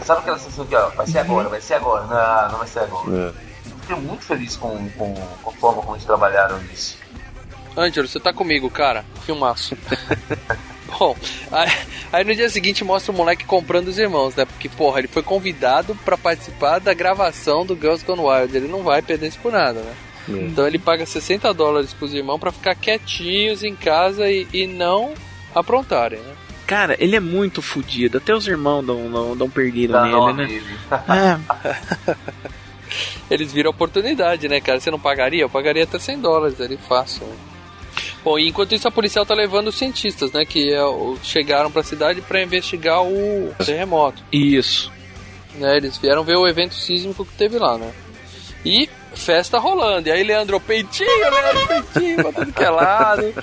sabe 0.05 0.20
aquela 0.20 0.39
sensação 0.39 0.66
que 0.66 0.76
ó, 0.76 0.89
vai 0.91 1.07
ser 1.07 1.18
agora, 1.20 1.49
vai 1.49 1.61
ser 1.61 1.74
agora, 1.74 2.05
não, 2.07 2.53
não 2.53 2.59
vai 2.59 2.68
ser 2.68 2.81
agora. 2.81 3.35
Fiquei 3.81 3.97
muito 3.97 4.22
feliz 4.24 4.57
com, 4.57 4.89
com, 4.91 5.14
com 5.43 5.51
a 5.51 5.53
forma 5.55 5.83
como 5.83 5.97
eles 5.97 6.05
trabalharam 6.05 6.61
isso. 6.72 6.99
Ângelo, 7.76 8.07
você 8.07 8.20
tá 8.20 8.33
comigo, 8.33 8.70
cara. 8.70 9.05
Filmaço. 9.24 9.76
Bom, 10.99 11.16
aí, 11.51 11.70
aí 12.12 12.24
no 12.24 12.34
dia 12.34 12.49
seguinte 12.49 12.84
mostra 12.84 13.12
o 13.12 13.14
moleque 13.14 13.45
comprando 13.45 13.88
os 13.88 13.99
irmãos, 13.99 14.34
né? 14.34 14.45
Porque, 14.45 14.68
porra, 14.68 14.99
ele 14.99 15.09
foi 15.09 15.22
convidado 15.22 15.95
pra 16.05 16.16
participar 16.16 16.78
da 16.78 16.93
gravação 16.95 17.64
do 17.64 17.74
Girls 17.74 18.05
Gone 18.05 18.20
Wild. 18.22 18.57
Ele 18.57 18.68
não 18.68 18.82
vai 18.82 19.03
perder 19.03 19.28
isso 19.28 19.38
por 19.41 19.53
nada, 19.53 19.80
né? 19.80 19.93
Então 20.28 20.66
ele 20.66 20.78
paga 20.78 21.05
60 21.05 21.53
dólares 21.55 21.93
pros 21.93 22.14
irmãos 22.14 22.38
pra 22.38 22.53
ficar 22.53 22.74
quietinhos 22.74 23.64
em 23.64 23.74
casa 23.74 24.30
e, 24.30 24.47
e 24.53 24.66
não 24.66 25.12
aprontarem, 25.55 26.20
né? 26.20 26.34
Cara, 26.66 26.95
ele 27.01 27.16
é 27.16 27.20
muito 27.20 27.61
fodido. 27.61 28.18
Até 28.18 28.32
os 28.32 28.47
irmãos 28.47 28.86
dão, 28.86 29.11
dão, 29.11 29.36
dão 29.36 29.51
perdido 29.51 29.93
Dá 29.93 30.03
nele, 30.03 30.14
nome 30.14 30.32
né? 30.34 30.47
nele. 30.47 30.78
É, 31.09 32.47
Eles 33.30 33.53
viram 33.53 33.70
oportunidade, 33.70 34.49
né, 34.49 34.61
cara? 34.61 34.78
Você 34.78 34.91
não 34.91 34.99
pagaria? 34.99 35.43
Eu 35.43 35.51
pagaria 35.51 35.84
até 35.84 35.99
100 35.99 36.20
dólares 36.20 36.61
ali, 36.61 36.76
fácil. 36.76 37.26
Né? 38.21 38.25
Bom, 38.25 38.39
e 38.39 38.49
enquanto 38.49 38.75
isso 38.75 38.87
a 38.87 38.91
policial 38.91 39.25
tá 39.27 39.35
levando 39.35 39.68
os 39.68 39.77
cientistas, 39.77 40.33
né? 40.33 40.45
Que 40.45 40.73
é 40.73 40.81
chegaram 41.23 41.71
pra 41.71 41.83
cidade 41.83 42.21
pra 42.21 42.43
investigar 42.43 43.03
o 43.03 43.55
terremoto. 43.64 44.23
isso. 44.33 44.91
né? 45.55 45.77
Eles 45.77 45.97
vieram 45.97 46.23
ver 46.25 46.37
o 46.37 46.47
evento 46.47 46.75
sísmico 46.75 47.25
que 47.25 47.33
teve 47.35 47.59
lá, 47.59 47.77
né? 47.79 47.93
E 48.64 48.89
festa 49.14 49.59
rolando. 49.59 50.09
E 50.09 50.12
aí, 50.12 50.23
Leandro, 50.23 50.61
peitinho, 50.61 51.09
Leandro, 51.31 51.66
peitinho, 51.66 52.16
pra 52.16 52.33
tudo 52.33 52.53
que 52.53 52.62
é 52.62 52.71
lado. 52.71 53.35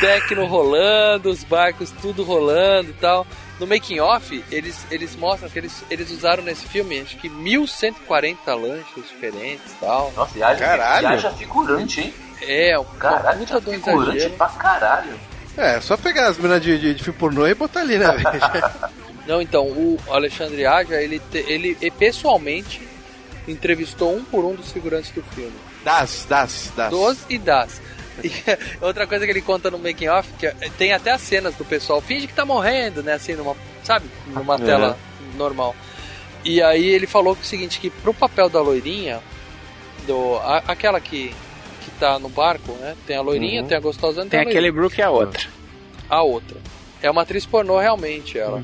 Tecno 0.00 0.44
rolando, 0.46 1.30
os 1.30 1.42
barcos 1.42 1.90
tudo 2.02 2.22
rolando 2.22 2.90
e 2.90 2.94
tal. 2.94 3.26
No 3.58 3.66
making 3.66 4.00
off, 4.00 4.44
eles, 4.52 4.86
eles 4.90 5.16
mostram 5.16 5.48
que 5.48 5.58
eles, 5.58 5.82
eles 5.90 6.10
usaram 6.10 6.42
nesse 6.42 6.66
filme, 6.66 7.00
acho 7.00 7.16
que 7.16 7.26
1140 7.30 8.54
lanchas 8.54 9.08
diferentes 9.08 9.72
e 9.72 9.76
tal. 9.80 10.12
Nossa, 10.14 10.38
e 10.38 10.42
haja, 10.42 10.58
Caralho. 10.62 11.04
e 11.04 11.06
haja 11.14 11.30
figurante, 11.30 12.00
hein? 12.02 12.14
É, 12.42 12.78
um 12.78 12.84
Caralho, 12.84 13.38
puta 13.38 13.60
do 13.60 13.70
figurante 13.72 14.16
exagero. 14.16 14.34
pra 14.34 14.48
caralho. 14.48 15.20
É, 15.56 15.80
só 15.80 15.96
pegar 15.96 16.28
as 16.28 16.36
meninas 16.36 16.62
de, 16.62 16.78
de, 16.78 16.94
de 16.94 17.02
filme 17.02 17.18
pornô 17.18 17.46
e 17.46 17.54
botar 17.54 17.80
ali, 17.80 17.96
né? 17.98 18.06
Não, 19.26 19.40
então, 19.42 19.64
o 19.66 19.98
Alexandre 20.10 20.64
Aja, 20.66 21.00
ele, 21.02 21.18
te- 21.18 21.44
ele, 21.48 21.76
pessoalmente 21.92 22.86
entrevistou 23.48 24.14
um 24.16 24.22
por 24.24 24.44
um 24.44 24.54
dos 24.54 24.70
figurantes 24.70 25.10
do 25.10 25.22
filme. 25.22 25.52
das, 25.84 26.24
das, 26.28 26.70
das. 26.76 26.90
Dos 26.90 27.18
e 27.28 27.38
das. 27.38 27.80
E 28.22 28.30
outra 28.80 29.06
coisa 29.06 29.24
que 29.24 29.30
ele 29.32 29.42
conta 29.42 29.70
no 29.70 29.78
making 29.78 30.08
off, 30.08 30.28
que 30.38 30.46
é- 30.46 30.54
tem 30.78 30.92
até 30.92 31.10
as 31.12 31.22
cenas 31.22 31.54
do 31.54 31.64
pessoal, 31.64 32.00
finge 32.00 32.26
que 32.26 32.34
tá 32.34 32.44
morrendo, 32.44 33.02
né? 33.02 33.14
Assim, 33.14 33.34
numa, 33.34 33.56
sabe? 33.82 34.06
Numa 34.28 34.58
tela 34.58 34.96
normal. 35.36 35.74
E 36.44 36.62
aí 36.62 36.86
ele 36.86 37.06
falou 37.08 37.34
que 37.34 37.42
é 37.42 37.44
o 37.44 37.46
seguinte, 37.48 37.80
que 37.80 37.90
pro 37.90 38.14
papel 38.14 38.48
da 38.48 38.60
loirinha, 38.60 39.20
do, 40.06 40.36
a- 40.36 40.62
aquela 40.68 41.00
que, 41.00 41.34
que 41.90 41.98
tá 41.98 42.18
no 42.18 42.28
barco, 42.28 42.72
né? 42.74 42.94
Tem 43.06 43.16
a 43.16 43.20
loirinha, 43.22 43.62
Uhum. 43.62 43.68
tem 43.68 43.76
a 43.76 43.80
gostosona, 43.80 44.22
Tem 44.28 44.30
tem, 44.30 44.38
a 44.40 44.42
aquele 44.42 44.70
loirinha. 44.70 44.72
Brook 44.72 44.98
e 44.98 45.02
a 45.02 45.10
outra. 45.10 45.42
A 46.10 46.22
outra. 46.22 46.56
É 47.02 47.10
uma 47.10 47.22
atriz 47.22 47.44
pornô 47.46 47.78
realmente, 47.78 48.38
ela. 48.38 48.62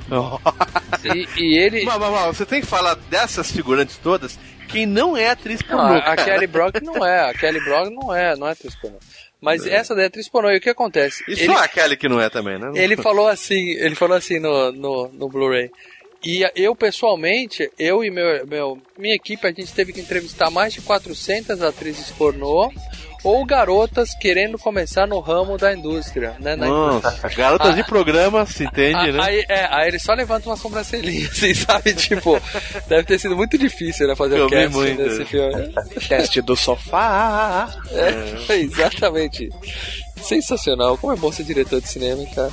E, 1.05 1.29
e 1.41 1.59
ele... 1.59 1.85
Mas, 1.85 1.99
mas, 1.99 2.11
mas, 2.11 2.37
você 2.37 2.47
tem 2.47 2.61
que 2.61 2.67
falar 2.67 2.95
dessas 3.11 3.51
figurantes 3.51 3.97
todas 3.99 4.39
quem 4.69 4.87
não 4.87 5.15
é 5.17 5.29
atriz 5.29 5.61
Não, 5.69 5.77
pornô. 5.77 5.95
a, 5.95 6.13
a. 6.13 6.17
Kelly 6.17 6.47
Brock 6.47 6.81
não 6.83 7.05
é, 7.07 7.29
a 7.31 7.35
Kelly 7.35 7.61
Brock 7.63 7.91
não 7.91 8.15
é, 8.15 8.35
não 8.37 8.49
é 8.49 8.53
atriz 8.53 8.75
pornô. 8.77 8.97
Mas 9.41 9.67
essa 9.67 9.95
daí 9.95 10.05
é 10.05 10.07
atriz 10.07 10.29
pornô, 10.31 10.51
e 10.51 10.57
o 10.57 10.61
que 10.61 10.71
acontece? 10.71 11.23
E 11.29 11.33
Ele- 11.33 11.47
só 11.47 11.59
a 11.63 11.69
Kelly 11.69 11.97
que 11.97 12.09
não 12.09 12.21
é 12.21 12.31
também, 12.31 12.59
né? 12.59 12.71
Ele 12.75 12.97
falou 12.97 13.29
assim, 13.29 13.71
ele 13.73 13.95
falou 13.95 14.17
assim 14.17 14.39
no, 14.39 14.73
no, 14.73 15.09
no 15.09 15.29
Blu-ray. 15.29 15.71
E 16.25 16.49
eu, 16.55 16.75
pessoalmente, 16.77 17.69
eu 17.79 18.03
e 18.05 18.11
meu, 18.11 18.47
meu, 18.47 18.79
minha 18.97 19.15
equipe, 19.15 19.45
a 19.47 19.51
gente 19.51 19.73
teve 19.75 19.93
que 19.93 20.01
entrevistar 20.01 20.49
mais 20.51 20.73
de 20.73 20.81
400 20.81 21.61
atrizes 21.61 22.11
pornô 22.13 22.73
ou 23.25 23.45
garotas 23.45 24.11
querendo 24.21 24.59
começar 24.59 25.07
no 25.07 25.21
ramo 25.21 25.57
da 25.57 25.73
indústria, 25.75 26.35
né? 26.41 26.57
na 26.57 26.67
Nossa, 26.67 27.29
garotas 27.29 27.75
de 27.75 27.85
programa, 27.85 28.45
se 28.47 28.65
entende, 28.65 28.97
Ah, 28.97 29.13
né? 29.13 29.23
Aí, 29.23 29.45
é, 29.49 29.67
aí 29.71 29.89
ele 29.89 29.99
só 29.99 30.13
levanta 30.15 30.49
uma 30.49 30.57
sobrancelhinha, 30.57 31.29
assim, 31.31 31.55
sabe? 31.55 31.93
Tipo, 31.95 32.41
deve 32.89 33.05
ter 33.05 33.19
sido 33.19 33.37
muito 33.37 33.57
difícil, 33.57 34.07
né? 34.09 34.17
Fazer 34.17 34.39
Eu 34.39 34.47
o 34.47 34.51
cast 34.51 34.77
muito. 34.77 35.03
desse 35.03 35.25
filme. 35.25 35.75
Teste 36.09 36.41
do 36.43 36.57
sofá. 36.57 37.69
É, 38.49 38.55
exatamente. 38.59 39.49
Sensacional. 40.21 40.97
Como 40.99 41.13
é 41.13 41.17
bom 41.17 41.33
ser 41.33 41.45
diretor 41.45 41.81
de 41.81 41.89
cinema, 41.89 42.21
hein, 42.23 42.29
cara. 42.35 42.51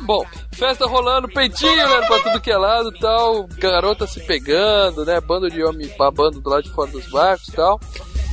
Bom, 0.00 0.24
festa 0.52 0.86
rolando, 0.86 1.28
peitinho, 1.28 1.76
né? 1.76 2.06
Pra 2.06 2.18
tudo 2.20 2.40
que 2.40 2.50
é 2.50 2.56
lado 2.56 2.90
e 2.94 2.98
tal. 2.98 3.46
Garota 3.58 4.06
se 4.06 4.18
pegando, 4.20 5.04
né? 5.04 5.20
Bando 5.20 5.50
de 5.50 5.62
homem 5.62 5.88
babando 5.98 6.40
do 6.40 6.48
lado 6.50 6.62
de 6.64 6.70
fora 6.70 6.90
dos 6.90 7.06
barcos 7.10 7.48
e 7.48 7.52
tal. 7.52 7.78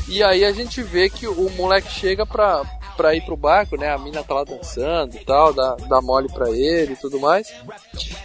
E 0.08 0.24
aí 0.24 0.46
a 0.46 0.52
gente 0.52 0.82
vê 0.82 1.10
que 1.10 1.28
o 1.28 1.50
moleque 1.52 1.92
chega 1.92 2.26
pra, 2.26 2.64
pra 2.96 3.14
ir 3.14 3.22
pro 3.22 3.36
barco, 3.36 3.78
né? 3.78 3.94
A 3.94 3.98
mina 3.98 4.24
tá 4.24 4.34
lá 4.34 4.44
dançando 4.44 5.16
e 5.16 5.26
tal, 5.26 5.54
dá, 5.54 5.76
dá 5.88 6.02
mole 6.02 6.28
pra 6.32 6.50
ele 6.50 6.94
e 6.94 6.96
tudo 6.96 7.20
mais. 7.20 7.54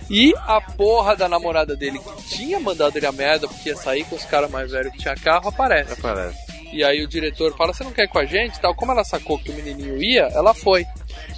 E 0.08 0.32
a 0.46 0.60
porra 0.60 1.16
da 1.16 1.28
namorada 1.28 1.76
dele, 1.76 1.98
que 1.98 2.36
tinha 2.36 2.60
mandado 2.60 2.96
ele 2.96 3.06
a 3.06 3.12
merda 3.12 3.48
porque 3.48 3.70
ia 3.70 3.76
sair 3.76 4.04
com 4.04 4.14
os 4.14 4.24
caras 4.24 4.50
mais 4.50 4.70
velhos 4.70 4.92
que 4.92 4.98
tinha 4.98 5.14
carro, 5.16 5.48
aparece. 5.48 5.92
Aparece. 5.92 6.52
E 6.72 6.82
aí 6.82 7.02
o 7.02 7.08
diretor 7.08 7.54
fala, 7.54 7.74
você 7.74 7.84
não 7.84 7.92
quer 7.92 8.04
ir 8.04 8.08
com 8.08 8.18
a 8.18 8.24
gente? 8.24 8.58
Tal. 8.58 8.74
Como 8.74 8.92
ela 8.92 9.04
sacou 9.04 9.38
que 9.38 9.50
o 9.50 9.54
menininho 9.54 10.02
ia, 10.02 10.28
ela 10.32 10.54
foi. 10.54 10.86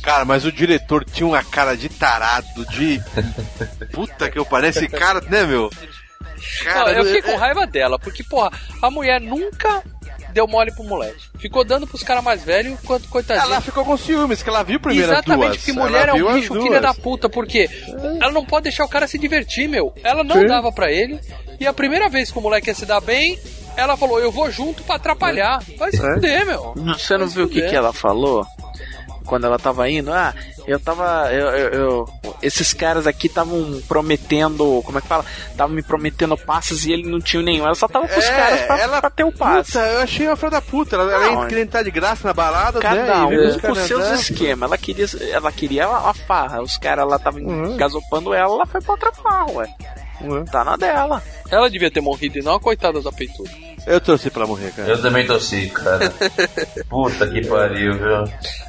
Cara, 0.01 0.25
mas 0.25 0.45
o 0.45 0.53
diretor 0.53 1.05
tinha 1.05 1.27
uma 1.27 1.43
cara 1.43 1.77
de 1.77 1.89
tarado, 1.89 2.65
de. 2.67 3.03
Puta 3.93 4.31
que 4.31 4.39
eu 4.39 4.47
pareço. 4.47 4.87
Cara, 4.91 5.21
né, 5.23 5.45
meu? 5.45 5.69
Não, 6.65 6.89
eu 6.89 7.05
fiquei 7.07 7.23
com 7.23 7.37
raiva 7.37 7.67
dela, 7.67 7.99
porque, 7.99 8.23
porra, 8.23 8.53
a 8.81 8.91
mulher 8.91 9.21
nunca 9.21 9.83
deu 10.35 10.47
mole 10.47 10.73
pro 10.73 10.85
moleque. 10.85 11.17
Ficou 11.39 11.65
dando 11.65 11.87
pros 11.87 12.03
caras 12.03 12.23
mais 12.23 12.43
velhos, 12.45 12.73
enquanto 12.83 13.09
coitadinho. 13.09 13.47
Ela 13.47 13.61
ficou 13.61 13.85
com 13.85 13.97
ciúmes, 13.97 14.43
que 14.43 14.49
ela 14.51 14.63
viu 14.63 14.79
primeiro 14.81 15.11
as 15.11 15.19
Exatamente, 15.19 15.47
duas. 15.49 15.57
porque 15.59 15.71
Ela 15.71 15.81
mulher 15.89 16.09
é 16.09 16.13
um 16.15 16.35
bicho 16.35 16.53
duas. 16.53 16.65
filha 16.65 16.81
da 16.81 16.93
puta, 16.93 17.29
porque 17.29 17.71
ela 18.21 18.33
não 18.33 18.45
pode 18.45 18.65
deixar 18.65 18.85
o 18.85 18.89
cara 18.89 19.07
se 19.07 19.17
divertir, 19.19 19.69
meu. 19.69 19.95
Ela 20.03 20.23
não 20.25 20.37
Sim. 20.41 20.47
dava 20.47 20.73
pra 20.73 20.91
ele, 20.91 21.19
e 21.61 21.67
a 21.67 21.73
primeira 21.73 22.09
vez 22.09 22.31
que 22.31 22.39
o 22.39 22.43
moleque 22.43 22.69
ia 22.69 22.75
se 22.75 22.85
dar 22.85 23.01
bem, 23.01 23.39
ela 23.77 23.97
falou, 23.97 24.21
eu 24.21 24.31
vou 24.31 24.51
junto 24.51 24.83
pra 24.85 24.97
atrapalhar. 24.97 25.63
Vai 25.79 25.91
se 25.91 25.97
É. 26.05 26.15
fuder, 26.15 26.47
meu. 26.47 26.75
Você 26.77 27.17
não 27.17 27.27
viu 27.27 27.45
o 27.47 27.49
que, 27.49 27.63
que 27.63 27.75
ela 27.75 27.93
falou? 27.93 28.47
Quando 29.27 29.47
ela 29.47 29.59
tava 29.59 29.89
indo, 29.89 30.13
ah, 30.13 30.35
eu 30.67 30.79
tava. 30.79 31.33
Eu, 31.33 31.47
eu- 31.49 31.73
eu- 31.73 32.09
esses 32.43 32.73
caras 32.75 33.07
aqui 33.07 33.27
estavam 33.27 33.81
prometendo. 33.89 34.83
Como 34.85 34.99
é 34.99 35.01
que 35.01 35.09
fala? 35.09 35.25
Estavam 35.51 35.75
me 35.75 35.83
prometendo 35.83 36.37
passes 36.37 36.85
e 36.85 36.93
ele 36.93 37.09
não 37.09 37.21
tinha 37.21 37.43
nenhum. 37.43 37.65
Ela 37.65 37.75
só 37.75 37.89
tava 37.89 38.07
com 38.07 38.19
os 38.19 38.25
É, 38.25 38.31
caras 38.37 38.61
pra, 38.63 38.79
ela- 38.79 39.01
pra 39.01 39.11
ter 39.11 39.25
o 39.25 39.33
passe. 39.33 39.73
Puta, 39.73 39.87
eu 39.87 40.01
achei 40.03 40.27
uma 40.27 40.37
filha 40.37 40.51
da 40.51 40.61
puta. 40.61 40.97
Ela, 40.97 41.13
ela 41.13 41.27
Não, 41.33 41.43
ia 41.43 41.49
querer 41.49 41.63
entrar 41.63 41.83
de 41.83 41.91
graça 41.91 42.29
na 42.29 42.35
balada, 42.35 42.81
Cada 42.81 43.03
né? 43.03 43.55
um 43.55 43.59
com 43.61 43.75
seus 43.75 44.07
esquemas. 44.21 44.69
Ela 44.69 44.79
queria, 44.79 45.07
ela 45.33 45.51
queria 45.53 45.87
a, 45.87 46.11
a 46.11 46.15
farra. 46.15 46.61
Os 46.63 46.77
caras 46.77 47.09
lá 47.09 47.17
estavam 47.17 47.43
Uhum. 47.43 47.77
gasopando 47.77 48.35
ela, 48.35 48.55
ela 48.55 48.67
foi 48.67 48.81
pra 48.81 48.93
outra 48.93 49.13
farra, 49.13 49.51
ué. 49.53 49.69
Tá 50.51 50.65
na 50.65 50.77
dela. 50.77 51.23
Ela 51.51 51.69
devia 51.69 51.91
ter 51.91 52.01
morrido 52.01 52.39
e 52.39 52.43
não 52.43 52.55
a 52.55 52.61
coitada 52.61 53.01
da 53.03 53.11
peituda. 53.13 53.51
Eu 53.87 54.01
torci 54.01 54.31
pra 54.31 54.47
morrer, 54.47 54.73
cara. 54.73 54.89
Eu 54.89 55.01
também 55.03 55.27
torci, 55.27 55.69
cara. 55.69 56.11
Puta 56.89 57.29
que 57.29 57.47
pariu, 57.47 57.95
viu? 57.95 58.25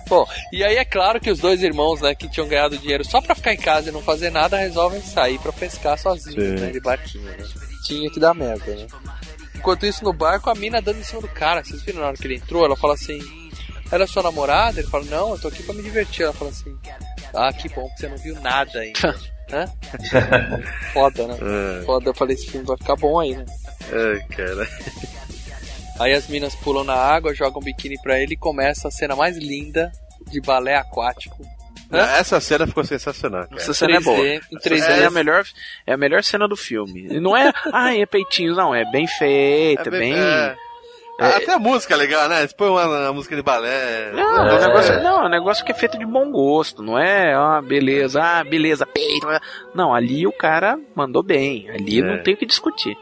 Bom, 0.08 0.28
e 0.52 0.64
aí 0.64 0.76
é 0.76 0.86
claro 0.86 1.20
que 1.20 1.32
os 1.32 1.40
dois 1.40 1.64
irmãos, 1.64 2.02
né, 2.02 2.14
que 2.14 2.30
tinham 2.30 2.48
ganhado 2.48 2.78
dinheiro 2.78 3.04
só 3.06 3.22
pra 3.22 3.34
ficar 3.34 3.54
em 3.54 3.58
casa 3.58 3.90
e 3.90 3.92
não 3.92 4.02
fazer 4.02 4.30
nada, 4.30 4.58
resolvem 4.58 5.02
sair 5.02 5.40
pra 5.40 5.52
pescar 5.54 5.98
sozinhos, 5.98 6.60
Sim. 6.60 6.66
né, 6.66 6.72
de 6.72 6.80
barquinho, 6.80 7.24
né? 7.24 7.38
Tinha 7.86 8.10
que 8.12 8.20
dar 8.20 8.34
merda, 8.34 8.76
né? 8.76 8.88
Enquanto 9.56 9.86
isso, 9.86 10.04
no 10.04 10.14
barco, 10.14 10.50
a 10.50 10.56
mina 10.56 10.82
dando 10.82 11.00
em 11.00 11.04
cima 11.04 11.22
do 11.22 11.28
cara. 11.28 11.64
Vocês 11.64 11.82
viram 11.82 12.02
na 12.02 12.08
hora 12.08 12.18
que 12.18 12.28
ele 12.28 12.36
entrou? 12.36 12.66
Ela 12.66 12.76
fala 12.76 12.94
assim: 12.94 13.20
Ela 13.92 14.04
é 14.04 14.08
sua 14.08 14.22
namorada? 14.22 14.80
Ele 14.80 14.88
fala: 14.88 15.06
Não, 15.06 15.32
eu 15.32 15.40
tô 15.40 15.48
aqui 15.48 15.64
pra 15.64 15.74
me 15.74 15.82
divertir. 15.82 16.24
Ela 16.24 16.34
fala 16.34 16.52
assim: 16.52 16.78
Ah, 17.34 17.52
que 17.52 17.68
bom 17.70 17.90
que 17.90 18.02
você 18.02 18.08
não 18.08 18.18
viu 18.18 18.40
nada 18.42 18.80
ainda. 18.80 19.16
Hã? 19.52 19.66
Foda, 20.94 21.28
né? 21.28 21.38
É. 21.82 21.84
Foda, 21.84 22.10
eu 22.10 22.14
falei: 22.14 22.36
Esse 22.36 22.48
filme 22.48 22.66
vai 22.66 22.78
ficar 22.78 22.96
bom 22.96 23.20
aí, 23.20 23.36
né? 23.36 23.46
Ai, 23.92 24.20
cara. 24.36 24.68
Aí 26.00 26.14
as 26.14 26.28
minas 26.28 26.54
pulam 26.56 26.84
na 26.84 26.96
água, 26.96 27.34
jogam 27.34 27.62
biquíni 27.62 28.00
pra 28.02 28.20
ele 28.20 28.34
e 28.34 28.38
começa 28.38 28.88
a 28.88 28.92
cena 28.92 29.16
mais 29.16 29.38
linda 29.38 29.92
de 30.30 30.42
balé 30.42 30.76
aquático. 30.76 31.38
Essa 31.92 32.42
cena 32.42 32.66
ficou 32.68 32.84
sensacional. 32.84 33.44
Cara. 33.48 33.56
Essa 33.62 33.74
cena 33.74 33.98
é 33.98 34.00
boa. 34.02 34.18
3D, 34.18 34.42
em 34.52 34.58
Essa 34.58 34.70
3D. 34.70 34.82
cena 34.82 35.04
é 35.04 35.06
a 35.06 35.12
melhor, 35.12 35.44
é 35.88 35.94
a 35.94 35.98
melhor 35.98 36.24
cena 36.24 36.48
do 36.48 36.56
filme. 36.58 37.08
E 37.10 37.20
não 37.20 37.38
é, 37.38 37.54
ai, 37.72 38.02
é 38.02 38.06
peitinho, 38.06 38.56
não, 38.56 38.74
é 38.76 38.84
bem 38.92 39.08
feita, 39.08 39.88
É 39.88 39.92
bem. 39.92 40.14
bem- 40.14 40.22
é. 40.22 40.56
Ah, 41.18 41.38
Até 41.38 41.54
a 41.54 41.60
música 41.60 41.94
é 41.94 41.98
legal, 41.98 42.28
né? 42.28 42.46
Você 42.46 42.54
põe 42.54 42.68
uma, 42.68 42.86
uma 42.86 43.14
música 43.14 43.38
de 43.38 43.42
balé. 43.42 44.12
Não, 44.12 44.48
é 44.50 44.54
um 44.58 44.60
negócio, 44.68 45.02
não, 45.02 45.24
é 45.24 45.26
um 45.28 45.30
negócio 45.30 45.64
que 45.64 45.72
é 45.72 45.76
feito 45.76 45.98
de 45.98 46.06
bom 46.06 46.30
gosto, 46.30 46.84
não 46.84 47.00
é, 47.00 47.34
ah, 47.34 47.62
beleza, 47.62 48.22
ah, 48.22 48.44
beleza, 48.44 48.86
peito. 48.86 49.26
Não, 49.74 49.94
ali 49.96 50.28
o 50.28 50.34
cara 50.34 50.78
mandou 50.94 51.24
bem, 51.24 51.70
ali 51.70 52.00
É. 52.00 52.02
não 52.04 52.22
tem 52.22 52.34
o 52.34 52.38
que 52.38 52.46
discutir. 52.46 52.98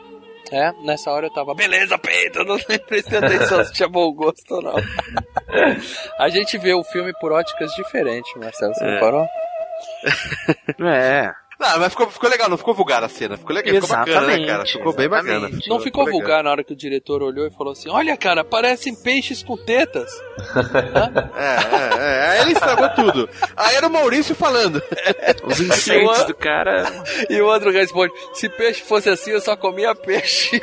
É, 0.56 0.72
nessa 0.86 1.10
hora 1.10 1.26
eu 1.26 1.34
tava, 1.34 1.56
beleza, 1.56 1.98
peito, 1.98 2.40
eu 2.40 2.46
não 2.46 2.60
prestei 2.88 3.18
atenção 3.18 3.64
se 3.66 3.74
tinha 3.74 3.88
bom 3.90 4.14
gosto 4.14 4.54
ou 4.56 4.62
não. 4.62 4.76
a 6.20 6.30
gente 6.30 6.58
vê 6.60 6.74
o 6.74 6.84
filme 6.84 7.12
por 7.20 7.32
óticas 7.32 7.72
diferentes, 7.74 8.32
Marcelo, 8.36 8.74
você 8.76 8.84
É. 8.86 8.94
reparou? 8.94 9.26
É. 10.80 11.32
Não, 11.64 11.80
mas 11.80 11.94
ficou, 11.94 12.12
ficou 12.12 12.30
legal, 12.30 12.50
não 12.50 12.58
ficou 12.58 12.74
vulgar 12.74 13.02
a 13.04 13.08
cena. 13.08 13.38
Ficou 13.38 13.56
legal, 13.56 13.74
ficou 13.74 13.88
bacana, 13.88 14.06
né, 14.06 14.18
Exatamente, 14.18 14.48
cara? 14.48 14.66
Ficou 14.66 14.94
bem 14.94 15.08
bacana. 15.08 15.38
exatamente. 15.38 15.70
Não 15.70 15.80
ficou 15.80 16.04
legal. 16.04 16.20
vulgar 16.20 16.44
na 16.44 16.52
hora 16.52 16.64
que 16.64 16.74
o 16.74 16.76
diretor 16.76 17.24
olhou 17.24 17.48
e 17.48 17.52
falou 17.52 17.72
assim: 17.72 17.90
Olha, 17.90 18.18
cara, 18.18 18.44
parecem 18.44 18.94
peixes 18.94 19.42
com 19.42 19.56
tetas. 19.56 20.12
É, 21.36 21.40
é, 21.40 22.00
é. 22.00 22.30
Aí 22.30 22.42
ele 22.42 22.52
estragou 22.52 22.90
tudo. 22.90 23.30
Aí 23.56 23.76
era 23.76 23.88
o 23.88 23.90
Maurício 23.90 24.36
falando. 24.36 24.84
Os 25.46 25.60
incêndios 25.62 26.26
do 26.26 26.36
cara. 26.36 26.84
E 27.30 27.40
o 27.40 27.46
outro 27.46 27.72
responde: 27.72 28.14
Se 28.34 28.50
peixe 28.50 28.82
fosse 28.82 29.10
assim, 29.10 29.32
eu 29.32 29.40
só 29.40 29.56
comia 29.56 29.96
peixe. 29.96 30.62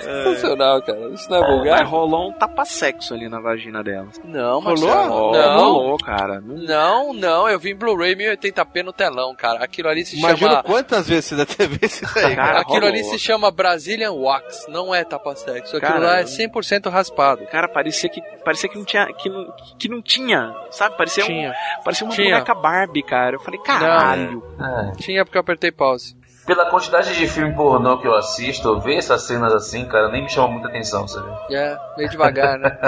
Sensacional, 0.00 0.82
cara. 0.82 1.08
Isso 1.10 1.30
não 1.30 1.36
é 1.44 1.46
vulgar? 1.56 1.78
Mas 1.80 1.88
rolou 1.88 2.28
um 2.28 2.32
tapa-sexo 2.32 3.14
ali 3.14 3.28
na 3.28 3.40
vagina 3.40 3.82
dela. 3.82 4.08
Não, 4.24 4.60
Rolou? 4.60 4.62
Marcelo. 4.88 5.32
Não. 5.32 5.32
Não, 5.32 5.72
Rolou, 5.72 5.98
cara. 5.98 6.40
Não- 6.40 6.56
não, 6.56 7.12
não. 7.12 7.48
Eu 7.48 7.58
vi 7.58 7.70
em 7.70 7.76
Blu-ray 7.76 8.14
1080p 8.14 8.82
no 8.82 8.92
telão, 8.92 9.34
cara. 9.34 9.62
Aquilo 9.62 9.88
ali 9.88 10.04
se 10.04 10.18
Imagina 10.18 10.50
chama. 10.50 10.62
quantas 10.62 11.08
vezes 11.08 11.26
você 11.26 11.36
deve 11.36 11.54
ter 11.54 11.68
visto 11.68 12.04
isso 12.04 12.18
aí, 12.18 12.34
cara. 12.36 12.60
Aquilo 12.60 12.74
rolou. 12.80 12.88
ali 12.88 13.04
se 13.04 13.18
chama 13.18 13.50
Brazilian 13.50 14.12
Wax, 14.12 14.66
não 14.68 14.94
é 14.94 15.04
tapa-sexo. 15.04 15.76
Aquilo 15.76 15.92
Cara, 15.92 16.04
lá 16.06 16.18
é 16.20 16.24
100% 16.24 16.88
raspado. 16.90 17.44
Cara, 17.46 17.68
parecia 17.68 18.08
que 18.08 18.20
parecia 18.44 18.68
que 18.68 18.76
não 18.78 18.84
tinha 18.84 19.06
que 19.12 19.28
não, 19.28 19.46
que 19.78 19.88
não 19.88 20.02
tinha, 20.02 20.54
sabe? 20.70 20.96
Parecia 20.96 21.24
Tinha. 21.24 21.50
um 21.50 21.82
parecia 21.84 22.06
uma 22.06 22.14
Tinha. 22.14 22.30
boneca 22.34 22.54
Barbie, 22.54 23.02
cara. 23.02 23.36
Eu 23.36 23.40
falei, 23.40 23.60
caralho. 23.60 24.42
É. 24.60 24.92
Tinha 24.96 25.24
porque 25.24 25.36
eu 25.36 25.40
apertei 25.40 25.70
pause. 25.70 26.16
Pela 26.46 26.70
quantidade 26.70 27.14
de 27.16 27.26
filme 27.26 27.54
pornô 27.54 27.98
que 27.98 28.06
eu 28.06 28.14
assisto, 28.14 28.78
ver 28.80 28.96
essas 28.96 29.22
cenas 29.22 29.52
assim, 29.52 29.84
cara, 29.86 30.08
nem 30.10 30.22
me 30.22 30.28
chama 30.28 30.48
muita 30.48 30.68
atenção, 30.68 31.06
sabe? 31.08 31.28
É, 31.52 31.76
meio 31.96 32.08
devagar, 32.08 32.56
né? 32.56 32.78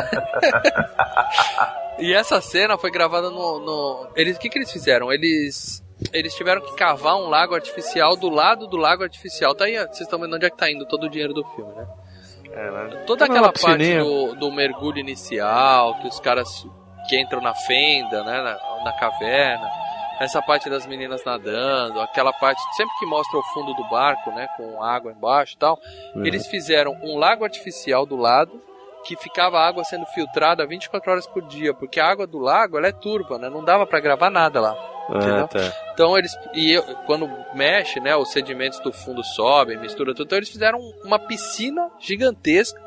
e 1.99 2.15
essa 2.15 2.41
cena 2.41 2.79
foi 2.79 2.91
gravada 2.91 3.31
no. 3.31 3.59
no... 3.59 4.09
Eles, 4.15 4.37
o 4.37 4.41
que, 4.41 4.49
que 4.49 4.59
eles 4.59 4.71
fizeram? 4.71 5.13
Eles. 5.13 5.85
Eles 6.13 6.33
tiveram 6.35 6.61
que 6.61 6.77
cavar 6.77 7.17
um 7.17 7.29
lago 7.29 7.57
artificial 7.57 8.17
do 8.17 8.31
lado 8.31 8.69
do 8.69 8.77
lago 8.77 9.03
artificial. 9.03 9.53
Tá 9.53 9.65
aí, 9.65 9.77
vocês 9.77 10.03
estão 10.03 10.21
vendo 10.21 10.37
onde 10.37 10.47
é 10.47 10.51
que 10.51 10.57
tá 10.57 10.71
indo 10.71 10.87
todo 10.87 11.07
o 11.07 11.11
dinheiro 11.11 11.35
do 11.35 11.45
filme, 11.57 11.75
né? 11.75 11.87
Toda 13.07 13.25
Era 13.25 13.33
aquela 13.33 13.53
parte 13.53 13.99
do, 13.99 14.35
do 14.37 14.53
mergulho 14.53 14.99
inicial, 14.99 15.99
que 16.01 16.09
os 16.09 16.21
caras 16.21 16.65
que 17.09 17.21
entram 17.21 17.41
na 17.41 17.55
fenda, 17.55 18.23
né, 18.25 18.43
na, 18.43 18.85
na 18.85 18.93
caverna, 18.93 19.69
essa 20.21 20.41
parte 20.43 20.69
das 20.69 20.87
meninas 20.87 21.25
nadando, 21.25 22.01
aquela 22.01 22.33
parte 22.33 22.61
sempre 22.77 22.95
que 22.99 23.07
mostra 23.07 23.39
o 23.39 23.43
fundo 23.55 23.73
do 23.75 23.85
barco, 23.89 24.31
né, 24.31 24.47
com 24.57 24.83
água 24.83 25.13
embaixo 25.13 25.55
e 25.55 25.59
tal, 25.59 25.79
Uhum. 26.15 26.25
eles 26.27 26.47
fizeram 26.47 26.97
um 27.03 27.17
lago 27.17 27.45
artificial 27.45 28.05
do 28.05 28.17
lado 28.17 28.61
que 29.05 29.17
ficava 29.17 29.59
a 29.59 29.67
água 29.67 29.85
sendo 29.85 30.05
filtrada 30.07 30.67
24 30.67 31.11
horas 31.11 31.27
por 31.27 31.43
dia, 31.43 31.73
porque 31.73 32.01
a 32.01 32.07
água 32.11 32.27
do 32.27 32.39
lago 32.39 32.77
ela 32.77 32.89
é 32.89 32.93
turva, 32.93 33.39
né, 33.39 33.49
não 33.49 33.65
dava 33.65 33.87
pra 33.87 34.01
gravar 34.01 34.29
nada 34.31 34.61
lá. 34.61 34.77
entendeu? 35.09 35.45
Ah, 35.45 35.49
tá. 35.49 35.73
Então 35.95 36.19
eles. 36.19 36.31
E 36.53 36.71
eu- 36.73 36.83
quando 37.07 37.27
mexe, 37.55 37.99
né? 37.99 38.15
Os 38.15 38.31
sedimentos 38.31 38.79
do 38.81 38.93
fundo 38.93 39.25
sobem, 39.25 39.79
mistura 39.79 40.13
tudo. 40.13 40.27
Então 40.27 40.37
eles 40.37 40.51
fizeram 40.51 40.79
uma 41.03 41.19
piscina 41.19 41.91
gigantesca 41.99 42.79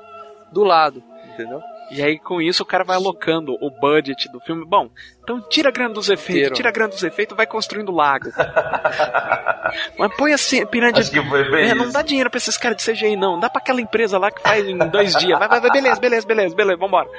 do 0.52 0.64
lado, 0.64 1.02
entendeu? 1.34 1.60
E 1.92 2.02
aí, 2.02 2.18
com 2.18 2.42
isso, 2.42 2.64
o 2.64 2.66
cara 2.66 2.84
vai 2.86 2.96
alocando 2.96 3.52
o 3.62 3.70
budget 3.70 4.32
do 4.32 4.40
filme. 4.40 4.66
Bom, 4.66 4.90
então 5.24 5.42
tira 5.50 5.70
a 5.70 5.72
grana 5.72 5.94
dos 5.94 6.10
efeitos, 6.10 6.56
tira 6.56 6.70
a 6.70 6.72
grana 6.72 6.90
dos 6.90 7.04
efeitos 7.04 7.36
vai 7.36 7.46
construindo 7.46 7.92
lago. 7.92 8.30
Mas 9.98 10.16
põe 10.16 10.34
assim, 10.34 10.66
piranha 10.66 10.94
de... 10.94 11.02
Acho 11.02 11.12
que 11.12 11.22
foi 11.30 11.50
bem 11.52 11.70
É, 11.70 11.76
não 11.76 11.90
dá 11.92 12.02
dinheiro 12.02 12.30
pra 12.30 12.38
esses 12.38 12.58
caras 12.58 12.78
de 12.78 12.92
CGI, 12.92 13.16
não. 13.16 13.40
Dá 13.40 13.50
pra 13.50 13.62
aquela 13.62 13.82
empresa 13.82 14.18
lá 14.18 14.32
que 14.32 14.42
faz 14.42 14.66
em 14.68 14.78
dois 14.78 15.14
dias. 15.16 15.38
Vai, 15.40 15.48
vai, 15.48 15.62
vai, 15.62 15.72
beleza, 15.72 16.00
beleza, 16.00 16.26
beleza, 16.28 16.56
beleza, 16.56 16.78
vambora. 16.78 17.10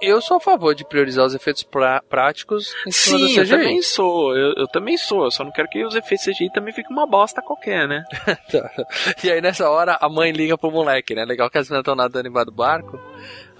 Eu 0.00 0.20
sou 0.20 0.38
a 0.38 0.40
favor 0.40 0.74
de 0.74 0.84
priorizar 0.84 1.24
os 1.24 1.32
efeitos 1.32 1.62
pra- 1.62 2.02
práticos 2.10 2.74
em 2.84 2.90
cima 2.90 3.18
Sim, 3.18 3.24
do 3.24 3.30
eu 3.30 3.44
CGI. 3.44 3.50
também 3.56 3.82
sou. 3.82 4.36
Eu, 4.36 4.52
eu 4.56 4.66
também 4.66 4.96
sou. 4.96 5.22
Eu 5.26 5.30
só 5.30 5.44
não 5.44 5.52
quero 5.52 5.68
que 5.68 5.84
os 5.84 5.94
efeitos 5.94 6.26
CGI 6.26 6.50
também 6.52 6.74
fiquem 6.74 6.90
uma 6.90 7.06
bosta 7.06 7.40
qualquer, 7.40 7.86
né? 7.86 8.02
Tá. 8.50 8.68
E 9.22 9.30
aí 9.30 9.40
nessa 9.40 9.70
hora 9.70 9.96
a 10.00 10.08
mãe 10.08 10.32
liga 10.32 10.58
pro 10.58 10.72
moleque, 10.72 11.14
né? 11.14 11.24
Legal 11.24 11.48
que 11.48 11.56
as 11.56 11.68
meninas 11.68 11.82
estão 11.82 11.94
nadando 11.94 12.26
embaixo 12.28 12.46
do 12.46 12.52
barco. 12.52 12.98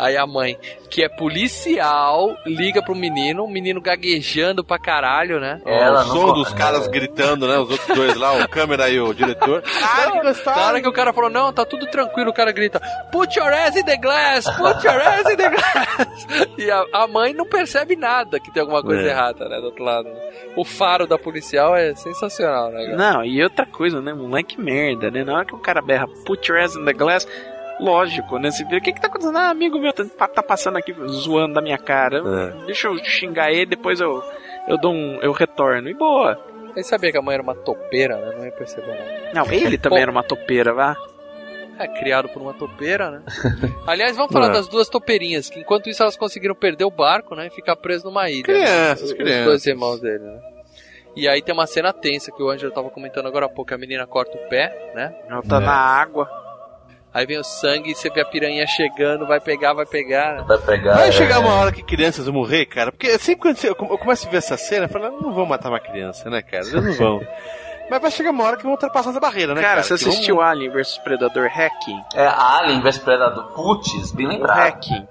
Aí 0.02 0.16
a 0.16 0.26
mãe, 0.26 0.58
que 0.90 1.02
é 1.04 1.08
policial, 1.08 2.36
liga 2.44 2.82
pro 2.82 2.94
menino, 2.94 3.44
o 3.44 3.50
menino 3.50 3.80
gaguejando 3.80 4.64
pra 4.64 4.78
caralho, 4.78 5.38
né? 5.38 5.60
o 5.64 6.04
som 6.04 6.32
dos 6.32 6.52
caras 6.52 6.88
gritando, 6.88 7.46
né? 7.46 7.56
Os 7.58 7.70
outros 7.70 7.96
dois 7.96 8.16
lá, 8.16 8.32
o 8.32 8.48
câmera 8.48 8.88
e 8.90 8.98
o 8.98 9.12
diretor. 9.14 9.62
Na 10.44 10.66
hora 10.66 10.80
que 10.80 10.88
o 10.88 10.92
cara 10.92 11.12
falou, 11.12 11.30
não, 11.30 11.52
tá 11.52 11.64
tudo 11.64 11.86
tranquilo, 11.86 12.30
o 12.30 12.34
cara 12.34 12.50
grita, 12.52 12.80
put 13.12 13.38
your 13.38 13.52
ass 13.52 13.76
in 13.76 13.84
the 13.84 13.96
glass, 13.96 14.44
put 14.56 14.84
your 14.84 15.00
ass 15.00 15.30
in 15.30 15.36
the 15.36 15.48
glass. 15.48 16.26
E 16.58 16.70
a, 16.70 16.84
a 16.92 17.06
mãe 17.06 17.32
não 17.32 17.46
percebe 17.46 17.96
nada 17.96 18.38
que 18.40 18.50
tem 18.52 18.60
alguma 18.60 18.82
coisa 18.82 19.02
É. 19.02 19.10
errada, 19.10 19.48
né, 19.48 19.58
do 19.58 19.66
outro 19.66 19.84
lado. 19.84 20.08
né? 20.08 20.14
O 20.56 20.64
faro 20.64 21.06
da 21.06 21.18
policial 21.18 21.74
é 21.76 21.94
sensacional, 21.94 22.70
né, 22.70 22.84
cara? 22.86 22.96
Não, 22.96 23.24
e 23.24 23.42
outra 23.42 23.66
coisa, 23.66 24.00
né? 24.00 24.12
Moleque 24.12 24.60
merda, 24.60 25.10
né? 25.10 25.24
Na 25.24 25.34
hora 25.34 25.44
que 25.44 25.54
o 25.54 25.58
cara 25.58 25.80
berra 25.80 26.06
put 26.26 26.50
your 26.50 26.60
ass 26.60 26.74
in 26.76 26.84
the 26.84 26.92
glass, 26.92 27.26
lógico, 27.82 28.38
né? 28.38 28.50
Você 28.50 28.64
vê, 28.64 28.76
o 28.76 28.80
que 28.80 28.92
que 28.92 29.00
tá 29.00 29.06
acontecendo? 29.09 29.36
Ah, 29.38 29.50
amigo 29.50 29.78
meu 29.78 29.92
tá, 29.92 30.04
tá 30.28 30.42
passando 30.42 30.76
aqui 30.78 30.92
zoando 31.09 31.54
da 31.54 31.60
minha 31.60 31.78
cara. 31.78 32.18
É. 32.18 32.66
Deixa 32.66 32.88
eu 32.88 32.96
xingar 33.04 33.50
ele, 33.52 33.66
depois 33.66 34.00
eu, 34.00 34.22
eu 34.68 34.78
dou 34.78 34.92
um. 34.92 35.18
eu 35.22 35.32
retorno. 35.32 35.88
E 35.88 35.94
boa. 35.94 36.38
Ele 36.74 36.84
sabia 36.84 37.10
que 37.12 37.18
a 37.18 37.22
mãe 37.22 37.34
era 37.34 37.42
uma 37.42 37.54
topeira, 37.54 38.16
né? 38.16 38.34
Não 38.38 38.44
ia 38.46 38.52
perceber 38.52 38.86
nada. 38.88 39.30
Não, 39.34 39.52
ele 39.52 39.76
também 39.78 40.00
era 40.02 40.10
uma 40.10 40.22
topeira, 40.22 40.72
vá. 40.72 40.96
É, 41.78 41.86
criado 41.88 42.28
por 42.28 42.40
uma 42.40 42.54
topeira, 42.54 43.10
né? 43.10 43.22
Aliás, 43.86 44.16
vamos 44.16 44.32
falar 44.32 44.48
É. 44.48 44.52
das 44.52 44.68
duas 44.68 44.88
topeirinhas, 44.88 45.50
que 45.50 45.59
enquanto 45.60 45.88
isso 45.88 46.02
elas 46.02 46.16
conseguiram 46.16 46.54
perder 46.54 46.84
o 46.84 46.90
barco, 46.90 47.34
né? 47.34 47.46
E 47.46 47.50
ficar 47.50 47.76
preso 47.76 48.04
numa 48.06 48.30
ilha. 48.30 48.42
Crianças, 48.44 49.00
né? 49.00 49.06
Os- 49.06 49.12
crianças. 49.14 49.38
Os 49.40 49.44
dois 49.46 49.66
irmãos 49.66 50.00
dele, 50.00 50.18
né? 50.24 50.40
E 51.14 51.28
aí 51.28 51.42
tem 51.42 51.52
uma 51.52 51.66
cena 51.66 51.92
tensa 51.92 52.32
que 52.32 52.42
o 52.42 52.48
Ângelo 52.48 52.72
tava 52.72 52.88
comentando 52.88 53.26
agora 53.26 53.44
há 53.44 53.48
pouco. 53.48 53.74
A 53.74 53.76
menina 53.78 54.06
corta 54.06 54.34
o 54.36 54.48
pé, 54.48 54.92
né? 54.94 55.14
Ela 55.28 55.42
tá 55.42 55.60
na 55.60 55.72
água. 55.74 56.26
Aí 57.14 57.26
vem 57.26 57.39
o 57.39 57.44
sangue 57.44 57.90
e 57.90 57.94
você 57.94 58.09
vê 58.09 58.22
a 58.22 58.24
piranha 58.24 58.66
chegando, 58.66 59.26
vai 59.26 59.39
pegar, 59.39 59.74
vai 59.74 59.84
pegar. 59.84 60.43
Vai 60.44 60.59
pegar. 60.59 60.94
Vai 60.94 61.09
é, 61.09 61.12
chegar 61.12 61.40
uma 61.40 61.55
hora 61.55 61.70
que 61.70 61.82
crianças 61.82 62.24
vão 62.24 62.34
morrer, 62.34 62.64
cara. 62.66 62.90
Porque 62.90 63.18
sempre 63.18 63.43
quando 63.43 63.62
eu 63.64 63.74
come- 63.74 63.90
eu 63.93 63.98
começo 63.98 64.26
a 64.26 64.30
ver 64.30 64.39
essa 64.39 64.56
cena, 64.56 64.86
eu 64.86 64.89
falo, 64.89 65.10
não 65.20 65.32
vão 65.32 65.44
matar 65.44 65.68
uma 65.68 65.80
criança, 65.80 66.30
né, 66.30 66.40
cara? 66.40 66.64
Eles 66.64 66.72
não 66.72 66.93
vão. 66.94 67.20
Mas 67.90 68.01
vai 68.01 68.10
chegar 68.10 68.30
uma 68.30 68.44
hora 68.44 68.56
que 68.56 68.62
vão 68.62 68.72
ultrapassar 68.72 69.10
essa 69.10 69.20
barreira, 69.20 69.55
né, 69.55 69.60
cara? 69.60 69.82
Cara, 69.82 69.82
você 69.82 69.94
assistiu 69.94 70.40
Alien 70.40 70.70
vs 70.70 70.97
Predador 70.98 71.47
Hacking? 71.55 72.01
É 72.14 72.26
Alien 72.26 72.80
vs 72.80 72.98
Predador. 72.98 73.52
Putz, 73.52 74.12
bem 74.12 74.28
lembrado. 74.28 74.56
Hacking. 74.59 75.06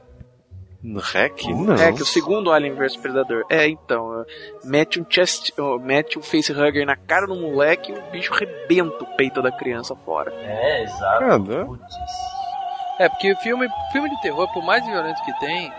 No 0.84 1.00
hack? 1.00 1.44
Não. 1.46 1.76
É, 1.76 1.92
que 1.94 2.02
o 2.02 2.06
segundo 2.06 2.52
Alien 2.52 2.74
vs 2.74 2.98
Predador. 2.98 3.46
É, 3.50 3.68
então, 3.68 4.26
mete 4.64 5.00
um 5.00 5.06
chest, 5.08 5.52
mete 5.82 6.18
um 6.18 6.22
facehugger 6.24 6.86
na 6.86 6.96
cara 6.96 7.28
do 7.28 7.36
moleque 7.36 7.92
e 7.92 7.96
o 7.96 8.02
bicho 8.12 8.34
rebenta 8.34 9.04
o 9.04 9.16
peito 9.16 9.42
da 9.44 9.52
criança 9.52 9.96
fora. 9.96 10.34
É, 10.44 10.84
exato. 10.84 11.44
Putz. 11.68 11.96
É, 13.00 13.08
porque 13.10 13.32
o 13.32 13.38
filme, 13.38 13.68
filme 13.92 14.10
de 14.10 14.22
terror, 14.22 14.52
por 14.54 14.64
mais 14.64 14.84
violento 14.86 15.24
que 15.24 15.40
tem, 15.40 15.72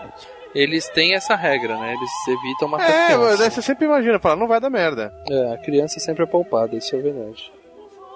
eles 0.55 0.87
têm 0.89 1.13
essa 1.15 1.35
regra, 1.35 1.77
né? 1.77 1.93
Eles 1.93 2.09
evitam 2.39 2.67
matar 2.69 2.89
É, 2.89 3.05
criança. 3.07 3.37
daí 3.37 3.51
você 3.51 3.61
sempre 3.61 3.85
imagina, 3.85 4.19
fala, 4.19 4.35
não 4.37 4.47
vai 4.47 4.59
dar 4.61 4.69
merda. 4.69 5.13
É, 5.29 5.53
a 5.53 5.57
criança 5.57 5.99
sempre 5.99 6.23
é 6.23 6.27
poupada, 6.27 6.75
isso 6.77 6.95
é 6.95 6.99
verdade. 6.99 7.51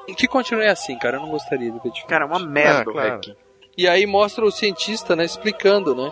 E 0.07 0.13
que 0.15 0.25
continue 0.27 0.67
assim, 0.67 0.97
cara, 0.97 1.17
eu 1.17 1.21
não 1.21 1.29
gostaria 1.31 1.69
de 1.69 1.79
ver 1.79 1.89
diferente. 1.91 2.05
Cara, 2.07 2.23
é 2.23 2.27
uma 2.27 2.39
merda 2.39 2.83
Ah, 2.85 2.89
o 2.89 2.93
claro. 2.93 3.21
E 3.77 3.87
aí 3.87 4.05
mostra 4.05 4.43
o 4.43 4.51
cientista, 4.51 5.15
né, 5.15 5.23
explicando, 5.25 5.93
né, 5.95 6.11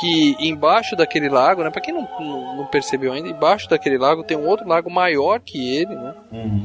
que 0.00 0.36
embaixo 0.40 0.96
daquele 0.96 1.28
lago, 1.28 1.62
né, 1.62 1.70
pra 1.70 1.80
quem 1.80 1.94
não, 1.94 2.08
não, 2.20 2.56
não 2.56 2.66
percebeu 2.66 3.12
ainda, 3.12 3.28
embaixo 3.28 3.68
daquele 3.68 3.98
lago 3.98 4.24
tem 4.24 4.36
um 4.36 4.46
outro 4.46 4.66
lago 4.68 4.90
maior 4.90 5.40
que 5.40 5.76
ele, 5.76 5.94
né, 5.94 6.14
Uhum. 6.32 6.62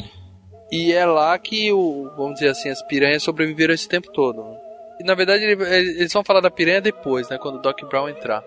e 0.71 0.93
é 0.93 1.05
lá 1.05 1.37
que, 1.37 1.71
o, 1.71 2.09
vamos 2.15 2.35
dizer 2.35 2.49
assim, 2.49 2.69
as 2.69 2.81
piranhas 2.83 3.23
sobreviveram 3.23 3.73
esse 3.73 3.87
tempo 3.87 4.11
todo. 4.11 4.43
né. 4.43 4.57
E 4.99 5.03
na 5.03 5.13
verdade 5.13 5.43
ele- 5.43 5.63
eles 5.63 6.11
vão 6.13 6.23
falar 6.23 6.39
da 6.41 6.49
piranha 6.49 6.81
depois, 6.81 7.29
né, 7.29 7.37
quando 7.37 7.55
o 7.55 7.61
Doc 7.61 7.79
Brown 7.89 8.09
entrar. 8.09 8.43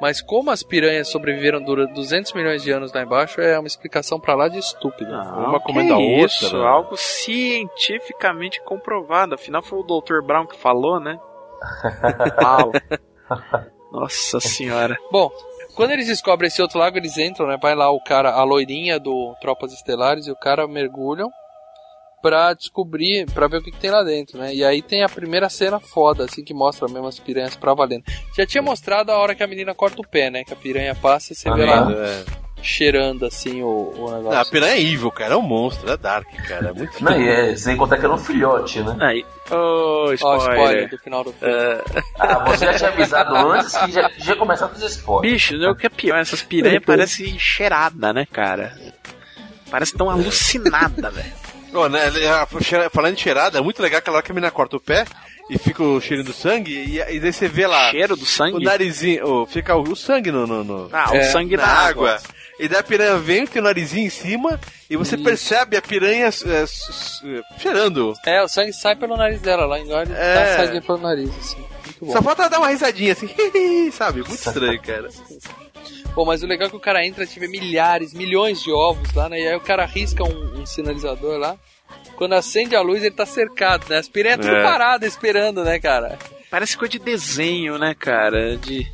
Mas 0.00 0.22
como 0.22 0.52
as 0.52 0.62
piranhas 0.62 1.08
sobreviveram 1.08 1.60
durante 1.60 1.92
200 1.92 2.32
milhões 2.32 2.62
de 2.62 2.70
anos 2.70 2.92
lá 2.92 3.02
embaixo, 3.02 3.40
é 3.40 3.58
uma 3.58 3.66
explicação 3.66 4.20
pra 4.20 4.36
lá 4.36 4.46
de 4.46 4.56
estúpida. 4.58 5.10
Uma 5.22 5.58
que 5.58 5.66
comendo 5.66 5.94
a 5.94 5.98
outra, 5.98 6.26
Isso, 6.26 6.56
né? 6.56 6.64
algo 6.64 6.96
cientificamente 6.96 8.62
comprovado. 8.62 9.34
Afinal, 9.34 9.60
foi 9.60 9.80
o 9.80 9.82
Dr. 9.82 10.22
Brown 10.24 10.46
que 10.46 10.56
falou, 10.56 11.00
né? 11.00 11.18
Nossa 13.92 14.40
senhora. 14.40 14.96
Bom, 15.10 15.30
quando 15.74 15.92
eles 15.92 16.06
descobrem 16.06 16.48
esse 16.48 16.60
outro 16.60 16.78
lago, 16.78 16.96
eles 16.96 17.16
entram, 17.16 17.46
né? 17.46 17.56
Vai 17.60 17.74
lá 17.74 17.90
o 17.90 18.00
cara, 18.00 18.30
a 18.30 18.44
loirinha 18.44 18.98
do 18.98 19.34
Tropas 19.40 19.72
Estelares 19.72 20.26
e 20.26 20.30
o 20.30 20.36
cara 20.36 20.66
mergulham 20.66 21.30
pra 22.20 22.52
descobrir, 22.52 23.26
pra 23.30 23.46
ver 23.46 23.58
o 23.58 23.62
que, 23.62 23.70
que 23.70 23.78
tem 23.78 23.90
lá 23.90 24.02
dentro, 24.02 24.38
né? 24.38 24.52
E 24.52 24.64
aí 24.64 24.82
tem 24.82 25.02
a 25.02 25.08
primeira 25.08 25.48
cena 25.48 25.78
foda, 25.78 26.24
assim, 26.24 26.42
que 26.42 26.52
mostra 26.52 26.88
mesmo 26.88 27.06
as 27.06 27.18
piranhas 27.18 27.54
pra 27.54 27.74
valendo. 27.74 28.02
Já 28.36 28.44
tinha 28.44 28.62
mostrado 28.62 29.12
a 29.12 29.18
hora 29.18 29.34
que 29.34 29.42
a 29.42 29.46
menina 29.46 29.74
corta 29.74 30.00
o 30.00 30.06
pé, 30.06 30.30
né? 30.30 30.42
Que 30.44 30.52
a 30.52 30.56
piranha 30.56 30.94
passa 30.94 31.32
e 31.32 31.36
você 31.36 31.50
vê 31.52 31.64
lá 31.64 31.92
É. 31.92 32.47
cheirando, 32.62 33.24
assim, 33.24 33.62
o, 33.62 33.94
o 33.96 34.10
negócio. 34.12 34.38
Ah, 34.38 34.42
a 34.42 34.44
piranha 34.44 34.74
é 34.74 34.80
evil, 34.82 35.10
cara. 35.10 35.34
É 35.34 35.36
um 35.36 35.42
monstro, 35.42 35.90
é 35.90 35.96
dark, 35.96 36.28
cara. 36.46 36.68
É 36.68 36.72
muito 36.72 37.02
Não, 37.02 37.20
e 37.20 37.28
é, 37.28 37.56
sem 37.56 37.76
contar 37.76 37.98
que 37.98 38.04
era 38.04 38.14
um 38.14 38.18
filhote, 38.18 38.80
né? 38.80 38.96
Aí. 39.00 39.24
Ô, 39.50 39.54
Ó, 40.10 40.12
spoiler. 40.12 40.52
spoiler 40.52 40.90
do 40.90 40.98
final 40.98 41.24
do 41.24 41.32
filme. 41.32 41.54
Ah, 42.18 42.44
você 42.44 42.66
já 42.66 42.74
tinha 42.74 42.90
avisado 42.90 43.34
antes 43.36 43.76
que 43.76 43.92
já, 43.92 44.10
já 44.18 44.36
começava 44.36 44.72
com 44.72 44.78
os 44.78 44.84
spoilers. 44.84 45.32
Bicho, 45.32 45.56
né, 45.56 45.68
o 45.68 45.74
que 45.74 45.86
é 45.86 45.90
pior, 45.90 46.18
essas 46.18 46.42
piranhas 46.42 46.84
parecem 46.84 47.38
cheirada, 47.38 48.12
né, 48.12 48.26
cara? 48.30 48.76
Parece 49.70 49.96
tão 49.96 50.10
alucinada, 50.10 51.10
velho. 51.10 51.32
Ó, 51.74 51.88
né, 51.88 52.00
falando 52.92 53.14
de 53.16 53.22
cheirada, 53.22 53.58
é 53.58 53.60
muito 53.60 53.82
legal 53.82 53.98
aquela 53.98 54.16
hora 54.16 54.24
que 54.24 54.32
a 54.32 54.34
menina 54.34 54.50
corta 54.50 54.76
o 54.76 54.80
pé 54.80 55.04
e 55.50 55.58
fica 55.58 55.82
o 55.82 56.00
cheiro 56.00 56.22
do 56.24 56.32
sangue, 56.32 56.72
e, 56.72 56.98
e 56.98 57.20
daí 57.20 57.32
você 57.32 57.48
vê 57.48 57.66
lá 57.66 57.90
Cheiro 57.90 58.16
do 58.16 58.26
sangue? 58.26 58.56
o 58.56 58.60
narizinho, 58.60 59.26
ó, 59.26 59.46
fica 59.46 59.74
o, 59.76 59.82
o 59.82 59.96
sangue 59.96 60.30
no, 60.30 60.46
no- 60.46 60.64
no- 60.64 60.88
Ah, 60.92 61.10
o 61.12 61.16
É, 61.16 61.24
sangue 61.30 61.56
na 61.56 61.64
água. 61.66 62.14
água. 62.16 62.22
E 62.60 62.66
daí 62.68 62.80
a 62.80 62.82
piranha 62.82 63.16
vem, 63.18 63.46
tem 63.46 63.60
o 63.62 63.64
narizinho 63.64 64.06
em 64.06 64.10
cima, 64.10 64.58
e 64.90 64.96
você 64.96 65.16
percebe 65.16 65.76
a 65.76 65.82
piranha 65.82 66.24
é, 66.24 66.28
s- 66.28 67.42
cheirando. 67.58 68.12
É, 68.26 68.42
o 68.42 68.48
sangue 68.48 68.72
sai 68.72 68.96
pelo 68.96 69.16
nariz 69.16 69.40
dela, 69.40 69.64
lá 69.64 69.78
engole 69.78 70.12
É. 70.12 70.56
saindo 70.56 70.82
pelo 70.84 70.98
nariz, 70.98 71.30
assim. 71.38 71.56
Muito 71.84 72.04
bom. 72.06 72.12
Só 72.12 72.20
falta 72.22 72.42
ela 72.42 72.50
dar 72.50 72.58
uma 72.58 72.68
risadinha 72.68 73.12
assim, 73.12 73.28
sabe? 73.92 74.20
Muito 74.20 74.34
estranho, 74.34 74.80
cara. 74.82 75.08
Bom, 76.14 76.24
mas 76.24 76.42
o 76.42 76.46
legal 76.46 76.66
é 76.66 76.70
que 76.70 76.76
o 76.76 76.80
cara 76.80 77.04
entra, 77.06 77.26
tiver 77.26 77.48
milhares, 77.48 78.12
milhões 78.14 78.62
de 78.62 78.72
ovos 78.72 79.12
lá, 79.14 79.28
né? 79.28 79.40
E 79.40 79.48
aí 79.48 79.56
o 79.56 79.60
cara 79.60 79.84
risca 79.84 80.24
um, 80.24 80.60
um 80.60 80.66
sinalizador 80.66 81.38
lá. 81.38 81.56
Quando 82.16 82.34
acende 82.34 82.74
a 82.74 82.80
luz, 82.80 83.02
ele 83.02 83.14
tá 83.14 83.24
cercado, 83.24 83.86
né? 83.88 83.98
As 83.98 84.08
piranhas 84.08 84.40
tudo 84.40 84.54
É. 84.56 84.62
parada 84.62 85.06
esperando, 85.06 85.62
né, 85.64 85.78
cara? 85.78 86.18
Parece 86.50 86.76
coisa 86.76 86.92
de 86.92 86.98
desenho, 86.98 87.78
né, 87.78 87.94
cara? 87.94 88.56
De 88.56 88.86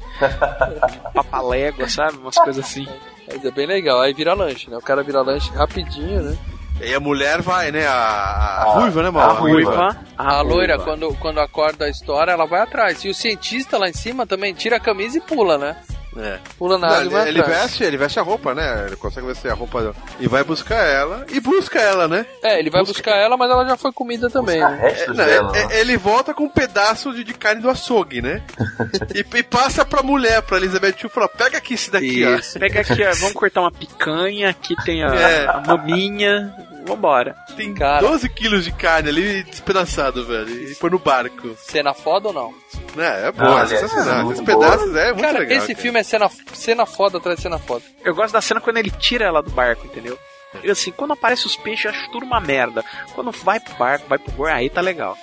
papalégua, 1.12 1.88
sabe? 1.88 2.18
Umas 2.18 2.36
coisas 2.36 2.64
assim. 2.64 2.86
Mas 3.26 3.44
é 3.44 3.50
bem 3.50 3.66
legal. 3.66 4.00
Aí 4.00 4.12
vira 4.12 4.34
lanche, 4.34 4.68
né? 4.70 4.76
O 4.76 4.82
cara 4.82 5.02
vira 5.02 5.22
lanche 5.22 5.50
rapidinho, 5.52 6.22
né? 6.22 6.38
E 6.80 6.84
aí 6.84 6.94
a 6.94 7.00
mulher 7.00 7.40
vai, 7.40 7.70
né? 7.70 7.86
A, 7.86 7.92
a 7.92 8.62
A- 8.62 8.64
ruiva, 8.74 9.02
né, 9.02 9.08
a 9.08 9.12
mano? 9.12 9.34
ruiva. 9.40 9.96
A, 10.18 10.40
loira, 10.42 10.74
ruiva. 10.76 10.84
quando, 10.84 11.14
quando 11.18 11.38
acorda 11.40 11.84
a 11.84 11.88
história, 11.88 12.32
ela 12.32 12.46
vai 12.46 12.60
atrás. 12.60 13.04
E 13.04 13.08
o 13.08 13.14
cientista 13.14 13.78
lá 13.78 13.88
em 13.88 13.92
cima 13.94 14.26
também 14.26 14.52
tira 14.52 14.76
a 14.76 14.80
camisa 14.80 15.18
e 15.18 15.20
pula, 15.20 15.56
né? 15.56 15.76
É. 16.16 16.38
Pula 16.58 16.78
na 16.78 16.86
Não, 16.86 16.94
água 16.94 17.02
ele, 17.02 17.10
vai 17.10 17.28
ele 17.28 17.42
veste, 17.42 17.82
ele 17.84 17.96
veste 17.96 18.18
a 18.20 18.22
roupa, 18.22 18.54
né? 18.54 18.84
Ele 18.86 18.96
consegue 18.96 19.26
vestir 19.26 19.50
a 19.50 19.54
roupa 19.54 19.94
e 20.20 20.28
vai 20.28 20.44
buscar 20.44 20.76
ela. 20.84 21.26
E 21.30 21.40
busca 21.40 21.80
ela, 21.80 22.06
né? 22.08 22.24
É, 22.42 22.58
ele 22.58 22.70
vai 22.70 22.84
buscar 22.84 23.16
ela, 23.16 23.36
mas 23.36 23.50
ela 23.50 23.64
já 23.66 23.76
foi 23.76 23.92
comida 23.92 24.30
também, 24.30 24.60
Buscar 24.60 24.70
né? 24.76 24.82
restos 24.88 25.16
Não, 25.16 25.24
dela. 25.24 25.52
é- 25.56 25.74
é- 25.76 25.80
ele 25.80 25.96
volta 25.96 26.32
com 26.34 26.44
um 26.44 26.48
pedaço 26.48 27.12
de, 27.12 27.24
de 27.24 27.34
carne 27.34 27.60
do 27.62 27.68
açougue, 27.70 28.22
né? 28.22 28.42
e, 29.14 29.24
e 29.38 29.42
passa 29.42 29.84
pra 29.84 30.02
mulher, 30.02 30.42
pra 30.42 30.56
Elizabeth 30.58 30.94
Chu, 30.98 31.06
e 31.06 31.10
fala: 31.10 31.28
pega 31.28 31.58
aqui 31.58 31.74
esse 31.74 31.90
daqui, 31.90 32.22
Isso. 32.24 32.58
Pega 32.58 32.80
aqui, 32.80 33.02
ó, 33.04 33.12
vamos 33.14 33.32
cortar 33.34 33.60
uma 33.62 33.72
picanha, 33.72 34.48
aqui 34.50 34.74
tem 34.84 35.02
a, 35.02 35.08
É. 35.14 35.46
a 35.48 35.60
maminha, 35.66 36.54
vambora. 36.84 37.34
Tem 37.56 37.72
Cara. 37.74 38.00
12 38.06 38.28
quilos 38.30 38.64
de 38.64 38.72
carne 38.72 39.08
ali 39.08 39.42
despedaçado, 39.44 40.24
velho. 40.24 40.70
E 40.70 40.74
põe 40.76 40.90
no 40.90 40.98
barco. 40.98 41.54
Cena 41.58 41.92
foda 41.94 42.28
ou 42.28 42.34
não? 42.34 42.54
É, 43.02 43.28
é 43.28 43.32
bom, 43.32 43.42
Não, 43.44 43.58
é 43.58 43.62
é 43.62 43.66
sensacional. 43.66 44.24
muito 44.24 44.42
Esses 44.42 44.44
boa. 44.54 44.58
pedaços 44.70 44.96
é 44.96 45.06
muito 45.12 45.20
cara, 45.22 45.38
legal. 45.40 45.58
esse 45.58 45.66
cara. 45.68 45.80
filme 45.80 46.00
é 46.00 46.02
cena, 46.02 46.30
cena 46.52 46.86
foda 46.86 47.18
atrás 47.18 47.36
de 47.36 47.42
cena 47.42 47.58
foda. 47.58 47.84
Eu 48.04 48.14
gosto 48.14 48.32
da 48.32 48.40
cena 48.40 48.60
quando 48.60 48.76
ele 48.76 48.90
tira 48.90 49.24
ela 49.24 49.42
do 49.42 49.50
barco, 49.50 49.86
entendeu? 49.86 50.18
E 50.62 50.70
assim, 50.70 50.92
quando 50.92 51.12
aparece 51.12 51.46
os 51.46 51.56
peixes, 51.56 51.84
eu 51.86 51.90
acho 51.90 52.10
tudo 52.12 52.24
uma 52.24 52.40
merda. 52.40 52.84
Quando 53.14 53.32
vai 53.32 53.58
pro 53.58 53.74
barco, 53.74 54.06
vai 54.08 54.18
pro 54.18 54.32
bor, 54.32 54.48
aí 54.50 54.70
tá 54.70 54.80
legal. 54.80 55.16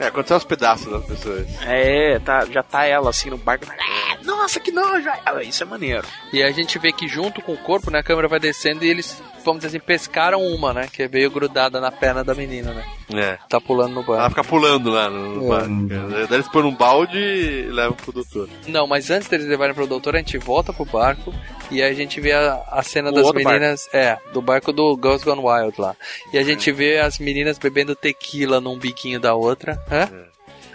É, 0.00 0.10
quando 0.10 0.26
são 0.26 0.38
os 0.38 0.44
pedaços 0.44 0.90
das 0.90 1.04
pessoas. 1.04 1.46
É, 1.62 2.18
tá, 2.20 2.44
já 2.46 2.62
tá 2.62 2.86
ela 2.86 3.10
assim 3.10 3.28
no 3.30 3.36
barco. 3.36 3.66
nossa, 4.24 4.58
que 4.58 4.72
nojo. 4.72 5.08
Ah, 5.26 5.42
isso 5.42 5.62
é 5.62 5.66
maneiro. 5.66 6.06
E 6.32 6.42
a 6.42 6.50
gente 6.50 6.78
vê 6.78 6.90
que 6.90 7.06
junto 7.06 7.42
com 7.42 7.52
o 7.52 7.58
corpo, 7.58 7.90
né, 7.90 7.98
a 7.98 8.02
câmera 8.02 8.26
vai 8.26 8.40
descendo 8.40 8.82
e 8.82 8.88
eles, 8.88 9.22
vamos 9.44 9.62
dizer 9.62 9.76
assim, 9.76 9.86
pescaram 9.86 10.42
uma, 10.42 10.72
né? 10.72 10.88
Que 10.90 11.06
veio 11.06 11.30
grudada 11.30 11.80
na 11.80 11.92
perna 11.92 12.24
da 12.24 12.34
menina, 12.34 12.72
né? 12.72 12.84
É. 13.14 13.38
Tá 13.48 13.60
pulando 13.60 13.92
no 13.92 14.00
banco. 14.00 14.14
Ela 14.14 14.30
fica 14.30 14.42
pulando 14.44 14.90
lá 14.90 15.10
no, 15.10 15.36
no 15.36 15.44
É. 15.44 15.48
barco. 15.58 15.86
Daí 16.28 16.34
eles 16.38 16.48
põem 16.48 16.62
num 16.62 16.74
balde 16.74 17.18
e 17.18 17.62
levam 17.70 17.92
pro 17.94 18.10
doutor. 18.12 18.48
Não, 18.66 18.86
mas 18.86 19.10
antes 19.10 19.28
deles 19.28 19.46
levarem 19.46 19.74
pro 19.74 19.86
doutor, 19.86 20.14
a 20.14 20.18
gente 20.18 20.38
volta 20.38 20.72
pro 20.72 20.86
barco 20.86 21.30
e 21.70 21.82
aí 21.82 21.90
a 21.90 21.94
gente 21.94 22.20
vê 22.20 22.32
a, 22.32 22.62
a 22.68 22.82
cena 22.82 23.10
O 23.10 23.12
das 23.12 23.32
meninas. 23.32 23.88
É, 23.92 24.18
do 24.32 24.42
barco 24.42 24.72
do 24.72 24.98
Girls 25.00 25.24
Gone 25.24 25.40
Wild 25.40 25.80
lá. 25.80 25.96
E 26.32 26.38
a 26.38 26.42
gente 26.42 26.70
vê 26.72 26.98
as 26.98 27.18
meninas 27.18 27.58
bebendo 27.58 27.94
tequila 27.94 28.60
num 28.60 28.78
biquinho 28.78 29.20
da 29.20 29.34
outra. 29.34 29.82
Hã? 29.90 30.08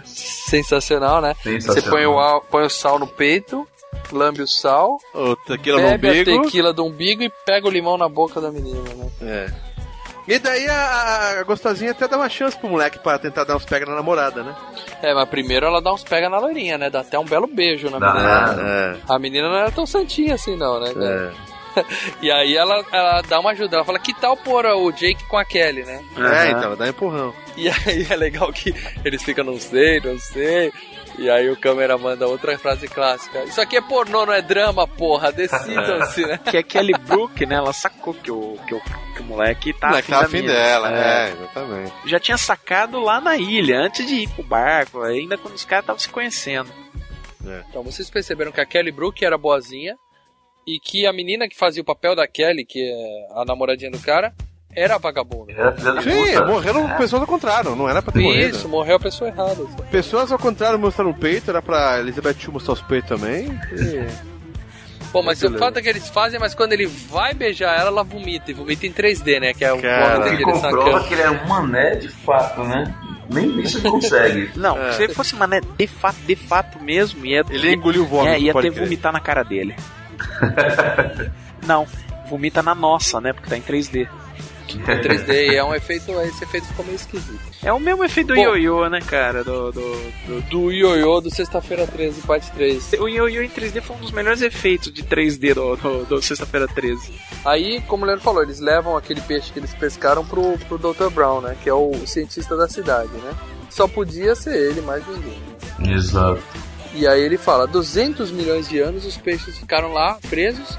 Sensacional, 0.04 1.20
né? 1.20 1.34
Sensacional. 1.42 1.82
Você 1.82 1.90
põe 1.90 2.06
o, 2.06 2.40
põe 2.42 2.64
o 2.64 2.70
sal 2.70 2.98
no 2.98 3.06
peito, 3.06 3.66
lambe 4.12 4.42
o 4.42 4.46
sal, 4.46 4.98
O 5.14 5.36
tequila 5.36 5.80
no 5.80 5.98
bebe 5.98 6.32
a 6.32 6.42
tequila 6.42 6.72
do 6.72 6.84
umbigo 6.84 7.22
e 7.22 7.30
pega 7.44 7.66
o 7.66 7.70
limão 7.70 7.98
na 7.98 8.08
boca 8.08 8.40
da 8.40 8.50
menina, 8.50 8.82
né? 8.94 9.10
É. 9.22 9.65
E 10.26 10.38
daí 10.38 10.68
a, 10.68 11.40
a 11.40 11.42
gostosinha 11.44 11.92
até 11.92 12.08
dá 12.08 12.16
uma 12.16 12.28
chance 12.28 12.56
pro 12.58 12.68
moleque 12.68 12.98
pra 12.98 13.18
tentar 13.18 13.44
dar 13.44 13.56
uns 13.56 13.64
pega 13.64 13.86
na 13.86 13.94
namorada, 13.94 14.42
né? 14.42 14.54
É, 15.02 15.14
mas 15.14 15.28
primeiro 15.28 15.66
ela 15.66 15.80
dá 15.80 15.92
uns 15.92 16.02
pega 16.02 16.28
na 16.28 16.38
loirinha, 16.38 16.76
né? 16.76 16.90
Dá 16.90 17.00
até 17.00 17.18
um 17.18 17.24
belo 17.24 17.46
beijo 17.46 17.88
na 17.90 17.98
Dá, 17.98 18.12
menina. 18.12 18.62
É. 18.68 18.96
A 19.08 19.18
menina 19.18 19.48
não 19.48 19.56
era 19.56 19.70
tão 19.70 19.86
santinha 19.86 20.34
assim, 20.34 20.56
não, 20.56 20.80
né? 20.80 20.92
É. 20.96 21.56
E 22.22 22.30
aí 22.30 22.56
ela, 22.56 22.82
ela 22.90 23.22
dá 23.22 23.38
uma 23.38 23.50
ajuda. 23.50 23.76
Ela 23.76 23.84
fala, 23.84 23.98
que 23.98 24.14
tal 24.14 24.36
pôr 24.36 24.64
o 24.64 24.90
Jake 24.90 25.24
com 25.24 25.36
a 25.36 25.44
Kelly, 25.44 25.84
né? 25.84 26.02
É, 26.16 26.50
então, 26.50 26.74
dá 26.74 26.86
um 26.86 26.88
empurrão. 26.88 27.34
E 27.56 27.68
aí 27.68 28.06
é 28.08 28.16
legal 28.16 28.50
que 28.52 28.74
eles 29.04 29.22
ficam, 29.22 29.44
não 29.44 29.58
sei, 29.58 30.00
não 30.00 30.18
sei. 30.18 30.72
E 31.18 31.30
aí 31.30 31.48
o 31.50 31.56
câmera 31.56 31.96
manda 31.96 32.26
outra 32.26 32.58
frase 32.58 32.86
clássica. 32.88 33.44
Isso 33.44 33.60
aqui 33.60 33.76
é 33.76 33.80
pornô, 33.80 34.26
não 34.26 34.32
é 34.32 34.42
drama, 34.42 34.86
porra. 34.86 35.32
Decidam-se, 35.32 36.22
né? 36.26 36.38
Que 36.38 36.58
é 36.58 36.62
Kelly 36.62 36.92
Brook, 36.92 37.46
né? 37.46 37.56
Ela 37.56 37.72
sacou 37.72 38.12
que 38.12 38.30
o, 38.30 38.58
que 38.66 38.74
o, 38.74 38.80
que 39.14 39.22
o 39.22 39.24
moleque 39.24 39.72
tá 39.72 39.86
O 39.86 39.90
moleque 39.90 40.10
tá 40.10 40.20
afim 40.20 40.42
dela, 40.42 40.92
é, 40.92 41.32
exatamente. 41.32 41.92
Já 42.04 42.20
tinha 42.20 42.36
sacado 42.36 43.00
lá 43.00 43.20
na 43.20 43.36
ilha, 43.36 43.78
antes 43.80 44.06
de 44.06 44.14
ir 44.14 44.28
pro 44.28 44.44
barco, 44.44 45.02
ainda 45.02 45.38
quando 45.38 45.54
os 45.54 45.64
caras 45.64 45.84
estavam 45.84 46.00
se 46.00 46.08
conhecendo. 46.08 46.70
Então 47.68 47.82
vocês 47.82 48.10
perceberam 48.10 48.52
que 48.52 48.60
a 48.60 48.66
Kelly 48.66 48.90
Brook 48.90 49.24
era 49.24 49.38
boazinha 49.38 49.96
e 50.66 50.80
que 50.80 51.06
a 51.06 51.12
menina 51.12 51.48
que 51.48 51.56
fazia 51.56 51.80
o 51.80 51.86
papel 51.86 52.14
da 52.14 52.26
Kelly, 52.26 52.64
que 52.64 52.82
é 52.82 53.40
a 53.40 53.44
namoradinha 53.44 53.90
do 53.90 54.00
cara, 54.00 54.34
era 54.76 54.96
a 54.96 54.98
vagabunda. 54.98 55.52
Sim, 56.02 56.36
morreram 56.46 56.86
pessoas 56.96 57.22
ao 57.22 57.26
contrário, 57.26 57.74
não 57.74 57.88
era 57.88 58.02
pra 58.02 58.12
ter 58.12 58.20
morrido. 58.20 58.56
Isso, 58.56 58.68
morreu 58.68 58.96
a 58.96 59.00
pessoa 59.00 59.28
errada. 59.30 59.56
Pessoas 59.90 60.30
ao 60.30 60.38
contrário 60.38 60.78
mostrando 60.78 61.10
o 61.10 61.14
peito, 61.14 61.50
era 61.50 61.62
pra 61.62 61.98
Elizabeth 61.98 62.36
mostrar 62.52 62.74
os 62.74 62.82
peitos 62.82 63.08
também. 63.08 63.48
Bom, 65.12 65.22
mas 65.22 65.42
o 65.42 65.56
fato 65.56 65.78
é 65.78 65.82
que 65.82 65.88
eles 65.88 66.08
fazem, 66.10 66.38
mas 66.38 66.54
quando 66.54 66.74
ele 66.74 66.86
vai 66.86 67.32
beijar 67.32 67.72
ela, 67.78 67.88
ela 67.88 68.04
vomita. 68.04 68.50
E 68.50 68.54
vomita 68.54 68.86
em 68.86 68.92
3D, 68.92 69.40
né? 69.40 69.54
Que 69.54 69.64
é 69.64 69.72
o 69.72 69.78
Que 69.78 70.42
comprova 70.44 71.04
que 71.04 71.14
ele 71.14 71.22
é 71.22 71.30
um 71.30 71.46
mané 71.46 71.94
de 71.94 72.08
fato, 72.08 72.62
né? 72.64 72.94
Nem 73.32 73.60
isso 73.60 73.78
ele 73.78 73.88
consegue. 73.90 74.50
Não, 74.60 74.76
É. 74.80 74.92
se 74.92 75.02
ele 75.04 75.14
fosse 75.14 75.34
mané 75.34 75.60
de 75.60 75.86
fato, 75.86 76.16
de 76.26 76.36
fato 76.36 76.78
mesmo, 76.82 77.24
ia, 77.24 77.42
Ele 77.48 77.72
engoliu 77.74 78.02
o 78.02 78.06
vômito, 78.06 78.28
é, 78.34 78.38
ia 78.38 78.52
ter 78.52 78.70
crer. 78.72 78.84
vomitar 78.84 79.12
na 79.12 79.20
cara 79.20 79.42
dele. 79.42 79.74
Não, 81.66 81.86
vomita 82.28 82.62
na 82.62 82.74
nossa, 82.74 83.20
né? 83.20 83.32
Porque 83.32 83.48
tá 83.48 83.56
em 83.56 83.62
3D. 83.62 84.08
Em 84.74 84.78
3D, 84.80 85.52
e 85.52 85.56
é 85.56 85.62
um 85.64 85.74
efeito, 85.74 86.10
esse 86.22 86.42
efeito 86.44 86.66
ficou 86.66 86.84
meio 86.84 86.96
esquisito. 86.96 87.38
É 87.62 87.72
o 87.72 87.78
mesmo 87.78 88.02
efeito 88.04 88.28
do 88.28 88.34
Bom. 88.34 88.40
ioiô, 88.42 88.88
né, 88.88 89.00
cara? 89.00 89.44
Do, 89.44 89.70
do, 89.72 89.80
do- 90.26 90.40
Do 90.50 90.72
ioiô 90.72 91.20
do 91.20 91.30
Sexta-feira 91.34 91.86
13, 91.86 92.22
parte 92.22 92.50
3. 92.52 92.94
O 93.00 93.08
ioiô 93.08 93.42
em 93.42 93.48
3D 93.48 93.80
foi 93.80 93.96
um 93.96 94.00
dos 94.00 94.10
melhores 94.12 94.42
efeitos 94.42 94.92
de 94.92 95.02
3D 95.04 95.54
do, 95.54 95.76
do, 95.76 96.04
do 96.06 96.22
Sexta-feira 96.22 96.66
13. 96.66 97.12
Aí, 97.44 97.80
como 97.82 98.02
o 98.02 98.06
Leandro 98.06 98.24
falou, 98.24 98.42
eles 98.42 98.58
levam 98.60 98.96
aquele 98.96 99.20
peixe 99.20 99.52
que 99.52 99.58
eles 99.58 99.74
pescaram 99.74 100.24
pro, 100.24 100.58
pro 100.68 100.78
Dr. 100.78 101.10
Brown, 101.12 101.40
né? 101.40 101.56
Que 101.62 101.68
é 101.68 101.74
o 101.74 101.92
cientista 102.06 102.56
da 102.56 102.68
cidade, 102.68 103.10
né? 103.12 103.32
Só 103.70 103.86
podia 103.86 104.34
ser 104.34 104.56
ele, 104.56 104.80
mais 104.80 105.02
ninguém. 105.06 105.94
Exato. 105.94 106.42
E 106.94 107.06
aí 107.06 107.20
ele 107.20 107.36
fala, 107.36 107.66
200 107.66 108.30
milhões 108.30 108.68
de 108.68 108.78
anos 108.80 109.04
os 109.04 109.16
peixes 109.18 109.58
ficaram 109.58 109.92
lá, 109.92 110.18
presos. 110.30 110.78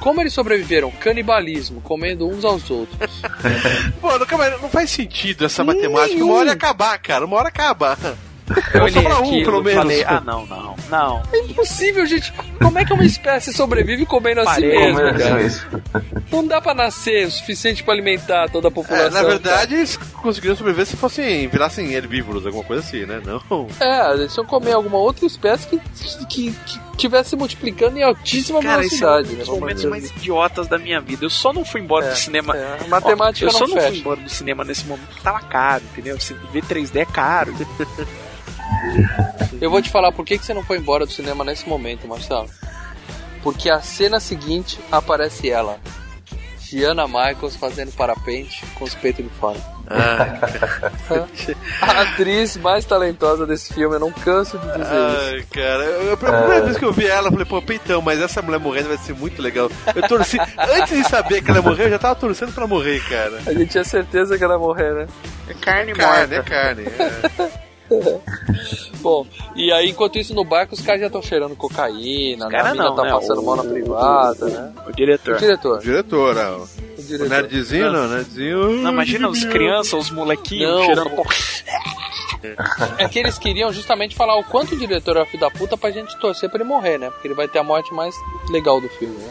Como 0.00 0.20
eles 0.20 0.32
sobreviveram? 0.32 0.90
Canibalismo, 0.90 1.80
comendo 1.82 2.26
uns 2.26 2.44
aos 2.44 2.70
outros. 2.70 2.98
Mano, 4.02 4.26
calma 4.26 4.44
aí, 4.44 4.50
não 4.60 4.68
faz 4.70 4.90
sentido 4.90 5.44
essa 5.44 5.62
matemática. 5.62 6.24
Uma 6.24 6.34
hora 6.34 6.48
ia 6.48 6.54
acabar, 6.54 6.98
cara. 6.98 7.24
Uma 7.24 7.36
hora 7.36 7.48
acaba. 7.48 7.96
Eu 8.74 8.80
Só 8.80 8.82
olhei 8.84 9.02
pra 9.02 9.20
um, 9.20 9.24
aquilo, 9.28 9.44
pelo 9.44 9.62
menos. 9.62 9.82
falei, 9.82 10.04
ah, 10.04 10.20
não, 10.20 10.44
não, 10.46 10.74
não. 10.88 11.22
É 11.32 11.38
impossível, 11.38 12.04
gente. 12.04 12.32
Como 12.58 12.78
é 12.78 12.84
que 12.84 12.92
uma 12.92 13.04
espécie 13.04 13.52
sobrevive 13.52 14.04
comendo 14.04 14.40
a 14.40 14.42
si 14.42 14.48
Parei, 14.50 14.70
mesma, 14.70 15.00
Como 15.00 15.08
é 15.08 15.18
cara? 15.28 15.42
isso? 15.42 15.66
Não 16.32 16.44
dá 16.44 16.60
pra 16.60 16.74
nascer 16.74 17.28
o 17.28 17.30
suficiente 17.30 17.84
pra 17.84 17.94
alimentar 17.94 18.48
toda 18.50 18.66
a 18.66 18.70
população. 18.70 19.06
É, 19.06 19.10
na 19.10 19.22
verdade, 19.22 19.76
eles 19.76 19.96
conseguiriam 19.96 20.56
sobreviver 20.56 20.86
se 20.86 20.96
fossem, 20.96 21.46
virassem 21.46 21.92
herbívoros, 21.92 22.44
alguma 22.44 22.64
coisa 22.64 22.82
assim, 22.82 23.06
né? 23.06 23.22
Não. 23.24 23.68
É, 23.78 24.14
eles 24.14 24.34
iam 24.36 24.44
comer 24.44 24.72
alguma 24.72 24.98
outra 24.98 25.26
espécie 25.26 25.68
que, 25.68 25.78
que, 26.26 26.50
que 26.52 26.80
tivesse 27.00 27.34
multiplicando 27.36 27.96
em 27.98 28.02
altíssima 28.02 28.60
Cara, 28.62 28.84
esse 28.84 29.02
é 29.02 29.06
um 29.06 29.10
velocidade. 29.10 29.36
dos 29.38 29.48
né? 29.48 29.54
momentos 29.60 29.84
mais 29.84 30.02
dizer 30.04 30.14
idiotas 30.16 30.68
da 30.68 30.78
minha 30.78 31.00
vida. 31.00 31.24
Eu 31.24 31.30
só 31.30 31.52
não 31.52 31.64
fui 31.64 31.80
embora 31.80 32.06
É, 32.06 32.10
do 32.10 32.16
cinema. 32.16 32.56
é, 32.56 32.86
matemática 32.88 33.46
Ó, 33.46 33.48
eu 33.48 33.52
não 33.52 33.58
só 33.58 33.66
não 33.66 33.74
fecha. 33.74 33.88
fui 33.88 33.98
embora 33.98 34.20
do 34.20 34.28
cinema 34.30 34.64
nesse 34.64 34.84
momento 34.86 35.06
porque 35.08 35.22
tava 35.22 35.40
caro, 35.40 35.82
entendeu? 35.92 36.18
Você 36.20 36.34
ver 36.52 36.62
3D 36.64 36.96
é 36.96 37.04
caro. 37.04 37.52
assim. 37.54 38.06
Eu 39.60 39.70
vou 39.70 39.82
te 39.82 39.90
falar 39.90 40.10
por 40.12 40.24
que, 40.24 40.38
que 40.38 40.46
você 40.46 40.54
não 40.54 40.62
foi 40.62 40.78
embora 40.78 41.04
do 41.04 41.12
cinema 41.12 41.44
nesse 41.44 41.68
momento, 41.68 42.06
Marcelo. 42.08 42.48
Porque 43.42 43.68
a 43.68 43.80
cena 43.82 44.18
seguinte 44.20 44.78
aparece 44.90 45.50
ela. 45.50 45.78
Gianna 46.60 47.06
Michaels 47.06 47.56
fazendo 47.56 47.92
parapente 47.92 48.64
com 48.76 48.84
os 48.84 48.94
peitos 48.94 49.24
de 49.24 49.30
fora. 49.34 49.60
a 51.82 52.00
atriz 52.02 52.56
mais 52.56 52.84
talentosa 52.84 53.46
desse 53.46 53.72
filme, 53.74 53.96
eu 53.96 54.00
não 54.00 54.12
canso 54.12 54.58
de 54.58 54.66
dizer 54.66 54.80
isso. 54.82 54.90
Ai, 54.92 55.44
cara, 55.50 55.84
eu, 55.84 56.12
a 56.12 56.16
primeira 56.16 56.62
vez 56.62 56.76
que 56.78 56.84
eu 56.84 56.92
vi 56.92 57.06
ela, 57.06 57.26
eu 57.28 57.32
falei, 57.32 57.46
pô, 57.46 57.60
peitão, 57.60 58.00
mas 58.00 58.20
essa 58.20 58.40
mulher 58.40 58.60
morrendo 58.60 58.88
vai 58.88 58.98
ser 58.98 59.14
muito 59.14 59.42
legal. 59.42 59.70
Eu 59.94 60.06
torci, 60.08 60.38
antes 60.58 60.96
de 60.96 61.08
saber 61.08 61.42
que 61.42 61.50
ela 61.50 61.60
morreu, 61.62 61.86
eu 61.86 61.90
já 61.90 61.98
tava 61.98 62.14
torcendo 62.14 62.52
pra 62.52 62.62
ela 62.64 62.68
morrer, 62.72 63.00
cara. 63.08 63.40
A 63.46 63.52
gente 63.52 63.70
tinha 63.72 63.84
certeza 63.84 64.38
que 64.38 64.44
ela 64.44 64.54
ia 64.54 64.58
morrer, 64.60 64.94
né? 64.94 65.06
É 65.48 65.54
carne, 65.54 65.92
Carne, 65.92 66.34
é 66.34 66.38
morta. 66.38 66.50
carne. 66.50 66.84
é. 66.84 67.70
Bom, 69.00 69.26
e 69.56 69.72
aí 69.72 69.90
enquanto 69.90 70.16
isso 70.16 70.32
no 70.32 70.44
barco 70.44 70.74
os 70.74 70.80
caras 70.80 71.00
já 71.00 71.08
estão 71.08 71.20
cheirando 71.20 71.56
cocaína, 71.56 72.48
cara 72.48 72.68
a 72.68 72.72
mina 72.72 72.84
não, 72.84 72.94
tá 72.94 73.02
né? 73.02 73.10
passando 73.10 73.40
O- 73.40 73.44
mal 73.44 73.56
na 73.56 73.64
privada, 73.64 74.46
né? 74.46 74.72
O 74.86 74.92
diretor. 74.92 75.34
O 75.34 75.38
diretor. 75.38 75.78
Diretor, 75.80 76.36
ó. 76.36 76.66
O 77.12 77.14
O 77.14 77.18
diretor. 77.18 77.28
nerdzinho, 77.50 77.92
não, 77.92 78.08
nerdzinho. 78.08 78.70
Não, 78.82 78.90
imagina 78.92 79.28
os 79.28 79.44
crianças, 79.44 79.92
os 79.94 80.10
molequinhos 80.10 80.70
Não, 80.70 80.84
cheirando. 80.84 81.10
pô. 81.10 81.24
É 82.96 83.06
que 83.06 83.18
eles 83.18 83.36
queriam 83.36 83.70
justamente 83.70 84.16
falar 84.16 84.34
o 84.38 84.42
quanto 84.44 84.74
o 84.74 84.78
diretor 84.78 85.16
é 85.18 85.26
filho 85.26 85.40
da 85.40 85.50
puta 85.50 85.76
pra 85.76 85.90
gente 85.90 86.18
torcer 86.18 86.48
pra 86.48 86.58
ele 86.60 86.68
morrer, 86.68 86.96
né? 86.98 87.10
Porque 87.10 87.28
ele 87.28 87.34
vai 87.34 87.46
ter 87.46 87.58
a 87.58 87.62
morte 87.62 87.92
mais 87.92 88.14
legal 88.48 88.80
do 88.80 88.88
filme, 88.88 89.14
né? 89.16 89.30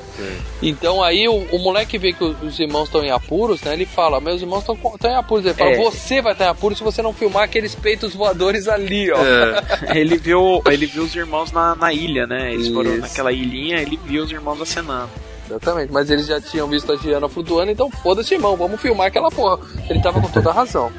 Então 0.62 1.02
aí 1.04 1.28
o, 1.28 1.34
o 1.52 1.58
moleque 1.60 1.98
vê 1.98 2.14
que 2.14 2.24
os, 2.24 2.40
os 2.44 2.60
irmãos 2.60 2.84
estão 2.84 3.04
em 3.04 3.10
apuros, 3.10 3.62
né? 3.64 3.74
Ele 3.74 3.86
fala, 3.88 4.22
meus 4.22 4.42
irmãos 4.42 4.60
estão 4.60 4.78
em 5.12 5.16
apuros. 5.16 5.44
Ele 5.46 5.56
fala, 5.56 5.72
É. 5.72 5.78
você 5.78 6.22
vai 6.22 6.34
estar 6.34 6.46
em 6.46 6.50
apuros 6.50 6.78
se 6.78 6.84
você 6.84 7.02
não 7.02 7.12
filmar 7.14 7.44
aqueles 7.44 7.74
peitos 7.74 8.14
voadores 8.14 8.68
ali, 8.68 9.12
ó. 9.12 9.18
É. 9.18 9.60
Ele 10.00 10.18
viu, 10.18 10.62
ele 10.70 10.86
viu 10.86 11.04
os 11.04 11.16
irmãos 11.16 11.52
na, 11.52 11.76
na 11.76 11.92
ilha, 11.92 12.28
né? 12.28 12.54
Eles 12.54 12.68
foram 12.68 12.92
Isso. 12.92 13.02
naquela 13.02 13.32
ilhinha, 13.32 13.82
ele 13.82 14.00
viu 14.06 14.24
os 14.24 14.32
irmãos 14.32 14.62
acenando. 14.62 15.10
Exatamente, 15.50 15.92
mas 15.92 16.12
eles 16.12 16.28
já 16.28 16.40
tinham 16.40 16.68
visto 16.68 16.92
a 16.92 16.96
Giana 16.96 17.28
flutuando, 17.28 17.72
então 17.72 17.90
foda-se, 17.90 18.36
irmão, 18.36 18.56
vamos 18.56 18.80
filmar 18.80 19.08
aquela 19.08 19.32
porra. 19.32 19.60
Ele 19.90 20.00
tava 20.00 20.22
com 20.22 20.30
toda 20.30 20.52
a 20.52 20.54
razão. 20.54 20.92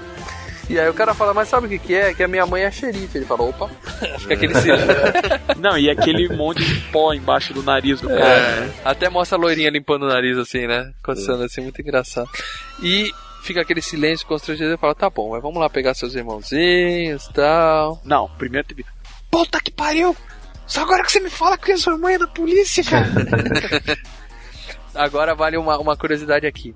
E 0.68 0.78
aí 0.78 0.88
o 0.88 0.94
cara 0.94 1.12
fala, 1.14 1.34
mas 1.34 1.48
sabe 1.48 1.66
o 1.66 1.68
que, 1.68 1.78
que 1.80 1.94
é? 1.94 2.14
Que 2.14 2.22
a 2.22 2.28
minha 2.28 2.46
mãe 2.46 2.62
é 2.62 2.70
xerife. 2.70 3.18
Ele 3.18 3.24
fala, 3.24 3.42
opa, 3.42 3.68
fica 4.20 4.34
aquele 4.34 4.54
silêncio. 4.54 4.86
Não, 5.58 5.76
e 5.76 5.90
aquele 5.90 6.28
monte 6.28 6.64
de 6.64 6.80
pó 6.92 7.12
embaixo 7.12 7.52
do 7.52 7.60
nariz 7.60 8.00
do 8.00 8.06
cara. 8.06 8.24
É, 8.24 8.60
né? 8.60 8.74
até 8.84 9.08
mostra 9.08 9.36
a 9.36 9.40
loirinha 9.40 9.68
limpando 9.68 10.04
o 10.04 10.08
nariz 10.08 10.38
assim, 10.38 10.68
né? 10.68 10.92
Acontecendo 11.02 11.42
assim, 11.42 11.60
muito 11.60 11.80
engraçado. 11.80 12.30
E 12.80 13.12
fica 13.42 13.60
aquele 13.60 13.82
silêncio 13.82 14.26
constrangedor 14.26 14.74
e 14.74 14.80
fala, 14.80 14.94
tá 14.94 15.10
bom, 15.10 15.30
mas 15.30 15.42
vamos 15.42 15.58
lá 15.58 15.68
pegar 15.68 15.92
seus 15.94 16.14
irmãozinhos 16.14 17.26
e 17.26 17.32
tal. 17.32 18.00
Não, 18.04 18.28
primeiro 18.38 18.68
teve. 18.68 18.84
Puta 19.28 19.60
que 19.60 19.72
pariu! 19.72 20.16
Só 20.68 20.82
agora 20.82 21.02
que 21.02 21.10
você 21.10 21.18
me 21.18 21.30
fala 21.30 21.58
que 21.58 21.72
a 21.72 21.78
sua 21.78 21.98
mãe 21.98 22.14
é 22.14 22.18
da 22.18 22.28
polícia, 22.28 22.84
cara! 22.84 23.08
Agora 24.94 25.34
vale 25.34 25.56
uma, 25.56 25.78
uma 25.78 25.96
curiosidade 25.96 26.46
aqui. 26.46 26.74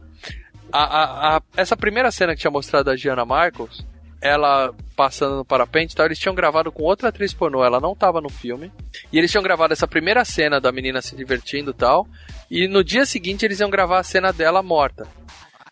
A, 0.73 0.83
a- 0.83 1.37
a- 1.37 1.43
essa 1.57 1.77
primeira 1.77 2.11
cena 2.11 2.35
que 2.35 2.41
tinha 2.41 2.51
mostrado 2.51 2.91
a 2.91 2.97
Gianna 2.97 3.25
Marcos, 3.25 3.85
ela 4.21 4.73
passando 4.97 5.37
no 5.37 5.45
parapente 5.45 5.93
e 5.93 5.97
tal, 5.97 6.07
eles 6.07 6.19
tinham 6.19 6.35
gravado 6.35 6.73
com 6.73 6.83
outra 6.83 7.09
atriz 7.11 7.33
pornô, 7.35 7.65
ela 7.65 7.81
não 7.81 7.95
tava 7.95 8.21
no 8.21 8.29
filme. 8.31 8.73
E 9.13 9.19
eles 9.19 9.31
tinham 9.31 9.43
gravado 9.43 9.73
essa 9.73 9.87
primeira 9.87 10.25
cena 10.25 10.61
da 10.61 10.73
menina 10.73 11.03
se 11.03 11.15
divertindo 11.15 11.71
e 11.73 11.75
tal. 11.75 12.07
E 12.51 12.67
no 12.69 12.83
dia 12.83 13.05
seguinte 13.07 13.45
eles 13.45 13.61
iam 13.61 13.71
gravar 13.71 13.99
a 13.99 14.03
cena 14.05 14.33
dela 14.33 14.63
morta. 14.63 15.07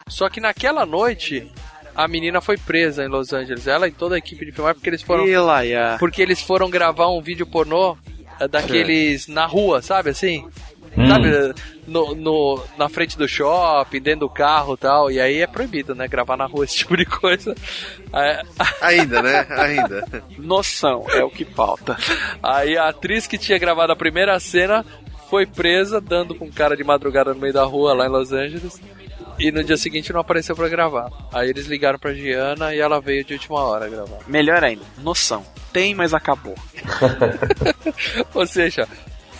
Só 0.08 0.28
que 0.28 0.40
naquela 0.40 0.84
noite, 0.84 1.50
a 1.94 2.06
menina 2.06 2.40
foi 2.40 2.58
presa 2.58 3.04
em 3.04 3.08
Los 3.08 3.32
Angeles. 3.32 3.66
Ela 3.66 3.88
e 3.88 3.92
toda 3.92 4.16
a 4.16 4.18
equipe 4.18 4.44
de 4.44 4.52
filmar, 4.52 4.74
porque 4.74 4.90
eles 4.90 5.02
foram. 5.02 5.24
Porque 5.98 6.20
eles 6.20 6.42
foram 6.42 6.68
gravar 6.68 7.08
um 7.08 7.20
vídeo 7.22 7.46
pornô 7.46 7.96
é 8.40 8.48
daqueles 8.48 9.28
na 9.28 9.46
rua, 9.46 9.80
sabe 9.80 10.10
assim? 10.10 10.46
Hum. 10.96 11.08
Sabe, 11.08 11.54
no, 11.86 12.14
no- 12.14 12.62
na 12.76 12.88
frente 12.88 13.16
do 13.16 13.26
shopping, 13.26 14.00
dentro 14.00 14.20
do 14.20 14.28
carro 14.30 14.74
e 14.74 14.76
tal. 14.76 15.10
E 15.10 15.18
aí 15.20 15.40
é 15.40 15.46
proibido, 15.46 15.94
né? 15.94 16.06
Gravar 16.06 16.36
na 16.36 16.46
rua 16.46 16.64
esse 16.64 16.76
tipo 16.78 16.96
de 16.96 17.04
coisa. 17.06 17.54
É, 18.12 18.42
Ainda, 18.82 19.22
né? 19.22 19.46
Ainda. 19.50 20.04
Noção, 20.38 21.06
é 21.10 21.24
o 21.24 21.30
que 21.30 21.44
falta. 21.44 21.96
Aí 22.42 22.76
a 22.76 22.88
atriz 22.88 23.26
que 23.26 23.38
tinha 23.38 23.58
gravado 23.58 23.92
a 23.92 23.96
primeira 23.96 24.38
cena 24.38 24.84
foi 25.30 25.46
presa, 25.46 25.98
dando 26.00 26.34
com 26.34 26.50
cara 26.52 26.76
de 26.76 26.84
madrugada 26.84 27.32
no 27.32 27.40
meio 27.40 27.54
da 27.54 27.64
rua 27.64 27.94
lá 27.94 28.06
em 28.06 28.10
Los 28.10 28.32
Angeles. 28.32 28.80
E 29.38 29.50
no 29.50 29.64
dia 29.64 29.78
seguinte 29.78 30.12
não 30.12 30.20
apareceu 30.20 30.54
pra 30.54 30.68
gravar. 30.68 31.10
Aí 31.32 31.48
eles 31.48 31.66
ligaram 31.66 31.98
pra 31.98 32.12
Giana 32.12 32.74
e 32.74 32.78
ela 32.80 33.00
veio 33.00 33.24
de 33.24 33.32
última 33.32 33.60
hora 33.60 33.88
gravar. 33.88 34.18
Melhor 34.28 34.62
ainda, 34.62 34.82
noção. 34.98 35.42
Tem, 35.72 35.94
mas 35.94 36.12
acabou. 36.12 36.54
Ou 38.34 38.46
seja, 38.46 38.86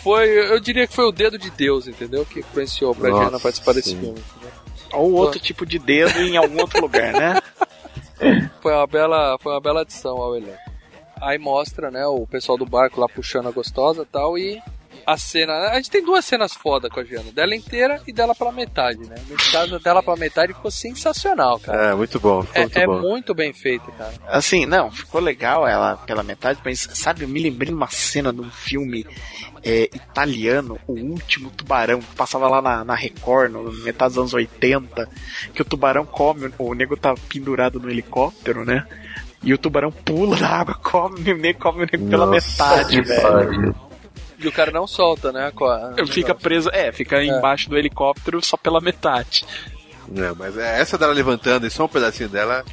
foi, 0.02 0.28
eu 0.52 0.58
diria 0.58 0.86
que 0.86 0.94
foi 0.94 1.04
o 1.04 1.12
dedo 1.12 1.38
de 1.38 1.50
Deus, 1.50 1.86
entendeu? 1.86 2.24
Que 2.26 2.40
influenciou 2.40 2.94
pra 2.94 3.10
Nossa, 3.10 3.22
Giana 3.22 3.40
participar 3.40 3.72
desse 3.74 3.90
sim. 3.90 4.00
filme. 4.00 4.18
entendeu? 4.18 4.50
Ou 4.92 5.12
outro 5.12 5.40
tipo 5.40 5.64
de 5.64 5.78
dedo 5.78 6.20
em 6.20 6.36
algum 6.36 6.60
outro 6.60 6.80
lugar, 6.80 7.12
né? 7.12 7.40
Foi 8.60 8.72
uma 8.72 8.86
bela, 8.86 9.36
foi 9.40 9.52
uma 9.52 9.60
bela 9.60 9.80
adição 9.80 10.16
ao 10.18 10.36
elenco. 10.36 10.56
Aí 11.20 11.38
mostra, 11.38 11.90
né, 11.90 12.06
o 12.06 12.24
pessoal 12.24 12.56
do 12.56 12.64
barco 12.64 13.00
lá 13.00 13.08
puxando 13.08 13.48
a 13.48 13.50
gostosa 13.50 14.02
e 14.02 14.06
tal, 14.06 14.38
e 14.38 14.62
a 15.06 15.16
cena. 15.16 15.52
A 15.70 15.74
gente 15.76 15.90
tem 15.90 16.04
duas 16.04 16.24
cenas 16.24 16.52
foda 16.54 16.88
com 16.88 17.00
a 17.00 17.04
Giana, 17.04 17.30
dela 17.32 17.54
inteira 17.54 18.00
e 18.06 18.12
dela 18.12 18.34
pela 18.34 18.52
metade, 18.52 19.00
né? 19.00 19.14
No 19.28 19.36
caso, 19.50 19.78
dela 19.80 20.02
pela 20.02 20.16
metade 20.16 20.52
ficou 20.54 20.70
sensacional, 20.70 21.58
cara. 21.60 21.90
É, 21.90 21.94
muito 21.94 22.18
bom. 22.20 22.42
Ficou 22.42 22.56
É, 22.56 22.60
muito 22.64 22.78
é 22.78 22.86
bom. 22.86 23.00
muito 23.00 23.34
bem 23.34 23.52
feito, 23.52 23.90
cara. 23.92 24.12
Assim, 24.28 24.66
não, 24.66 24.90
ficou 24.90 25.20
legal 25.20 25.66
ela 25.66 25.96
pela 25.96 26.22
metade, 26.22 26.60
mas 26.64 26.88
sabe, 26.94 27.22
eu 27.22 27.28
me 27.28 27.40
lembrei 27.42 27.68
de 27.68 27.74
uma 27.74 27.88
cena 27.88 28.32
de 28.32 28.40
um 28.40 28.50
filme 28.50 29.06
é, 29.64 29.84
italiano, 29.94 30.78
O 30.86 30.92
Último 30.92 31.50
Tubarão, 31.50 32.00
que 32.00 32.14
passava 32.16 32.48
lá 32.48 32.60
na, 32.60 32.84
na 32.84 32.94
Record, 32.94 33.52
no 33.52 33.72
metade 33.72 34.10
dos 34.14 34.18
anos 34.18 34.34
80, 34.34 35.08
que 35.54 35.62
o 35.62 35.64
tubarão 35.64 36.04
come, 36.04 36.50
o 36.58 36.74
nego 36.74 36.96
tá 36.96 37.14
pendurado 37.28 37.78
no 37.78 37.90
helicóptero, 37.90 38.64
né? 38.64 38.86
E 39.44 39.52
o 39.52 39.58
tubarão 39.58 39.90
pula 39.90 40.38
na 40.38 40.48
água, 40.48 40.74
come 40.74 41.32
o 41.32 41.36
nego, 41.36 41.58
come 41.58 41.84
o 41.84 41.88
nego 41.90 42.08
pela 42.08 42.26
metade, 42.26 43.00
velho. 43.02 43.74
E 44.42 44.48
o 44.48 44.52
cara 44.52 44.70
não 44.70 44.86
solta, 44.86 45.30
né? 45.30 45.52
Com 45.54 45.64
a... 45.64 45.94
Fica 46.06 46.34
preso, 46.34 46.68
é, 46.72 46.90
fica 46.90 47.22
embaixo 47.22 47.70
do 47.70 47.78
helicóptero 47.78 48.44
só 48.44 48.56
pela 48.56 48.80
metade. 48.80 49.44
Não, 50.08 50.34
mas 50.34 50.58
é, 50.58 50.80
essa 50.80 50.98
dela 50.98 51.12
levantando 51.12 51.66
e 51.66 51.70
só 51.70 51.84
um 51.84 51.88
pedacinho 51.88 52.28
dela 52.28 52.64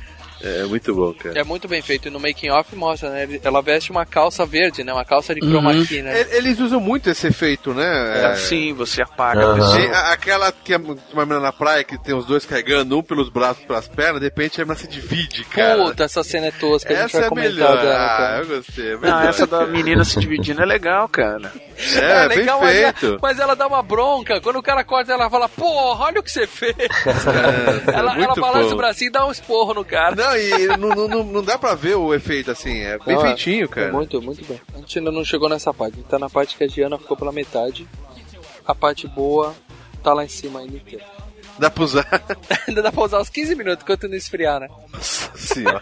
é 0.41 0.63
muito 0.65 0.93
bom, 0.95 1.13
cara. 1.13 1.39
É 1.39 1.43
muito 1.43 1.67
bem 1.67 1.81
feito. 1.81 2.07
E 2.07 2.11
no 2.11 2.19
making 2.19 2.49
off 2.49 2.75
mostra, 2.75 3.09
né? 3.09 3.39
Ela 3.43 3.61
veste 3.61 3.91
uma 3.91 4.05
calça 4.05 4.45
verde, 4.45 4.83
né? 4.83 4.93
Uma 4.93 5.05
calça 5.05 5.33
de 5.35 5.41
chroma 5.41 5.73
key, 5.85 6.01
né? 6.01 6.21
E- 6.21 6.35
Eles 6.37 6.59
usam 6.59 6.79
muito 6.79 7.09
esse 7.09 7.27
efeito, 7.27 7.73
né? 7.73 8.31
É, 8.31 8.35
Sim, 8.35 8.73
você 8.73 9.01
apaga 9.01 9.41
a 9.41 9.43
Aham. 9.51 9.55
pessoa. 9.75 9.95
A- 9.97 10.11
aquela 10.13 10.51
que 10.51 10.73
é 10.73 10.77
uma 10.77 11.25
menina 11.25 11.39
na 11.39 11.51
praia 11.51 11.83
que 11.83 11.97
tem 11.97 12.15
os 12.15 12.25
dois 12.25 12.45
carregando, 12.45 12.97
um 12.97 13.03
pelos 13.03 13.29
braços, 13.29 13.63
pelas 13.65 13.87
pernas, 13.87 14.19
de 14.19 14.25
repente 14.27 14.61
a 14.61 14.65
menina 14.65 14.79
se 14.79 14.87
divide, 14.87 15.43
cara. 15.45 15.83
Puta, 15.83 16.03
essa 16.05 16.23
cena 16.23 16.47
é 16.47 16.51
tosca. 16.51 16.93
a 16.93 16.95
gente 16.95 17.05
essa 17.05 17.17
vai 17.17 17.25
é 17.25 17.29
comentar 17.29 17.51
melhor. 17.53 17.81
dela, 17.81 17.97
Ah, 17.97 18.37
eu 18.39 18.47
gostei. 18.47 18.87
é 18.87 18.93
Não, 18.93 19.01
melhor. 19.01 19.25
essa 19.29 19.47
da 19.47 19.65
menina 19.67 20.03
se 20.05 20.19
dividindo 20.19 20.61
é 20.61 20.65
legal, 20.65 21.07
cara. 21.09 21.51
É, 21.95 22.27
bem 22.27 22.37
legal, 22.39 22.59
mas, 22.59 22.77
ela, 22.77 23.19
mas 23.21 23.39
ela 23.39 23.55
dá 23.55 23.67
uma 23.67 23.81
bronca. 23.81 24.41
Quando 24.41 24.57
o 24.57 24.63
cara 24.63 24.83
corta, 24.83 25.13
ela 25.13 25.29
fala, 25.29 25.47
porra, 25.47 26.05
olha 26.05 26.19
o 26.19 26.23
que 26.23 26.31
você 26.31 26.45
fez. 26.45 26.75
É, 26.77 27.91
ela, 27.93 28.15
ela 28.21 28.35
balança 28.35 28.69
bom. 28.69 28.73
o 28.73 28.77
bracinho 28.77 29.09
e 29.09 29.11
dá 29.11 29.25
um 29.25 29.31
esporro 29.31 29.73
no 29.73 29.85
cara. 29.85 30.15
Não, 30.15 30.37
e 30.37 30.67
não, 30.77 31.07
não, 31.07 31.23
não, 31.23 31.43
dá 31.43 31.57
pra 31.57 31.75
ver 31.75 31.95
o 31.95 32.13
efeito 32.13 32.51
assim, 32.51 32.81
é 32.81 32.97
bem 32.99 33.15
Não, 33.15 33.25
é- 33.25 33.27
feitinho, 33.29 33.65
é 33.65 33.67
cara. 33.67 33.91
Muito, 33.91 34.21
muito 34.21 34.43
bem. 34.45 34.59
A 34.73 34.77
gente 34.77 34.99
ainda 34.99 35.11
não 35.11 35.23
chegou 35.23 35.47
nessa 35.49 35.73
parte. 35.73 35.93
A 35.93 35.97
gente 35.97 36.07
tá 36.09 36.19
na 36.19 36.29
parte 36.29 36.57
que 36.57 36.63
a 36.63 36.67
Giana 36.67 36.97
ficou 36.97 37.15
pela 37.15 37.31
metade. 37.31 37.87
A 38.65 38.75
parte 38.75 39.07
boa 39.07 39.55
tá 40.03 40.13
lá 40.13 40.23
em 40.23 40.29
cima 40.29 40.59
ainda 40.59 40.75
inteira. 40.75 41.05
Dá 41.59 41.69
pra 41.69 41.83
usar. 41.83 42.07
ainda 42.67 42.81
dá 42.81 42.91
pra 42.91 43.03
usar 43.03 43.19
uns 43.19 43.29
15 43.29 43.55
minutos 43.55 43.83
enquanto 43.83 44.07
não 44.07 44.15
esfriar, 44.15 44.59
né? 44.61 44.67
Senhora. 45.35 45.79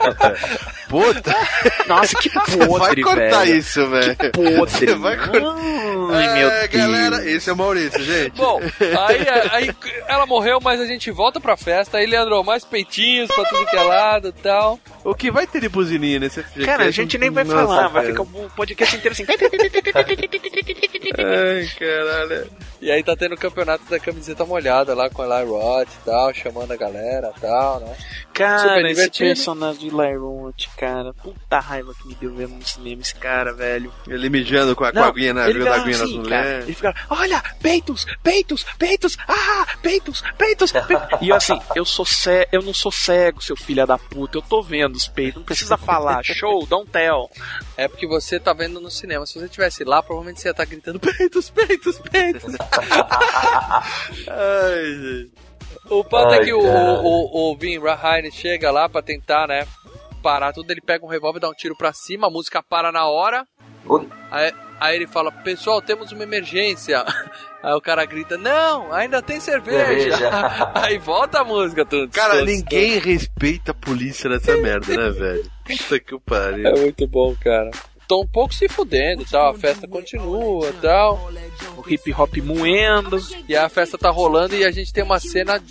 Puta. 0.90 1.36
Nossa, 1.88 2.18
que 2.18 2.30
Você 2.48 2.58
vai 2.58 2.68
podre, 2.68 3.02
cortar 3.04 3.46
velho. 3.46 3.56
isso, 3.56 3.88
velho. 3.88 4.16
podre. 4.34 4.56
Você 4.58 4.96
vai 4.96 5.18
cortar. 5.18 5.56
Ai, 6.14 6.34
meu 6.40 6.50
é, 6.50 6.68
Deus. 6.68 6.82
galera, 6.84 7.30
esse 7.30 7.50
é 7.50 7.54
o 7.54 7.58
Maurício, 7.58 8.04
gente. 8.04 8.36
Bom, 8.36 8.60
aí, 9.08 9.28
aí 9.52 9.76
ela 10.08 10.26
morreu, 10.26 10.60
mas 10.62 10.80
a 10.82 10.86
gente 10.86 11.12
volta 11.12 11.40
pra 11.40 11.56
festa. 11.56 11.98
Aí, 11.98 12.06
Leandro, 12.06 12.44
mais 12.44 12.64
peitinhos 12.66 13.28
pra 13.30 13.44
tudo 13.46 13.66
que 13.68 13.76
é 13.76 13.84
lado 13.84 14.30
e 14.30 14.42
tal. 14.42 14.80
O 15.04 15.14
que 15.14 15.30
vai 15.32 15.46
ter 15.46 15.62
de 15.62 15.70
buzininha 15.70 16.20
nesse 16.20 16.42
FGCast? 16.42 16.66
Cara, 16.66 16.86
a 16.86 16.92
gente 16.92 17.18
nem 17.18 17.30
vai 17.30 17.44
Nossa, 17.44 17.58
falar, 17.68 17.88
vai 17.90 18.04
cara. 18.04 18.08
ficar 18.08 18.24
o 18.24 18.50
podcast 18.56 18.96
inteiro 18.96 19.14
assim. 19.14 19.26
Ai, 21.18 21.68
caralho. 21.80 22.48
E 22.82 22.92
aí 22.92 23.04
tá 23.04 23.16
tendo 23.16 23.34
o 23.34 23.38
campeonato 23.38 23.84
da 23.90 24.00
camiseta 24.00 24.46
molhada 24.46 24.94
lá 24.94 25.10
com 25.10 25.22
a 25.22 25.42
Eli 25.42 25.50
Roth 25.50 25.90
e 25.90 26.06
tal, 26.06 26.34
chamando 26.34 26.72
a 26.72 26.76
galera 26.76 27.34
e 27.36 27.40
tal, 27.40 27.80
né? 27.80 27.96
Super 27.96 28.28
Cara, 28.38 28.92
esse 28.92 29.10
personagem 29.10 29.90
de 29.90 29.96
Lyronte, 29.96 30.70
cara. 30.78 31.12
Puta 31.12 31.60
raiva 31.60 31.92
que 31.96 32.08
me 32.08 32.14
deu 32.14 32.36
vendo 32.36 32.54
no 32.54 32.64
cinema 32.64 33.02
esse 33.02 33.16
cara, 33.16 33.52
velho. 33.52 33.92
Ele 34.08 34.30
mijando 34.30 34.76
com 34.76 34.84
a, 34.84 34.92
com 34.92 35.00
a 35.00 35.08
aguinha 35.08 35.34
na, 35.34 35.46
aguinha 35.46 35.66
nas 35.66 36.02
assim, 36.02 36.22
cara, 36.22 36.44
mulheres. 36.44 36.64
Ele 36.66 36.76
fica, 36.76 36.96
olha, 37.10 37.44
peitos, 37.60 38.06
peitos, 38.22 38.64
peitos, 38.78 39.18
ah, 39.28 39.66
peitos, 39.82 40.24
peitos, 40.38 40.72
peitos. 40.72 41.08
E 41.20 41.30
eu 41.30 41.36
assim, 41.36 41.60
eu 41.76 41.84
sou 41.84 42.06
cego, 42.06 42.50
eu 42.52 42.62
não 42.62 42.76
sou 42.76 42.92
cego, 42.92 43.42
seu 43.42 43.56
filho 43.56 43.88
da 43.88 43.98
puta, 43.98 44.38
eu 44.38 44.42
tô 44.44 44.62
vendo 44.62 44.96
os 44.96 45.08
peitos, 45.08 45.38
não 45.38 45.44
precisa 45.44 45.76
falar, 45.76 46.22
show, 46.24 46.64
don't 46.68 46.90
tell. 46.92 47.32
É 47.76 47.88
porque 47.88 48.06
você 48.06 48.40
tá 48.40 48.54
vendo 48.54 48.80
no 48.80 48.92
cinema. 48.92 49.26
Se 49.26 49.40
você 49.40 49.50
tivesse 49.50 49.84
lá, 49.84 50.04
provavelmente 50.04 50.42
você 50.42 50.50
ia 50.50 50.52
estar 50.52 50.66
gritando 50.66 51.00
peitos, 51.00 51.50
peitos, 51.50 51.98
peitos. 52.00 52.54
Ai, 54.30 54.86
gente. 54.86 55.48
O 55.90 56.04
fato 56.04 56.34
é 56.34 56.44
que 56.44 56.54
o, 56.54 56.62
cara. 56.62 57.00
o, 57.02 57.52
o 57.52 57.56
Vin 57.56 57.80
Rahine 57.80 58.32
chega 58.32 58.70
lá 58.72 58.90
pra 58.90 59.02
tentar, 59.02 59.48
né, 59.48 59.66
parar 60.22 60.52
tudo. 60.52 60.70
Ele 60.70 60.82
pega 60.82 61.06
um 61.06 61.10
revólver, 61.10 61.40
dá 61.40 61.50
um 61.50 61.54
tiro 61.54 61.76
pra 61.78 61.94
cima, 61.94 62.28
a 62.28 62.30
música 62.30 62.62
para 62.62 62.92
na 62.92 63.06
hora. 63.08 63.46
Aí, 64.30 64.54
aí 64.80 64.96
ele 64.98 65.08
fala, 65.08 65.32
pessoal, 65.32 65.82
temos 65.82 66.12
uma 66.12 66.24
emergência. 66.24 67.04
Aí 67.64 67.74
o 67.74 67.82
cara 67.82 68.06
grita, 68.06 68.38
não, 68.38 68.94
ainda 68.94 69.22
tem 69.22 69.40
cerveja. 69.40 69.86
Cerveja. 69.86 70.72
aí 70.76 70.98
volta 71.00 71.40
a 71.40 71.44
música, 71.44 71.84
tudo. 71.84 72.10
Cara, 72.14 72.46
ninguém 72.46 73.00
respeita 73.00 73.72
a 73.72 73.74
polícia 73.74 74.30
nessa 74.30 74.56
merda, 74.58 74.96
né, 74.96 75.10
velho? 75.10 75.52
Puta 75.66 76.00
que 76.00 76.16
o 76.16 76.20
pariu. 76.20 76.68
É 76.68 76.80
muito 76.80 77.08
bom, 77.08 77.36
cara. 77.36 77.72
Tô 78.08 78.22
um 78.22 78.28
pouco 78.28 78.54
se 78.54 78.70
fudendo, 78.70 79.26
tal. 79.26 79.50
A 79.50 79.54
festa 79.54 79.88
continua, 79.88 80.72
tal. 80.82 81.30
O 81.76 81.84
hip 81.90 82.14
hop 82.14 82.38
moendo. 82.38 83.18
E 83.50 83.56
a 83.56 83.68
festa 83.68 83.98
tá 83.98 84.10
rolando 84.10 84.56
e 84.56 84.64
a 84.64 84.72
gente 84.72 84.94
tem 84.94 85.04
uma 85.04 85.20
cena 85.20 85.62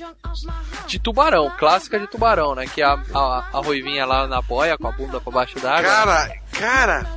de 0.86 0.98
tubarão, 0.98 1.50
clássica 1.58 1.98
de 1.98 2.06
tubarão, 2.06 2.54
né? 2.54 2.66
Que 2.66 2.82
é 2.82 2.84
a, 2.84 3.00
a, 3.14 3.48
a 3.54 3.60
ruivinha 3.60 4.04
lá 4.04 4.26
na 4.26 4.42
boia 4.42 4.76
com 4.76 4.86
a 4.86 4.92
bunda 4.92 5.20
pra 5.20 5.32
baixo 5.32 5.58
d'água. 5.58 5.82
né? 5.82 5.88
Cara, 5.88 6.34
cara, 6.52 7.10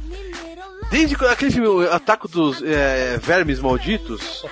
desde 0.89 1.15
aquele 1.25 1.51
filme 1.51 1.67
o 1.67 1.91
Ataque 1.93 2.27
dos 2.27 2.61
é, 2.61 3.17
Vermes 3.21 3.59
Malditos, 3.59 4.45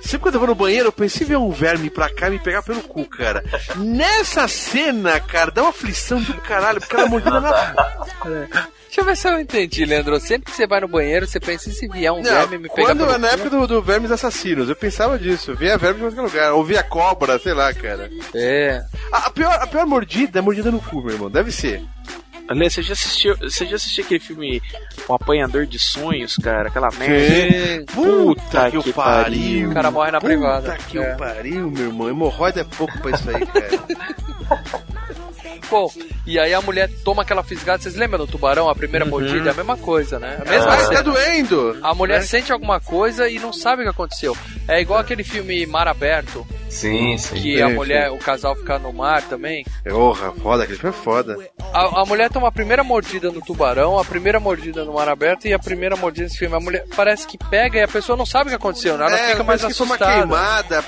sempre 0.00 0.20
quando 0.20 0.34
eu 0.34 0.40
vou 0.40 0.48
no 0.48 0.54
banheiro, 0.54 0.88
eu 0.88 0.92
pensei 0.92 1.26
em 1.26 1.30
ver 1.30 1.36
um 1.36 1.50
verme 1.50 1.90
pra 1.90 2.08
cá 2.12 2.28
e 2.28 2.32
me 2.32 2.38
pegar 2.38 2.62
pelo 2.62 2.82
cu, 2.82 3.04
cara. 3.06 3.44
Nessa 3.76 4.46
cena, 4.48 5.20
cara, 5.20 5.50
dá 5.50 5.62
uma 5.62 5.70
aflição 5.70 6.20
do 6.20 6.34
caralho, 6.40 6.80
porque 6.80 6.94
ela 6.96 7.06
mordida 7.06 7.40
na. 7.40 7.74
Deixa 8.94 9.00
eu 9.02 9.06
ver 9.06 9.16
se 9.16 9.26
eu 9.26 9.40
entendi, 9.40 9.84
Leandro. 9.84 10.20
Sempre 10.20 10.52
que 10.52 10.56
você 10.56 10.68
vai 10.68 10.80
no 10.80 10.86
banheiro, 10.86 11.26
você 11.26 11.40
pensa 11.40 11.68
e 11.68 11.72
se 11.72 11.88
vier 11.88 12.12
um 12.12 12.22
Não, 12.22 12.30
verme 12.30 12.58
me 12.58 12.68
pegar 12.68 12.86
quando 12.90 12.98
pelo 13.00 13.10
é 13.10 13.18
na 13.18 13.28
cu? 13.28 13.34
época 13.34 13.50
do, 13.50 13.66
do 13.66 13.82
Vermes 13.82 14.12
Assassinos, 14.12 14.68
eu 14.68 14.76
pensava 14.76 15.18
disso. 15.18 15.52
Via 15.56 15.76
verme 15.76 15.98
em 15.98 16.02
qualquer 16.04 16.20
lugar. 16.20 16.52
Ou 16.52 16.62
via 16.64 16.80
cobra, 16.84 17.36
sei 17.40 17.54
lá, 17.54 17.74
cara. 17.74 18.08
É. 18.32 18.84
A, 19.10 19.26
a 19.26 19.30
pior, 19.30 19.52
a 19.60 19.66
pior 19.66 19.84
mordida 19.84 20.38
é 20.38 20.42
mordida 20.42 20.70
no 20.70 20.78
cu, 20.80 21.02
meu 21.02 21.12
irmão. 21.12 21.28
Deve 21.28 21.50
ser. 21.50 21.82
Alê, 22.48 22.68
você 22.68 22.82
já 22.82 22.92
assistiu, 22.92 23.36
você 23.38 23.64
já 23.66 23.76
assistiu 23.76 24.04
aquele 24.04 24.20
filme 24.20 24.62
O 25.08 25.14
Apanhador 25.14 25.64
de 25.66 25.78
Sonhos, 25.78 26.36
cara? 26.36 26.68
Aquela 26.68 26.90
merda. 26.98 27.90
Puta 27.92 28.70
que, 28.70 28.76
o 28.78 28.92
pariu. 28.92 29.70
O 29.70 29.74
cara 29.74 29.90
morre 29.90 30.10
na 30.10 30.20
Puta 30.20 30.32
privada. 30.32 30.76
que 30.88 30.98
É. 30.98 31.14
o 31.14 31.16
pariu, 31.16 31.70
meu 31.70 31.86
irmão. 31.86 32.08
Hemorroida 32.08 32.60
é 32.60 32.64
pouco 32.64 32.98
pra 33.00 33.12
isso 33.12 33.30
aí, 33.30 33.46
cara. 33.46 34.84
Bom, 35.70 35.90
e 36.26 36.38
aí 36.38 36.54
a 36.54 36.60
mulher 36.60 36.90
toma 37.04 37.22
aquela 37.22 37.42
fisgada. 37.42 37.82
Vocês 37.82 37.94
lembram 37.94 38.18
do 38.18 38.26
tubarão? 38.26 38.68
A 38.68 38.74
primeira 38.74 39.04
mordida 39.04 39.50
é 39.50 39.52
a 39.52 39.54
mesma 39.54 39.76
coisa, 39.76 40.18
né? 40.18 40.38
A 40.40 40.48
mesma 40.48 40.66
Mas 40.66 40.82
cena. 40.82 40.94
tá 40.96 41.02
doendo. 41.02 41.78
A 41.82 41.94
mulher 41.94 42.20
né? 42.20 42.26
sente 42.26 42.52
alguma 42.52 42.80
coisa 42.80 43.28
e 43.28 43.38
não 43.38 43.52
sabe 43.52 43.82
o 43.82 43.84
que 43.84 43.90
aconteceu. 43.90 44.36
É 44.68 44.80
igual 44.80 45.00
aquele 45.00 45.24
filme 45.24 45.66
Mar 45.66 45.88
Aberto, 45.88 46.46
Sim, 46.74 47.16
sim. 47.18 47.36
que 47.36 47.62
a 47.62 47.68
mulher, 47.68 48.10
o 48.10 48.18
casal 48.18 48.56
fica 48.56 48.78
no 48.80 48.92
mar 48.92 49.22
também. 49.22 49.64
Porra, 49.88 50.32
foda, 50.32 50.64
aquele 50.64 50.78
filme 50.78 50.96
é 50.96 50.98
foda. 50.98 51.38
A, 51.72 52.00
a 52.02 52.04
mulher 52.04 52.30
toma 52.30 52.48
a 52.48 52.52
primeira 52.52 52.82
mordida 52.82 53.30
no 53.30 53.40
tubarão, 53.40 53.96
a 53.98 54.04
primeira 54.04 54.40
mordida 54.40 54.84
no 54.84 54.94
mar 54.94 55.08
aberto 55.08 55.46
e 55.46 55.52
a 55.52 55.58
primeira 55.58 55.94
mordida 55.94 56.24
nesse 56.24 56.38
filme. 56.38 56.56
A 56.56 56.60
mulher 56.60 56.84
parece 56.96 57.26
que 57.28 57.38
pega 57.38 57.78
e 57.78 57.82
a 57.82 57.88
pessoa 57.88 58.16
não 58.18 58.26
sabe 58.26 58.46
o 58.46 58.48
que 58.50 58.56
aconteceu, 58.56 58.98
né? 58.98 59.06
Ela 59.06 59.18
é, 59.18 59.30
fica 59.30 59.44
mais 59.44 59.64
que 59.64 59.72
foi 59.72 59.86
uma 59.86 59.94
assustada. 59.94 60.18
queimada, 60.18 60.84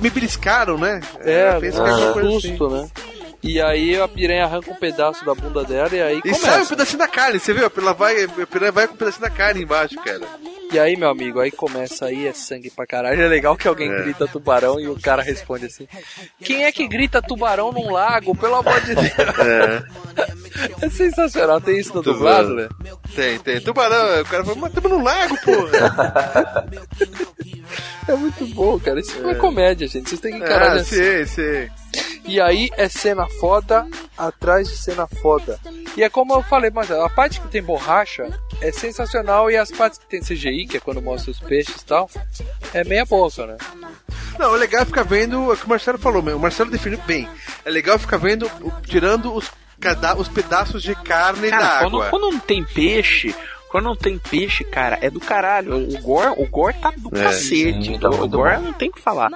me 0.00 0.10
beliscaram, 0.10 0.78
né? 0.78 1.00
É, 1.20 1.58
pensa 1.60 1.82
que 1.82 1.90
é 1.90 2.22
susto, 2.22 2.70
né? 2.70 2.88
E 3.46 3.60
aí 3.60 4.00
a 4.00 4.08
piranha 4.08 4.44
arranca 4.44 4.70
um 4.70 4.74
pedaço 4.74 5.22
da 5.24 5.34
bunda 5.34 5.62
dela 5.64 5.90
e 5.94 6.00
aí 6.02 6.16
E 6.18 6.22
começa. 6.22 6.40
sai 6.46 6.62
um 6.62 6.66
pedacinho 6.66 6.98
da 6.98 7.06
carne, 7.08 7.38
você 7.38 7.52
viu? 7.52 7.70
Ela 7.76 7.92
vai, 7.92 8.24
a 8.24 8.46
piranha 8.46 8.72
vai 8.72 8.88
com 8.88 8.94
um 8.94 8.96
pedacinho 8.96 9.20
da 9.22 9.30
carne 9.30 9.62
embaixo, 9.62 9.96
cara. 10.02 10.22
E 10.72 10.78
aí, 10.78 10.96
meu 10.96 11.08
amigo, 11.10 11.38
aí 11.38 11.50
começa 11.50 12.06
aí, 12.06 12.26
é 12.26 12.32
sangue 12.32 12.70
pra 12.70 12.86
caralho. 12.86 13.20
É 13.20 13.28
legal 13.28 13.54
que 13.56 13.68
alguém 13.68 13.92
É. 13.92 14.02
grita 14.02 14.26
tubarão 14.26 14.80
e 14.80 14.88
o 14.88 14.98
cara 14.98 15.22
responde 15.22 15.66
assim: 15.66 15.86
Quem 16.42 16.64
é 16.64 16.72
que 16.72 16.88
grita 16.88 17.20
tubarão 17.22 17.70
num 17.70 17.92
lago? 17.92 18.34
Pelo 18.36 18.56
amor 18.56 18.80
de 18.80 18.94
Deus. 18.94 19.12
É. 19.38 19.82
É 20.86 20.88
sensacional. 20.88 21.60
Tem 21.60 21.78
isso 21.78 21.90
no 21.90 21.96
Muito 21.96 22.12
dublado, 22.12 22.54
né? 22.54 22.68
Tem, 23.14 23.38
tem. 23.38 23.60
Tubarão, 23.60 24.22
o 24.22 24.24
cara 24.24 24.44
fala, 24.44 24.56
mas 24.56 24.72
tamo 24.72 24.88
no 24.88 25.02
lago, 25.04 25.36
porra. 25.42 26.64
É 28.06 28.14
muito 28.14 28.46
bom, 28.48 28.78
cara. 28.78 29.00
Isso 29.00 29.18
não 29.20 29.30
é 29.30 29.34
comédia, 29.34 29.88
gente. 29.88 30.08
Vocês 30.10 30.20
têm 30.20 30.32
que 30.32 30.38
encarar 30.38 30.76
É, 30.76 30.80
assim. 30.80 30.96
sei, 30.96 31.26
sei. 31.26 31.70
E 32.24 32.40
aí 32.40 32.70
é 32.76 32.88
cena 32.88 33.26
foda 33.40 33.86
atrás 34.16 34.68
de 34.68 34.76
cena 34.76 35.06
foda. 35.06 35.58
E 35.96 36.02
é 36.02 36.08
como 36.08 36.34
eu 36.34 36.42
falei, 36.42 36.70
mas 36.70 36.90
a 36.90 37.08
parte 37.08 37.40
que 37.40 37.48
tem 37.48 37.62
borracha 37.62 38.28
é 38.60 38.72
sensacional 38.72 39.50
e 39.50 39.56
as 39.56 39.70
partes 39.70 39.98
que 39.98 40.06
tem 40.06 40.20
CGI, 40.20 40.66
que 40.66 40.76
é 40.76 40.80
quando 40.80 41.02
mostra 41.02 41.30
os 41.30 41.38
peixes 41.38 41.82
e 41.82 41.84
tal, 41.84 42.10
é 42.72 42.82
meia 42.84 43.04
boca, 43.04 43.46
né? 43.46 43.56
Não, 44.38 44.52
o 44.52 44.56
legal 44.56 44.82
é 44.82 44.84
ficar 44.84 45.04
vendo 45.04 45.50
é 45.50 45.54
o 45.54 45.56
que 45.56 45.66
o 45.66 45.68
Marcelo 45.68 45.98
falou, 45.98 46.22
meu. 46.22 46.36
O 46.36 46.40
Marcelo 46.40 46.70
definiu 46.70 46.98
bem. 47.06 47.28
É 47.64 47.70
legal 47.70 47.98
ficar 47.98 48.16
vendo, 48.16 48.50
tirando 48.84 49.32
os, 49.32 49.50
os 50.18 50.28
pedaços 50.28 50.82
de 50.82 50.94
carne 50.96 51.50
da 51.50 51.58
Cara, 51.58 51.80
quando, 51.82 51.96
água. 51.96 52.10
quando 52.10 52.32
não 52.32 52.40
tem 52.40 52.64
peixe, 52.64 53.34
quando 53.74 53.86
não 53.86 53.96
tem 53.96 54.16
peixe, 54.18 54.62
cara, 54.62 54.96
é 55.00 55.10
do 55.10 55.18
caralho. 55.18 55.76
O 55.76 56.00
gore, 56.00 56.32
o 56.36 56.46
gore 56.46 56.76
tá 56.80 56.92
do 56.96 57.08
É, 57.18 57.24
cacete. 57.24 57.86
sim, 57.86 57.98
tá 57.98 58.08
o 58.08 58.28
gore 58.28 58.54
bom. 58.58 58.62
não 58.62 58.72
tem 58.72 58.88
o 58.88 58.92
que 58.92 59.00
falar. 59.00 59.30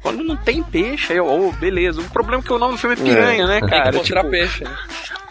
Quando 0.00 0.22
não 0.22 0.36
tem 0.36 0.62
peixe, 0.62 1.12
aí 1.12 1.18
eu, 1.18 1.26
oh, 1.26 1.50
beleza. 1.50 2.00
O 2.00 2.04
problema 2.10 2.40
é 2.40 2.46
que 2.46 2.52
o 2.52 2.58
nome 2.60 2.74
do 2.74 2.78
filme 2.78 2.94
é 2.94 2.98
piranha, 3.02 3.48
né, 3.48 3.58
Tem 3.58 3.68
cara? 3.68 3.90
que 3.90 3.96
mostrar 3.96 4.20
Tipo, 4.20 4.30
peixe, 4.30 4.62
né? 4.62 4.76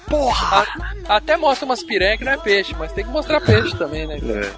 Porra! 0.10 0.68
A- 1.07 1.15
até 1.15 1.38
mostra 1.38 1.65
umas 1.65 1.82
piranha 1.84 2.18
que 2.18 2.26
não 2.26 2.34
é 2.34 2.38
peixe, 2.38 2.76
mas 2.78 2.91
tem 2.91 3.06
que 3.06 3.11
mostrar 3.11 3.40
peixe 3.40 3.74
também, 3.78 4.06
né? 4.06 4.18
É. 4.22 4.52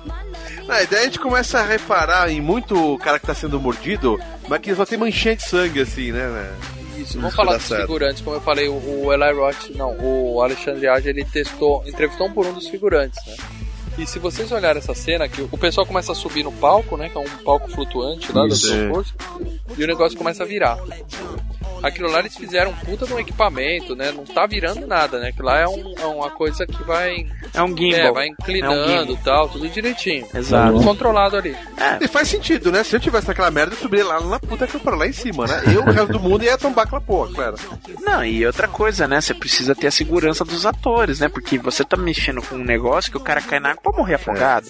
Ah, 0.67 0.81
e 0.81 0.87
daí 0.87 1.01
a 1.01 1.03
gente 1.03 1.19
começa 1.19 1.59
a 1.59 1.63
reparar 1.63 2.31
em 2.31 2.41
muito 2.41 2.97
cara 3.03 3.19
que 3.19 3.27
tá 3.27 3.35
sendo 3.35 3.61
mordido, 3.61 4.19
mas 4.47 4.61
que 4.61 4.73
só 4.73 4.83
tem 4.83 4.97
manchinha 4.97 5.35
de 5.35 5.43
sangue, 5.43 5.81
assim, 5.81 6.11
né? 6.11 6.25
né? 6.27 6.51
Isso, 6.97 7.19
vamos 7.21 7.35
falar 7.35 7.57
dos 7.57 7.67
figurantes, 7.67 8.23
como 8.23 8.35
eu 8.37 8.41
falei, 8.41 8.67
o, 8.67 8.73
o 9.05 9.13
Eli 9.13 9.31
Roth, 9.31 9.69
não, 9.75 9.95
o 9.99 10.41
Alexandre 10.41 10.87
Age, 10.87 11.09
ele 11.09 11.23
testou, 11.23 11.83
entrevistou 11.85 12.25
um 12.25 12.31
por 12.31 12.47
um 12.47 12.53
dos 12.53 12.67
figurantes, 12.67 13.19
né? 13.27 13.35
E 13.97 14.05
se 14.05 14.19
vocês 14.19 14.51
olharem 14.51 14.79
essa 14.79 14.93
cena, 14.93 15.27
que 15.27 15.41
o 15.41 15.57
pessoal 15.57 15.85
começa 15.85 16.11
a 16.11 16.15
subir 16.15 16.43
no 16.43 16.51
palco, 16.51 16.97
né? 16.97 17.07
Que 17.07 17.17
é 17.17 17.21
um 17.21 17.43
palco 17.43 17.69
flutuante 17.71 18.31
lá 18.31 18.45
Isso. 18.47 18.67
do 18.67 18.87
concurso, 18.87 19.13
e 19.77 19.83
o 19.83 19.87
negócio 19.87 20.17
começa 20.17 20.43
a 20.43 20.45
virar. 20.45 20.77
Aquilo 21.87 22.09
lá 22.11 22.19
eles 22.19 22.35
fizeram 22.35 22.71
um 22.71 22.75
puta 22.75 23.05
de 23.05 23.13
um 23.13 23.19
equipamento, 23.19 23.95
né? 23.95 24.11
Não 24.11 24.23
tá 24.25 24.45
virando 24.45 24.85
nada, 24.87 25.19
né? 25.19 25.29
Aquilo 25.29 25.45
lá 25.45 25.59
é, 25.59 25.67
um- 25.67 25.93
é 25.97 26.05
uma 26.05 26.29
coisa 26.29 26.65
que 26.65 26.83
vai. 26.83 27.25
É 27.53 27.61
um 27.63 27.75
gimbal. 27.77 27.99
É, 27.99 28.11
vai 28.11 28.27
É 28.27 28.29
um 28.29 28.33
inclinando 28.33 28.91
e 28.91 28.99
gimbal. 29.15 29.17
tal, 29.23 29.49
tudo 29.49 29.69
direitinho. 29.69 30.27
Exato. 30.33 30.73
Tudo 30.73 30.83
controlado 30.83 31.37
ali. 31.37 31.55
E 32.01 32.07
faz 32.07 32.27
sentido, 32.27 32.71
né? 32.71 32.83
Se 32.83 32.95
eu 32.95 32.99
tivesse 32.99 33.27
naquela 33.27 33.51
merda, 33.51 33.73
eu 33.73 33.77
subiria 33.79 34.05
lá 34.05 34.19
na 34.21 34.39
puta 34.39 34.65
que 34.67 34.75
eu 34.75 34.79
para 34.79 34.95
lá 34.95 35.07
em 35.07 35.11
cima, 35.13 35.45
né? 35.47 35.61
Eu, 35.73 35.81
o 35.81 35.85
resto 35.91 36.13
do 36.13 36.19
mundo, 36.19 36.43
ia 36.43 36.57
tombar 36.57 36.85
aquela 36.85 37.01
porra, 37.01 37.31
claro. 37.33 37.55
Não, 38.01 38.23
e 38.25 38.45
outra 38.45 38.67
coisa, 38.67 39.07
né? 39.07 39.21
Você 39.21 39.33
precisa 39.33 39.73
ter 39.75 39.87
a 39.87 39.91
segurança 39.91 40.43
dos 40.43 40.65
atores, 40.65 41.19
né? 41.19 41.29
Porque 41.29 41.57
você 41.57 41.83
tá 41.83 41.95
mexendo 41.97 42.41
com 42.41 42.55
um 42.55 42.63
negócio 42.63 43.11
que 43.11 43.17
o 43.17 43.21
cara 43.21 43.41
cai 43.41 43.59
na 43.59 43.71
água 43.71 43.81
pra 43.83 43.91
morrer 43.93 44.15
afogado. 44.15 44.67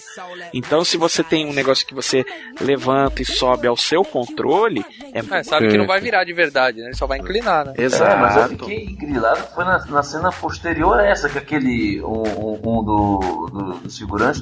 Então, 0.52 0.84
se 0.84 0.96
você 0.96 1.22
tem 1.24 1.46
um 1.46 1.52
negócio 1.52 1.86
que 1.86 1.94
você 1.94 2.24
levanta 2.60 3.22
e 3.22 3.24
sobe 3.24 3.66
ao 3.66 3.76
seu 3.76 4.04
controle, 4.04 4.84
é, 5.12 5.18
É, 5.38 5.42
sabe 5.42 5.68
que 5.68 5.76
não 5.78 5.86
vai 5.86 6.00
virar 6.00 6.24
de 6.24 6.32
verdade, 6.32 6.78
né? 6.80 6.86
Ele 6.86 6.96
só 6.96 7.05
vai 7.06 7.18
inclinar, 7.18 7.66
né? 7.66 7.72
Exato. 7.76 8.10
É, 8.12 8.16
mas 8.16 8.36
eu 8.36 8.48
fiquei 8.48 8.86
grilado, 8.86 9.40
foi 9.54 9.64
na, 9.64 9.84
na 9.86 10.02
cena 10.02 10.30
posterior 10.32 10.98
a 10.98 11.06
essa, 11.06 11.28
que 11.28 11.38
aquele, 11.38 12.02
um, 12.02 12.22
um- 12.22 12.60
um 12.64 12.84
do, 12.84 13.20
do- 13.52 13.80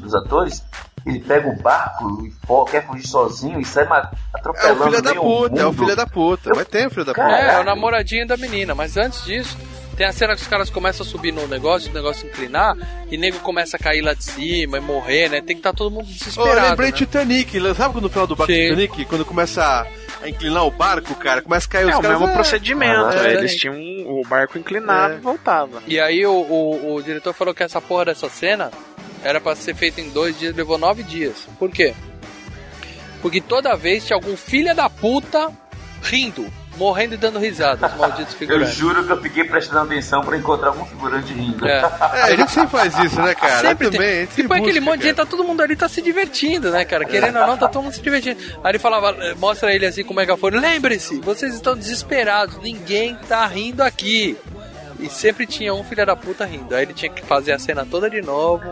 dos 0.00 0.14
atores, 0.14 0.64
ele 1.06 1.20
pega 1.20 1.48
o 1.48 1.56
barco 1.62 2.24
e 2.26 2.70
quer 2.70 2.86
fugir 2.86 3.06
sozinho 3.06 3.60
e 3.60 3.64
sai 3.64 3.84
É 3.84 4.08
atropelando 4.32 4.80
o 4.80 4.84
filho 4.90 5.02
da 5.02 5.14
puta, 5.14 5.60
é 5.60 5.66
o 5.66 5.72
filho 5.72 5.96
da 5.96 6.06
puta. 6.06 6.50
Mas 6.54 6.66
tem 6.68 6.86
o 6.86 6.90
filho 6.90 7.04
da 7.04 7.12
puta. 7.14 7.26
É, 7.28 7.54
é 7.54 7.60
o 7.60 7.64
namoradinho 7.64 8.26
da 8.26 8.36
menina, 8.36 8.74
mas 8.74 8.96
antes 8.96 9.22
disso, 9.24 9.56
tem 9.96 10.06
a 10.06 10.12
cena 10.12 10.34
que 10.34 10.42
os 10.42 10.48
caras 10.48 10.70
começam 10.70 11.04
a 11.06 11.08
subir 11.08 11.30
no 11.32 11.46
negócio, 11.46 11.90
o 11.90 11.94
negócio 11.94 12.26
inclinar, 12.26 12.74
e 13.10 13.16
nego 13.18 13.38
começa 13.40 13.76
a 13.76 13.78
cair 13.78 14.00
lá 14.00 14.12
de 14.14 14.24
cima 14.24 14.78
e 14.78 14.80
morrer, 14.80 15.28
né? 15.28 15.36
Tem 15.40 15.54
que 15.54 15.60
estar 15.60 15.72
todo 15.72 15.90
mundo 15.90 16.06
Oh, 16.08 16.10
eu 16.10 16.14
desesperado. 16.18 16.68
lembrei 16.70 16.90
né? 16.90 16.96
Titanic, 16.96 17.74
sabe 17.74 17.92
quando 17.94 18.04
no 18.04 18.10
final 18.10 18.26
do 18.26 18.34
barco 18.34 18.52
Sim. 18.52 18.60
Titanic, 18.62 19.04
quando 19.04 19.24
começa 19.24 19.62
a, 19.62 19.86
a 20.24 20.28
inclinar 20.28 20.64
o 20.66 20.70
barco, 20.70 21.14
cara, 21.16 21.42
começa 21.42 21.66
a 21.66 21.70
cair 21.70 21.84
os 21.86 21.92
É 21.92 21.96
o 21.96 22.02
mesmo 22.02 22.26
ah, 22.26 22.32
procedimento. 22.32 23.10
é, 23.16 23.34
Eles 23.34 23.52
é. 23.52 23.56
tinham 23.56 23.76
o 24.08 24.22
barco 24.26 24.58
inclinado 24.58 25.14
É. 25.14 25.16
e 25.16 25.20
voltava. 25.20 25.82
E 25.86 26.00
aí 26.00 26.24
o, 26.26 26.32
o, 26.32 26.94
o 26.94 27.02
diretor 27.02 27.32
falou 27.34 27.54
que 27.54 27.62
essa 27.62 27.80
porra 27.80 28.06
dessa 28.06 28.28
cena 28.28 28.70
era 29.22 29.40
pra 29.40 29.54
ser 29.54 29.74
feita 29.74 30.00
em 30.00 30.08
dois 30.10 30.38
dias, 30.38 30.54
levou 30.56 30.78
nove 30.78 31.02
dias. 31.02 31.46
Por 31.58 31.70
quê? 31.70 31.94
Porque 33.22 33.40
toda 33.40 33.76
vez 33.76 34.06
tinha 34.06 34.16
algum 34.16 34.36
filho 34.36 34.74
da 34.74 34.88
puta 34.90 35.50
rindo, 36.02 36.46
morrendo 36.76 37.14
e 37.14 37.16
dando 37.16 37.38
risada, 37.38 37.86
os 37.86 37.96
malditos 37.96 38.32
Eu 38.34 38.38
figurantes. 38.38 38.74
juro 38.74 39.04
que 39.04 39.12
eu 39.12 39.20
fiquei 39.22 39.44
prestando 39.44 39.80
atenção 39.80 40.22
pra 40.22 40.36
encontrar 40.36 40.68
algum 40.68 40.84
figurante 40.84 41.32
rindo. 41.32 41.66
É. 41.66 41.80
É, 42.14 42.22
a 42.22 42.36
gente 42.36 42.50
sempre 42.50 42.70
faz 42.70 42.98
isso, 42.98 43.20
né, 43.20 43.34
cara? 43.34 43.68
Sempre 43.68 43.86
eu 43.86 43.90
tem. 43.90 44.00
gente 44.00 44.20
Tipo 44.28 44.34
sempre 44.42 44.58
aquele 44.58 44.80
busca, 44.80 44.90
monte 44.90 45.00
de 45.00 45.06
gente, 45.08 45.16
tá 45.16 45.26
todo 45.26 45.44
mundo 45.44 45.60
ali, 45.62 45.76
tá 45.76 45.88
se 45.88 46.02
divertindo, 46.02 46.70
né, 46.70 46.84
cara? 46.84 47.04
Querendo 47.04 47.38
ou 47.38 47.46
não, 47.46 47.56
tá 47.56 47.68
todo 47.68 47.82
mundo 47.84 47.92
se 47.94 48.00
divertindo. 48.02 48.40
Aí 48.62 48.72
ele 48.72 48.78
falava, 48.78 49.10
eh, 49.24 49.34
mostra 49.34 49.74
ele 49.74 49.86
assim 49.86 50.02
com 50.04 50.12
o 50.12 50.16
megafone, 50.16 50.58
lembre-se, 50.58 51.20
vocês 51.20 51.54
estão 51.54 51.76
desesperados, 51.76 52.58
ninguém 52.58 53.16
tá 53.28 53.46
rindo 53.46 53.82
aqui. 53.82 54.36
E 55.00 55.08
sempre 55.08 55.46
tinha 55.46 55.74
um 55.74 55.82
filho 55.84 56.06
da 56.06 56.16
puta 56.16 56.44
rindo. 56.44 56.74
Aí 56.74 56.82
ele 56.84 56.94
tinha 56.94 57.10
que 57.10 57.22
fazer 57.24 57.52
a 57.52 57.58
cena 57.58 57.84
toda 57.84 58.08
de 58.08 58.22
novo, 58.22 58.64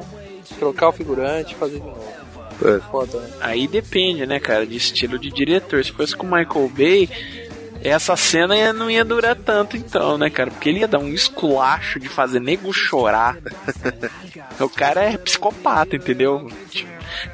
trocar 0.58 0.88
o 0.88 0.92
figurante 0.92 1.52
e 1.54 1.56
fazer 1.56 1.80
de 1.80 1.86
novo. 1.86 2.12
É. 2.64 2.78
Foda, 2.90 3.18
né? 3.18 3.28
Aí 3.40 3.66
depende, 3.66 4.24
né, 4.24 4.38
cara, 4.38 4.64
de 4.64 4.76
estilo 4.76 5.18
de 5.18 5.30
diretor. 5.32 5.84
Se 5.84 5.90
fosse 5.90 6.14
com 6.16 6.26
o 6.26 6.30
Michael 6.30 6.68
Bay, 6.68 7.08
essa 7.84 8.16
cena 8.16 8.72
não 8.72 8.90
ia 8.90 9.04
durar 9.04 9.36
tanto, 9.36 9.76
então, 9.76 10.16
né, 10.16 10.30
cara? 10.30 10.50
Porque 10.50 10.68
ele 10.68 10.80
ia 10.80 10.88
dar 10.88 10.98
um 10.98 11.08
esculacho 11.12 11.98
de 11.98 12.08
fazer 12.08 12.40
nego 12.40 12.72
chorar. 12.72 13.36
o 14.60 14.68
cara 14.68 15.02
é 15.02 15.18
psicopata, 15.18 15.96
entendeu? 15.96 16.50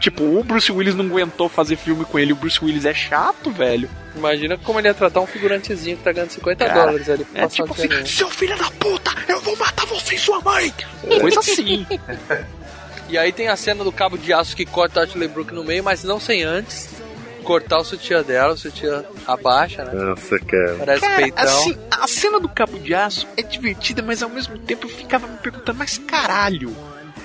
Tipo- 0.00 0.24
o 0.24 0.42
Bruce 0.42 0.72
Willis 0.72 0.94
não 0.94 1.04
aguentou 1.04 1.48
fazer 1.48 1.76
filme 1.76 2.04
com 2.04 2.18
ele. 2.18 2.32
O 2.32 2.36
Bruce 2.36 2.62
Willis 2.64 2.84
é 2.84 2.94
chato, 2.94 3.50
velho. 3.50 3.88
Imagina 4.16 4.56
como 4.58 4.78
ele 4.80 4.88
ia 4.88 4.94
tratar 4.94 5.20
um 5.20 5.26
figurantezinho 5.26 5.96
que 5.96 6.02
tá 6.02 6.12
ganhando 6.12 6.30
50 6.30 6.64
Cara, 6.64 6.80
dólares 6.80 7.08
ali 7.08 7.26
É 7.34 7.46
tipo 7.46 7.72
assim, 7.72 8.06
seu 8.06 8.28
filho 8.28 8.56
da 8.56 8.70
puta, 8.72 9.12
eu 9.28 9.40
vou 9.40 9.56
matar 9.56 9.86
você 9.86 10.16
e 10.16 10.18
sua 10.18 10.40
mãe. 10.40 10.72
Coisa 11.20 11.40
assim. 11.40 11.86
E 13.10 13.16
aí 13.16 13.32
tem 13.32 13.48
a 13.48 13.56
cena 13.56 13.82
do 13.82 13.90
cabo 13.90 14.18
de 14.18 14.34
aço 14.34 14.54
que 14.54 14.66
corta 14.66 15.00
a 15.00 15.04
Ashley 15.04 15.28
Brooke 15.28 15.54
no 15.54 15.64
meio, 15.64 15.82
mas 15.82 16.04
não 16.04 16.20
sem 16.20 16.42
antes 16.42 16.90
cortar 17.48 17.78
o 17.78 17.84
sutiã 17.84 18.22
dela, 18.22 18.52
o 18.52 18.56
sutiã 18.58 19.02
abaixa, 19.26 19.82
né? 19.82 19.92
Nossa, 19.94 20.38
cara. 20.38 20.76
Parece 20.78 21.00
Cara, 21.00 21.16
peitão. 21.16 21.44
assim, 21.44 21.78
a 21.90 22.06
cena 22.06 22.38
do 22.38 22.46
cabo 22.46 22.78
de 22.78 22.94
aço 22.94 23.26
é 23.38 23.42
divertida, 23.42 24.02
mas 24.02 24.22
ao 24.22 24.28
mesmo 24.28 24.58
tempo 24.58 24.84
eu 24.84 24.90
ficava 24.90 25.26
me 25.26 25.38
perguntando, 25.38 25.78
mas 25.78 25.96
caralho, 25.96 26.76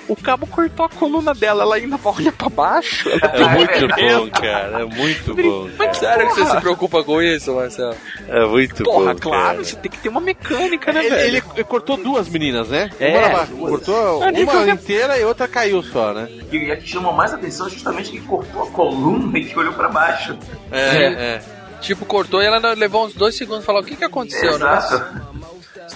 o 0.08 0.16
cabo 0.16 0.46
cortou 0.48 0.86
a 0.86 0.90
coluna 0.90 1.34
dela, 1.34 1.64
ela 1.64 1.76
ainda 1.76 2.00
olha 2.04 2.32
pra 2.32 2.50
baixo? 2.50 3.10
Ela 3.10 3.20
É 3.34 3.56
muito 3.58 3.88
bom, 3.88 4.30
cara. 4.32 4.80
É 4.82 4.86
muito 4.86 5.36
bom. 5.36 5.70
Mas 5.78 5.98
sério 5.98 6.28
que 6.28 6.34
você 6.36 6.46
se 6.46 6.58
preocupa 6.62 7.04
com 7.04 7.22
isso, 7.22 7.54
Marcelo? 7.56 7.96
É 8.28 8.46
muito 8.46 8.84
Porra, 8.84 9.14
bom. 9.14 9.20
claro, 9.20 9.44
cara. 9.58 9.64
você 9.64 9.76
tem 9.76 9.92
que 9.92 9.98
ter 10.00 10.10
uma 10.10 10.22
mecânica, 10.22 10.92
né, 10.92 11.06
Ele, 11.06 11.10
velho? 11.16 11.38
ele- 11.56 11.64
cortou 11.64 11.98
duas 11.98 12.28
meninas, 12.30 12.70
né? 12.70 12.90
É, 13.00 13.28
uma 13.28 13.46
duas. 13.46 13.70
cortou 13.72 14.24
Ali 14.24 14.44
uma 14.44 14.68
inteira 14.70 15.18
e 15.18 15.24
outra 15.24 15.48
caiu 15.48 15.82
só, 15.84 16.14
né? 16.14 16.28
E 16.52 16.72
a 16.72 16.76
que 16.78 16.88
chamou 16.88 17.14
mais 17.14 17.34
atenção 17.34 17.68
é 17.68 17.70
justamente 17.70 18.12
que 18.12 18.20
cortou 18.22 18.64
a 18.64 18.68
coluna 18.72 19.38
e 19.40 19.46
que 19.46 19.58
olhou 19.58 19.74
pra 19.74 19.90
baixo. 19.90 20.38
É, 20.72 21.06
é. 21.06 21.42
Tipo, 21.82 22.06
cortou 22.06 22.42
e 22.42 22.46
ela 22.46 22.74
levou 22.74 23.06
uns 23.06 23.14
dois 23.14 23.36
segundos 23.36 23.64
e 23.64 23.66
falou: 23.66 23.82
O 23.82 23.86
que 23.86 23.96
que 23.96 24.06
aconteceu, 24.06 24.58
né? 24.58 24.80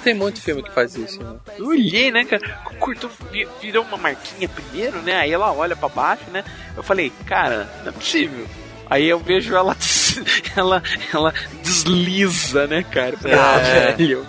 Tem 0.03 0.14
muito 0.14 0.41
filme 0.41 0.64
que 0.64 0.72
faz 0.72 0.95
isso, 0.95 1.22
né? 1.22 1.35
Eu 1.57 1.68
olhei, 1.68 2.11
né, 2.11 2.23
cara? 2.23 2.41
Cortou, 2.80 3.09
vi- 3.31 3.47
virou 3.61 3.84
uma 3.84 3.97
marquinha 3.97 4.47
primeiro, 4.47 5.01
né? 5.01 5.15
Aí 5.18 5.31
ela 5.31 5.51
olha 5.51 5.76
pra 5.76 5.89
baixo, 5.89 6.23
né? 6.31 6.43
Eu 6.76 6.84
falei, 6.84 7.11
cara, 7.26 7.69
não 7.84 7.89
é 7.89 7.91
possível. 7.91 8.45
Aí 8.89 9.05
eu 9.05 9.19
vejo 9.19 9.53
ela, 9.55 9.76
ela, 10.55 10.81
ela 11.14 11.34
desliza, 11.61 12.68
né, 12.68 12.84
cara? 12.84 13.15
Ah, 13.26 13.59
É. 13.59 13.91
velho, 13.93 14.26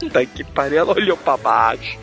puta 0.00 0.24
que 0.26 0.42
pariu, 0.44 0.78
ela 0.78 0.92
olhou 0.92 1.16
pra 1.16 1.36
baixo. 1.36 1.98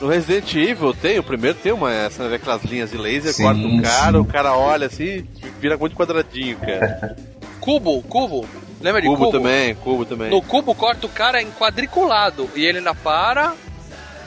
No 0.00 0.06
Resident 0.08 0.54
Evil 0.54 0.94
tem, 0.94 1.18
o 1.18 1.22
primeiro 1.24 1.58
tem 1.60 1.72
uma 1.72 1.92
essa, 1.92 2.28
né, 2.28 2.36
aquelas 2.36 2.62
linhas 2.62 2.90
de 2.92 2.96
laser, 2.96 3.32
Sim, 3.32 3.42
corta 3.42 3.60
o 3.60 3.82
cara, 3.82 4.12
sim. 4.12 4.18
o 4.18 4.24
cara 4.24 4.56
olha 4.56 4.86
assim, 4.86 5.26
vira 5.60 5.76
muito 5.76 5.96
quadradinho, 5.96 6.56
cara. 6.58 7.16
Cubo, 7.58 8.00
cubo. 8.02 8.46
Lembra 8.84 9.00
de 9.00 9.08
Cubo, 9.08 9.24
cubo? 9.26 9.38
também, 9.38 9.74
cubo 9.76 10.04
também. 10.04 10.30
No 10.30 10.42
cubo 10.42 10.74
corta 10.74 11.06
o 11.06 11.08
cara 11.08 11.40
em 11.40 11.50
quadriculado. 11.52 12.50
E 12.54 12.66
ele 12.66 12.78
ainda 12.78 12.94
para, 12.94 13.54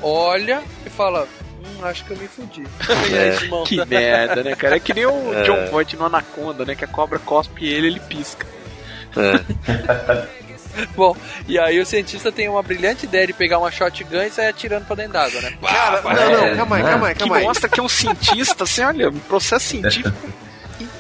olha 0.02 0.64
e 0.84 0.90
fala: 0.90 1.28
Hum, 1.64 1.86
acho 1.86 2.04
que 2.06 2.12
eu 2.12 2.18
me 2.18 2.28
fudi. 2.28 2.64
Aí 2.90 3.30
desmonta. 3.40 3.70
Que 3.70 3.86
merda, 3.86 4.44
né, 4.44 4.56
cara? 4.56 4.78
É 4.78 4.80
que 4.80 4.94
nem 4.96 5.06
o 5.06 5.34
É. 5.38 5.44
John 5.44 5.68
Voight 5.70 5.96
no 5.96 6.06
Anaconda, 6.06 6.66
né? 6.66 6.74
Que 6.74 6.86
a 6.86 6.88
cobra 6.88 7.20
cospe 7.20 7.68
ele, 7.68 7.86
ele 7.88 8.00
pisca. 8.00 8.48
É. 9.16 10.38
Bom, 10.96 11.16
e 11.48 11.58
aí 11.58 11.80
o 11.80 11.86
cientista 11.88 12.32
tem 12.32 12.48
uma 12.48 12.62
brilhante 12.62 13.06
ideia 13.06 13.26
de 13.26 13.34
pegar 13.34 13.58
uma 13.58 13.72
shotgun 13.72 14.22
e 14.22 14.30
sair 14.30 14.50
atirando 14.50 14.86
pra 14.86 14.96
dentro 14.96 15.14
d'água, 15.14 15.42
né? 15.42 15.54
Cara, 15.60 15.98
Pá, 16.04 16.14
não, 16.14 16.32
não, 16.32 16.46
é. 16.46 16.56
calma 16.56 16.76
aí, 16.76 16.84
calma 16.84 17.08
aí, 17.08 17.14
Que 17.14 17.20
calma 17.20 17.38
aí. 17.38 17.44
mostra 17.44 17.68
que 17.68 17.80
é 17.80 17.84
um 17.84 17.90
cientista, 17.90 18.64
assim, 18.64 18.84
olha, 18.84 19.10
um 19.10 19.18
processo 19.20 19.66
científico 19.70 20.16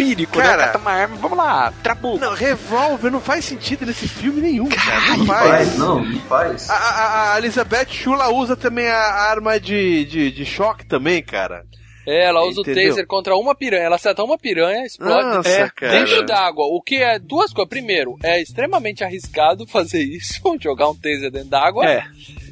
empírico, 0.04 0.38
Cara- 0.38 0.58
né? 0.58 0.64
Cata 0.68 0.78
uma 0.78 0.92
arma, 0.92 1.16
vamos 1.18 1.38
lá, 1.38 1.74
trabuco. 1.82 2.20
Não, 2.20 2.34
revólver 2.34 3.10
não 3.10 3.20
faz 3.22 3.46
sentido 3.46 3.86
nesse 3.86 4.08
filme 4.08 4.42
nenhum, 4.42 4.70
cara. 4.70 5.00
Não 5.10 5.18
Não 5.18 5.26
faz. 5.26 5.50
faz, 5.50 5.78
não, 5.78 6.04
não 6.06 6.20
faz. 6.22 6.70
A, 6.70 6.76
a- 6.76 7.34
a 7.34 7.38
Elizabeth 7.40 7.88
Shula 7.90 8.30
usa 8.30 8.56
também 8.56 8.88
a 8.88 8.98
arma 9.00 9.60
de, 9.60 10.06
de, 10.06 10.32
de 10.32 10.46
choque 10.46 10.86
também, 10.86 11.22
cara. 11.24 11.64
É, 12.10 12.24
ela 12.26 12.42
usa 12.46 12.62
Entendeu? 12.62 12.86
o 12.86 12.90
taser 12.90 13.06
contra 13.06 13.36
uma 13.36 13.54
piranha. 13.54 13.84
Ela 13.84 13.98
acerta 13.98 14.24
uma 14.24 14.38
piranha, 14.38 14.86
explode 14.86 15.26
Nossa, 15.36 15.50
é, 15.50 15.70
cara. 15.70 15.92
dentro 15.92 16.26
d'água. 16.26 16.64
O 16.66 16.82
que 16.82 16.96
é 17.04 17.20
duas 17.20 17.52
coisas. 17.52 17.68
Primeiro, 17.70 18.16
é 18.24 18.42
extremamente 18.42 19.04
arriscado 19.04 19.68
fazer 19.68 20.04
isso, 20.04 20.40
jogar 20.62 20.90
um 20.90 20.96
taser 20.96 21.30
dentro 21.30 21.50
d'água. 21.50 21.86
É. 21.86 22.06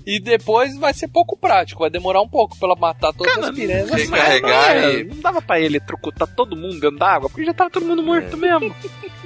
E 0.06 0.20
depois 0.20 0.78
vai 0.78 0.94
ser 0.94 1.08
pouco 1.08 1.36
prático, 1.36 1.82
vai 1.82 1.90
demorar 1.90 2.22
um 2.22 2.28
pouco 2.28 2.56
pra 2.58 2.68
ela 2.68 2.76
matar 2.78 3.12
todas 3.14 3.38
as 3.38 3.56
piranhas. 3.56 3.90
Mas- 3.90 4.10
carregar 4.10 4.76
É, 4.78 5.00
e... 5.00 5.04
não 5.06 5.18
dava 5.18 5.42
pra 5.42 5.60
ele 5.60 5.80
trucutar 5.80 6.28
todo 6.28 6.56
mundo 6.56 6.80
dentro 6.80 6.98
d'água, 6.98 7.30
porque 7.30 7.46
já 7.46 7.54
tava 7.54 7.70
todo 7.72 7.86
mundo 7.86 8.04
morto 8.04 8.38
mesmo. 8.38 8.74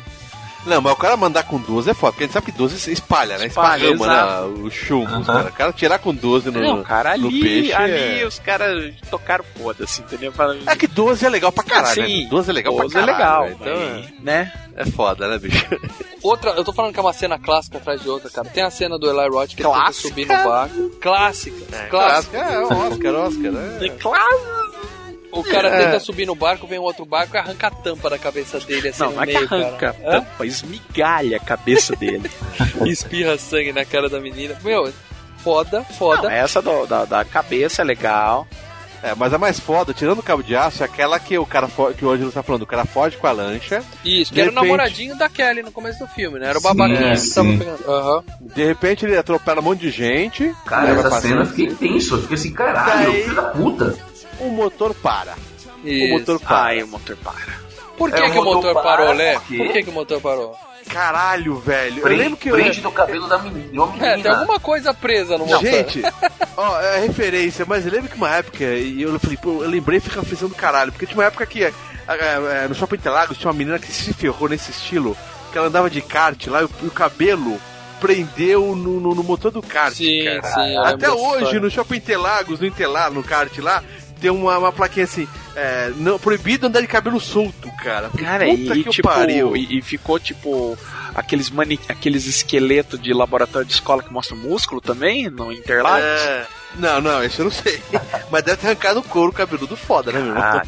Não, 0.65 0.81
mas 0.81 0.93
o 0.93 0.95
cara 0.95 1.15
mandar 1.15 1.43
com 1.43 1.57
12 1.59 1.89
é 1.89 1.93
foda, 1.93 2.11
porque 2.11 2.23
a 2.23 2.27
gente 2.27 2.33
sabe 2.33 2.45
que 2.47 2.51
12 2.51 2.79
se 2.79 2.91
espalha, 2.91 3.37
né? 3.37 3.47
Espalha, 3.47 3.87
exato. 3.87 4.47
né? 4.49 4.63
O 4.63 4.69
chumbo, 4.69 5.23
cara. 5.25 5.49
O 5.49 5.53
cara 5.53 5.73
tirar 5.73 5.99
com 5.99 6.13
12 6.13 6.51
no, 6.51 6.61
Não, 6.61 6.83
cara, 6.83 7.17
no 7.17 7.27
ali, 7.27 7.41
peixe 7.41 7.73
ali 7.73 8.21
é... 8.21 8.25
os 8.25 8.39
caras 8.39 8.93
tocaram 9.09 9.43
foda-se, 9.57 10.01
entendeu? 10.01 10.33
É 10.67 10.75
que 10.75 10.87
12 10.87 11.25
é 11.25 11.29
legal 11.29 11.51
pra 11.51 11.63
caralho, 11.63 12.05
Sim, 12.05 12.23
né? 12.23 12.29
12 12.29 12.49
é 12.49 12.53
legal 12.53 12.75
12 12.75 12.93
pra 12.93 13.01
é 13.01 13.05
caralho. 13.05 13.17
legal, 13.17 13.43
né? 13.45 13.55
Então 14.11 14.23
né? 14.23 14.53
é, 14.75 14.81
é 14.81 14.85
foda, 14.85 15.27
né, 15.27 15.37
bicho? 15.39 15.65
Outra, 16.21 16.51
eu 16.51 16.63
tô 16.63 16.73
falando 16.73 16.93
que 16.93 16.99
é 16.99 17.03
uma 17.03 17.13
cena 17.13 17.39
clássica 17.39 17.77
atrás 17.77 18.01
de 18.01 18.09
outra, 18.09 18.29
cara. 18.29 18.49
Tem 18.49 18.61
a 18.63 18.69
cena 18.69 18.99
do 18.99 19.09
Eli 19.09 19.29
Roth 19.29 19.55
que 19.55 19.61
ele 19.61 19.69
tenta 19.69 19.81
Clássica? 19.83 20.07
subir 20.09 20.27
no 20.27 20.33
barco. 20.43 20.89
Clássica, 21.01 21.87
clássica. 21.89 22.37
É, 22.37 22.59
Oscar, 22.59 23.15
Oscar, 23.15 23.51
né? 23.53 23.77
E 23.85 23.89
claro, 23.91 24.39
O 25.31 25.43
cara 25.43 25.69
É. 25.69 25.85
tenta 25.85 25.99
subir 25.99 26.25
no 26.25 26.33
barco, 26.35 26.65
vem 26.65 26.79
um 26.79 26.83
outro 26.83 27.05
barco 27.05 27.35
e 27.35 27.39
arranca 27.39 27.67
a 27.67 27.71
tampa 27.71 28.09
da 28.09 28.17
cabeça 28.17 28.59
dele 28.59 28.89
assim 28.89 29.01
não, 29.03 29.09
no 29.11 29.15
não 29.17 29.23
é 29.23 29.27
que 29.27 29.33
meio, 29.33 29.45
arranca, 29.45 29.93
cara. 29.93 29.95
Hã? 30.03 30.21
tampa, 30.21 30.45
esmigalha 30.45 31.37
a 31.37 31.39
cabeça 31.39 31.95
dele. 31.95 32.29
Espirra 32.85 33.37
sangue 33.37 33.71
na 33.71 33.85
cara 33.85 34.09
da 34.09 34.19
menina. 34.19 34.57
Meu, 34.63 34.91
foda, 35.37 35.83
foda. 35.83 36.23
Não, 36.23 36.31
essa 36.31 36.61
do- 36.61 36.85
da, 36.87 37.05
da 37.05 37.23
cabeça 37.25 37.81
é 37.81 37.85
legal. 37.85 38.47
É, 39.01 39.15
mas 39.15 39.33
a 39.33 39.37
mais 39.37 39.57
foda, 39.57 39.93
tirando 39.93 40.19
o 40.19 40.23
cabo 40.23 40.43
de 40.43 40.53
aço, 40.57 40.83
é 40.83 40.85
aquela 40.85 41.17
que 41.21 41.37
o 41.37 41.45
cara 41.45 41.69
que 41.97 42.03
o 42.03 42.09
Ângelo 42.09 42.33
tá 42.33 42.43
falando, 42.43 42.63
o 42.63 42.67
cara 42.67 42.83
foge 42.83 43.15
com 43.15 43.27
a 43.27 43.31
lancha, 43.31 43.81
Isso, 44.03 44.33
que 44.33 44.41
era 44.41 44.49
o 44.49 44.53
repente- 44.53 44.65
namoradinho 44.67 45.17
da 45.17 45.29
Kelly 45.29 45.63
no 45.63 45.71
começo 45.71 45.99
do 45.99 46.07
filme, 46.07 46.37
né? 46.37 46.49
Era 46.49 46.57
o 46.57 46.61
Sim, 46.61 46.67
que 46.67 47.33
tava 47.33 47.49
pegando. 47.57 47.89
Aham. 47.89 48.23
de 48.41 48.65
repente 48.65 49.05
ele 49.05 49.15
atropela 49.15 49.61
um 49.61 49.63
monte 49.63 49.79
de 49.79 49.89
gente, 49.91 50.53
Cara, 50.65 50.89
essa 50.89 51.21
cena 51.21 51.43
eu 51.43 51.45
fiquei 51.45 51.67
assim, 51.67 51.75
tenso. 51.75 52.15
Eu 52.15 52.21
fiquei 52.23 52.35
assim, 52.35 52.51
caralho, 52.51 53.05
Daí- 53.13 53.23
filho 53.23 53.35
da 53.35 53.41
puta. 53.43 53.95
O 54.39 54.49
motor 54.49 54.93
para. 54.93 55.35
O 55.83 55.87
Isso. 55.87 56.13
motor 56.13 56.39
para. 56.39 56.57
Ai, 56.57 56.83
o 56.83 56.87
motor 56.87 57.15
para. 57.17 57.69
Por 57.97 58.11
que, 58.11 58.19
É, 58.21 58.27
o 58.27 58.31
que 58.31 58.39
o 58.39 58.43
motor 58.43 58.55
motor 58.55 58.83
parou, 58.83 59.07
para, 59.07 59.15
Lé? 59.15 59.33
por 59.33 59.67
que, 59.71 59.83
que 59.83 59.89
o 59.89 59.93
motor 59.93 60.21
parou? 60.21 60.55
Caralho, 60.89 61.57
velho. 61.59 61.97
eu 61.97 62.01
Prende, 62.03 62.21
lembro 62.23 62.37
que 62.37 62.49
eu... 62.49 62.55
prende 62.55 62.81
no 62.81 62.91
cabelo 62.91 63.27
da 63.27 63.37
menina. 63.37 63.83
É, 64.01 64.17
tem 64.17 64.31
alguma 64.31 64.59
coisa 64.59 64.93
presa 64.93 65.37
no 65.37 65.45
motor. 65.45 65.61
Gente, 65.61 66.01
ó, 66.57 66.79
é 66.81 66.99
referência, 67.01 67.65
mas 67.67 67.85
eu 67.85 67.91
lembro 67.91 68.09
que 68.09 68.15
uma 68.15 68.33
época, 68.35 68.63
e 68.63 69.01
eu 69.01 69.19
falei, 69.19 69.37
pô, 69.37 69.63
eu 69.63 69.69
lembrei 69.69 69.97
e 69.97 70.01
fica 70.01 70.23
frisando 70.23 70.53
do 70.53 70.57
caralho, 70.59 70.91
porque 70.91 71.05
tinha 71.05 71.17
uma 71.17 71.25
época 71.25 71.45
que 71.45 71.71
no 72.67 72.73
Shopping 72.75 72.95
Interlagos 72.95 73.37
tinha 73.37 73.51
uma 73.51 73.57
menina 73.57 73.77
que 73.77 73.91
se 73.91 74.13
ferrou 74.13 74.49
nesse 74.49 74.71
estilo, 74.71 75.15
que 75.51 75.57
ela 75.57 75.67
andava 75.67 75.89
de 75.89 76.01
kart 76.01 76.47
lá 76.47 76.61
e 76.61 76.65
o, 76.65 76.69
o 76.83 76.91
cabelo 76.91 77.59
prendeu 77.99 78.75
no, 78.75 78.99
no, 78.99 79.13
no 79.13 79.23
motor 79.23 79.51
do 79.51 79.61
kart, 79.61 79.93
Sim, 79.93 80.23
cara. 80.23 80.41
sim. 80.43 80.73
eu 80.75 80.83
Até 80.85 81.11
hoje, 81.11 81.59
no 81.59 81.69
Shopping 81.69 81.97
Interlagos, 81.97 82.59
no 82.61 82.65
Interlar, 82.65 83.11
no 83.11 83.21
kart 83.21 83.55
lá, 83.59 83.83
tem 84.19 84.29
uma, 84.29 84.57
uma 84.57 84.71
plaquinha 84.71 85.05
assim, 85.05 85.27
é, 85.55 85.91
não, 85.95 86.19
proibido 86.19 86.67
andar 86.67 86.81
de 86.81 86.87
cabelo 86.87 87.19
solto, 87.19 87.71
cara. 87.83 88.09
Cara, 88.17 88.45
Puta 88.45 88.75
e, 88.75 88.83
que 88.83 88.89
tipo, 88.89 89.07
pariu. 89.07 89.55
e, 89.55 89.79
e 89.79 89.81
ficou 89.81 90.19
tipo 90.19 90.77
aqueles 91.15 91.49
mani 91.49 91.79
aqueles 91.87 92.25
esqueletos 92.25 93.01
de 93.01 93.13
laboratório 93.13 93.67
de 93.67 93.73
escola 93.73 94.03
que 94.03 94.11
mostram 94.11 94.37
músculo 94.37 94.79
também 94.81 95.29
no 95.29 95.51
Interlagos. 95.51 96.03
É, 96.03 96.47
não, 96.75 97.01
não, 97.01 97.23
isso 97.23 97.41
eu 97.41 97.45
não 97.45 97.51
sei. 97.51 97.81
Mas 98.29 98.43
deve 98.43 98.57
ter 98.57 98.67
arrancado 98.67 98.99
o 98.99 99.03
couro 99.03 99.31
cabeludo 99.31 99.75
foda, 99.75 100.11
né, 100.11 100.19
meu 100.19 100.29
irmão? 100.29 100.61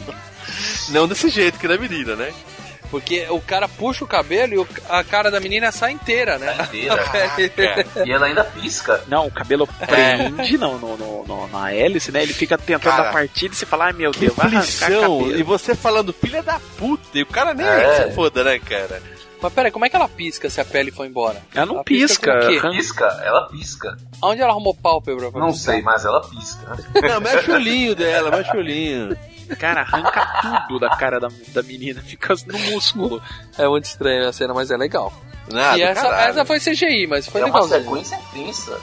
Não 0.89 1.07
desse 1.07 1.29
jeito 1.29 1.59
que 1.59 1.67
da 1.67 1.77
menina, 1.77 2.15
né? 2.15 2.33
Porque 2.91 3.25
o 3.29 3.39
cara 3.41 3.67
puxa 3.69 4.03
o 4.03 4.07
cabelo 4.07 4.53
e 4.53 4.57
o- 4.59 4.67
a 4.89 5.01
cara 5.03 5.31
da 5.31 5.39
menina 5.39 5.71
sai 5.71 5.93
inteira, 5.93 6.37
né? 6.37 6.55
Inteira. 6.65 6.91
É. 7.95 8.05
E 8.05 8.11
ela 8.11 8.25
ainda 8.27 8.43
pisca. 8.43 9.01
Não, 9.07 9.27
o 9.27 9.31
cabelo 9.31 9.65
prende 9.65 10.57
não, 10.57 10.77
no, 10.77 10.97
no- 10.97 11.23
no- 11.25 11.47
na 11.47 11.73
hélice, 11.73 12.11
né? 12.11 12.21
Ele 12.21 12.33
fica 12.33 12.57
tentando 12.57 12.91
Cara, 12.91 13.03
dar 13.05 13.11
partida 13.13 13.53
e 13.53 13.57
você 13.57 13.65
fala, 13.65 13.85
ai 13.85 13.93
meu 13.93 14.11
Deus, 14.11 14.35
vai 14.35 14.47
arrancar. 14.47 14.91
E 15.37 15.41
você 15.43 15.73
falando, 15.73 16.11
filha 16.13 16.43
da 16.43 16.59
puta, 16.77 17.17
e 17.17 17.21
o 17.23 17.25
cara 17.25 17.53
nem 17.53 17.65
É. 17.65 18.07
se 18.09 18.11
foda, 18.15 18.43
né, 18.43 18.59
cara? 18.59 19.01
Mas 19.41 19.53
peraí, 19.53 19.71
como 19.71 19.85
é 19.85 19.89
que 19.89 19.95
ela 19.95 20.07
pisca 20.07 20.49
se 20.49 20.61
a 20.61 20.65
pele 20.65 20.91
foi 20.91 21.07
embora? 21.07 21.41
Ela 21.55 21.65
não 21.65 21.75
Ela 21.75 21.83
pisca 21.83 22.31
pisca. 22.39 22.67
arranca- 22.67 22.69
Pisca, 22.71 23.05
ela 23.23 23.47
pisca. 23.49 23.97
Onde 24.21 24.41
ela 24.41 24.51
arrumou 24.51 24.75
pálpebra 24.75 25.31
pra 25.31 25.39
Não 25.41 25.51
piscar? 25.51 25.71
sei, 25.73 25.81
mas 25.81 26.05
ela 26.05 26.21
pisca. 26.21 26.77
Não, 27.01 27.19
mexe 27.21 27.49
o 27.49 27.53
olhinho 27.55 27.95
dela, 27.95 28.31
mexe 28.31 28.51
o 28.55 28.59
olhinho. 28.59 29.17
Cara, 29.59 29.81
arranca 29.81 30.65
tudo 30.67 30.79
da 30.79 30.95
cara 30.95 31.19
da, 31.19 31.27
da 31.49 31.63
menina, 31.63 32.01
fica 32.01 32.33
no 32.47 32.57
músculo. 32.71 33.21
É 33.57 33.67
muito 33.67 33.85
estranho 33.85 34.27
a 34.29 34.31
cena, 34.33 34.53
mas 34.53 34.71
é 34.71 34.77
legal. 34.77 35.11
Nada, 35.51 35.77
e 35.77 35.81
essa, 35.81 36.01
caralho. 36.03 36.29
essa 36.29 36.45
foi 36.45 36.59
CGI, 36.59 37.07
mas 37.07 37.27
foi 37.27 37.41
é 37.41 37.45
uma 37.45 37.59
legalzinho. 37.61 37.83
sequência 38.05 38.19
tensa. 38.31 38.79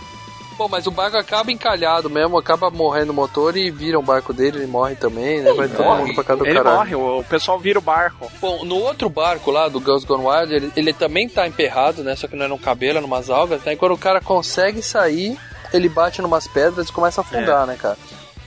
Pô, 0.59 0.69
mas 0.69 0.89
o 0.89 0.91
barco 0.91 1.17
acaba 1.17 1.53
encalhado 1.53 2.11
mesmo, 2.11 2.37
acaba 2.37 2.69
morrendo 2.69 3.13
o 3.13 3.15
motor 3.15 3.57
e 3.57 3.71
vira 3.71 3.97
um 3.97 4.03
barco 4.03 4.33
dele, 4.35 4.59
ele 4.59 4.67
morre 4.67 4.97
também, 4.97 5.41
né? 5.41 5.53
Vai 5.53 5.69
todo 5.69 5.85
morre. 5.85 6.03
mundo 6.03 6.15
pra 6.17 6.25
casa 6.25 6.41
do 6.41 6.47
Ele 6.47 6.57
caralho. 6.57 6.77
morre, 6.77 6.95
o, 6.97 7.21
o 7.21 7.25
pessoal 7.25 7.61
vira 7.61 7.79
o 7.79 7.83
barco. 7.83 8.29
Bom, 8.41 8.65
no 8.65 8.77
outro 8.77 9.09
barco 9.09 9.53
lá 9.53 9.69
do 9.69 9.79
Girls 9.79 10.05
Gone 10.05 10.27
Wild, 10.27 10.53
ele, 10.53 10.73
ele 10.75 10.93
também 10.93 11.29
tá 11.29 11.47
emperrado, 11.47 12.03
né? 12.03 12.17
Só 12.17 12.27
que 12.27 12.35
não 12.35 12.45
é 12.47 12.49
num 12.49 12.59
cabelo, 12.59 12.99
é 12.99 13.01
numas 13.01 13.31
algas, 13.31 13.63
né? 13.63 13.75
E 13.75 13.77
quando 13.77 13.93
o 13.93 13.99
cara 13.99 14.21
consegue 14.21 14.83
sair, 14.83 15.39
ele 15.73 15.89
bate 15.89 16.21
numas 16.21 16.49
pedras 16.49 16.89
e 16.89 16.93
começa 16.93 17.21
a 17.21 17.23
afundar, 17.25 17.65
né, 17.65 17.77
cara? 17.81 17.97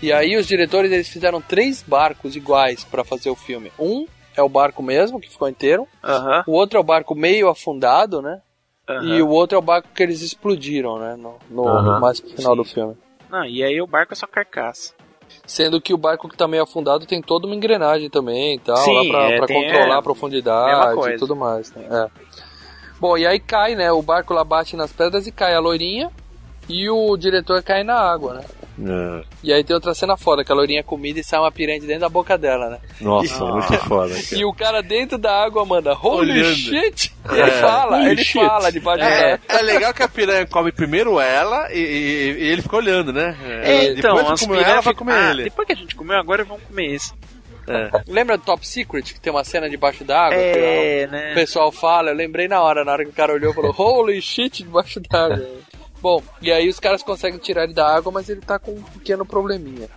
E 0.02 0.12
aí 0.12 0.36
os 0.36 0.46
diretores, 0.46 0.92
eles 0.92 1.08
fizeram 1.08 1.40
três 1.40 1.82
barcos 1.82 2.36
iguais 2.36 2.84
pra 2.84 3.06
fazer 3.06 3.30
o 3.30 3.36
filme. 3.36 3.72
Um 3.80 4.06
é 4.36 4.42
o 4.44 4.50
barco 4.50 4.84
mesmo, 4.84 5.18
que 5.20 5.30
ficou 5.30 5.48
inteiro. 5.48 5.88
Aham. 6.04 6.44
O 6.46 6.52
outro 6.52 6.78
é 6.78 6.82
o 6.82 6.84
barco 6.84 7.16
meio 7.16 7.48
afundado, 7.48 8.22
né? 8.22 8.42
Aham. 8.88 9.04
E 9.04 9.22
o 9.22 9.30
outro 9.30 9.56
é 9.56 9.60
o 9.60 9.62
barco 9.62 9.90
que 9.94 10.04
eles 10.04 10.22
explodiram, 10.22 11.00
né? 11.00 11.16
No, 11.16 11.38
no 11.50 11.68
Aham. 11.68 12.00
mais 12.00 12.20
pro 12.20 12.30
final 12.32 12.56
do 12.56 12.64
filme. 12.64 12.98
Não, 13.30 13.46
e 13.46 13.64
aí 13.64 13.82
o 13.82 13.88
barco 13.88 14.14
é 14.14 14.16
só 14.16 14.28
carcaça. 14.28 14.94
Sendo 15.46 15.80
que 15.80 15.94
o 15.94 15.98
barco 15.98 16.28
que 16.28 16.36
tá 16.36 16.48
meio 16.48 16.64
afundado 16.64 17.06
tem 17.06 17.22
toda 17.22 17.48
uma 17.48 17.56
engrenagem 17.56 18.10
também 18.10 18.56
e 18.56 18.60
tal, 18.60 18.78
Sim, 18.78 18.94
lá 18.94 19.06
pra, 19.06 19.32
é, 19.32 19.38
pra 19.38 19.48
controlar 19.48 19.96
é, 19.96 19.98
a 19.98 20.02
profundidade 20.02 21.10
e 21.10 21.18
tudo 21.18 21.36
mais. 21.36 21.72
Né? 21.74 21.88
É. 21.90 22.10
Bom, 23.00 23.18
e 23.18 23.26
aí 23.26 23.40
cai, 23.40 23.74
né? 23.74 23.92
O 23.92 24.02
barco 24.02 24.34
lá 24.34 24.44
bate 24.44 24.76
nas 24.76 24.92
pedras 24.92 25.26
e 25.26 25.32
cai 25.32 25.56
a 25.56 25.60
loirinha 25.60 26.12
e 26.68 26.90
o 26.90 27.16
diretor 27.18 27.64
cai 27.64 27.84
na 27.84 27.96
água, 27.96 28.36
né? 28.36 28.46
E 29.44 29.54
aí 29.54 29.64
tem 29.64 29.74
outra 29.76 29.94
cena 29.94 30.18
foda, 30.18 30.44
que 30.44 30.52
a 30.52 30.56
loirinha 30.56 30.80
é 30.80 30.84
comida 30.84 31.20
e 31.20 31.24
sai 31.24 31.40
uma 31.40 31.52
piranha 31.52 31.80
de 31.80 31.86
dentro 31.88 32.02
da 32.02 32.10
boca 32.10 32.38
dela, 32.38 32.70
né? 32.70 32.78
Nossa, 33.00 33.46
muito 33.46 33.74
foda. 33.88 34.14
E 34.32 34.44
o 34.46 34.54
cara 34.54 34.82
dentro 34.82 35.18
da 35.18 35.44
água 35.44 35.66
manda, 35.66 35.94
holy 35.94 36.32
Olhando. 36.32 36.56
shit! 36.56 37.14
E 37.32 37.36
É. 37.38 37.42
ele 37.42 37.52
fala, 37.52 37.98
Holy 38.00 38.10
ele 38.12 38.24
shit. 38.24 38.46
fala 38.46 38.72
debaixo 38.72 39.04
É, 39.04 39.38
da 39.38 39.60
é 39.60 39.62
legal 39.62 39.94
que 39.94 40.04
a 40.04 40.08
piranha 40.08 40.46
come 40.48 40.72
primeiro 40.72 41.20
ela 41.20 41.72
e, 41.72 41.78
e- 41.80 42.44
e 42.44 42.48
ele 42.50 42.62
fica 42.62 42.78
olhando, 42.78 43.14
né? 43.14 43.36
É, 43.64 43.92
então, 43.94 44.16
depois 44.16 44.32
as 44.34 44.40
que 44.40 44.46
comeu 44.48 44.58
ela, 44.60 44.66
piranhas 44.66 44.86
vai 44.86 44.94
comer 44.96 45.14
ah, 45.14 45.30
ele. 45.32 45.44
Depois 45.44 45.66
que 45.68 45.74
a 45.74 45.76
gente 45.76 45.96
comeu, 45.96 46.18
agora 46.18 46.44
vamos 46.44 46.64
comer 46.64 46.94
esse. 46.96 47.14
Lembra 48.08 48.38
do 48.38 48.44
Top 48.44 48.68
Secret, 48.68 49.14
que 49.14 49.20
tem 49.22 49.32
uma 49.32 49.44
cena 49.44 49.70
debaixo 49.70 50.04
d'água? 50.04 50.36
que 50.36 50.60
É, 50.60 51.06
o 51.08 51.12
né? 51.12 51.34
pessoal 51.36 51.72
fala, 51.72 52.10
eu 52.10 52.16
lembrei 52.16 52.48
na 52.48 52.60
hora, 52.62 52.84
na 52.84 52.92
hora 52.92 53.04
que 53.06 53.12
o 53.12 53.14
cara 53.14 53.32
olhou 53.34 53.52
e 53.52 53.56
falou, 53.56 53.74
holy 53.78 54.22
shit, 54.22 54.64
debaixo 54.64 55.00
d'água. 55.00 55.48
Bom, 56.02 56.22
e 56.42 56.52
aí 56.52 56.68
os 56.68 56.80
caras 56.80 57.04
conseguem 57.04 57.40
tirar 57.40 57.64
ele 57.66 57.74
da 57.74 57.88
água, 57.96 58.12
mas 58.12 58.28
ele 58.28 58.42
tá 58.42 58.58
com 58.58 58.72
um 58.72 58.82
pequeno 58.82 59.26
probleminha. 59.26 59.88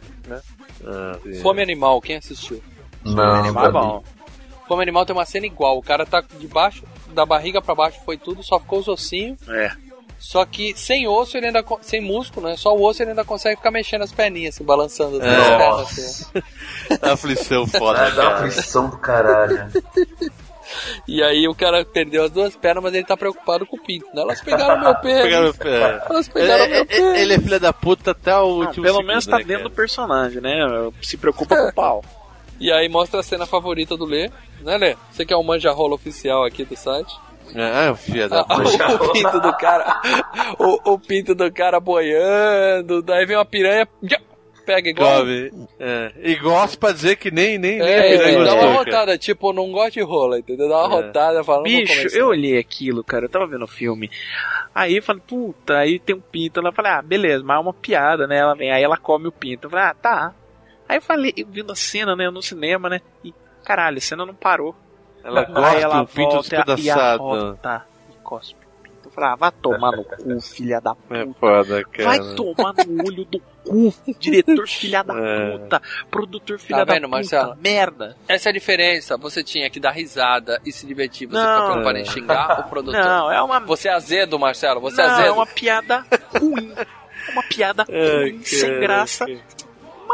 Ah, 0.86 1.16
sim. 1.22 1.40
Fome 1.40 1.62
Animal, 1.62 2.00
quem 2.00 2.16
assistiu? 2.16 2.62
Não, 3.04 3.14
Mas 3.14 3.46
nunca 3.46 3.66
vi. 3.66 3.72
bom. 3.72 4.04
Fome 4.68 4.82
Animal 4.82 5.04
tem 5.06 5.14
uma 5.16 5.24
cena 5.26 5.46
igual, 5.46 5.78
o 5.78 5.82
cara 5.82 6.04
tá 6.06 6.22
debaixo, 6.38 6.84
da 7.08 7.24
barriga 7.26 7.60
pra 7.62 7.74
baixo 7.74 8.00
foi 8.04 8.16
tudo, 8.18 8.42
só 8.42 8.58
ficou 8.58 8.78
os 8.80 8.88
ossinhos, 8.88 9.38
É. 9.48 9.70
só 10.18 10.44
que 10.46 10.74
sem 10.74 11.06
osso 11.06 11.36
ele 11.36 11.46
ainda, 11.46 11.62
sem 11.82 12.00
músculo, 12.00 12.48
né? 12.48 12.56
Só 12.56 12.74
o 12.74 12.82
osso 12.82 13.02
ele 13.02 13.10
ainda 13.10 13.24
consegue 13.24 13.56
ficar 13.56 13.70
mexendo 13.70 14.02
as 14.02 14.12
perninhas, 14.12 14.54
assim, 14.54 14.64
balançando 14.64 15.18
as 15.20 15.22
É. 15.26 15.56
pernas, 15.58 15.80
assim. 15.80 16.42
Aflição 17.02 17.66
foda, 17.66 18.10
Dá, 18.10 18.16
cara. 18.16 18.46
aflição 18.46 18.88
do 18.88 18.96
caralho. 18.98 19.70
E 21.08 21.22
aí 21.22 21.46
o 21.48 21.54
cara 21.54 21.84
perdeu 21.84 22.24
as 22.24 22.30
duas 22.30 22.56
pernas, 22.56 22.82
mas 22.82 22.94
ele 22.94 23.04
tá 23.04 23.16
preocupado 23.16 23.66
com 23.66 23.76
o 23.76 23.82
pinto, 23.82 24.06
né? 24.14 24.22
Elas 24.22 24.40
pegaram 24.40 24.80
meu 24.80 24.94
pé. 25.00 25.22
Pegaram 25.22 25.50
o 25.50 25.54
pé. 25.54 26.02
Elas 26.10 26.28
pegaram 26.28 26.64
É, 26.64 26.68
meu 26.68 26.80
é, 26.80 26.84
pé. 26.84 27.20
Ele 27.20 27.34
é 27.34 27.38
filho 27.38 27.60
da 27.60 27.72
puta 27.72 28.10
até 28.12 28.36
o 28.36 28.44
último 28.46 28.82
pelo 28.82 28.96
segundo, 28.96 29.06
menos 29.06 29.26
tá 29.26 29.38
né, 29.38 29.44
dentro 29.44 29.64
do 29.64 29.70
personagem, 29.70 30.40
né? 30.40 30.58
Se 31.02 31.16
preocupa 31.16 31.56
com 31.56 31.68
o 31.68 31.74
pau. 31.74 32.04
E 32.60 32.70
aí 32.70 32.88
mostra 32.88 33.18
a 33.18 33.22
cena 33.22 33.46
favorita 33.46 33.96
do 33.96 34.04
Lê, 34.04 34.30
né, 34.60 34.76
Lê? 34.76 34.96
Você 35.10 35.26
que 35.26 35.34
é 35.34 35.36
o 35.36 35.42
manja 35.42 35.72
rola 35.72 35.96
oficial 35.96 36.44
aqui 36.44 36.64
do 36.64 36.76
site. 36.76 37.12
Ah, 37.56 37.92
filha 37.96 38.28
da 38.28 38.40
Ah, 38.48 38.54
puta. 38.56 39.04
o 39.04 39.12
pinto 39.12 39.40
do 39.40 39.52
cara. 39.56 40.00
O, 40.58 40.92
o 40.92 40.98
pinto 40.98 41.34
do 41.34 41.52
cara 41.52 41.80
boiando. 41.80 43.02
Daí 43.02 43.26
vem 43.26 43.36
uma 43.36 43.44
piranha. 43.44 43.88
Pega 44.64 44.88
igual. 44.88 45.20
Come. 45.20 45.50
É. 45.78 46.12
E 46.22 46.34
gosta 46.36 46.76
pra 46.76 46.92
dizer 46.92 47.16
que 47.16 47.30
nem, 47.30 47.58
nem, 47.58 47.78
nem 47.78 47.82
a 47.82 47.86
É, 47.88 48.10
piranha 48.10 48.32
ele 48.36 48.44
dá 48.44 48.54
uma 48.54 48.62
cara. 48.62 48.72
rotada, 48.78 49.18
tipo, 49.18 49.52
não 49.52 49.70
gosto 49.72 49.92
de 49.94 50.02
rola, 50.02 50.38
entendeu? 50.38 50.68
Dá 50.68 50.86
uma 50.86 50.98
É. 50.98 51.02
rotada, 51.02 51.44
fala, 51.44 51.62
não 51.62 51.70
vou 51.70 51.80
Bicho, 51.80 52.08
eu 52.16 52.28
olhei 52.28 52.58
aquilo, 52.58 53.04
cara, 53.04 53.26
eu 53.26 53.28
tava 53.28 53.46
vendo 53.46 53.64
o 53.64 53.68
filme. 53.68 54.10
Aí 54.74 54.96
eu 54.96 55.02
falei, 55.02 55.22
puta, 55.26 55.76
aí 55.78 55.98
tem 55.98 56.16
um 56.16 56.20
pinto. 56.20 56.58
Ela 56.60 56.72
falei, 56.72 56.92
ah, 56.92 57.02
beleza, 57.02 57.44
mas 57.44 57.56
é 57.56 57.60
uma 57.60 57.72
piada, 57.74 58.26
né? 58.26 58.38
Ela 58.38 58.54
vem, 58.54 58.72
aí 58.72 58.82
ela 58.82 58.96
come 58.96 59.28
o 59.28 59.32
pinto. 59.32 59.66
Eu 59.66 59.70
falei, 59.70 59.86
ah, 59.86 59.94
tá. 59.94 60.34
Aí 60.88 60.96
eu 60.98 61.02
falei, 61.02 61.32
eu 61.36 61.46
vendo 61.48 61.72
a 61.72 61.76
cena, 61.76 62.16
né, 62.16 62.28
no 62.30 62.42
cinema, 62.42 62.88
né? 62.90 63.00
E 63.24 63.32
caralho, 63.64 63.98
a 63.98 64.00
cena 64.00 64.26
não 64.26 64.34
parou. 64.34 64.74
Ela 65.22 65.40
aí 65.40 65.46
gosta 65.52 65.78
ela 65.80 66.00
do 66.02 66.06
pinto 66.08 66.30
volta 66.32 66.36
e 66.36 66.40
despedaçado. 66.50 67.22
arrota 67.22 67.86
e 68.10 68.22
cospe 68.22 68.63
falei, 69.14 69.30
ah, 69.30 69.36
vai 69.36 69.52
tomar 69.52 69.92
no 69.92 70.04
cu, 70.04 70.40
filha 70.42 70.80
da 70.80 70.94
puta. 70.94 71.16
É 71.16 71.26
foda, 71.40 71.84
cara. 71.84 72.04
Vai 72.04 72.34
tomar 72.34 72.74
no 72.86 73.04
olho 73.06 73.24
do 73.24 73.40
cu, 73.64 73.94
diretor 74.18 74.66
filha 74.68 75.02
da 75.02 75.14
É. 75.18 75.58
puta, 75.58 75.82
produtor 76.10 76.58
filha 76.58 76.78
Tá 76.80 76.84
da 76.84 76.94
vendo, 76.94 77.04
puta, 77.04 77.16
Marcelo? 77.16 77.56
merda. 77.60 78.16
Essa 78.28 78.48
é 78.48 78.50
a 78.50 78.52
diferença. 78.52 79.16
Você 79.16 79.42
tinha 79.42 79.70
que 79.70 79.78
dar 79.80 79.90
risada 79.92 80.60
e 80.64 80.72
se 80.72 80.86
divertir. 80.86 81.26
Você 81.28 81.38
Não. 81.42 81.66
preocupado 81.66 81.98
em 81.98 82.04
xingar 82.04 82.60
o 82.60 82.68
produtor. 82.68 83.02
Não, 83.04 83.30
é 83.32 83.40
uma 83.42 83.60
Você 83.60 83.88
é 83.88 83.92
azedo, 83.92 84.38
Marcelo. 84.38 84.80
Você 84.80 85.00
é 85.00 85.06
não, 85.06 85.12
azedo. 85.14 85.28
é 85.28 85.32
uma 85.32 85.46
piada 85.46 86.04
ruim. 86.40 86.72
Uma 87.32 87.42
piada 87.44 87.86
Ai, 87.88 88.30
ruim, 88.30 88.42
sem 88.42 88.68
cara, 88.68 88.80
graça. 88.80 89.26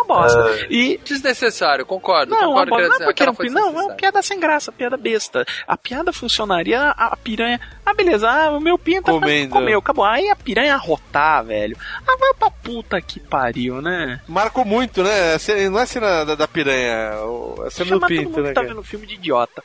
Uma 0.00 0.04
bosta. 0.04 0.66
E 0.70 0.98
Desnecessário, 1.04 1.84
concordo. 1.86 2.30
não, 2.34 2.48
concordo 2.48 2.70
bosta, 2.70 2.88
não 2.88 2.94
é 2.94 2.98
porque 2.98 3.10
aquela 3.10 3.26
não, 3.30 3.34
foi 3.34 3.48
não, 3.50 3.68
é 3.80 3.84
uma 3.84 3.94
piada 3.94 4.22
sem 4.22 4.38
graça, 4.40 4.72
piada 4.72 4.96
besta. 4.96 5.44
A 5.66 5.76
piada 5.76 6.12
funcionaria, 6.12 6.80
a, 6.80 7.06
a 7.12 7.16
piranha. 7.16 7.60
Ah, 7.84 7.92
beleza, 7.94 8.30
ah, 8.30 8.50
o 8.50 8.60
meu 8.60 8.78
pinto 8.78 9.10
Comendo. 9.12 9.52
comeu, 9.52 9.78
acabou. 9.78 10.04
Aí 10.04 10.28
a 10.30 10.36
piranha 10.36 10.74
arrotar, 10.74 11.44
velho. 11.44 11.76
Ah, 12.06 12.16
vai 12.18 12.34
pra 12.34 12.50
puta 12.50 13.00
que 13.00 13.18
pariu, 13.20 13.80
né? 13.82 14.20
Marcou 14.28 14.64
muito, 14.64 15.02
né? 15.02 15.38
Cena- 15.38 15.70
Não 15.70 15.78
é 15.80 15.86
cena 15.86 16.24
da, 16.24 16.34
da 16.34 16.48
piranha, 16.48 17.16
o- 17.24 17.62
a 17.66 17.70
cena 17.70 17.84
do 17.84 17.88
Chamar 17.90 18.00
todo 18.00 18.08
pinto, 18.08 18.30
mundo 18.30 18.42
né? 18.42 18.48
que 18.48 18.54
tá 18.54 18.62
vendo 18.62 18.80
o 18.80 18.84
filme 18.84 19.06
de 19.06 19.14
idiota. 19.14 19.62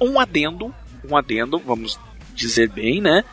Um 0.00 0.18
adendo, 0.20 0.74
um 1.08 1.16
adendo, 1.16 1.58
vamos 1.58 1.98
dizer 2.34 2.68
bem, 2.68 3.00
né? 3.00 3.24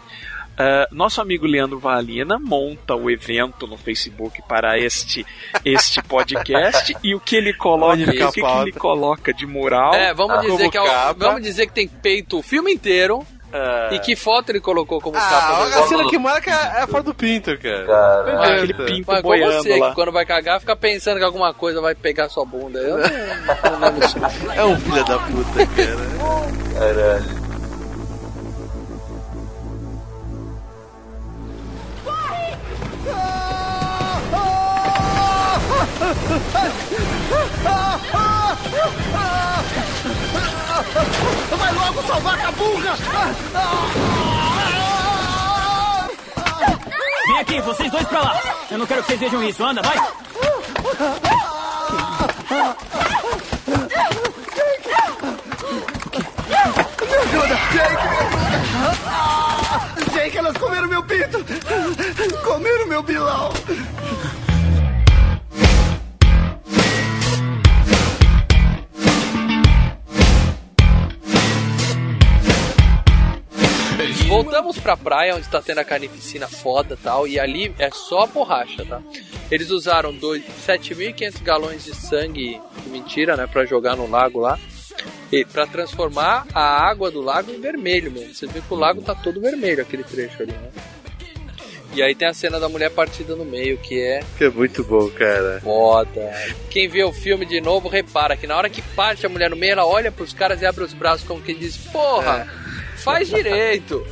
Ah, 0.60 0.88
nosso 0.92 1.22
amigo 1.22 1.48
Leandro 1.48 1.80
Valina 1.80 2.38
monta 2.38 2.94
o 2.94 3.10
evento 3.10 3.66
no 3.66 3.78
Facebook 3.78 4.42
para 4.48 4.78
este, 4.78 5.26
este 5.64 6.04
podcast 6.04 6.96
e 7.02 7.16
o 7.16 7.20
que 7.20 7.38
ele 7.38 7.54
coloca, 7.54 7.98
o 7.98 8.04
a 8.04 8.32
que, 8.32 8.42
que 8.42 8.46
ele 8.46 8.72
coloca 8.74 9.34
de 9.34 9.46
moral. 9.48 9.94
É, 9.94 10.14
vamos 10.14 10.36
Ah, 10.38 10.42
dizer 10.42 10.70
que 10.70 10.78
é 10.78 10.82
o- 10.82 11.14
vamos 11.16 11.42
dizer 11.42 11.66
que 11.68 11.74
tem 11.74 11.88
peito 11.88 12.38
o 12.40 12.44
filme 12.44 12.74
inteiro. 12.74 13.26
É. 13.52 13.96
E 13.96 14.00
que 14.00 14.16
foto 14.16 14.52
ele 14.52 14.60
colocou 14.60 15.02
como 15.02 15.18
Ah, 15.18 15.22
capa 15.22 15.66
do 15.70 15.80
a 15.84 15.88
cena 15.88 16.08
que 16.08 16.20
marca 16.20 16.52
é 16.52 16.84
a 16.84 16.88
foto 16.88 17.06
do 17.06 17.16
pinto, 17.16 17.58
cara. 17.58 17.84
Cara, 17.88 18.38
Ah, 18.42 18.54
aquele 18.54 18.74
pinto 18.76 19.06
Mas 19.08 19.20
igual 19.20 19.22
boiando 19.24 19.64
você, 19.64 19.80
lá. 19.80 19.90
que 19.90 19.96
quando 19.96 20.12
vai 20.12 20.24
cagar, 20.24 20.60
fica 20.60 20.76
pensando 20.76 21.18
que 21.18 21.24
alguma 21.24 21.52
coisa 21.52 21.82
vai 21.82 21.96
pegar 21.96 22.30
sua 22.30 22.46
bunda. 22.46 22.78
Eu 22.78 22.98
não. 23.00 24.54
É 24.54 24.66
um 24.66 24.78
filho 24.80 25.04
da 25.04 25.18
puta, 25.18 25.66
cara. 25.66 26.80
caralho. 26.80 27.49
Vai 41.58 41.74
logo 41.74 42.04
salvar 42.04 42.36
a 42.36 42.38
cabunga! 42.38 42.94
Vem 47.26 47.40
aqui, 47.40 47.60
vocês 47.62 47.92
dois 47.92 48.08
pra 48.08 48.20
lá. 48.20 48.40
Eu 48.70 48.78
não 48.78 48.86
quero 48.86 49.02
que 49.02 49.08
vocês 49.08 49.20
vejam 49.20 49.44
isso. 49.44 49.64
Anda, 49.64 49.82
vai. 49.82 49.98
Me 57.08 57.16
ajuda, 57.16 57.56
Jake! 57.74 57.96
Me 58.46 58.56
ajuda! 58.56 60.12
Jake, 60.14 60.38
elas 60.38 60.58
comeram 60.58 60.88
meu 60.88 61.02
pinto! 61.04 61.44
Comeram 62.44 62.86
meu 62.86 63.02
bilão! 63.02 63.52
Pra 74.90 74.98
praia, 74.98 75.36
onde 75.36 75.48
tá 75.48 75.62
tendo 75.62 75.78
a 75.80 75.84
carnificina 75.84 76.48
foda 76.48 76.96
e 76.96 77.04
tal, 77.04 77.28
e 77.28 77.40
ali 77.40 77.72
é 77.78 77.92
só 77.92 78.26
borracha, 78.26 78.84
tá? 78.86 79.00
Eles 79.52 79.70
usaram 79.70 80.12
dois- 80.14 80.44
7.500 80.66 81.42
galões 81.44 81.86
de 81.86 81.96
sangue, 81.96 82.60
mentira, 82.88 83.38
né, 83.38 83.46
pra 83.46 83.66
jogar 83.66 83.96
no 83.96 84.10
lago 84.10 84.40
lá, 84.40 84.58
e 85.32 85.46
pra 85.46 85.68
transformar 85.68 86.48
a 86.56 86.62
água 86.90 87.12
do 87.12 87.22
lago 87.22 87.52
em 87.52 87.62
vermelho 87.62 88.12
mesmo. 88.12 88.34
Você 88.34 88.48
vê 88.48 88.62
que 88.62 88.74
o 88.74 88.78
lago 88.78 89.02
tá 89.04 89.14
todo 89.14 89.40
vermelho, 89.40 89.82
aquele 89.84 90.04
trecho 90.04 90.42
ali, 90.42 90.54
né? 90.54 90.70
E 91.94 92.02
aí 92.04 92.14
tem 92.16 92.28
a 92.28 92.34
cena 92.34 92.60
da 92.60 92.70
mulher 92.70 92.90
partida 92.92 93.36
no 93.36 93.44
meio, 93.44 93.78
que 93.80 94.00
é 94.00 94.22
Que 94.38 94.46
é 94.46 94.50
muito 94.50 94.84
bom, 94.84 95.10
cara. 95.10 95.60
foda. 95.64 96.32
Quem 96.70 96.88
vê 96.88 97.04
o 97.04 97.12
filme 97.12 97.46
de 97.48 97.60
novo 97.62 97.88
repara 97.90 98.38
que 98.38 98.46
na 98.46 98.56
hora 98.56 98.70
que 98.70 98.82
parte 98.82 99.26
a 99.26 99.30
mulher 99.30 99.50
no 99.50 99.56
meio, 99.56 99.72
ela 99.74 99.86
olha 99.88 100.12
pros 100.12 100.32
caras 100.32 100.62
e 100.62 100.66
abre 100.68 100.84
os 100.84 100.94
braços 100.94 101.28
como 101.28 101.42
que 101.42 101.52
diz: 101.54 101.78
Porra, 101.78 102.48
faz 103.14 103.28
direito. 103.30 104.06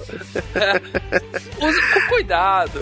Usa 1.61 1.81
com 1.93 2.01
cuidado. 2.09 2.79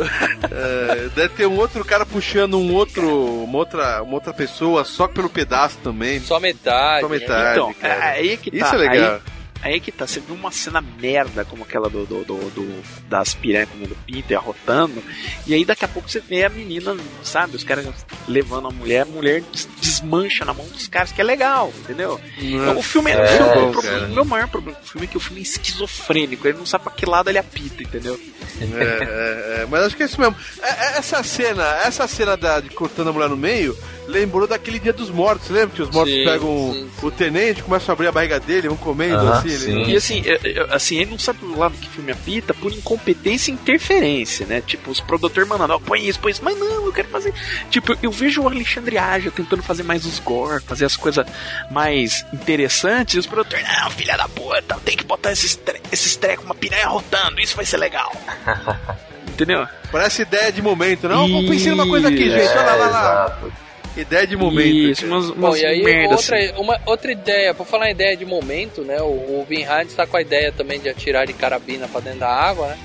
É, 0.52 1.10
deve 1.16 1.30
ter 1.30 1.46
um 1.46 1.58
outro 1.58 1.84
cara 1.86 2.06
puxando 2.06 2.58
um 2.58 2.74
outro, 2.74 3.44
uma 3.44 3.58
outra, 3.58 4.02
uma 4.04 4.14
outra 4.16 4.34
pessoa 4.34 4.84
só 4.84 5.08
pelo 5.08 5.30
pedaço 5.30 5.78
também. 5.84 6.20
Só 6.20 6.40
metade. 6.40 7.02
Só 7.02 7.10
metade, 7.10 7.60
Então, 7.60 7.74
cara. 7.74 7.94
é 7.94 8.20
aí 8.20 8.38
que 8.38 8.52
tá. 8.52 8.58
Isso 8.66 8.76
é 8.76 8.78
legal. 8.78 9.14
Aí, 9.16 9.35
aí 9.74 9.80
que 9.80 9.92
tá. 9.92 10.06
Você 10.08 10.20
viu 10.20 10.36
uma 10.36 10.52
cena 10.52 10.82
merda 10.82 11.44
como 11.46 11.64
aquela 11.64 11.90
do, 11.90 12.06
do, 12.06 12.24
do, 12.24 12.50
do- 12.52 12.84
das 13.10 13.34
piranhas 13.34 13.70
comendo 13.70 13.96
pinto 14.06 14.32
e 14.32 14.36
arrotando. 14.36 15.04
E 15.48 15.54
aí 15.54 15.66
daqui 15.66 15.84
a 15.86 15.88
pouco 15.88 16.10
você 16.10 16.20
vê 16.20 16.44
a 16.46 16.50
menina, 16.50 16.96
sabe? 17.24 17.56
Os 17.56 17.64
caras 17.64 17.86
levando 18.28 18.68
a 18.68 18.72
mulher, 18.72 19.02
a 19.02 19.06
mulher 19.06 19.42
des- 19.52 19.68
desmancha 19.82 20.46
na 20.46 20.54
mão 20.54 20.66
dos 20.68 20.88
caras, 20.88 21.12
que 21.12 21.22
é 21.22 21.24
legal, 21.24 21.74
entendeu? 21.80 22.20
Nossa, 22.38 22.80
o 22.80 22.84
filme 22.84 23.12
é, 23.12 23.14
é 23.16 23.24
o 23.24 23.38
filme- 23.38 23.54
bom, 23.54 23.70
o 23.70 23.72
problema- 23.72 24.06
o 24.08 24.14
meu 24.14 24.26
maior 24.26 24.48
problema 24.48 24.78
com 24.78 24.86
o 24.86 24.90
filme 24.90 25.08
é 25.08 25.10
que 25.10 25.18
o 25.18 25.20
filme 25.20 25.40
é 25.40 25.44
esquizofrênico. 25.44 26.48
Ele 26.48 26.58
não 26.58 26.66
sabe 26.66 26.84
pra 26.86 26.94
que 26.94 27.06
lado 27.06 27.30
ele 27.30 27.38
apita, 27.38 27.84
entendeu? 27.84 28.20
É, 28.62 28.64
é, 28.74 29.62
é, 29.64 29.68
mas 29.70 29.84
acho 29.86 29.98
que 29.98 30.04
é 30.04 30.06
isso 30.06 30.20
mesmo. 30.20 30.36
É, 30.62 30.68
é, 30.70 30.98
essa 30.98 31.22
cena, 31.24 31.64
essa 31.84 32.08
cena 32.08 32.38
da, 32.38 32.60
de 32.60 32.70
cortando 32.70 33.10
a 33.10 33.14
mulher 33.14 33.30
no 33.30 33.36
meio, 33.36 33.78
lembrou 34.08 34.48
daquele 34.48 34.80
dia 34.80 34.94
dos 34.94 35.10
mortos, 35.10 35.50
lembra? 35.50 35.76
Que 35.76 35.82
os 35.82 35.90
mortos 35.90 36.14
Sim, 36.14 36.24
pegam 36.24 36.72
sim, 36.74 36.90
o 37.06 37.12
tenente, 37.12 37.62
começam 37.64 37.92
a 37.92 37.94
abrir 37.94 38.08
a 38.08 38.12
barriga 38.12 38.40
dele, 38.40 38.68
vão 38.70 38.78
comendo 38.78 39.26
Aham, 39.28 39.38
assim. 39.40 39.55
Sim. 39.56 39.82
Ele... 39.82 39.94
E 39.94 39.98
assim, 39.98 40.24
é, 40.26 40.34
é, 40.34 40.68
assim, 40.70 40.98
ele 40.98 41.12
não 41.12 41.20
sabe 41.20 41.40
do 41.40 41.58
lado 41.58 41.78
que 41.78 41.88
o 41.88 41.92
filme 41.92 42.12
apita 42.12 42.54
por 42.54 42.72
incompetência 42.72 43.52
e 43.52 43.54
interferência, 43.54 44.46
né? 44.46 44.62
Tipo, 44.62 44.92
os 44.92 45.00
produtores 45.00 45.48
mandando, 45.48 45.74
ó, 45.74 45.80
põe 45.80 46.08
isso, 46.08 46.20
põe 46.20 46.32
isso, 46.32 46.44
mas 46.44 46.58
não, 46.58 46.86
eu 46.86 46.94
quero 46.94 47.08
fazer. 47.10 47.34
Tipo, 47.70 47.98
eu 48.02 48.12
vejo 48.12 48.42
o 48.42 48.48
Alexandre 48.48 48.98
Aja 48.98 49.32
tentando 49.32 49.64
fazer 49.64 49.84
mais 49.84 50.06
os 50.06 50.20
gore, 50.20 50.64
fazer 50.64 50.86
as 50.86 50.96
coisas 50.96 51.26
mais 51.72 52.26
interessantes, 52.34 53.16
e 53.16 53.20
os 53.20 53.26
produtores, 53.26 53.66
não, 53.68 53.90
filha 53.92 54.18
da 54.18 54.28
puta, 54.28 54.76
tem 54.84 54.96
que 54.96 55.04
botar 55.04 55.32
esses, 55.32 55.56
tre 55.56 55.82
esses 55.92 56.16
trecos, 56.16 56.46
uma 56.46 56.56
piranha 56.56 56.88
rotando, 56.88 57.40
isso 57.40 57.56
vai 57.56 57.66
ser 57.66 57.78
legal. 57.78 58.12
Entendeu? 59.28 59.68
Parece 59.92 60.22
ideia 60.22 60.52
de 60.52 60.62
momento, 60.62 61.10
não? 61.10 61.28
Vamos 61.28 61.50
pensar 61.50 61.72
numa 61.72 61.88
coisa 61.88 62.08
aqui, 62.08 62.30
gente. 62.30 62.50
Olha 62.52 62.62
lá, 62.62 62.76
lá, 62.76 62.88
lá. 62.88 63.26
exato. 63.28 63.65
Ideia 63.98 64.28
de 64.28 64.36
momento. 64.36 64.68
Isso, 64.76 65.02
cara. 65.04 65.14
umas, 65.14 65.30
Bom, 65.32 65.48
umas 65.48 65.60
e 65.62 65.66
aí 65.66 65.84
merda 65.84 66.16
outra, 66.16 66.38
assim. 66.38 66.54
uma, 66.58 66.82
outra 66.86 67.12
ideia, 67.12 67.54
por 67.54 67.66
falar 67.66 67.88
em 67.88 67.92
ideia 67.92 68.16
de 68.18 68.26
momento, 68.26 68.82
né? 68.82 69.02
O, 69.02 69.06
o 69.06 69.46
Vin 69.48 69.62
Hines 69.64 69.94
tá 69.94 70.06
com 70.06 70.18
a 70.18 70.22
ideia 70.22 70.52
também 70.52 70.80
de 70.80 70.90
atirar 70.90 71.26
de 71.26 71.34
carabina 71.34 71.88
pra 71.88 72.02
dentro 72.02 72.20
da 72.20 72.30
água, 72.30 72.68
né? 72.68 72.78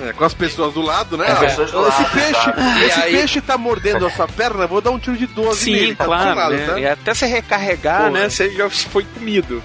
É, 0.00 0.12
com 0.12 0.24
as 0.24 0.32
pessoas 0.34 0.74
do 0.74 0.80
lado, 0.80 1.16
né? 1.16 1.26
Pessoas 1.40 1.72
do 1.72 1.88
esse 1.88 2.02
lado, 2.02 2.12
peixe, 2.12 2.52
tá? 2.52 2.84
esse 2.86 3.00
aí- 3.00 3.12
peixe 3.12 3.40
tá 3.40 3.58
mordendo 3.58 4.06
a 4.06 4.10
sua 4.10 4.28
perna, 4.28 4.66
vou 4.66 4.80
dar 4.80 4.90
um 4.92 4.98
tiro 4.98 5.16
de 5.16 5.26
12 5.26 5.64
Sim, 5.64 5.72
nele, 5.72 5.94
tá 5.96 6.04
claro, 6.04 6.38
lado, 6.38 6.54
né? 6.54 6.66
tá? 6.66 6.78
E 6.80 6.86
até 6.86 7.14
você 7.14 7.26
recarregar, 7.26 7.98
Porra. 8.06 8.10
né? 8.10 8.28
Você 8.28 8.50
já 8.50 8.70
foi 8.70 9.04
comido. 9.14 9.60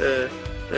E 0.00 0.28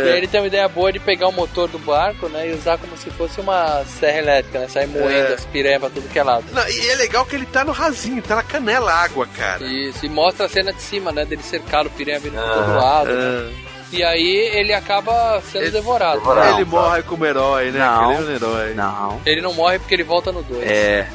aí 0.00 0.16
ele 0.18 0.26
tem 0.28 0.40
uma 0.40 0.46
ideia 0.46 0.68
boa 0.68 0.92
de 0.92 0.98
pegar 0.98 1.28
o 1.28 1.32
motor 1.32 1.68
do 1.68 1.78
barco, 1.78 2.28
né? 2.28 2.48
E 2.48 2.52
usar 2.54 2.78
como 2.78 2.96
se 2.96 3.10
fosse 3.10 3.40
uma 3.40 3.84
serra 3.84 4.18
elétrica, 4.18 4.58
né? 4.60 4.68
Sair 4.68 4.86
moendo 4.86 5.30
É. 5.30 5.34
as 5.34 5.44
piranhas 5.46 5.80
pra 5.80 5.90
tudo 5.90 6.08
que 6.08 6.18
é 6.18 6.22
lado. 6.22 6.44
Não, 6.52 6.68
e 6.68 6.88
é 6.90 6.94
legal 6.96 7.24
que 7.26 7.34
ele 7.36 7.46
tá 7.46 7.64
no 7.64 7.72
rasinho, 7.72 8.22
tá 8.22 8.36
na 8.36 8.42
canela 8.42 8.90
a 8.92 9.02
água, 9.02 9.26
cara. 9.36 9.64
Isso, 9.64 10.04
e 10.04 10.08
mostra 10.08 10.46
a 10.46 10.48
cena 10.48 10.72
de 10.72 10.82
cima, 10.82 11.10
né? 11.12 11.24
Dele 11.24 11.42
cercado, 11.42 11.86
o 11.86 11.90
piranha 11.90 12.18
vindo 12.20 12.34
por 12.34 12.44
Ah, 12.44 12.54
todo 12.54 12.74
lado. 12.76 13.10
né? 13.14 13.50
É. 13.64 13.68
E 13.90 14.04
aí 14.04 14.50
ele 14.54 14.74
acaba 14.74 15.40
sendo 15.50 15.62
Ele- 15.62 15.70
devorado. 15.70 16.20
Ele 16.54 16.64
morre 16.66 17.02
como 17.04 17.24
herói, 17.24 17.70
né? 17.70 17.78
Não. 17.78 18.12
Ele 18.12 18.20
é 18.20 18.24
um 18.24 18.34
herói. 18.36 18.74
Não. 18.74 19.20
Ele 19.24 19.40
não 19.40 19.54
morre 19.54 19.78
porque 19.78 19.94
ele 19.94 20.04
volta 20.04 20.30
no 20.30 20.42
2. 20.42 20.70
É. 20.70 21.08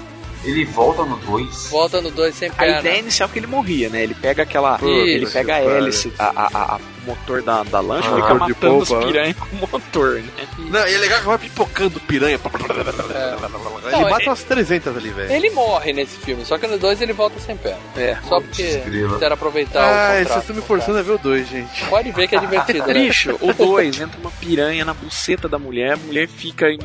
Ele 0.43 0.65
volta 0.65 1.03
no 1.05 1.15
2. 1.17 1.69
Volta 1.69 2.01
no 2.01 2.11
2 2.11 2.35
sem 2.35 2.49
A 2.49 2.53
perna. 2.53 2.79
ideia 2.79 2.99
inicial 2.99 3.29
é 3.29 3.31
que 3.31 3.39
ele 3.39 3.47
morria, 3.47 3.89
né? 3.89 4.03
Ele 4.03 4.13
pega 4.13 4.43
aquela. 4.43 4.77
Puta 4.77 4.91
ele 4.91 5.25
pega 5.25 5.55
a 5.55 5.59
hélice, 5.59 6.11
a, 6.19 6.25
a, 6.25 6.47
a- 6.53 6.75
a 6.75 6.79
motor 7.05 7.41
da, 7.41 7.63
da 7.63 7.79
lancha, 7.81 8.07
Ah, 8.09 8.15
fica 8.15 8.33
de 8.33 8.39
matando 8.39 8.77
os 8.77 8.87
polpa, 8.89 9.05
né? 9.05 9.11
piranha 9.11 9.33
com 9.35 9.55
o 9.55 9.69
motor, 9.69 10.13
né? 10.21 10.47
Não, 10.57 10.87
e 10.87 10.93
é 10.93 10.97
legal 10.97 11.19
que 11.19 11.25
vai 11.25 11.37
pipocando 11.37 11.99
piranha. 12.01 12.39
Ele 12.39 13.91
Não, 13.91 14.09
mata 14.09 14.23
é- 14.23 14.27
umas 14.29 14.43
300 14.43 14.95
ali, 14.97 15.09
velho. 15.09 15.31
Ele 15.31 15.49
morre 15.49 15.91
nesse 15.93 16.17
filme, 16.17 16.45
só 16.45 16.57
que 16.57 16.65
no 16.67 16.77
2 16.77 17.01
ele 17.01 17.11
volta 17.13 17.39
sem 17.39 17.57
perna. 17.57 17.79
É. 17.97 18.17
Só 18.27 18.39
porque 18.39 18.79
quiseram 18.79 19.33
aproveitar 19.33 19.79
o 19.79 19.83
Ah, 19.83 20.07
contrato. 20.19 20.27
vocês 20.27 20.39
estão 20.41 20.55
me 20.55 20.61
forçando 20.61 20.97
a 20.97 21.01
ver 21.01 21.11
o 21.11 21.17
2, 21.17 21.47
gente. 21.49 21.85
Pode 21.85 22.11
ver 22.11 22.27
que 22.27 22.35
é 22.35 22.39
divertido, 22.41 22.87
né? 22.87 22.93
Bicho, 22.93 23.37
o 23.41 23.53
2 23.53 23.99
entra 23.99 24.19
uma 24.19 24.31
piranha 24.31 24.85
na 24.85 24.93
buceta 24.93 25.47
da 25.49 25.59
mulher, 25.59 25.93
a 25.93 25.97
mulher 25.97 26.27
fica 26.27 26.69
em 26.69 26.79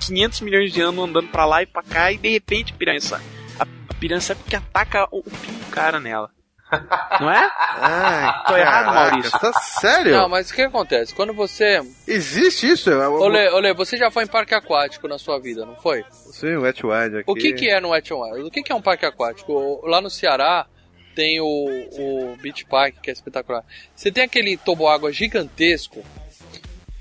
500 0.00 0.40
milhões 0.42 0.72
de 0.72 0.80
anos 0.80 1.04
andando 1.04 1.28
pra 1.28 1.44
lá 1.44 1.62
e 1.62 1.66
pra 1.66 1.82
cá 1.82 2.12
e 2.12 2.18
de 2.18 2.28
repente 2.30 2.72
a 2.72 2.76
piranha 2.76 3.00
sai. 3.00 3.20
A, 3.58 3.62
a 3.62 3.94
piranha 3.94 4.20
sai 4.20 4.36
porque 4.36 4.56
ataca 4.56 5.06
o, 5.10 5.18
o 5.18 5.22
do 5.22 5.70
cara 5.70 5.98
nela. 6.00 6.30
Não 7.20 7.30
é? 7.30 7.48
Ai, 7.58 8.42
Tô 8.48 8.56
errado, 8.56 8.92
Maurício. 8.92 9.38
Tá 9.38 9.52
sério? 9.52 10.12
Não, 10.16 10.28
mas 10.28 10.50
o 10.50 10.54
que 10.54 10.62
acontece? 10.62 11.14
Quando 11.14 11.32
você. 11.32 11.80
Existe 12.08 12.68
isso? 12.68 12.90
Olê, 12.90 13.48
Olê, 13.50 13.72
você 13.72 13.96
já 13.96 14.10
foi 14.10 14.24
em 14.24 14.26
parque 14.26 14.52
aquático 14.52 15.06
na 15.06 15.16
sua 15.16 15.38
vida, 15.38 15.64
não 15.64 15.76
foi? 15.76 16.04
Sim, 16.10 16.56
o 16.56 16.62
Wet 16.62 16.84
Wild 16.84 17.18
aqui. 17.18 17.30
O 17.30 17.34
que, 17.34 17.52
que 17.52 17.68
é 17.70 17.80
no 17.80 17.90
Wet 17.90 18.12
Wild? 18.12 18.42
O 18.48 18.50
que, 18.50 18.64
que 18.64 18.72
é 18.72 18.74
um 18.74 18.82
parque 18.82 19.06
aquático? 19.06 19.52
O- 19.52 19.86
Lá 19.86 20.00
no 20.00 20.10
Ceará 20.10 20.66
tem 21.14 21.40
o, 21.40 21.46
o 21.46 22.36
Beach 22.42 22.64
Park, 22.66 22.96
que 23.00 23.10
é 23.10 23.12
espetacular. 23.12 23.62
Você 23.94 24.10
tem 24.10 24.24
aquele 24.24 24.56
toboágua 24.56 25.12
gigantesco 25.12 26.04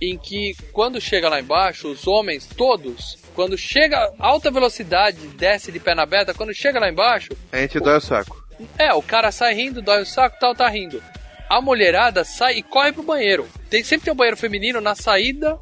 em 0.02 0.18
que 0.18 0.56
quando 0.74 1.00
chega 1.00 1.30
lá 1.30 1.40
embaixo, 1.40 1.88
os 1.90 2.06
homens 2.08 2.46
todos, 2.46 3.18
quando 3.34 3.58
chega 3.58 3.98
a 4.20 4.28
alta 4.28 4.52
velocidade, 4.52 5.18
desce 5.30 5.72
de 5.72 5.80
perna 5.80 6.04
aberta, 6.04 6.34
quando 6.34 6.54
chega 6.54 6.80
lá 6.80 6.90
embaixo, 6.90 7.30
A 7.52 7.58
gente 7.58 7.80
dói 7.80 7.98
o 7.98 8.02
saco. 8.02 8.44
é, 8.78 8.94
o 8.94 9.02
cara 9.02 9.32
sai 9.32 9.54
rindo, 9.54 9.82
dói 9.82 10.02
o 10.02 10.06
saco, 10.06 10.38
tal, 10.40 10.54
tá 10.56 10.68
rindo. 10.68 11.02
A 11.50 11.62
mulherada 11.62 12.24
sai 12.26 12.58
e 12.58 12.64
corre 12.64 12.92
pro 12.92 13.04
banheiro. 13.04 13.48
Tem, 13.70 13.84
sempre 13.84 14.06
tem 14.06 14.14
um 14.14 14.18
banheiro 14.18 14.36
feminino 14.38 14.82
na 14.82 14.96
saída 14.96 15.58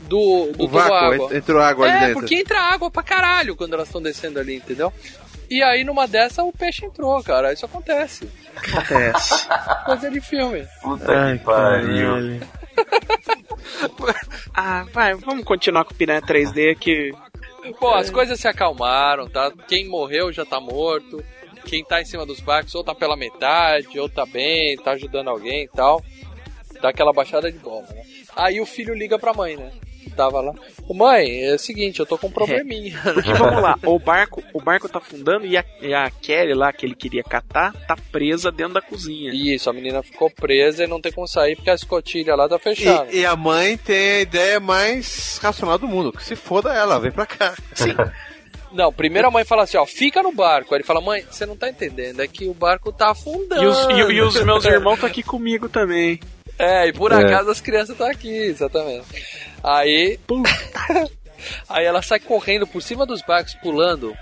do, 0.00 0.52
do 0.52 0.64
O 0.64 0.68
vácuo, 0.68 1.14
ent- 1.14 1.32
entrou 1.32 1.60
água 1.62 1.86
ali 1.86 1.96
é, 1.96 2.00
dentro. 2.08 2.20
porque 2.20 2.34
entra 2.36 2.60
água 2.60 2.90
pra 2.90 3.02
caralho 3.02 3.56
quando 3.56 3.74
elas 3.74 3.88
estão 3.88 4.00
descendo 4.02 4.38
ali, 4.38 4.56
entendeu? 4.56 4.92
E 5.50 5.62
aí 5.62 5.82
numa 5.82 6.06
dessa 6.06 6.42
o 6.44 6.52
peixe 6.52 6.84
entrou, 6.84 7.22
cara. 7.24 7.52
Isso 7.54 7.64
acontece. 7.64 8.28
Acontece. 8.54 9.46
Coisa 9.86 10.10
de 10.10 10.20
filme. 10.20 10.66
Puta 10.82 11.10
Ai, 11.10 11.38
que 11.38 11.44
pariu. 11.44 12.40
Ah, 14.54 14.84
vai, 14.92 15.14
vamos 15.14 15.44
continuar 15.44 15.84
com 15.84 15.92
o 15.92 15.96
Piranha 15.96 16.22
3D 16.22 16.76
que. 16.76 17.12
Pô, 17.78 17.94
as 17.94 18.10
coisas 18.10 18.40
se 18.40 18.48
acalmaram, 18.48 19.28
tá? 19.28 19.52
Quem 19.68 19.88
morreu 19.88 20.32
já 20.32 20.44
tá 20.44 20.60
morto. 20.60 21.22
Quem 21.64 21.84
tá 21.84 22.00
em 22.00 22.04
cima 22.04 22.24
dos 22.24 22.40
barcos 22.40 22.74
ou 22.74 22.82
tá 22.82 22.94
pela 22.94 23.16
metade, 23.16 23.98
ou 23.98 24.08
tá 24.08 24.24
bem, 24.24 24.76
tá 24.78 24.92
ajudando 24.92 25.28
alguém 25.28 25.64
e 25.64 25.68
tal. 25.68 26.02
Dá 26.80 26.88
aquela 26.88 27.12
baixada 27.12 27.52
de 27.52 27.58
bola, 27.58 27.86
né? 27.90 28.02
Aí 28.34 28.60
o 28.60 28.66
filho 28.66 28.94
liga 28.94 29.18
pra 29.18 29.34
mãe, 29.34 29.56
né? 29.56 29.70
Tava 30.18 30.40
lá. 30.40 30.52
Ô 30.88 30.94
mãe, 30.94 31.44
é 31.44 31.54
o 31.54 31.58
seguinte, 31.60 32.00
eu 32.00 32.06
tô 32.06 32.18
com 32.18 32.26
um 32.26 32.30
probleminha. 32.32 32.98
Porque 33.14 33.32
vamos 33.34 33.62
lá, 33.62 33.78
o 33.84 34.00
barco, 34.00 34.42
o 34.52 34.60
barco 34.60 34.88
tá 34.88 34.98
afundando 34.98 35.46
e 35.46 35.56
a, 35.56 35.64
e 35.80 35.94
a 35.94 36.10
Kelly 36.10 36.54
lá, 36.54 36.72
que 36.72 36.84
ele 36.84 36.96
queria 36.96 37.22
catar, 37.22 37.72
tá 37.86 37.96
presa 38.10 38.50
dentro 38.50 38.74
da 38.74 38.82
cozinha. 38.82 39.30
Isso, 39.32 39.70
a 39.70 39.72
menina 39.72 40.02
ficou 40.02 40.28
presa 40.28 40.82
e 40.82 40.88
não 40.88 41.00
tem 41.00 41.12
como 41.12 41.28
sair 41.28 41.54
porque 41.54 41.70
a 41.70 41.74
escotilha 41.74 42.34
lá 42.34 42.48
tá 42.48 42.58
fechada. 42.58 43.08
E, 43.12 43.20
e 43.20 43.26
a 43.26 43.36
mãe 43.36 43.76
tem 43.76 44.10
a 44.10 44.20
ideia 44.22 44.58
mais 44.58 45.38
racional 45.40 45.78
do 45.78 45.86
mundo. 45.86 46.10
Que 46.10 46.24
se 46.24 46.34
foda 46.34 46.74
ela, 46.74 46.98
vem 46.98 47.12
pra 47.12 47.24
cá. 47.24 47.54
Sim. 47.72 47.94
Não, 48.72 48.92
primeiro 48.92 49.28
a 49.28 49.30
mãe 49.30 49.44
fala 49.44 49.62
assim, 49.62 49.76
ó, 49.76 49.86
fica 49.86 50.20
no 50.20 50.32
barco. 50.32 50.74
Aí 50.74 50.78
ele 50.78 50.84
fala, 50.84 51.00
mãe, 51.00 51.24
você 51.30 51.46
não 51.46 51.56
tá 51.56 51.68
entendendo, 51.68 52.20
é 52.20 52.26
que 52.26 52.48
o 52.48 52.54
barco 52.54 52.92
tá 52.92 53.12
afundando. 53.12 53.62
E 53.62 53.66
os, 53.66 53.78
e, 53.86 54.14
e 54.14 54.20
os 54.20 54.42
meus 54.42 54.64
irmãos 54.66 54.94
estão 54.94 55.08
aqui 55.08 55.22
comigo 55.22 55.68
também. 55.68 56.18
É, 56.58 56.88
e 56.88 56.92
por 56.92 57.12
É. 57.12 57.16
acaso 57.16 57.50
as 57.50 57.60
crianças 57.60 57.90
estão 57.90 58.06
aqui, 58.08 58.28
exatamente. 58.28 59.04
Aí. 59.62 60.18
aí 61.68 61.84
ela 61.84 62.02
sai 62.02 62.18
correndo 62.20 62.66
por 62.66 62.82
cima 62.82 63.06
dos 63.06 63.22
barcos, 63.22 63.54
pulando. 63.54 64.14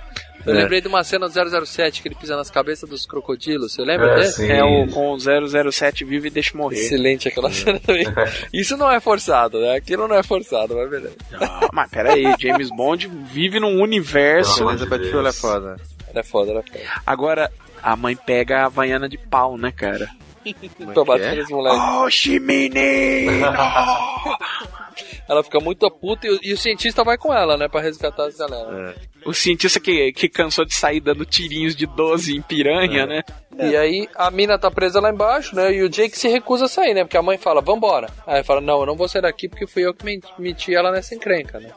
Eu 0.44 0.52
É. 0.54 0.58
lembrei 0.58 0.80
de 0.80 0.86
uma 0.86 1.02
cena 1.02 1.26
do 1.28 1.32
007 1.66 2.00
que 2.00 2.06
ele 2.06 2.14
pisa 2.14 2.36
nas 2.36 2.48
cabeças 2.50 2.88
dos 2.88 3.04
crocodilos. 3.04 3.72
Você 3.72 3.82
lembra 3.82 4.12
É, 4.12 4.14
desse? 4.20 4.48
É 4.48 4.62
o 4.62 4.86
com 4.88 5.10
o 5.12 5.18
007 5.18 6.04
vive 6.04 6.28
e 6.28 6.30
deixa 6.30 6.56
morrer. 6.56 6.76
Excelente 6.78 7.26
aquela 7.26 7.50
cena 7.52 7.80
também. 7.80 8.06
Isso 8.52 8.76
não 8.76 8.88
é 8.90 9.00
forçado, 9.00 9.58
né? 9.60 9.74
Aquilo 9.74 10.06
não 10.06 10.14
é 10.16 10.22
forçado, 10.22 10.76
mas 10.76 10.88
beleza. 10.88 11.16
Ah, 11.40 11.68
mas 11.72 11.90
peraí, 11.90 12.22
James 12.38 12.68
Bond 12.70 13.08
vive 13.32 13.58
num 13.58 13.80
universo. 13.82 14.62
Não, 14.62 14.70
Elizabeth 14.70 15.04
Shirley 15.04 15.26
é 15.28 15.32
foda. 15.32 15.76
Ela 16.10 16.20
é 16.20 16.22
foda, 16.22 16.50
ela 16.52 16.60
é 16.60 16.62
foda. 16.62 16.84
Agora, 17.04 17.50
a 17.82 17.96
mãe 17.96 18.14
pega 18.14 18.58
a 18.60 18.66
Havaiana 18.66 19.08
de 19.08 19.18
pau, 19.18 19.58
né, 19.58 19.72
cara? 19.72 20.08
Pra 20.94 21.04
bater 21.04 21.36
nos 21.36 21.50
moleques. 21.50 21.80
Oh, 21.80 22.40
menino! 22.40 23.46
Ela 25.28 25.42
fica 25.42 25.58
muito 25.58 25.90
puta 25.90 26.26
e, 26.26 26.30
o- 26.30 26.38
e 26.42 26.52
o 26.52 26.56
cientista 26.56 27.02
vai 27.02 27.18
com 27.18 27.34
ela, 27.34 27.56
né? 27.56 27.68
Pra 27.68 27.80
resgatar 27.80 28.26
as 28.26 28.36
galera. 28.36 28.94
O 29.26 29.34
cientista 29.34 29.80
que, 29.80 30.12
que 30.12 30.28
cansou 30.28 30.64
de 30.64 30.72
sair 30.74 31.00
dando 31.00 31.24
tirinhos 31.26 31.74
de 31.74 31.84
12 31.84 32.36
em 32.36 32.40
piranha, 32.40 33.06
né? 33.06 33.22
E 33.58 33.76
aí 33.76 34.08
a 34.14 34.30
mina 34.30 34.56
tá 34.56 34.70
presa 34.70 35.00
lá 35.00 35.10
embaixo, 35.10 35.54
né? 35.56 35.74
E 35.74 35.82
o 35.82 35.88
Jake 35.88 36.16
se 36.16 36.28
recusa 36.28 36.66
a 36.66 36.68
sair, 36.68 36.94
né? 36.94 37.02
Porque 37.02 37.16
a 37.16 37.22
mãe 37.22 37.36
fala, 37.36 37.60
vambora. 37.60 38.08
Aí 38.24 38.44
fala, 38.44 38.60
não, 38.60 38.80
eu 38.80 38.86
não 38.86 38.94
vou 38.96 39.08
sair 39.08 39.22
daqui 39.22 39.48
porque 39.48 39.66
fui 39.66 39.84
eu 39.84 39.92
que 39.92 40.04
me- 40.04 40.20
meti 40.38 40.72
ela 40.74 40.92
nessa 40.92 41.14
encrenca, 41.14 41.58
né? 41.58 41.70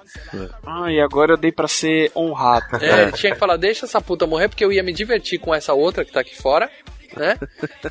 Ah, 0.65 0.91
e 0.91 0.99
agora 1.01 1.33
eu 1.33 1.37
dei 1.37 1.51
pra 1.51 1.67
ser 1.67 2.11
honrado. 2.15 2.77
É, 2.83 3.01
ele 3.03 3.11
tinha 3.13 3.33
que 3.33 3.39
falar, 3.39 3.57
deixa 3.57 3.85
essa 3.87 3.99
puta 3.99 4.27
morrer 4.27 4.47
porque 4.47 4.63
eu 4.63 4.71
ia 4.71 4.83
me 4.83 4.93
divertir 4.93 5.39
com 5.39 5.55
essa 5.55 5.73
outra 5.73 6.05
que 6.05 6.11
tá 6.11 6.19
aqui 6.19 6.35
fora, 6.39 6.69
né? 7.15 7.37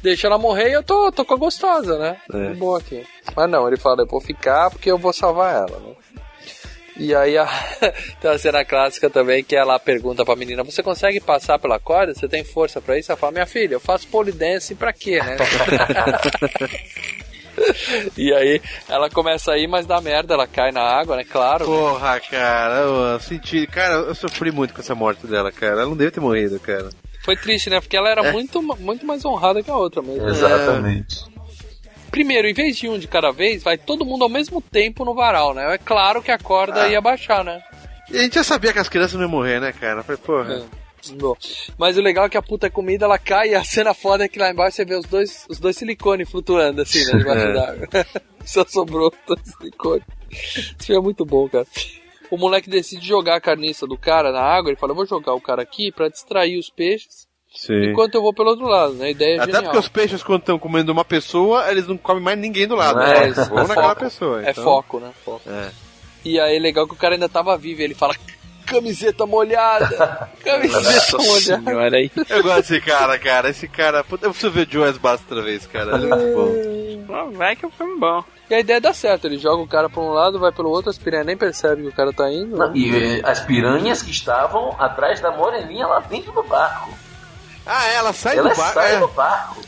Deixa 0.03 0.27
ela 0.27 0.39
morrer 0.39 0.71
e 0.71 0.73
eu 0.73 0.83
tô, 0.83 1.11
tô 1.13 1.25
com 1.25 1.35
a 1.35 1.39
gostosa, 1.39 1.99
né? 1.99 2.17
É. 2.33 2.55
Boa 2.55 2.79
aqui. 2.79 3.07
Mas 3.35 3.51
não, 3.51 3.67
ele 3.67 3.77
fala, 3.77 4.03
eu 4.03 4.07
vou 4.07 4.21
ficar 4.21 4.71
porque 4.71 4.91
eu 4.91 4.99
vou 4.99 5.13
salvar 5.13 5.55
ela, 5.55 5.79
né? 5.81 5.95
E 6.99 7.15
aí 7.15 7.39
a... 7.39 7.47
tem 8.21 8.31
uma 8.31 8.39
cena 8.39 8.65
clássica 8.65 9.09
também 9.09 9.45
que 9.45 9.55
ela 9.55 9.79
pergunta 9.79 10.25
pra 10.25 10.35
menina, 10.35 10.65
você 10.65 10.83
consegue 10.83 11.21
passar 11.21 11.59
pela 11.59 11.79
corda? 11.79 12.13
Você 12.13 12.29
tem 12.29 12.43
força 12.43 12.81
pra 12.81 12.99
isso? 12.99 13.13
Ela 13.13 13.19
fala, 13.19 13.33
minha 13.33 13.47
filha, 13.47 13.75
eu 13.75 13.81
faço 13.81 14.09
pole 14.09 14.33
dance 14.33 14.75
pra 14.75 14.93
quê, 14.93 15.23
né? 15.23 15.37
e 18.17 18.33
aí 18.33 18.61
ela 18.89 19.09
começa 19.09 19.53
a 19.53 19.59
ir, 19.59 19.69
mas 19.69 19.87
dá 19.87 20.01
merda, 20.01 20.35
ela 20.35 20.47
cai 20.47 20.73
na 20.73 20.83
água, 20.83 21.17
né? 21.17 21.25
Claro. 21.25 21.67
Porra, 21.67 22.21
cara, 22.21 22.81
eu 22.81 23.21
senti. 23.21 23.67
Cara, 23.69 23.95
eu 23.95 24.15
sofri 24.15 24.51
muito 24.51 24.75
com 24.75 24.81
essa 24.81 24.95
morte 24.95 25.27
dela, 25.27 25.53
cara. 25.53 25.83
Ela 25.83 25.87
não 25.87 25.97
deve 25.97 26.11
ter 26.11 26.21
morrido, 26.21 26.59
cara. 26.59 26.89
Foi 27.29 27.37
triste, 27.37 27.69
né? 27.69 27.79
Porque 27.79 27.95
ela 27.95 28.09
era 28.09 28.27
É. 28.27 28.33
muito, 28.33 28.63
muito 28.63 29.05
mais 29.05 29.23
honrada 29.23 29.63
que 29.63 29.71
a 29.71 29.77
outra 29.77 30.01
mesmo. 30.01 30.27
Exatamente. 30.31 31.27
Primeiro, 32.11 32.49
em 32.49 32.55
vez 32.55 32.75
de 32.79 32.89
um 32.89 32.99
de 32.99 33.07
cada 33.07 33.31
vez, 33.31 33.63
vai 33.63 33.77
todo 33.77 34.03
mundo 34.03 34.23
ao 34.25 34.31
mesmo 34.31 34.63
tempo 34.63 35.05
no 35.05 35.15
varal, 35.15 35.53
né? 35.53 35.75
É 35.75 35.77
claro 35.77 36.23
que 36.23 36.31
a 36.31 36.39
corda 36.39 36.85
Ah. 36.85 36.89
ia 36.89 37.03
baixar, 37.03 37.45
né? 37.45 37.61
E 38.11 38.17
a 38.17 38.23
gente 38.23 38.37
já 38.37 38.43
sabia 38.45 38.73
que 38.73 38.79
as 38.79 38.89
crianças 38.89 39.13
não 39.13 39.21
iam 39.23 39.29
morrer, 39.31 39.61
né, 39.61 39.73
cara? 39.73 40.03
Falei, 40.03 40.19
porra. 40.25 40.63
Bom, 41.19 41.37
Mas 41.79 41.99
o 41.99 42.01
legal 42.01 42.25
é 42.25 42.29
que 42.31 42.39
a 42.39 42.43
puta 42.43 42.71
comida 42.71 43.05
ela 43.05 43.19
cai 43.19 43.51
e 43.51 43.55
a 43.55 43.63
cena 43.63 43.93
foda 43.93 44.25
é 44.25 44.29
que 44.29 44.39
lá 44.39 44.51
embaixo 44.51 44.77
você 44.77 44.85
vê 44.87 44.95
os 44.97 45.05
dois, 45.05 45.45
os 45.51 45.59
dois 45.61 45.77
silicone 45.77 46.25
flutuando 46.25 46.81
assim, 46.81 47.05
né? 47.05 47.19
Debaixo 47.19 47.45
É. 47.47 47.53
d'água. 47.53 47.89
Só 48.47 48.65
sobrou 48.67 49.13
dois 49.27 49.41
silicone. 49.59 50.03
Isso 50.31 50.93
é 50.95 50.99
muito 51.01 51.27
bom, 51.27 51.47
cara. 51.47 51.67
O 52.31 52.37
moleque 52.37 52.69
decide 52.69 53.07
jogar 53.07 53.37
a 53.37 53.41
carniça 53.41 53.87
do 53.87 53.97
cara 53.97 54.31
na 54.33 54.41
água. 54.43 54.71
Ele 54.71 54.79
fala: 54.79 54.93
Eu 54.93 54.97
vou 54.97 55.07
jogar 55.07 55.35
o 55.35 55.41
cara 55.41 55.63
aqui 55.63 55.91
pra 55.91 56.09
distrair 56.09 56.59
os 56.59 56.69
peixes 56.71 57.27
Sim. 57.55 57.91
enquanto 57.91 58.15
eu 58.15 58.23
vou 58.23 58.35
pelo 58.35 58.51
outro 58.51 58.67
lado, 58.67 58.95
né? 58.95 59.07
A 59.07 59.11
ideia 59.11 59.33
é 59.33 59.37
Até 59.37 59.47
genial. 59.47 59.63
porque 59.65 59.79
os 59.79 59.89
peixes, 59.89 60.23
quando 60.23 60.41
estão 60.41 60.59
comendo 60.59 60.93
uma 60.93 61.05
pessoa, 61.05 61.71
eles 61.71 61.87
não 61.87 61.97
comem 61.97 62.23
mais 62.23 62.39
ninguém 62.39 62.67
do 62.67 62.75
lado. 62.77 62.99
Né? 62.99 63.25
é, 63.25 63.29
isso, 63.31 63.45
Vão 63.49 63.59
é 63.65 63.67
naquela 63.69 63.89
foco. 63.89 64.01
pessoa. 64.01 64.47
É 64.47 64.51
então. 64.51 64.65
foco, 64.65 65.01
né? 65.01 65.11
Foco. 65.25 65.43
É. 65.49 65.71
E 66.25 66.39
aí, 66.39 66.59
legal 66.59 66.87
que 66.87 66.93
o 66.95 66.97
cara 66.97 67.15
ainda 67.15 67.29
tava 67.29 67.57
vivo. 67.57 67.81
e 67.81 67.85
Ele 67.85 67.95
fala: 67.95 68.15
camiseta 68.67 69.25
molhada! 69.25 70.29
Camiseta 70.45 71.17
molhada! 71.17 71.65
senhora 71.65 71.97
aí. 71.97 72.11
Eu 72.29 72.43
gosto 72.43 72.69
desse 72.69 72.81
cara, 72.83 73.19
cara. 73.19 73.49
Esse 73.49 73.67
cara. 73.67 74.05
Eu 74.11 74.31
preciso 74.31 74.51
ver 74.51 74.69
o 74.69 74.71
Joe 74.71 74.93
Bass 74.99 75.21
outra 75.23 75.43
vez, 75.43 75.67
cara. 75.67 75.97
Ele 75.97 76.13
é 76.13 76.17
muito 76.17 76.35
bom. 76.37 76.78
Vai 77.33 77.57
que 77.57 77.65
é 77.65 77.69
um 77.69 77.71
filme 77.71 77.99
bom. 77.99 78.23
E 78.51 78.55
a 78.55 78.61
ideia 78.61 78.81
dá 78.81 78.93
certo, 78.95 79.27
ele 79.27 79.37
joga 79.39 79.63
o 79.63 79.67
cara 79.69 79.89
pra 79.91 80.01
um 80.01 80.11
lado, 80.11 80.39
vai 80.39 80.51
pelo 80.51 80.71
outro, 80.71 80.89
as 80.91 80.97
piranhas 80.99 81.27
nem 81.27 81.37
percebem 81.37 81.85
que 81.85 81.91
o 81.91 81.95
cara 81.95 82.13
tá 82.13 82.31
indo. 82.33 82.57
Não, 82.57 82.75
e 82.75 83.19
eh, 83.19 83.23
as 83.25 83.41
piranhas 83.41 84.03
que 84.03 84.11
estavam 84.11 84.75
atrás 84.79 85.21
da 85.21 85.31
moreninha 85.31 85.87
lá 85.87 86.01
dentro 86.01 86.33
do 86.33 86.43
barco. 86.43 86.91
Ah, 87.67 87.87
é, 87.89 87.95
ela 87.97 88.13
sai 88.15 88.39
Ela 88.39 88.49
do 88.49 88.57
barco. 88.57 88.73
sai 88.75 88.95
é. 88.95 88.99
do 89.01 89.09
barco. 89.09 89.61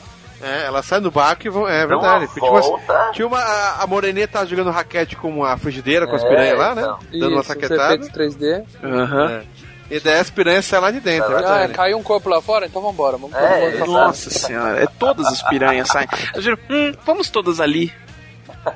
É, 0.43 0.65
ela 0.65 0.83
sai 0.83 1.01
do 1.03 1.11
barco 1.11 1.47
e 1.47 1.51
vão. 1.51 1.69
É 1.69 1.87
verdade. 1.87 2.25
uma 2.25 2.29
tinha, 2.33 2.51
volta. 2.51 3.11
tinha 3.13 3.27
uma. 3.27 3.39
A, 3.39 3.83
a 3.83 3.87
moreninha 3.87 4.27
tava 4.27 4.47
jogando 4.47 4.71
raquete 4.71 5.15
com 5.15 5.45
a 5.45 5.59
frigideira, 5.59 6.07
com 6.07 6.17
as 6.17 6.25
É, 6.25 6.29
piranhas 6.31 6.59
lá, 6.59 6.75
né? 6.75 6.81
então. 6.81 6.99
Dando 7.13 7.21
uma 7.21 7.29
Isso, 7.29 7.39
os 7.41 7.47
saquetada. 7.47 7.95
efeitos 7.97 8.09
3D. 8.09 8.65
É. 8.83 9.43
E 9.91 9.99
daí 9.99 10.21
as 10.21 10.31
piranhas 10.31 10.65
saem 10.67 10.83
lá 10.83 10.91
de 10.91 11.01
dentro, 11.01 11.33
é 11.33 11.39
Ah, 11.39 11.41
verdade. 11.41 11.73
caiu 11.73 11.99
um 11.99 12.03
corpo 12.03 12.29
lá 12.29 12.41
fora? 12.41 12.67
Então 12.67 12.81
vambora, 12.81 13.17
vamos 13.17 13.37
É, 13.37 13.73
fora. 13.73 13.87
Nossa 13.87 14.31
senhora, 14.31 14.83
é 14.83 14.87
todas 14.87 15.27
as 15.27 15.43
piranhas 15.43 15.89
saem. 15.89 16.07
Eu 16.35 16.41
juro, 16.43 16.59
hum, 16.71 16.93
vamos 17.05 17.29
todas 17.29 17.59
ali. 17.61 17.93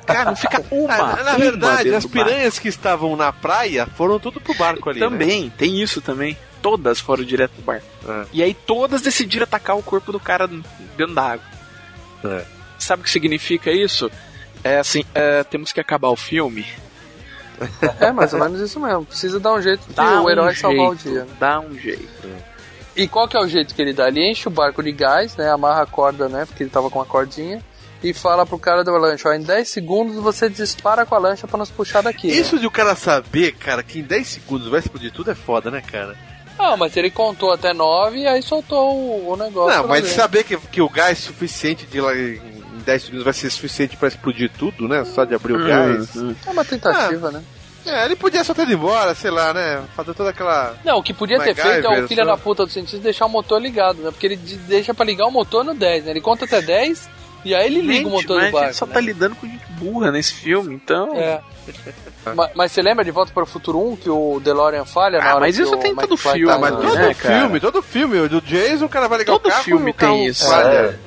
Cara, 0.05 0.25
não 0.25 0.35
fica 0.35 0.61
uma. 0.71 0.93
Ah, 0.93 1.23
na 1.23 1.31
uma 1.31 1.37
verdade, 1.39 1.93
as 1.93 2.05
piranhas 2.05 2.59
que 2.59 2.67
estavam 2.67 3.15
na 3.15 3.31
praia 3.31 3.85
foram 3.95 4.19
tudo 4.19 4.41
pro 4.41 4.53
barco 4.55 4.89
ali. 4.89 4.99
né? 4.99 5.05
Também, 5.07 5.49
tem 5.51 5.81
isso 5.81 6.01
também. 6.01 6.37
Todas 6.61 6.99
foram 6.99 7.23
direto 7.23 7.51
pro 7.51 7.61
barco. 7.63 7.85
É. 8.07 8.25
E 8.33 8.43
aí 8.43 8.53
todas 8.53 9.01
decidiram 9.01 9.43
atacar 9.43 9.77
o 9.77 9.83
corpo 9.83 10.11
do 10.11 10.19
cara 10.19 10.47
dentro 10.97 11.13
da 11.13 11.21
água. 11.33 11.45
É. 12.25 12.43
sabe 12.79 13.01
o 13.01 13.05
que 13.05 13.09
significa 13.11 13.71
isso? 13.71 14.11
É 14.63 14.79
assim, 14.79 15.03
é, 15.13 15.43
temos 15.43 15.71
que 15.71 15.79
acabar 15.79 16.09
o 16.09 16.15
filme. 16.15 16.65
É, 17.99 18.11
mais 18.11 18.33
ou 18.33 18.39
menos 18.39 18.59
isso 18.59 18.79
mesmo. 18.79 19.05
Precisa 19.05 19.39
dar 19.39 19.53
um 19.53 19.61
jeito 19.61 19.87
de 19.87 19.93
Dá 19.93 20.21
o 20.21 20.25
um 20.25 20.29
herói 20.29 20.55
salvar 20.55 20.89
o 20.91 20.95
dia. 20.95 21.27
Dá 21.39 21.59
um 21.59 21.73
jeito. 21.77 22.27
E 22.95 23.07
qual 23.07 23.27
que 23.27 23.35
é 23.35 23.39
o 23.39 23.47
jeito 23.47 23.75
que 23.75 23.81
ele 23.81 23.93
dá? 23.93 24.07
Ele 24.07 24.29
enche 24.29 24.47
o 24.47 24.51
barco 24.51 24.81
de 24.81 24.91
gás, 24.91 25.35
né? 25.35 25.49
Amarra 25.49 25.83
a 25.83 25.85
corda, 25.85 26.29
né? 26.29 26.45
Porque 26.45 26.63
ele 26.63 26.69
tava 26.69 26.89
com 26.89 26.99
uma 26.99 27.05
cordinha. 27.05 27.61
E 28.03 28.13
fala 28.13 28.45
pro 28.45 28.59
cara 28.59 28.83
da 28.83 28.91
lancha, 28.91 29.29
ó, 29.29 29.33
em 29.33 29.41
10 29.41 29.67
segundos 29.67 30.15
você 30.17 30.47
dispara 30.47 31.05
com 31.05 31.15
a 31.15 31.17
lancha 31.17 31.47
pra 31.47 31.57
nos 31.57 31.71
puxar 31.71 32.01
daqui. 32.01 32.27
né? 32.27 32.33
Isso 32.33 32.59
de 32.59 32.67
o 32.67 32.71
cara 32.71 32.95
saber, 32.95 33.53
cara, 33.53 33.81
que 33.81 33.99
em 33.99 34.03
10 34.03 34.27
segundos 34.27 34.67
vai 34.67 34.79
explodir 34.79 35.11
tudo 35.11 35.31
é 35.31 35.35
foda, 35.35 35.71
né, 35.71 35.81
cara? 35.81 36.15
Não, 36.57 36.77
mas 36.77 36.95
ele 36.95 37.09
contou 37.09 37.51
até 37.51 37.73
9 37.73 38.19
e 38.19 38.27
aí 38.27 38.41
soltou 38.41 38.95
o, 38.95 39.31
o 39.31 39.35
negócio. 39.35 39.77
Não, 39.77 39.87
mas 39.87 40.03
ver. 40.03 40.09
saber 40.09 40.43
que, 40.43 40.57
que 40.57 40.81
o 40.81 40.89
gás 40.89 41.17
suficiente 41.17 41.85
de 41.85 41.99
lá 41.99 42.15
em 42.15 42.39
10 42.85 43.03
segundos 43.03 43.23
vai 43.23 43.33
ser 43.33 43.49
suficiente 43.49 43.97
pra 43.97 44.07
explodir 44.07 44.51
tudo, 44.57 44.87
né? 44.87 45.03
Só 45.05 45.25
de 45.25 45.33
abrir 45.35 45.53
o 45.53 45.65
gás. 45.67 46.09
É 46.45 46.49
uma 46.51 46.63
tentativa, 46.63 47.31
né? 47.31 47.41
É, 47.85 48.05
ele 48.05 48.15
podia 48.15 48.43
só 48.43 48.51
ter 48.53 48.63
ido 48.63 48.73
embora, 48.73 49.13
sei 49.13 49.29
lá, 49.29 49.53
né? 49.53 49.83
Fazer 49.95 50.13
toda 50.15 50.31
aquela. 50.31 50.75
Não, 50.83 50.97
o 50.97 51.03
que 51.03 51.13
podia 51.13 51.39
ter 51.39 51.53
feito 51.53 51.85
é 51.87 52.03
o 52.03 52.07
filho 52.07 52.25
da 52.25 52.35
puta 52.35 52.65
do 52.65 52.71
cientista 52.71 52.97
deixar 52.99 53.25
o 53.27 53.29
motor 53.29 53.61
ligado, 53.61 53.97
né? 54.01 54.09
Porque 54.11 54.25
ele 54.25 54.35
de- 54.37 54.55
deixa 54.57 54.91
pra 54.93 55.05
ligar 55.05 55.27
o 55.27 55.31
motor 55.31 55.63
no 55.63 55.73
10, 55.75 56.05
né? 56.05 56.11
Ele 56.11 56.21
conta 56.21 56.45
até 56.45 56.61
10 56.63 57.07
e 57.43 57.53
aí 57.53 57.67
ele 57.67 57.81
liga 57.81 58.07
o 58.07 58.11
Gente, 58.11 58.23
motor 58.23 58.37
mas 58.37 58.45
do 58.45 58.49
a 58.49 58.51
barco. 58.59 58.65
gente 58.73 58.77
só 58.79 58.85
né? 58.87 58.93
tá 58.93 58.99
lidando 58.99 59.35
com 59.35 59.45
gente 59.45 59.65
burra 59.73 60.11
nesse 60.11 60.33
filme, 60.33 60.73
então. 60.73 61.15
É. 61.15 61.41
Ma- 62.35 62.49
Mas, 62.55 62.71
você 62.71 62.81
lembra 62.81 63.05
de 63.05 63.11
Volta 63.11 63.31
para 63.31 63.43
o 63.43 63.45
Futuro 63.45 63.79
1 63.91 63.97
que 63.97 64.09
o 64.09 64.39
DeLorean 64.43 64.83
falha 64.83 65.19
na 65.19 65.25
Ah, 65.25 65.35
hora 65.35 65.39
mas 65.41 65.55
que 65.55 65.61
isso 65.61 65.75
o 65.75 65.77
tem 65.77 65.93
todo 65.95 66.17
filme, 66.17 66.45
tá 66.47 66.55
Ah, 66.55 66.57
mas 66.57 66.71
todo 66.75 66.95
né, 66.95 67.13
cara? 67.13 67.39
filme, 67.39 67.59
todo 67.59 67.81
filme. 67.83 68.19
O 68.19 68.27
do 68.29 68.41
Jason, 68.41 68.85
o 68.85 68.89
cara 68.89 69.07
vai 69.07 69.19
ligar 69.19 69.33
Todo 69.33 69.45
o 69.45 69.49
carro 69.49 69.63
filme 69.63 69.87
e 69.87 69.91
o 69.91 69.93
carro 69.93 70.13
tem 70.13 70.25
isso. 70.25 70.47
falha. 70.47 70.99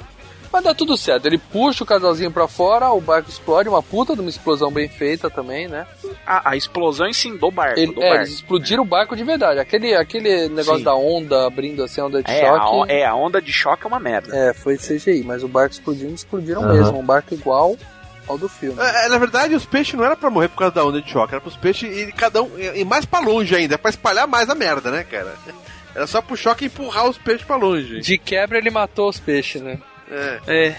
Mas 0.53 0.65
dá 0.65 0.75
tudo 0.75 0.97
certo. 0.97 1.27
Ele 1.27 1.37
puxa 1.39 1.85
o 1.85 1.87
casalzinho 1.87 2.31
pra 2.31 2.49
fora, 2.49 2.91
o 2.91 3.01
barco 3.01 3.29
explode, 3.29 3.69
uma 3.69 3.83
puta 3.83 4.15
de 4.15 4.21
uma 4.21 4.31
explosão 4.31 4.71
bem 4.71 4.89
feita 4.89 5.29
também, 5.29 5.69
né? 5.69 5.87
A, 6.27 6.51
a 6.53 6.57
explosão 6.57 7.07
em 7.07 7.13
sim 7.13 7.37
do 7.37 7.51
barco. 7.51 7.79
Ele- 7.79 7.93
do 7.93 8.03
é, 8.03 8.09
barco. 8.09 8.23
eles 8.25 8.35
explodiram 8.35 8.83
o 8.83 8.87
barco 8.87 9.15
de 9.15 9.25
verdade. 9.25 9.61
Aquele, 9.61 9.95
aquele 9.95 10.49
negócio 10.49 10.79
Sim. 10.79 10.85
da 10.85 10.95
onda 10.95 11.47
abrindo 11.47 11.83
assim, 11.85 12.01
a 12.01 12.07
onda 12.07 12.23
de 12.23 12.31
É, 12.31 12.49
a, 12.49 12.55
choque. 12.55 12.77
on- 12.77 12.87
é, 12.87 13.05
a 13.07 13.15
onda 13.15 13.43
de 13.43 13.53
choque 13.53 13.85
é 13.85 13.87
uma 13.87 14.01
merda. 14.01 14.35
É, 14.37 14.55
foi 14.55 14.77
CGI, 14.79 15.23
mas 15.25 15.43
o 15.45 15.49
barco 15.49 15.73
explodindo, 15.75 16.15
explodiram 16.15 16.63
Aham. 16.65 16.73
mesmo. 16.75 16.99
Um 16.99 17.05
barco 17.05 17.35
igual 17.35 17.77
ao 18.27 18.37
do 18.39 18.49
filme. 18.49 18.79
É, 18.81 19.07
é, 19.07 19.09
na 19.09 19.19
verdade, 19.19 19.55
os 19.55 19.65
peixes 19.67 19.95
não 19.95 20.05
era 20.05 20.17
pra 20.17 20.29
morrer 20.31 20.49
por 20.49 20.59
causa 20.59 20.75
da 20.75 20.85
onda 20.85 21.01
de 21.01 21.11
choque, 21.11 21.33
era 21.35 21.41
pros 21.41 21.57
peixes 21.57 21.91
ir 21.97 22.13
cada 22.13 22.43
um 22.43 22.59
ir 22.59 22.85
mais 22.85 23.05
pra 23.07 23.21
longe 23.21 23.55
ainda, 23.55 23.79
pra 23.79 23.89
espalhar 23.91 24.27
mais 24.27 24.49
a 24.51 24.55
merda, 24.55 24.91
né, 24.91 25.03
cara? 25.05 25.35
Era 25.95 26.07
só 26.07 26.21
pro 26.21 26.37
choque 26.37 26.67
empurrar 26.67 27.09
os 27.09 27.17
peixes 27.19 27.47
pra 27.47 27.57
longe. 27.57 28.01
De 28.01 28.19
quebra 28.19 28.59
ele 28.59 28.71
matou 28.71 29.09
os 29.09 29.19
peixes, 29.19 29.63
né? 29.63 29.79
É. 30.11 30.41
É. 30.47 30.77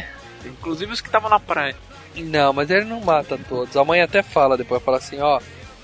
Inclusive 0.46 0.92
os 0.92 1.00
que 1.00 1.08
estavam 1.08 1.30
na 1.30 1.40
praia. 1.40 1.74
Não, 2.16 2.52
mas 2.52 2.70
ele 2.70 2.84
não 2.84 3.00
mata 3.00 3.38
todos. 3.48 3.76
A 3.76 3.84
mãe 3.84 4.00
até 4.00 4.22
fala 4.22 4.56
depois, 4.56 4.82
fala 4.82 4.98
assim, 4.98 5.20
ó. 5.20 5.40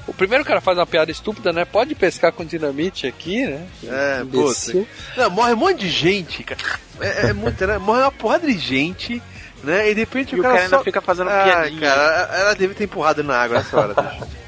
O 0.07 0.15
primeiro 0.15 0.45
cara 0.45 0.61
faz 0.61 0.79
uma 0.79 0.87
piada 0.87 1.11
estúpida, 1.11 1.53
né? 1.53 1.65
Pode 1.65 1.95
pescar 1.95 2.33
com 2.33 2.45
dinamite 2.45 3.07
aqui, 3.07 3.47
né? 3.47 3.67
É, 3.85 4.25
puta. 4.25 4.87
Não, 5.17 5.31
morre 5.31 5.53
um 5.53 5.57
monte 5.57 5.81
de 5.81 5.89
gente, 5.91 6.43
cara. 6.43 6.61
É, 7.01 7.29
é 7.29 7.33
muito, 7.33 7.65
né? 7.67 7.79
Morre 7.79 8.01
uma 8.03 8.13
porrada 8.13 8.47
de 8.47 8.59
gente, 8.59 9.23
né? 9.63 9.91
E 9.91 9.95
de 9.95 10.01
repente 10.01 10.35
E 10.35 10.37
o 10.37 10.41
o 10.41 10.43
cara, 10.43 10.55
cara 10.55 10.65
ainda 10.65 10.79
só... 10.79 10.85
fica 10.85 11.01
fazendo 11.01 11.31
ah, 11.31 11.45
piadinha. 11.45 11.81
cara, 11.81 12.31
ela 12.35 12.55
deve 12.55 12.75
ter 12.75 12.85
empurrado 12.85 13.23
na 13.23 13.37
água 13.37 13.59
nessa 13.59 13.79
hora, 13.79 13.95
bicho. 13.95 14.41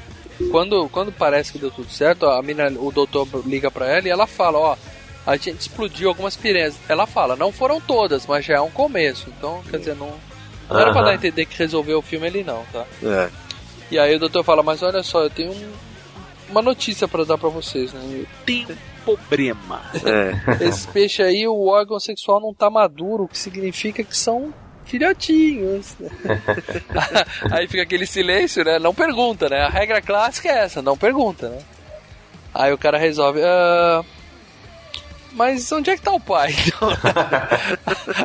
Quando, 0.51 0.89
quando 0.89 1.11
parece 1.11 1.51
que 1.51 1.59
deu 1.59 1.71
tudo 1.71 1.89
certo, 1.89 2.25
a 2.25 2.41
mina, 2.41 2.67
o 2.77 2.91
doutor 2.91 3.27
liga 3.45 3.69
pra 3.69 3.87
ela 3.87 4.07
e 4.07 4.11
ela 4.11 4.27
fala, 4.27 4.57
ó, 4.57 4.77
a 5.25 5.35
gente 5.37 5.59
explodiu 5.61 6.09
algumas 6.09 6.35
piranhas. 6.35 6.75
Ela 6.89 7.05
fala, 7.07 7.35
não 7.35 7.51
foram 7.51 7.79
todas, 7.79 8.25
mas 8.25 8.43
já 8.45 8.55
é 8.55 8.61
um 8.61 8.71
começo. 8.71 9.31
Então, 9.37 9.61
quer 9.69 9.77
dizer, 9.79 9.95
não, 9.95 10.13
não 10.69 10.79
era 10.79 10.91
pra 10.91 11.01
dar 11.03 11.11
a 11.11 11.15
entender 11.15 11.45
que 11.45 11.57
resolveu 11.57 11.99
o 11.99 12.01
filme 12.01 12.27
ali 12.27 12.43
não, 12.43 12.63
tá? 12.71 12.85
É. 13.03 13.29
E 13.91 13.99
aí 13.99 14.15
o 14.15 14.19
doutor 14.19 14.43
fala, 14.43 14.63
mas 14.63 14.81
olha 14.83 15.03
só, 15.03 15.21
eu 15.23 15.29
tenho 15.29 15.51
um- 15.51 15.71
uma 16.49 16.61
notícia 16.61 17.07
pra 17.07 17.23
dar 17.23 17.37
pra 17.37 17.49
vocês, 17.49 17.91
né? 17.93 18.25
Tem 18.45 18.65
um 18.69 18.75
problema. 19.15 19.81
É. 20.05 20.63
Esse 20.67 20.87
peixe 20.87 21.21
aí, 21.23 21.47
o 21.47 21.65
órgão 21.67 21.99
sexual 21.99 22.39
não 22.39 22.53
tá 22.53 22.69
maduro, 22.69 23.23
o 23.23 23.27
que 23.27 23.37
significa 23.37 24.03
que 24.03 24.15
são 24.17 24.53
filhotinhos. 24.85 25.95
aí 27.51 27.67
fica 27.67 27.83
aquele 27.83 28.05
silêncio, 28.05 28.63
né? 28.63 28.79
Não 28.79 28.93
pergunta, 28.93 29.49
né? 29.49 29.61
A 29.61 29.69
regra 29.69 30.01
clássica 30.01 30.49
é 30.49 30.59
essa, 30.65 30.81
não 30.81 30.97
pergunta, 30.97 31.49
né? 31.49 31.59
Aí 32.53 32.71
o 32.73 32.77
cara 32.77 32.97
resolve. 32.97 33.41
"Ah, 33.43 34.03
mas 35.33 35.71
onde 35.71 35.89
é 35.89 35.95
que 35.95 36.01
tá 36.01 36.11
o 36.11 36.19
pai? 36.19 36.53
Então, 36.67 36.89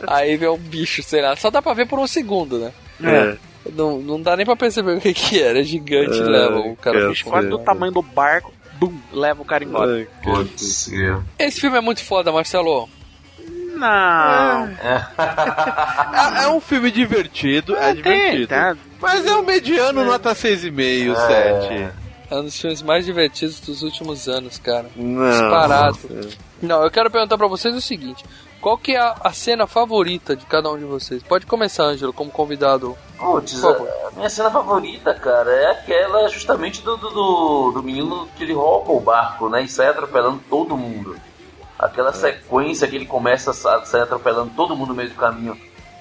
aí 0.07 0.37
vê 0.37 0.49
um 0.49 0.57
bicho, 0.59 1.03
sei 1.03 1.23
lá. 1.23 1.35
Só 1.37 1.51
dá 1.51 1.61
pra 1.63 1.75
ver 1.75 1.87
por 1.87 1.99
um 1.99 2.07
segundo, 2.07 2.59
né? 2.59 2.73
É. 3.03 3.37
Não, 3.75 3.99
não 3.99 4.21
dá 4.21 4.37
nem 4.37 4.47
pra 4.47 4.57
perceber 4.57 4.97
o 4.97 5.01
que, 5.01 5.13
que 5.13 5.41
era. 5.41 5.61
É 5.61 5.63
gigante, 5.63 6.19
É, 6.19 6.23
leva 6.25 6.59
o 6.59 6.77
cara 6.77 6.77
cara, 6.77 6.99
pro 7.01 7.09
Bicho 7.11 7.25
quase 7.27 7.49
do 7.49 7.59
tamanho 7.59 7.93
do 7.93 8.03
barco, 8.03 8.53
bum, 8.79 8.95
leva 9.13 9.43
o 9.43 9.45
cara 9.45 9.65
embora. 9.65 9.95
Ai, 9.97 10.09
cara. 10.25 10.37
Putz. 10.37 10.91
Esse 11.39 11.61
filme 11.61 11.77
é 11.77 11.81
muito 11.81 12.03
foda, 12.05 12.33
Marcelo. 12.33 12.89
Não. 13.75 14.69
É, 14.83 16.45
é 16.45 16.49
um 16.49 16.61
filme 16.61 16.91
divertido, 16.91 17.77
é, 17.77 17.95
divertido. 17.95 18.47
tá. 18.49 18.77
Mas 19.01 19.25
é 19.25 19.37
um 19.37 19.43
mediano 19.45 20.05
nota 20.05 20.33
6,5, 20.35 21.15
É. 21.15 21.61
7. 21.71 21.95
É 22.31 22.35
um 22.37 22.43
dos 22.45 22.61
filmes 22.61 22.83
mais 22.83 23.05
divertidos 23.07 23.61
dos 23.61 23.83
últimos 23.83 24.29
anos, 24.29 24.59
cara. 24.59 24.87
Não. 24.97 25.31
Disparado. 25.31 25.99
Não, 26.11 26.29
eu 26.63 26.91
quero 26.91 27.11
perguntar 27.11 27.37
pra 27.39 27.47
vocês 27.47 27.75
o 27.77 27.81
seguinte: 27.81 28.25
qual 28.61 28.77
que 28.77 28.93
é 28.93 28.99
a, 29.01 29.15
a 29.25 29.33
cena 29.33 29.67
favorita 29.67 30.35
de 30.35 30.45
cada 30.47 30.71
um 30.71 30.79
de 30.79 30.85
vocês? 30.85 31.23
Pode 31.23 31.47
começar, 31.47 31.85
Ângelo, 31.85 32.13
como 32.13 32.31
convidado. 32.31 32.97
Putz, 33.19 33.61
favor. 33.61 33.89
a 34.07 34.11
minha 34.13 34.31
cena 34.31 34.51
favorita, 34.51 35.13
cara, 35.15 35.51
é 35.51 35.71
aquela 35.73 36.29
justamente 36.29 36.83
do, 36.83 36.97
do, 36.97 37.11
do, 37.11 37.71
do 37.73 37.83
menino 37.83 38.29
que 38.37 38.45
ele 38.45 38.53
rouba 38.53 38.93
o 38.93 39.01
barco, 39.01 39.49
né? 39.49 39.63
E 39.63 39.69
sai 39.69 39.89
atropelando 39.89 40.41
todo 40.51 40.77
mundo. 40.77 41.17
Aquela 41.79 42.13
sequência 42.13 42.89
que 42.89 42.97
ele 42.97 43.07
começa 43.07 43.53
a 43.53 43.55
sa- 43.55 43.85
sair 43.85 44.03
atropelando 44.03 44.51
todo 44.57 44.75
mundo 44.75 44.89
no 44.89 44.95
meio 44.97 45.11
do 45.11 45.15
caminho. 45.15 45.57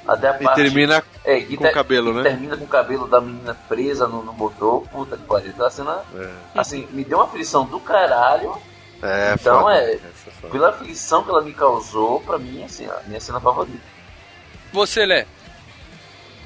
Até 0.07 0.29
a 0.29 0.37
E 0.39 0.43
parte. 0.43 0.55
termina 0.55 1.03
é, 1.25 1.39
que 1.41 1.57
com 1.57 1.65
o 1.65 1.71
cabelo, 1.71 2.13
né? 2.13 2.23
Termina 2.23 2.55
com 2.57 2.63
o 2.63 2.67
cabelo 2.67 3.07
da 3.07 3.19
menina 3.21 3.55
presa 3.67 4.07
no, 4.07 4.23
no 4.23 4.33
motor. 4.33 4.81
Puta 4.91 5.17
que 5.17 5.23
pariu. 5.23 5.49
Então 5.49 5.67
a 5.67 5.69
cena. 5.69 5.99
É. 6.15 6.29
Assim, 6.55 6.87
me 6.91 7.03
deu 7.03 7.17
uma 7.19 7.25
aflição 7.25 7.65
do 7.65 7.79
caralho. 7.79 8.55
É, 9.01 9.33
Então 9.39 9.61
foda. 9.61 9.75
é. 9.75 9.93
É 9.93 9.99
foda. 10.41 10.51
Pela 10.51 10.69
aflição 10.69 11.23
que 11.23 11.29
ela 11.29 11.41
me 11.41 11.53
causou, 11.53 12.19
pra 12.21 12.37
mim, 12.37 12.63
assim, 12.63 12.85
a 12.85 13.01
minha 13.07 13.19
cena 13.19 13.39
favorita. 13.39 13.79
Você, 14.73 15.05
Lé. 15.05 15.25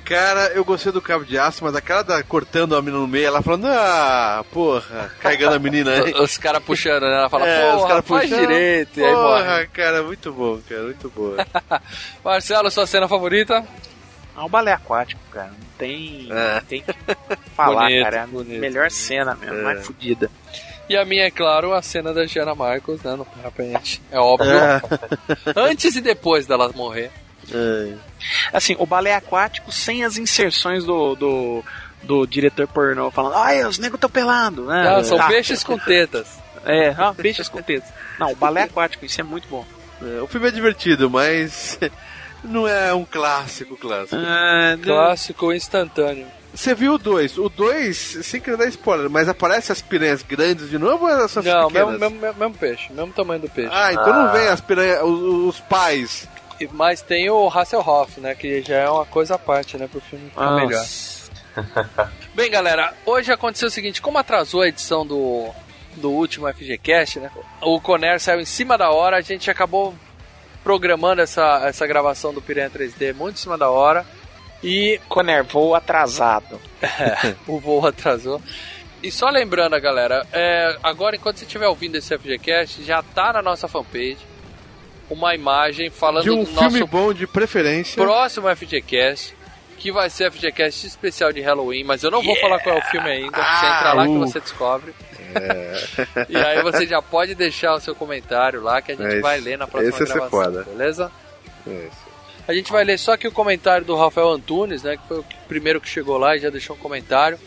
Cara, 0.03 0.47
eu 0.53 0.65
gostei 0.65 0.91
do 0.91 1.01
cabo 1.01 1.23
de 1.23 1.37
aço, 1.37 1.63
mas 1.63 1.73
aquela 1.75 2.01
da 2.01 2.21
cortando 2.23 2.75
a 2.75 2.81
menina 2.81 2.99
no 2.99 3.07
meio, 3.07 3.27
ela 3.27 3.41
falando, 3.41 3.67
ah, 3.67 4.43
porra, 4.51 5.09
carregando 5.21 5.55
a 5.55 5.59
menina 5.59 5.91
aí. 5.91 6.11
Os 6.19 6.37
caras 6.37 6.61
puxando, 6.63 7.03
né? 7.03 7.13
Ela 7.19 7.29
fala, 7.29 7.47
É, 7.47 7.69
os 7.69 7.75
porra, 7.75 7.87
caras 7.87 8.05
faz 8.05 8.29
puxando. 8.29 8.39
direito. 8.47 8.99
E 8.99 9.03
aí 9.05 9.13
morre. 9.13 9.43
Porra, 9.43 9.65
cara, 9.67 10.03
muito 10.03 10.33
bom, 10.33 10.59
cara, 10.67 10.81
muito 10.83 11.09
bom. 11.15 11.35
Marcelo, 12.25 12.69
sua 12.71 12.85
cena 12.87 13.07
favorita? 13.07 13.63
É 14.35 14.39
um 14.41 14.49
balé 14.49 14.73
aquático, 14.73 15.21
cara. 15.31 15.47
Não 15.49 15.67
tem, 15.77 16.27
É. 16.31 16.55
não 16.55 16.61
tem 16.61 16.81
que 16.81 16.93
falar, 17.55 17.83
Bonito, 17.87 18.03
cara. 18.03 18.17
É 18.17 18.19
a 18.21 18.27
bonito. 18.27 18.59
melhor 18.59 18.91
cena 18.91 19.35
mesmo, 19.35 19.59
É. 19.59 19.61
mais 19.61 19.85
fodida. 19.85 20.29
E 20.89 20.97
a 20.97 21.05
minha, 21.05 21.23
é 21.25 21.31
claro, 21.31 21.73
a 21.73 21.81
cena 21.81 22.13
da 22.13 22.25
Giana 22.25 22.53
Marcos, 22.53 23.01
né? 23.01 23.15
No 23.15 23.23
parapente. 23.25 24.01
É 24.11 24.19
óbvio. 24.19 24.51
É. 24.51 24.81
Antes 25.55 25.95
e 25.95 26.01
depois 26.01 26.45
dela 26.45 26.69
morrer. 26.75 27.11
É. 27.53 27.93
Assim, 28.53 28.75
o 28.77 28.85
balé 28.85 29.15
aquático 29.15 29.71
sem 29.71 30.03
as 30.03 30.17
inserções 30.17 30.83
do, 30.83 31.15
do, 31.15 31.63
do 32.03 32.25
diretor 32.25 32.67
pornô 32.67 33.09
falando, 33.09 33.35
ai, 33.35 33.65
os 33.65 33.77
negros 33.77 33.97
estão 33.97 34.09
pelando. 34.09 34.65
né? 34.65 34.83
Não, 34.83 35.03
são 35.03 35.17
Tá. 35.17 35.27
peixes 35.27 35.63
com 35.63 35.77
tetas. 35.77 36.39
É, 36.63 36.89
ah, 36.95 37.11
peixes 37.11 37.49
com 37.49 37.59
tetas. 37.59 37.89
Não, 38.19 38.33
o 38.33 38.35
balé 38.35 38.61
aquático, 38.61 39.03
isso 39.03 39.19
é 39.19 39.23
muito 39.23 39.47
bom. 39.47 39.65
É, 39.99 40.21
O 40.21 40.27
filme 40.27 40.47
é 40.47 40.51
divertido, 40.51 41.09
mas 41.09 41.79
não 42.43 42.67
é 42.67 42.93
um 42.93 43.03
clássico 43.03 43.75
clássico. 43.75 44.21
Ah, 44.23 44.77
Clássico 44.83 45.51
instantâneo. 45.51 46.27
Você 46.53 46.75
viu 46.75 46.93
o 46.93 46.97
2? 46.97 47.37
O 47.37 47.49
2, 47.49 48.19
sem 48.23 48.41
querer 48.41 48.57
dar 48.57 48.67
spoiler, 48.67 49.09
mas 49.09 49.29
aparece 49.29 49.71
as 49.71 49.81
piranhas 49.81 50.21
grandes 50.21 50.69
de 50.69 50.77
novo 50.77 51.05
ou 51.05 51.09
elas 51.09 51.31
são 51.31 51.41
Não, 51.41 51.67
pequenas? 51.67 51.99
mesmo, 51.99 52.19
mesmo, 52.19 52.39
mesmo 52.39 52.53
peixe, 52.55 52.91
mesmo 52.91 53.13
tamanho 53.13 53.41
do 53.41 53.49
peixe. 53.49 53.71
Ah, 53.73 53.93
então 53.93 54.11
não 54.13 54.31
vem 54.33 54.47
as 54.47 54.59
piranhas, 54.59 55.01
os, 55.03 55.55
os 55.55 55.59
pais. 55.61 56.27
Mas 56.71 57.01
tem 57.01 57.29
o 57.29 57.47
Hasselhoff, 57.47 58.19
né? 58.19 58.35
Que 58.35 58.61
já 58.61 58.75
é 58.75 58.89
uma 58.89 59.05
coisa 59.05 59.35
à 59.35 59.39
parte, 59.39 59.77
né? 59.77 59.87
Pro 59.87 60.01
filme 60.01 60.29
ficar 60.29 60.51
Nossa. 60.51 60.65
melhor. 60.65 62.11
Bem, 62.35 62.51
galera, 62.51 62.93
hoje 63.05 63.31
aconteceu 63.31 63.67
o 63.67 63.71
seguinte: 63.71 64.01
como 64.01 64.17
atrasou 64.17 64.61
a 64.61 64.67
edição 64.67 65.05
do, 65.05 65.49
do 65.95 66.11
último 66.11 66.51
FGCast, 66.53 67.19
né? 67.19 67.31
O 67.61 67.79
Conner 67.81 68.19
saiu 68.19 68.39
em 68.39 68.45
cima 68.45 68.77
da 68.77 68.91
hora, 68.91 69.17
a 69.17 69.21
gente 69.21 69.49
acabou 69.49 69.95
programando 70.63 71.21
essa, 71.21 71.63
essa 71.65 71.87
gravação 71.87 72.33
do 72.33 72.41
Piranha 72.41 72.69
3D 72.69 73.13
muito 73.15 73.35
em 73.35 73.39
cima 73.39 73.57
da 73.57 73.69
hora. 73.69 74.05
E 74.63 74.99
Conner, 75.09 75.43
voo 75.43 75.73
atrasado. 75.75 76.59
o 77.47 77.59
voo 77.59 77.85
atrasou. 77.85 78.41
E 79.01 79.11
só 79.11 79.29
lembrando, 79.29 79.79
galera, 79.81 80.25
é, 80.31 80.77
agora 80.83 81.15
enquanto 81.15 81.37
você 81.37 81.45
estiver 81.45 81.67
ouvindo 81.67 81.95
esse 81.95 82.15
FGCast, 82.17 82.83
já 82.83 83.01
tá 83.01 83.33
na 83.33 83.41
nossa 83.41 83.67
fanpage. 83.67 84.19
uma 85.09 85.33
imagem 85.33 85.89
falando 85.89 86.23
De 86.23 86.29
um 86.29 86.43
do 86.43 86.45
filme 86.45 86.79
nosso 86.79 86.87
bom 86.87 87.11
de 87.13 87.25
preferência. 87.25 88.01
próximo 88.01 88.47
FGCast, 88.55 89.35
que 89.79 89.91
vai 89.91 90.09
ser 90.11 90.31
FGCast 90.31 90.85
especial 90.85 91.33
de 91.33 91.41
Halloween, 91.41 91.83
mas 91.83 92.03
eu 92.03 92.11
não 92.11 92.21
vou 92.21 92.35
falar 92.39 92.59
qual 92.59 92.75
é 92.75 92.79
o 92.79 92.83
filme 92.83 93.09
ainda. 93.09 93.35
você 93.37 93.65
entra 93.65 93.93
lá 93.93 94.03
que 94.05 94.09
uh. 94.11 94.19
você 94.19 94.39
descobre. 94.39 94.93
É. 95.33 95.71
E 96.29 96.37
aí 96.37 96.61
você 96.61 96.85
já 96.85 97.01
pode 97.01 97.33
deixar 97.33 97.73
o 97.73 97.79
seu 97.79 97.95
comentário 97.95 98.61
lá 98.61 98.81
que 98.81 98.91
a 98.91 98.95
gente 98.95 99.15
É, 99.15 99.19
vai 99.21 99.37
esse- 99.37 99.45
ler 99.49 99.57
na 99.57 99.65
próxima 99.67 99.95
esse 99.95 100.05
gravação, 100.05 100.29
foda. 100.29 100.63
beleza? 100.63 101.11
É 101.65 101.71
isso. 101.71 102.10
A 102.47 102.53
gente 102.53 102.71
vai 102.71 102.83
ler 102.83 102.97
só 102.99 103.13
aqui 103.13 103.27
o 103.27 103.31
comentário 103.31 103.85
do 103.85 103.95
Rafael 103.95 104.29
Antunes, 104.31 104.83
né? 104.83 104.97
Que 104.97 105.07
foi 105.07 105.19
o 105.19 105.25
primeiro 105.47 105.79
que 105.79 105.87
chegou 105.87 106.17
lá 106.17 106.35
e 106.35 106.39
já 106.39 106.49
deixou 106.49 106.75
um 106.75 106.79
comentário. 106.79 107.39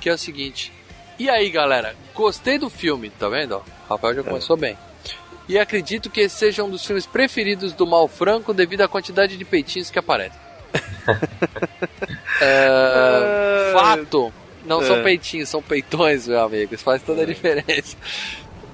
Que 0.00 0.08
é 0.08 0.12
o 0.14 0.18
seguinte. 0.18 0.72
E 1.18 1.28
aí, 1.28 1.50
galera? 1.50 1.94
Gostei 2.14 2.58
do 2.58 2.68
filme, 2.70 3.10
tá 3.10 3.28
vendo? 3.28 3.56
O 3.56 3.64
Rafael 3.88 4.14
já 4.14 4.22
começou 4.22 4.56
bem. 4.56 4.76
E 5.48 5.58
acredito 5.58 6.10
que 6.10 6.20
esse 6.22 6.36
seja 6.36 6.64
um 6.64 6.70
dos 6.70 6.84
filmes 6.84 7.06
preferidos 7.06 7.72
do 7.72 7.86
Mal 7.86 8.08
Franco 8.08 8.52
devido 8.52 8.80
à 8.82 8.88
quantidade 8.88 9.36
de 9.36 9.44
peitinhos 9.44 9.90
que 9.90 9.98
aparecem. 9.98 10.38
É, 12.38 13.70
fato. 13.72 14.32
Não 14.66 14.82
são 14.82 14.96
É. 14.96 15.02
peitinhos, 15.02 15.48
são 15.48 15.62
peitões, 15.62 16.26
meu 16.28 16.42
amigo. 16.42 16.76
Faz 16.76 17.02
toda 17.02 17.22
a 17.22 17.24
diferença. 17.26 17.96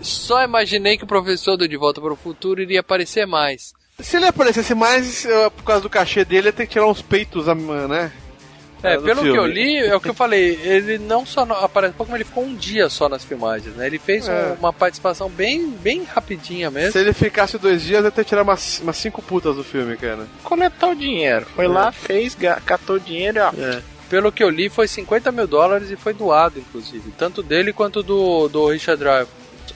Só 0.01 0.43
imaginei 0.43 0.97
que 0.97 1.05
o 1.05 1.07
professor 1.07 1.57
do 1.57 1.69
De 1.69 1.77
Volta 1.77 2.01
para 2.01 2.13
o 2.13 2.17
Futuro 2.17 2.61
iria 2.61 2.81
aparecer 2.81 3.27
mais. 3.27 3.73
Se 4.03 4.17
ele 4.17 4.27
aparecesse 4.27 4.75
mais, 4.75 5.27
por 5.57 5.65
causa 5.65 5.83
do 5.83 5.91
cachê 5.91 6.25
dele, 6.25 6.49
ia 6.49 6.53
ter 6.53 6.67
que 6.67 6.73
tirar 6.73 6.87
uns 6.87 7.01
peitos, 7.03 7.47
né? 7.47 8.13
É, 8.83 8.97
do 8.97 9.05
pelo 9.05 9.19
que 9.19 9.23
filme. 9.27 9.39
eu 9.39 9.47
li, 9.47 9.77
é 9.79 9.95
o 9.95 10.01
que 10.01 10.09
eu 10.09 10.15
falei, 10.15 10.59
ele 10.65 10.99
não 10.99 11.25
só 11.25 11.43
aparece, 11.43 11.95
como 11.97 12.17
ele 12.17 12.25
ficou 12.25 12.43
um 12.45 12.53
dia 12.53 12.89
só 12.89 13.09
nas 13.09 13.25
filmagens, 13.25 13.77
né? 13.77 13.87
Ele 13.87 13.97
fez 13.99 14.27
É. 14.29 14.33
um- 14.33 14.55
uma 14.59 14.73
participação 14.73 15.29
bem, 15.31 15.69
bem 15.69 16.03
rapidinha 16.03 16.69
mesmo. 16.69 16.91
Se 16.91 16.99
ele 16.99 17.13
ficasse 17.13 17.57
dois 17.59 17.81
dias, 17.83 18.05
ia 18.05 18.11
ter 18.11 18.25
que 18.25 18.31
tirar 18.31 18.43
umas, 18.43 18.81
umas 18.81 18.97
cinco 18.97 19.23
putas 19.23 19.55
do 19.55 19.63
filme, 19.63 19.97
cara. 19.97 20.27
Coletar 20.43 20.89
o 20.89 20.97
dinheiro. 20.97 21.47
Foi 21.55 21.69
lá, 21.69 21.93
fez, 21.93 22.37
catou 22.67 22.97
o 22.97 23.01
dinheiro 23.01 23.39
e 23.39 23.41
ó. 23.41 23.53
Pelo 24.11 24.33
que 24.33 24.43
eu 24.43 24.51
li, 24.51 24.69
foi 24.69 24.89
50 24.89 25.31
mil 25.31 25.47
dólares 25.47 25.89
e 25.91 25.97
foi 25.97 26.13
doado, 26.13 26.59
inclusive. 26.59 27.13
Tanto 27.17 27.41
dele 27.41 27.73
quanto 27.73 28.03
do, 28.03 28.49
do 28.49 28.67
Richard 28.69 28.99
Drive. 29.01 29.29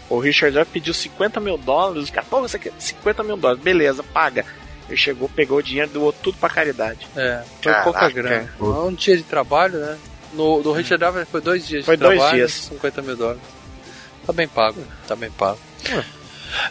O 0.09 0.19
Richard 0.19 0.55
já 0.55 0.65
pediu 0.65 0.95
50 0.95 1.41
mil 1.41 1.59
dólares. 1.59 2.05
Os 2.05 2.11
caras, 2.11 2.28
pô, 2.28 2.41
você 2.41 2.59
quer 2.59 2.73
50 2.78 3.23
mil 3.23 3.37
dólares, 3.37 3.62
beleza, 3.62 4.03
paga. 4.03 4.45
Ele 4.89 4.97
chegou, 4.97 5.28
pegou 5.28 5.59
o 5.59 5.62
dinheiro, 5.62 5.91
doou 5.91 6.12
tudo 6.12 6.39
pra 6.39 6.49
caridade. 6.49 7.09
É, 7.16 7.43
foi 7.61 7.73
Caraca. 7.73 7.85
pouca 7.85 8.09
grana. 8.11 8.49
Um 8.61 8.93
dia 8.95 9.16
de 9.16 9.24
trabalho, 9.24 9.78
né? 9.78 9.99
No, 10.33 10.62
do 10.62 10.73
Richard 10.73 10.99
Drive 10.99 11.27
foi 11.27 11.41
dois 11.41 11.66
dias 11.66 11.85
Foi 11.85 11.97
de 11.97 12.03
dois 12.03 12.19
trabalho, 12.19 12.37
dias. 12.37 12.53
50 12.53 13.03
mil 13.03 13.16
dólares. 13.16 13.41
Tá 14.27 14.33
bem 14.33 14.47
pago, 14.47 14.81
tá 15.09 15.16
bem 15.16 15.31
pago. 15.31 15.59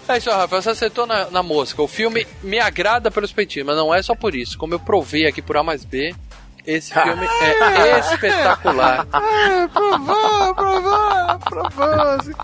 É 0.08 0.18
isso, 0.18 0.30
Rafael, 0.30 0.62
você 0.62 0.70
acertou 0.70 1.06
na, 1.06 1.30
na 1.30 1.44
mosca. 1.44 1.82
O 1.82 1.88
filme 1.88 2.26
me 2.44 2.60
agrada 2.60 3.12
pelos 3.12 3.32
peitinhos, 3.32 3.66
mas 3.68 3.76
não 3.76 3.94
é 3.94 4.02
só 4.02 4.16
por 4.16 4.34
isso. 4.36 4.58
Como 4.58 4.74
eu 4.74 4.80
provei 4.80 5.26
aqui 5.26 5.42
por 5.42 5.58
A 5.58 5.64
mais 5.64 5.84
B, 5.84 6.14
esse 6.66 6.94
filme 6.94 7.26
é 7.26 8.00
espetacular. 8.14 9.08
Ah, 9.12 9.70
provou, 9.74 10.56
provou, 10.56 11.40
provou. 11.40 12.36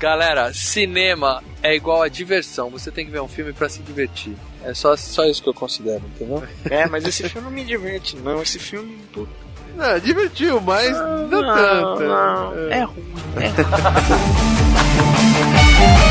Galera, 0.00 0.52
cinema 0.54 1.42
é 1.62 1.76
igual 1.76 2.02
a 2.02 2.08
diversão. 2.08 2.70
Você 2.70 2.90
tem 2.90 3.04
que 3.04 3.12
ver 3.12 3.20
um 3.20 3.28
filme 3.28 3.52
pra 3.52 3.68
se 3.68 3.82
divertir. 3.82 4.34
É 4.64 4.72
só, 4.72 4.96
só 4.96 5.26
isso 5.26 5.42
que 5.42 5.48
eu 5.50 5.54
considero, 5.54 6.02
entendeu? 6.14 6.42
É, 6.70 6.88
mas 6.88 7.04
esse 7.04 7.28
filme 7.28 7.46
não 7.46 7.54
me 7.54 7.62
diverte, 7.62 8.16
não. 8.16 8.40
Esse 8.40 8.58
filme. 8.58 8.98
Não, 9.76 9.98
divertiu, 9.98 10.58
mas 10.58 10.96
não, 10.96 11.28
não, 11.28 11.54
tanto. 11.54 12.02
não. 12.02 12.54
É. 12.70 12.78
É 12.78 12.84
ruim. 12.84 13.12
É 13.36 13.50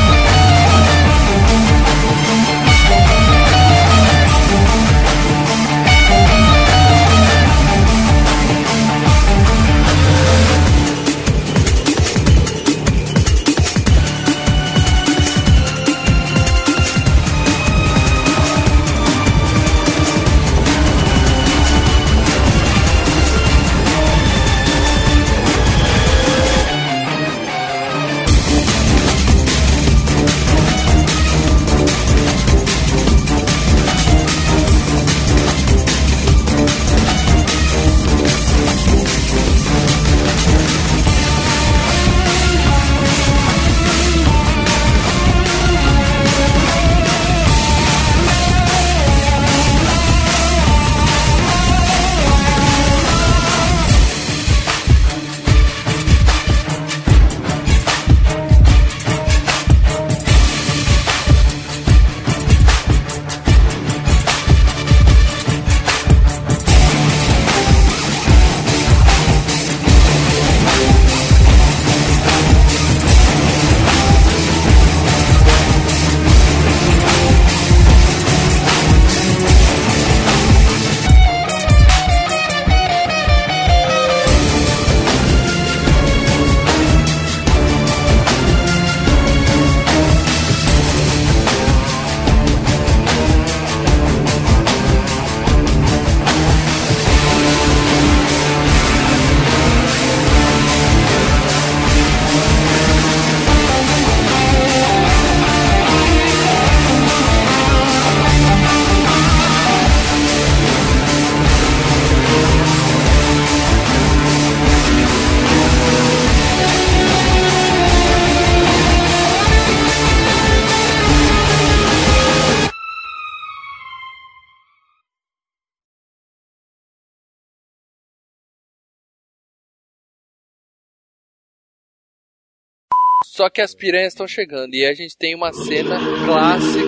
Só 133.40 133.48
que 133.48 133.62
as 133.62 133.74
piranhas 133.74 134.08
estão 134.12 134.28
chegando 134.28 134.74
e 134.74 134.84
a 134.84 134.92
gente 134.92 135.16
tem 135.16 135.34
uma 135.34 135.50
cena 135.50 135.96
clássica. 136.26 136.86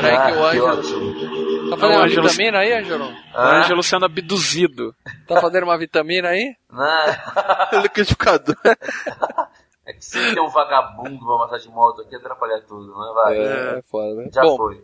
Peraí 0.00 0.16
que 0.32 0.38
o 0.38 0.44
Ah, 0.46 0.50
que 0.52 0.56
Ângelo. 0.58 0.66
ótimo. 0.78 1.70
Tá 1.70 1.76
fazendo 1.76 1.96
O 1.96 1.98
uma 1.98 2.04
Ângelo- 2.04 2.28
vitamina 2.28 2.58
aí, 2.58 2.72
Ângelo? 2.74 3.04
O 3.06 3.38
Ângelo 3.38 3.82
sendo 3.82 4.04
abduzido. 4.04 4.94
Tá 5.26 5.40
fazendo 5.40 5.64
uma 5.64 5.76
vitamina 5.76 6.28
aí? 6.28 6.54
Não, 6.70 7.82
Liquidificador. 7.82 8.54
é 9.84 9.92
que 9.92 10.04
sempre 10.04 10.34
tem 10.34 10.42
um 10.44 10.48
vagabundo 10.48 11.18
pra 11.18 11.38
matar 11.38 11.58
de 11.58 11.68
moto 11.68 12.02
aqui 12.02 12.14
atrapalhar 12.14 12.60
tudo, 12.68 12.86
né? 12.86 13.12
Vai. 13.14 13.38
É, 13.38 13.82
foda, 13.90 14.14
né? 14.14 14.28
Já 14.32 14.42
Bom, 14.42 14.56
foi. 14.56 14.80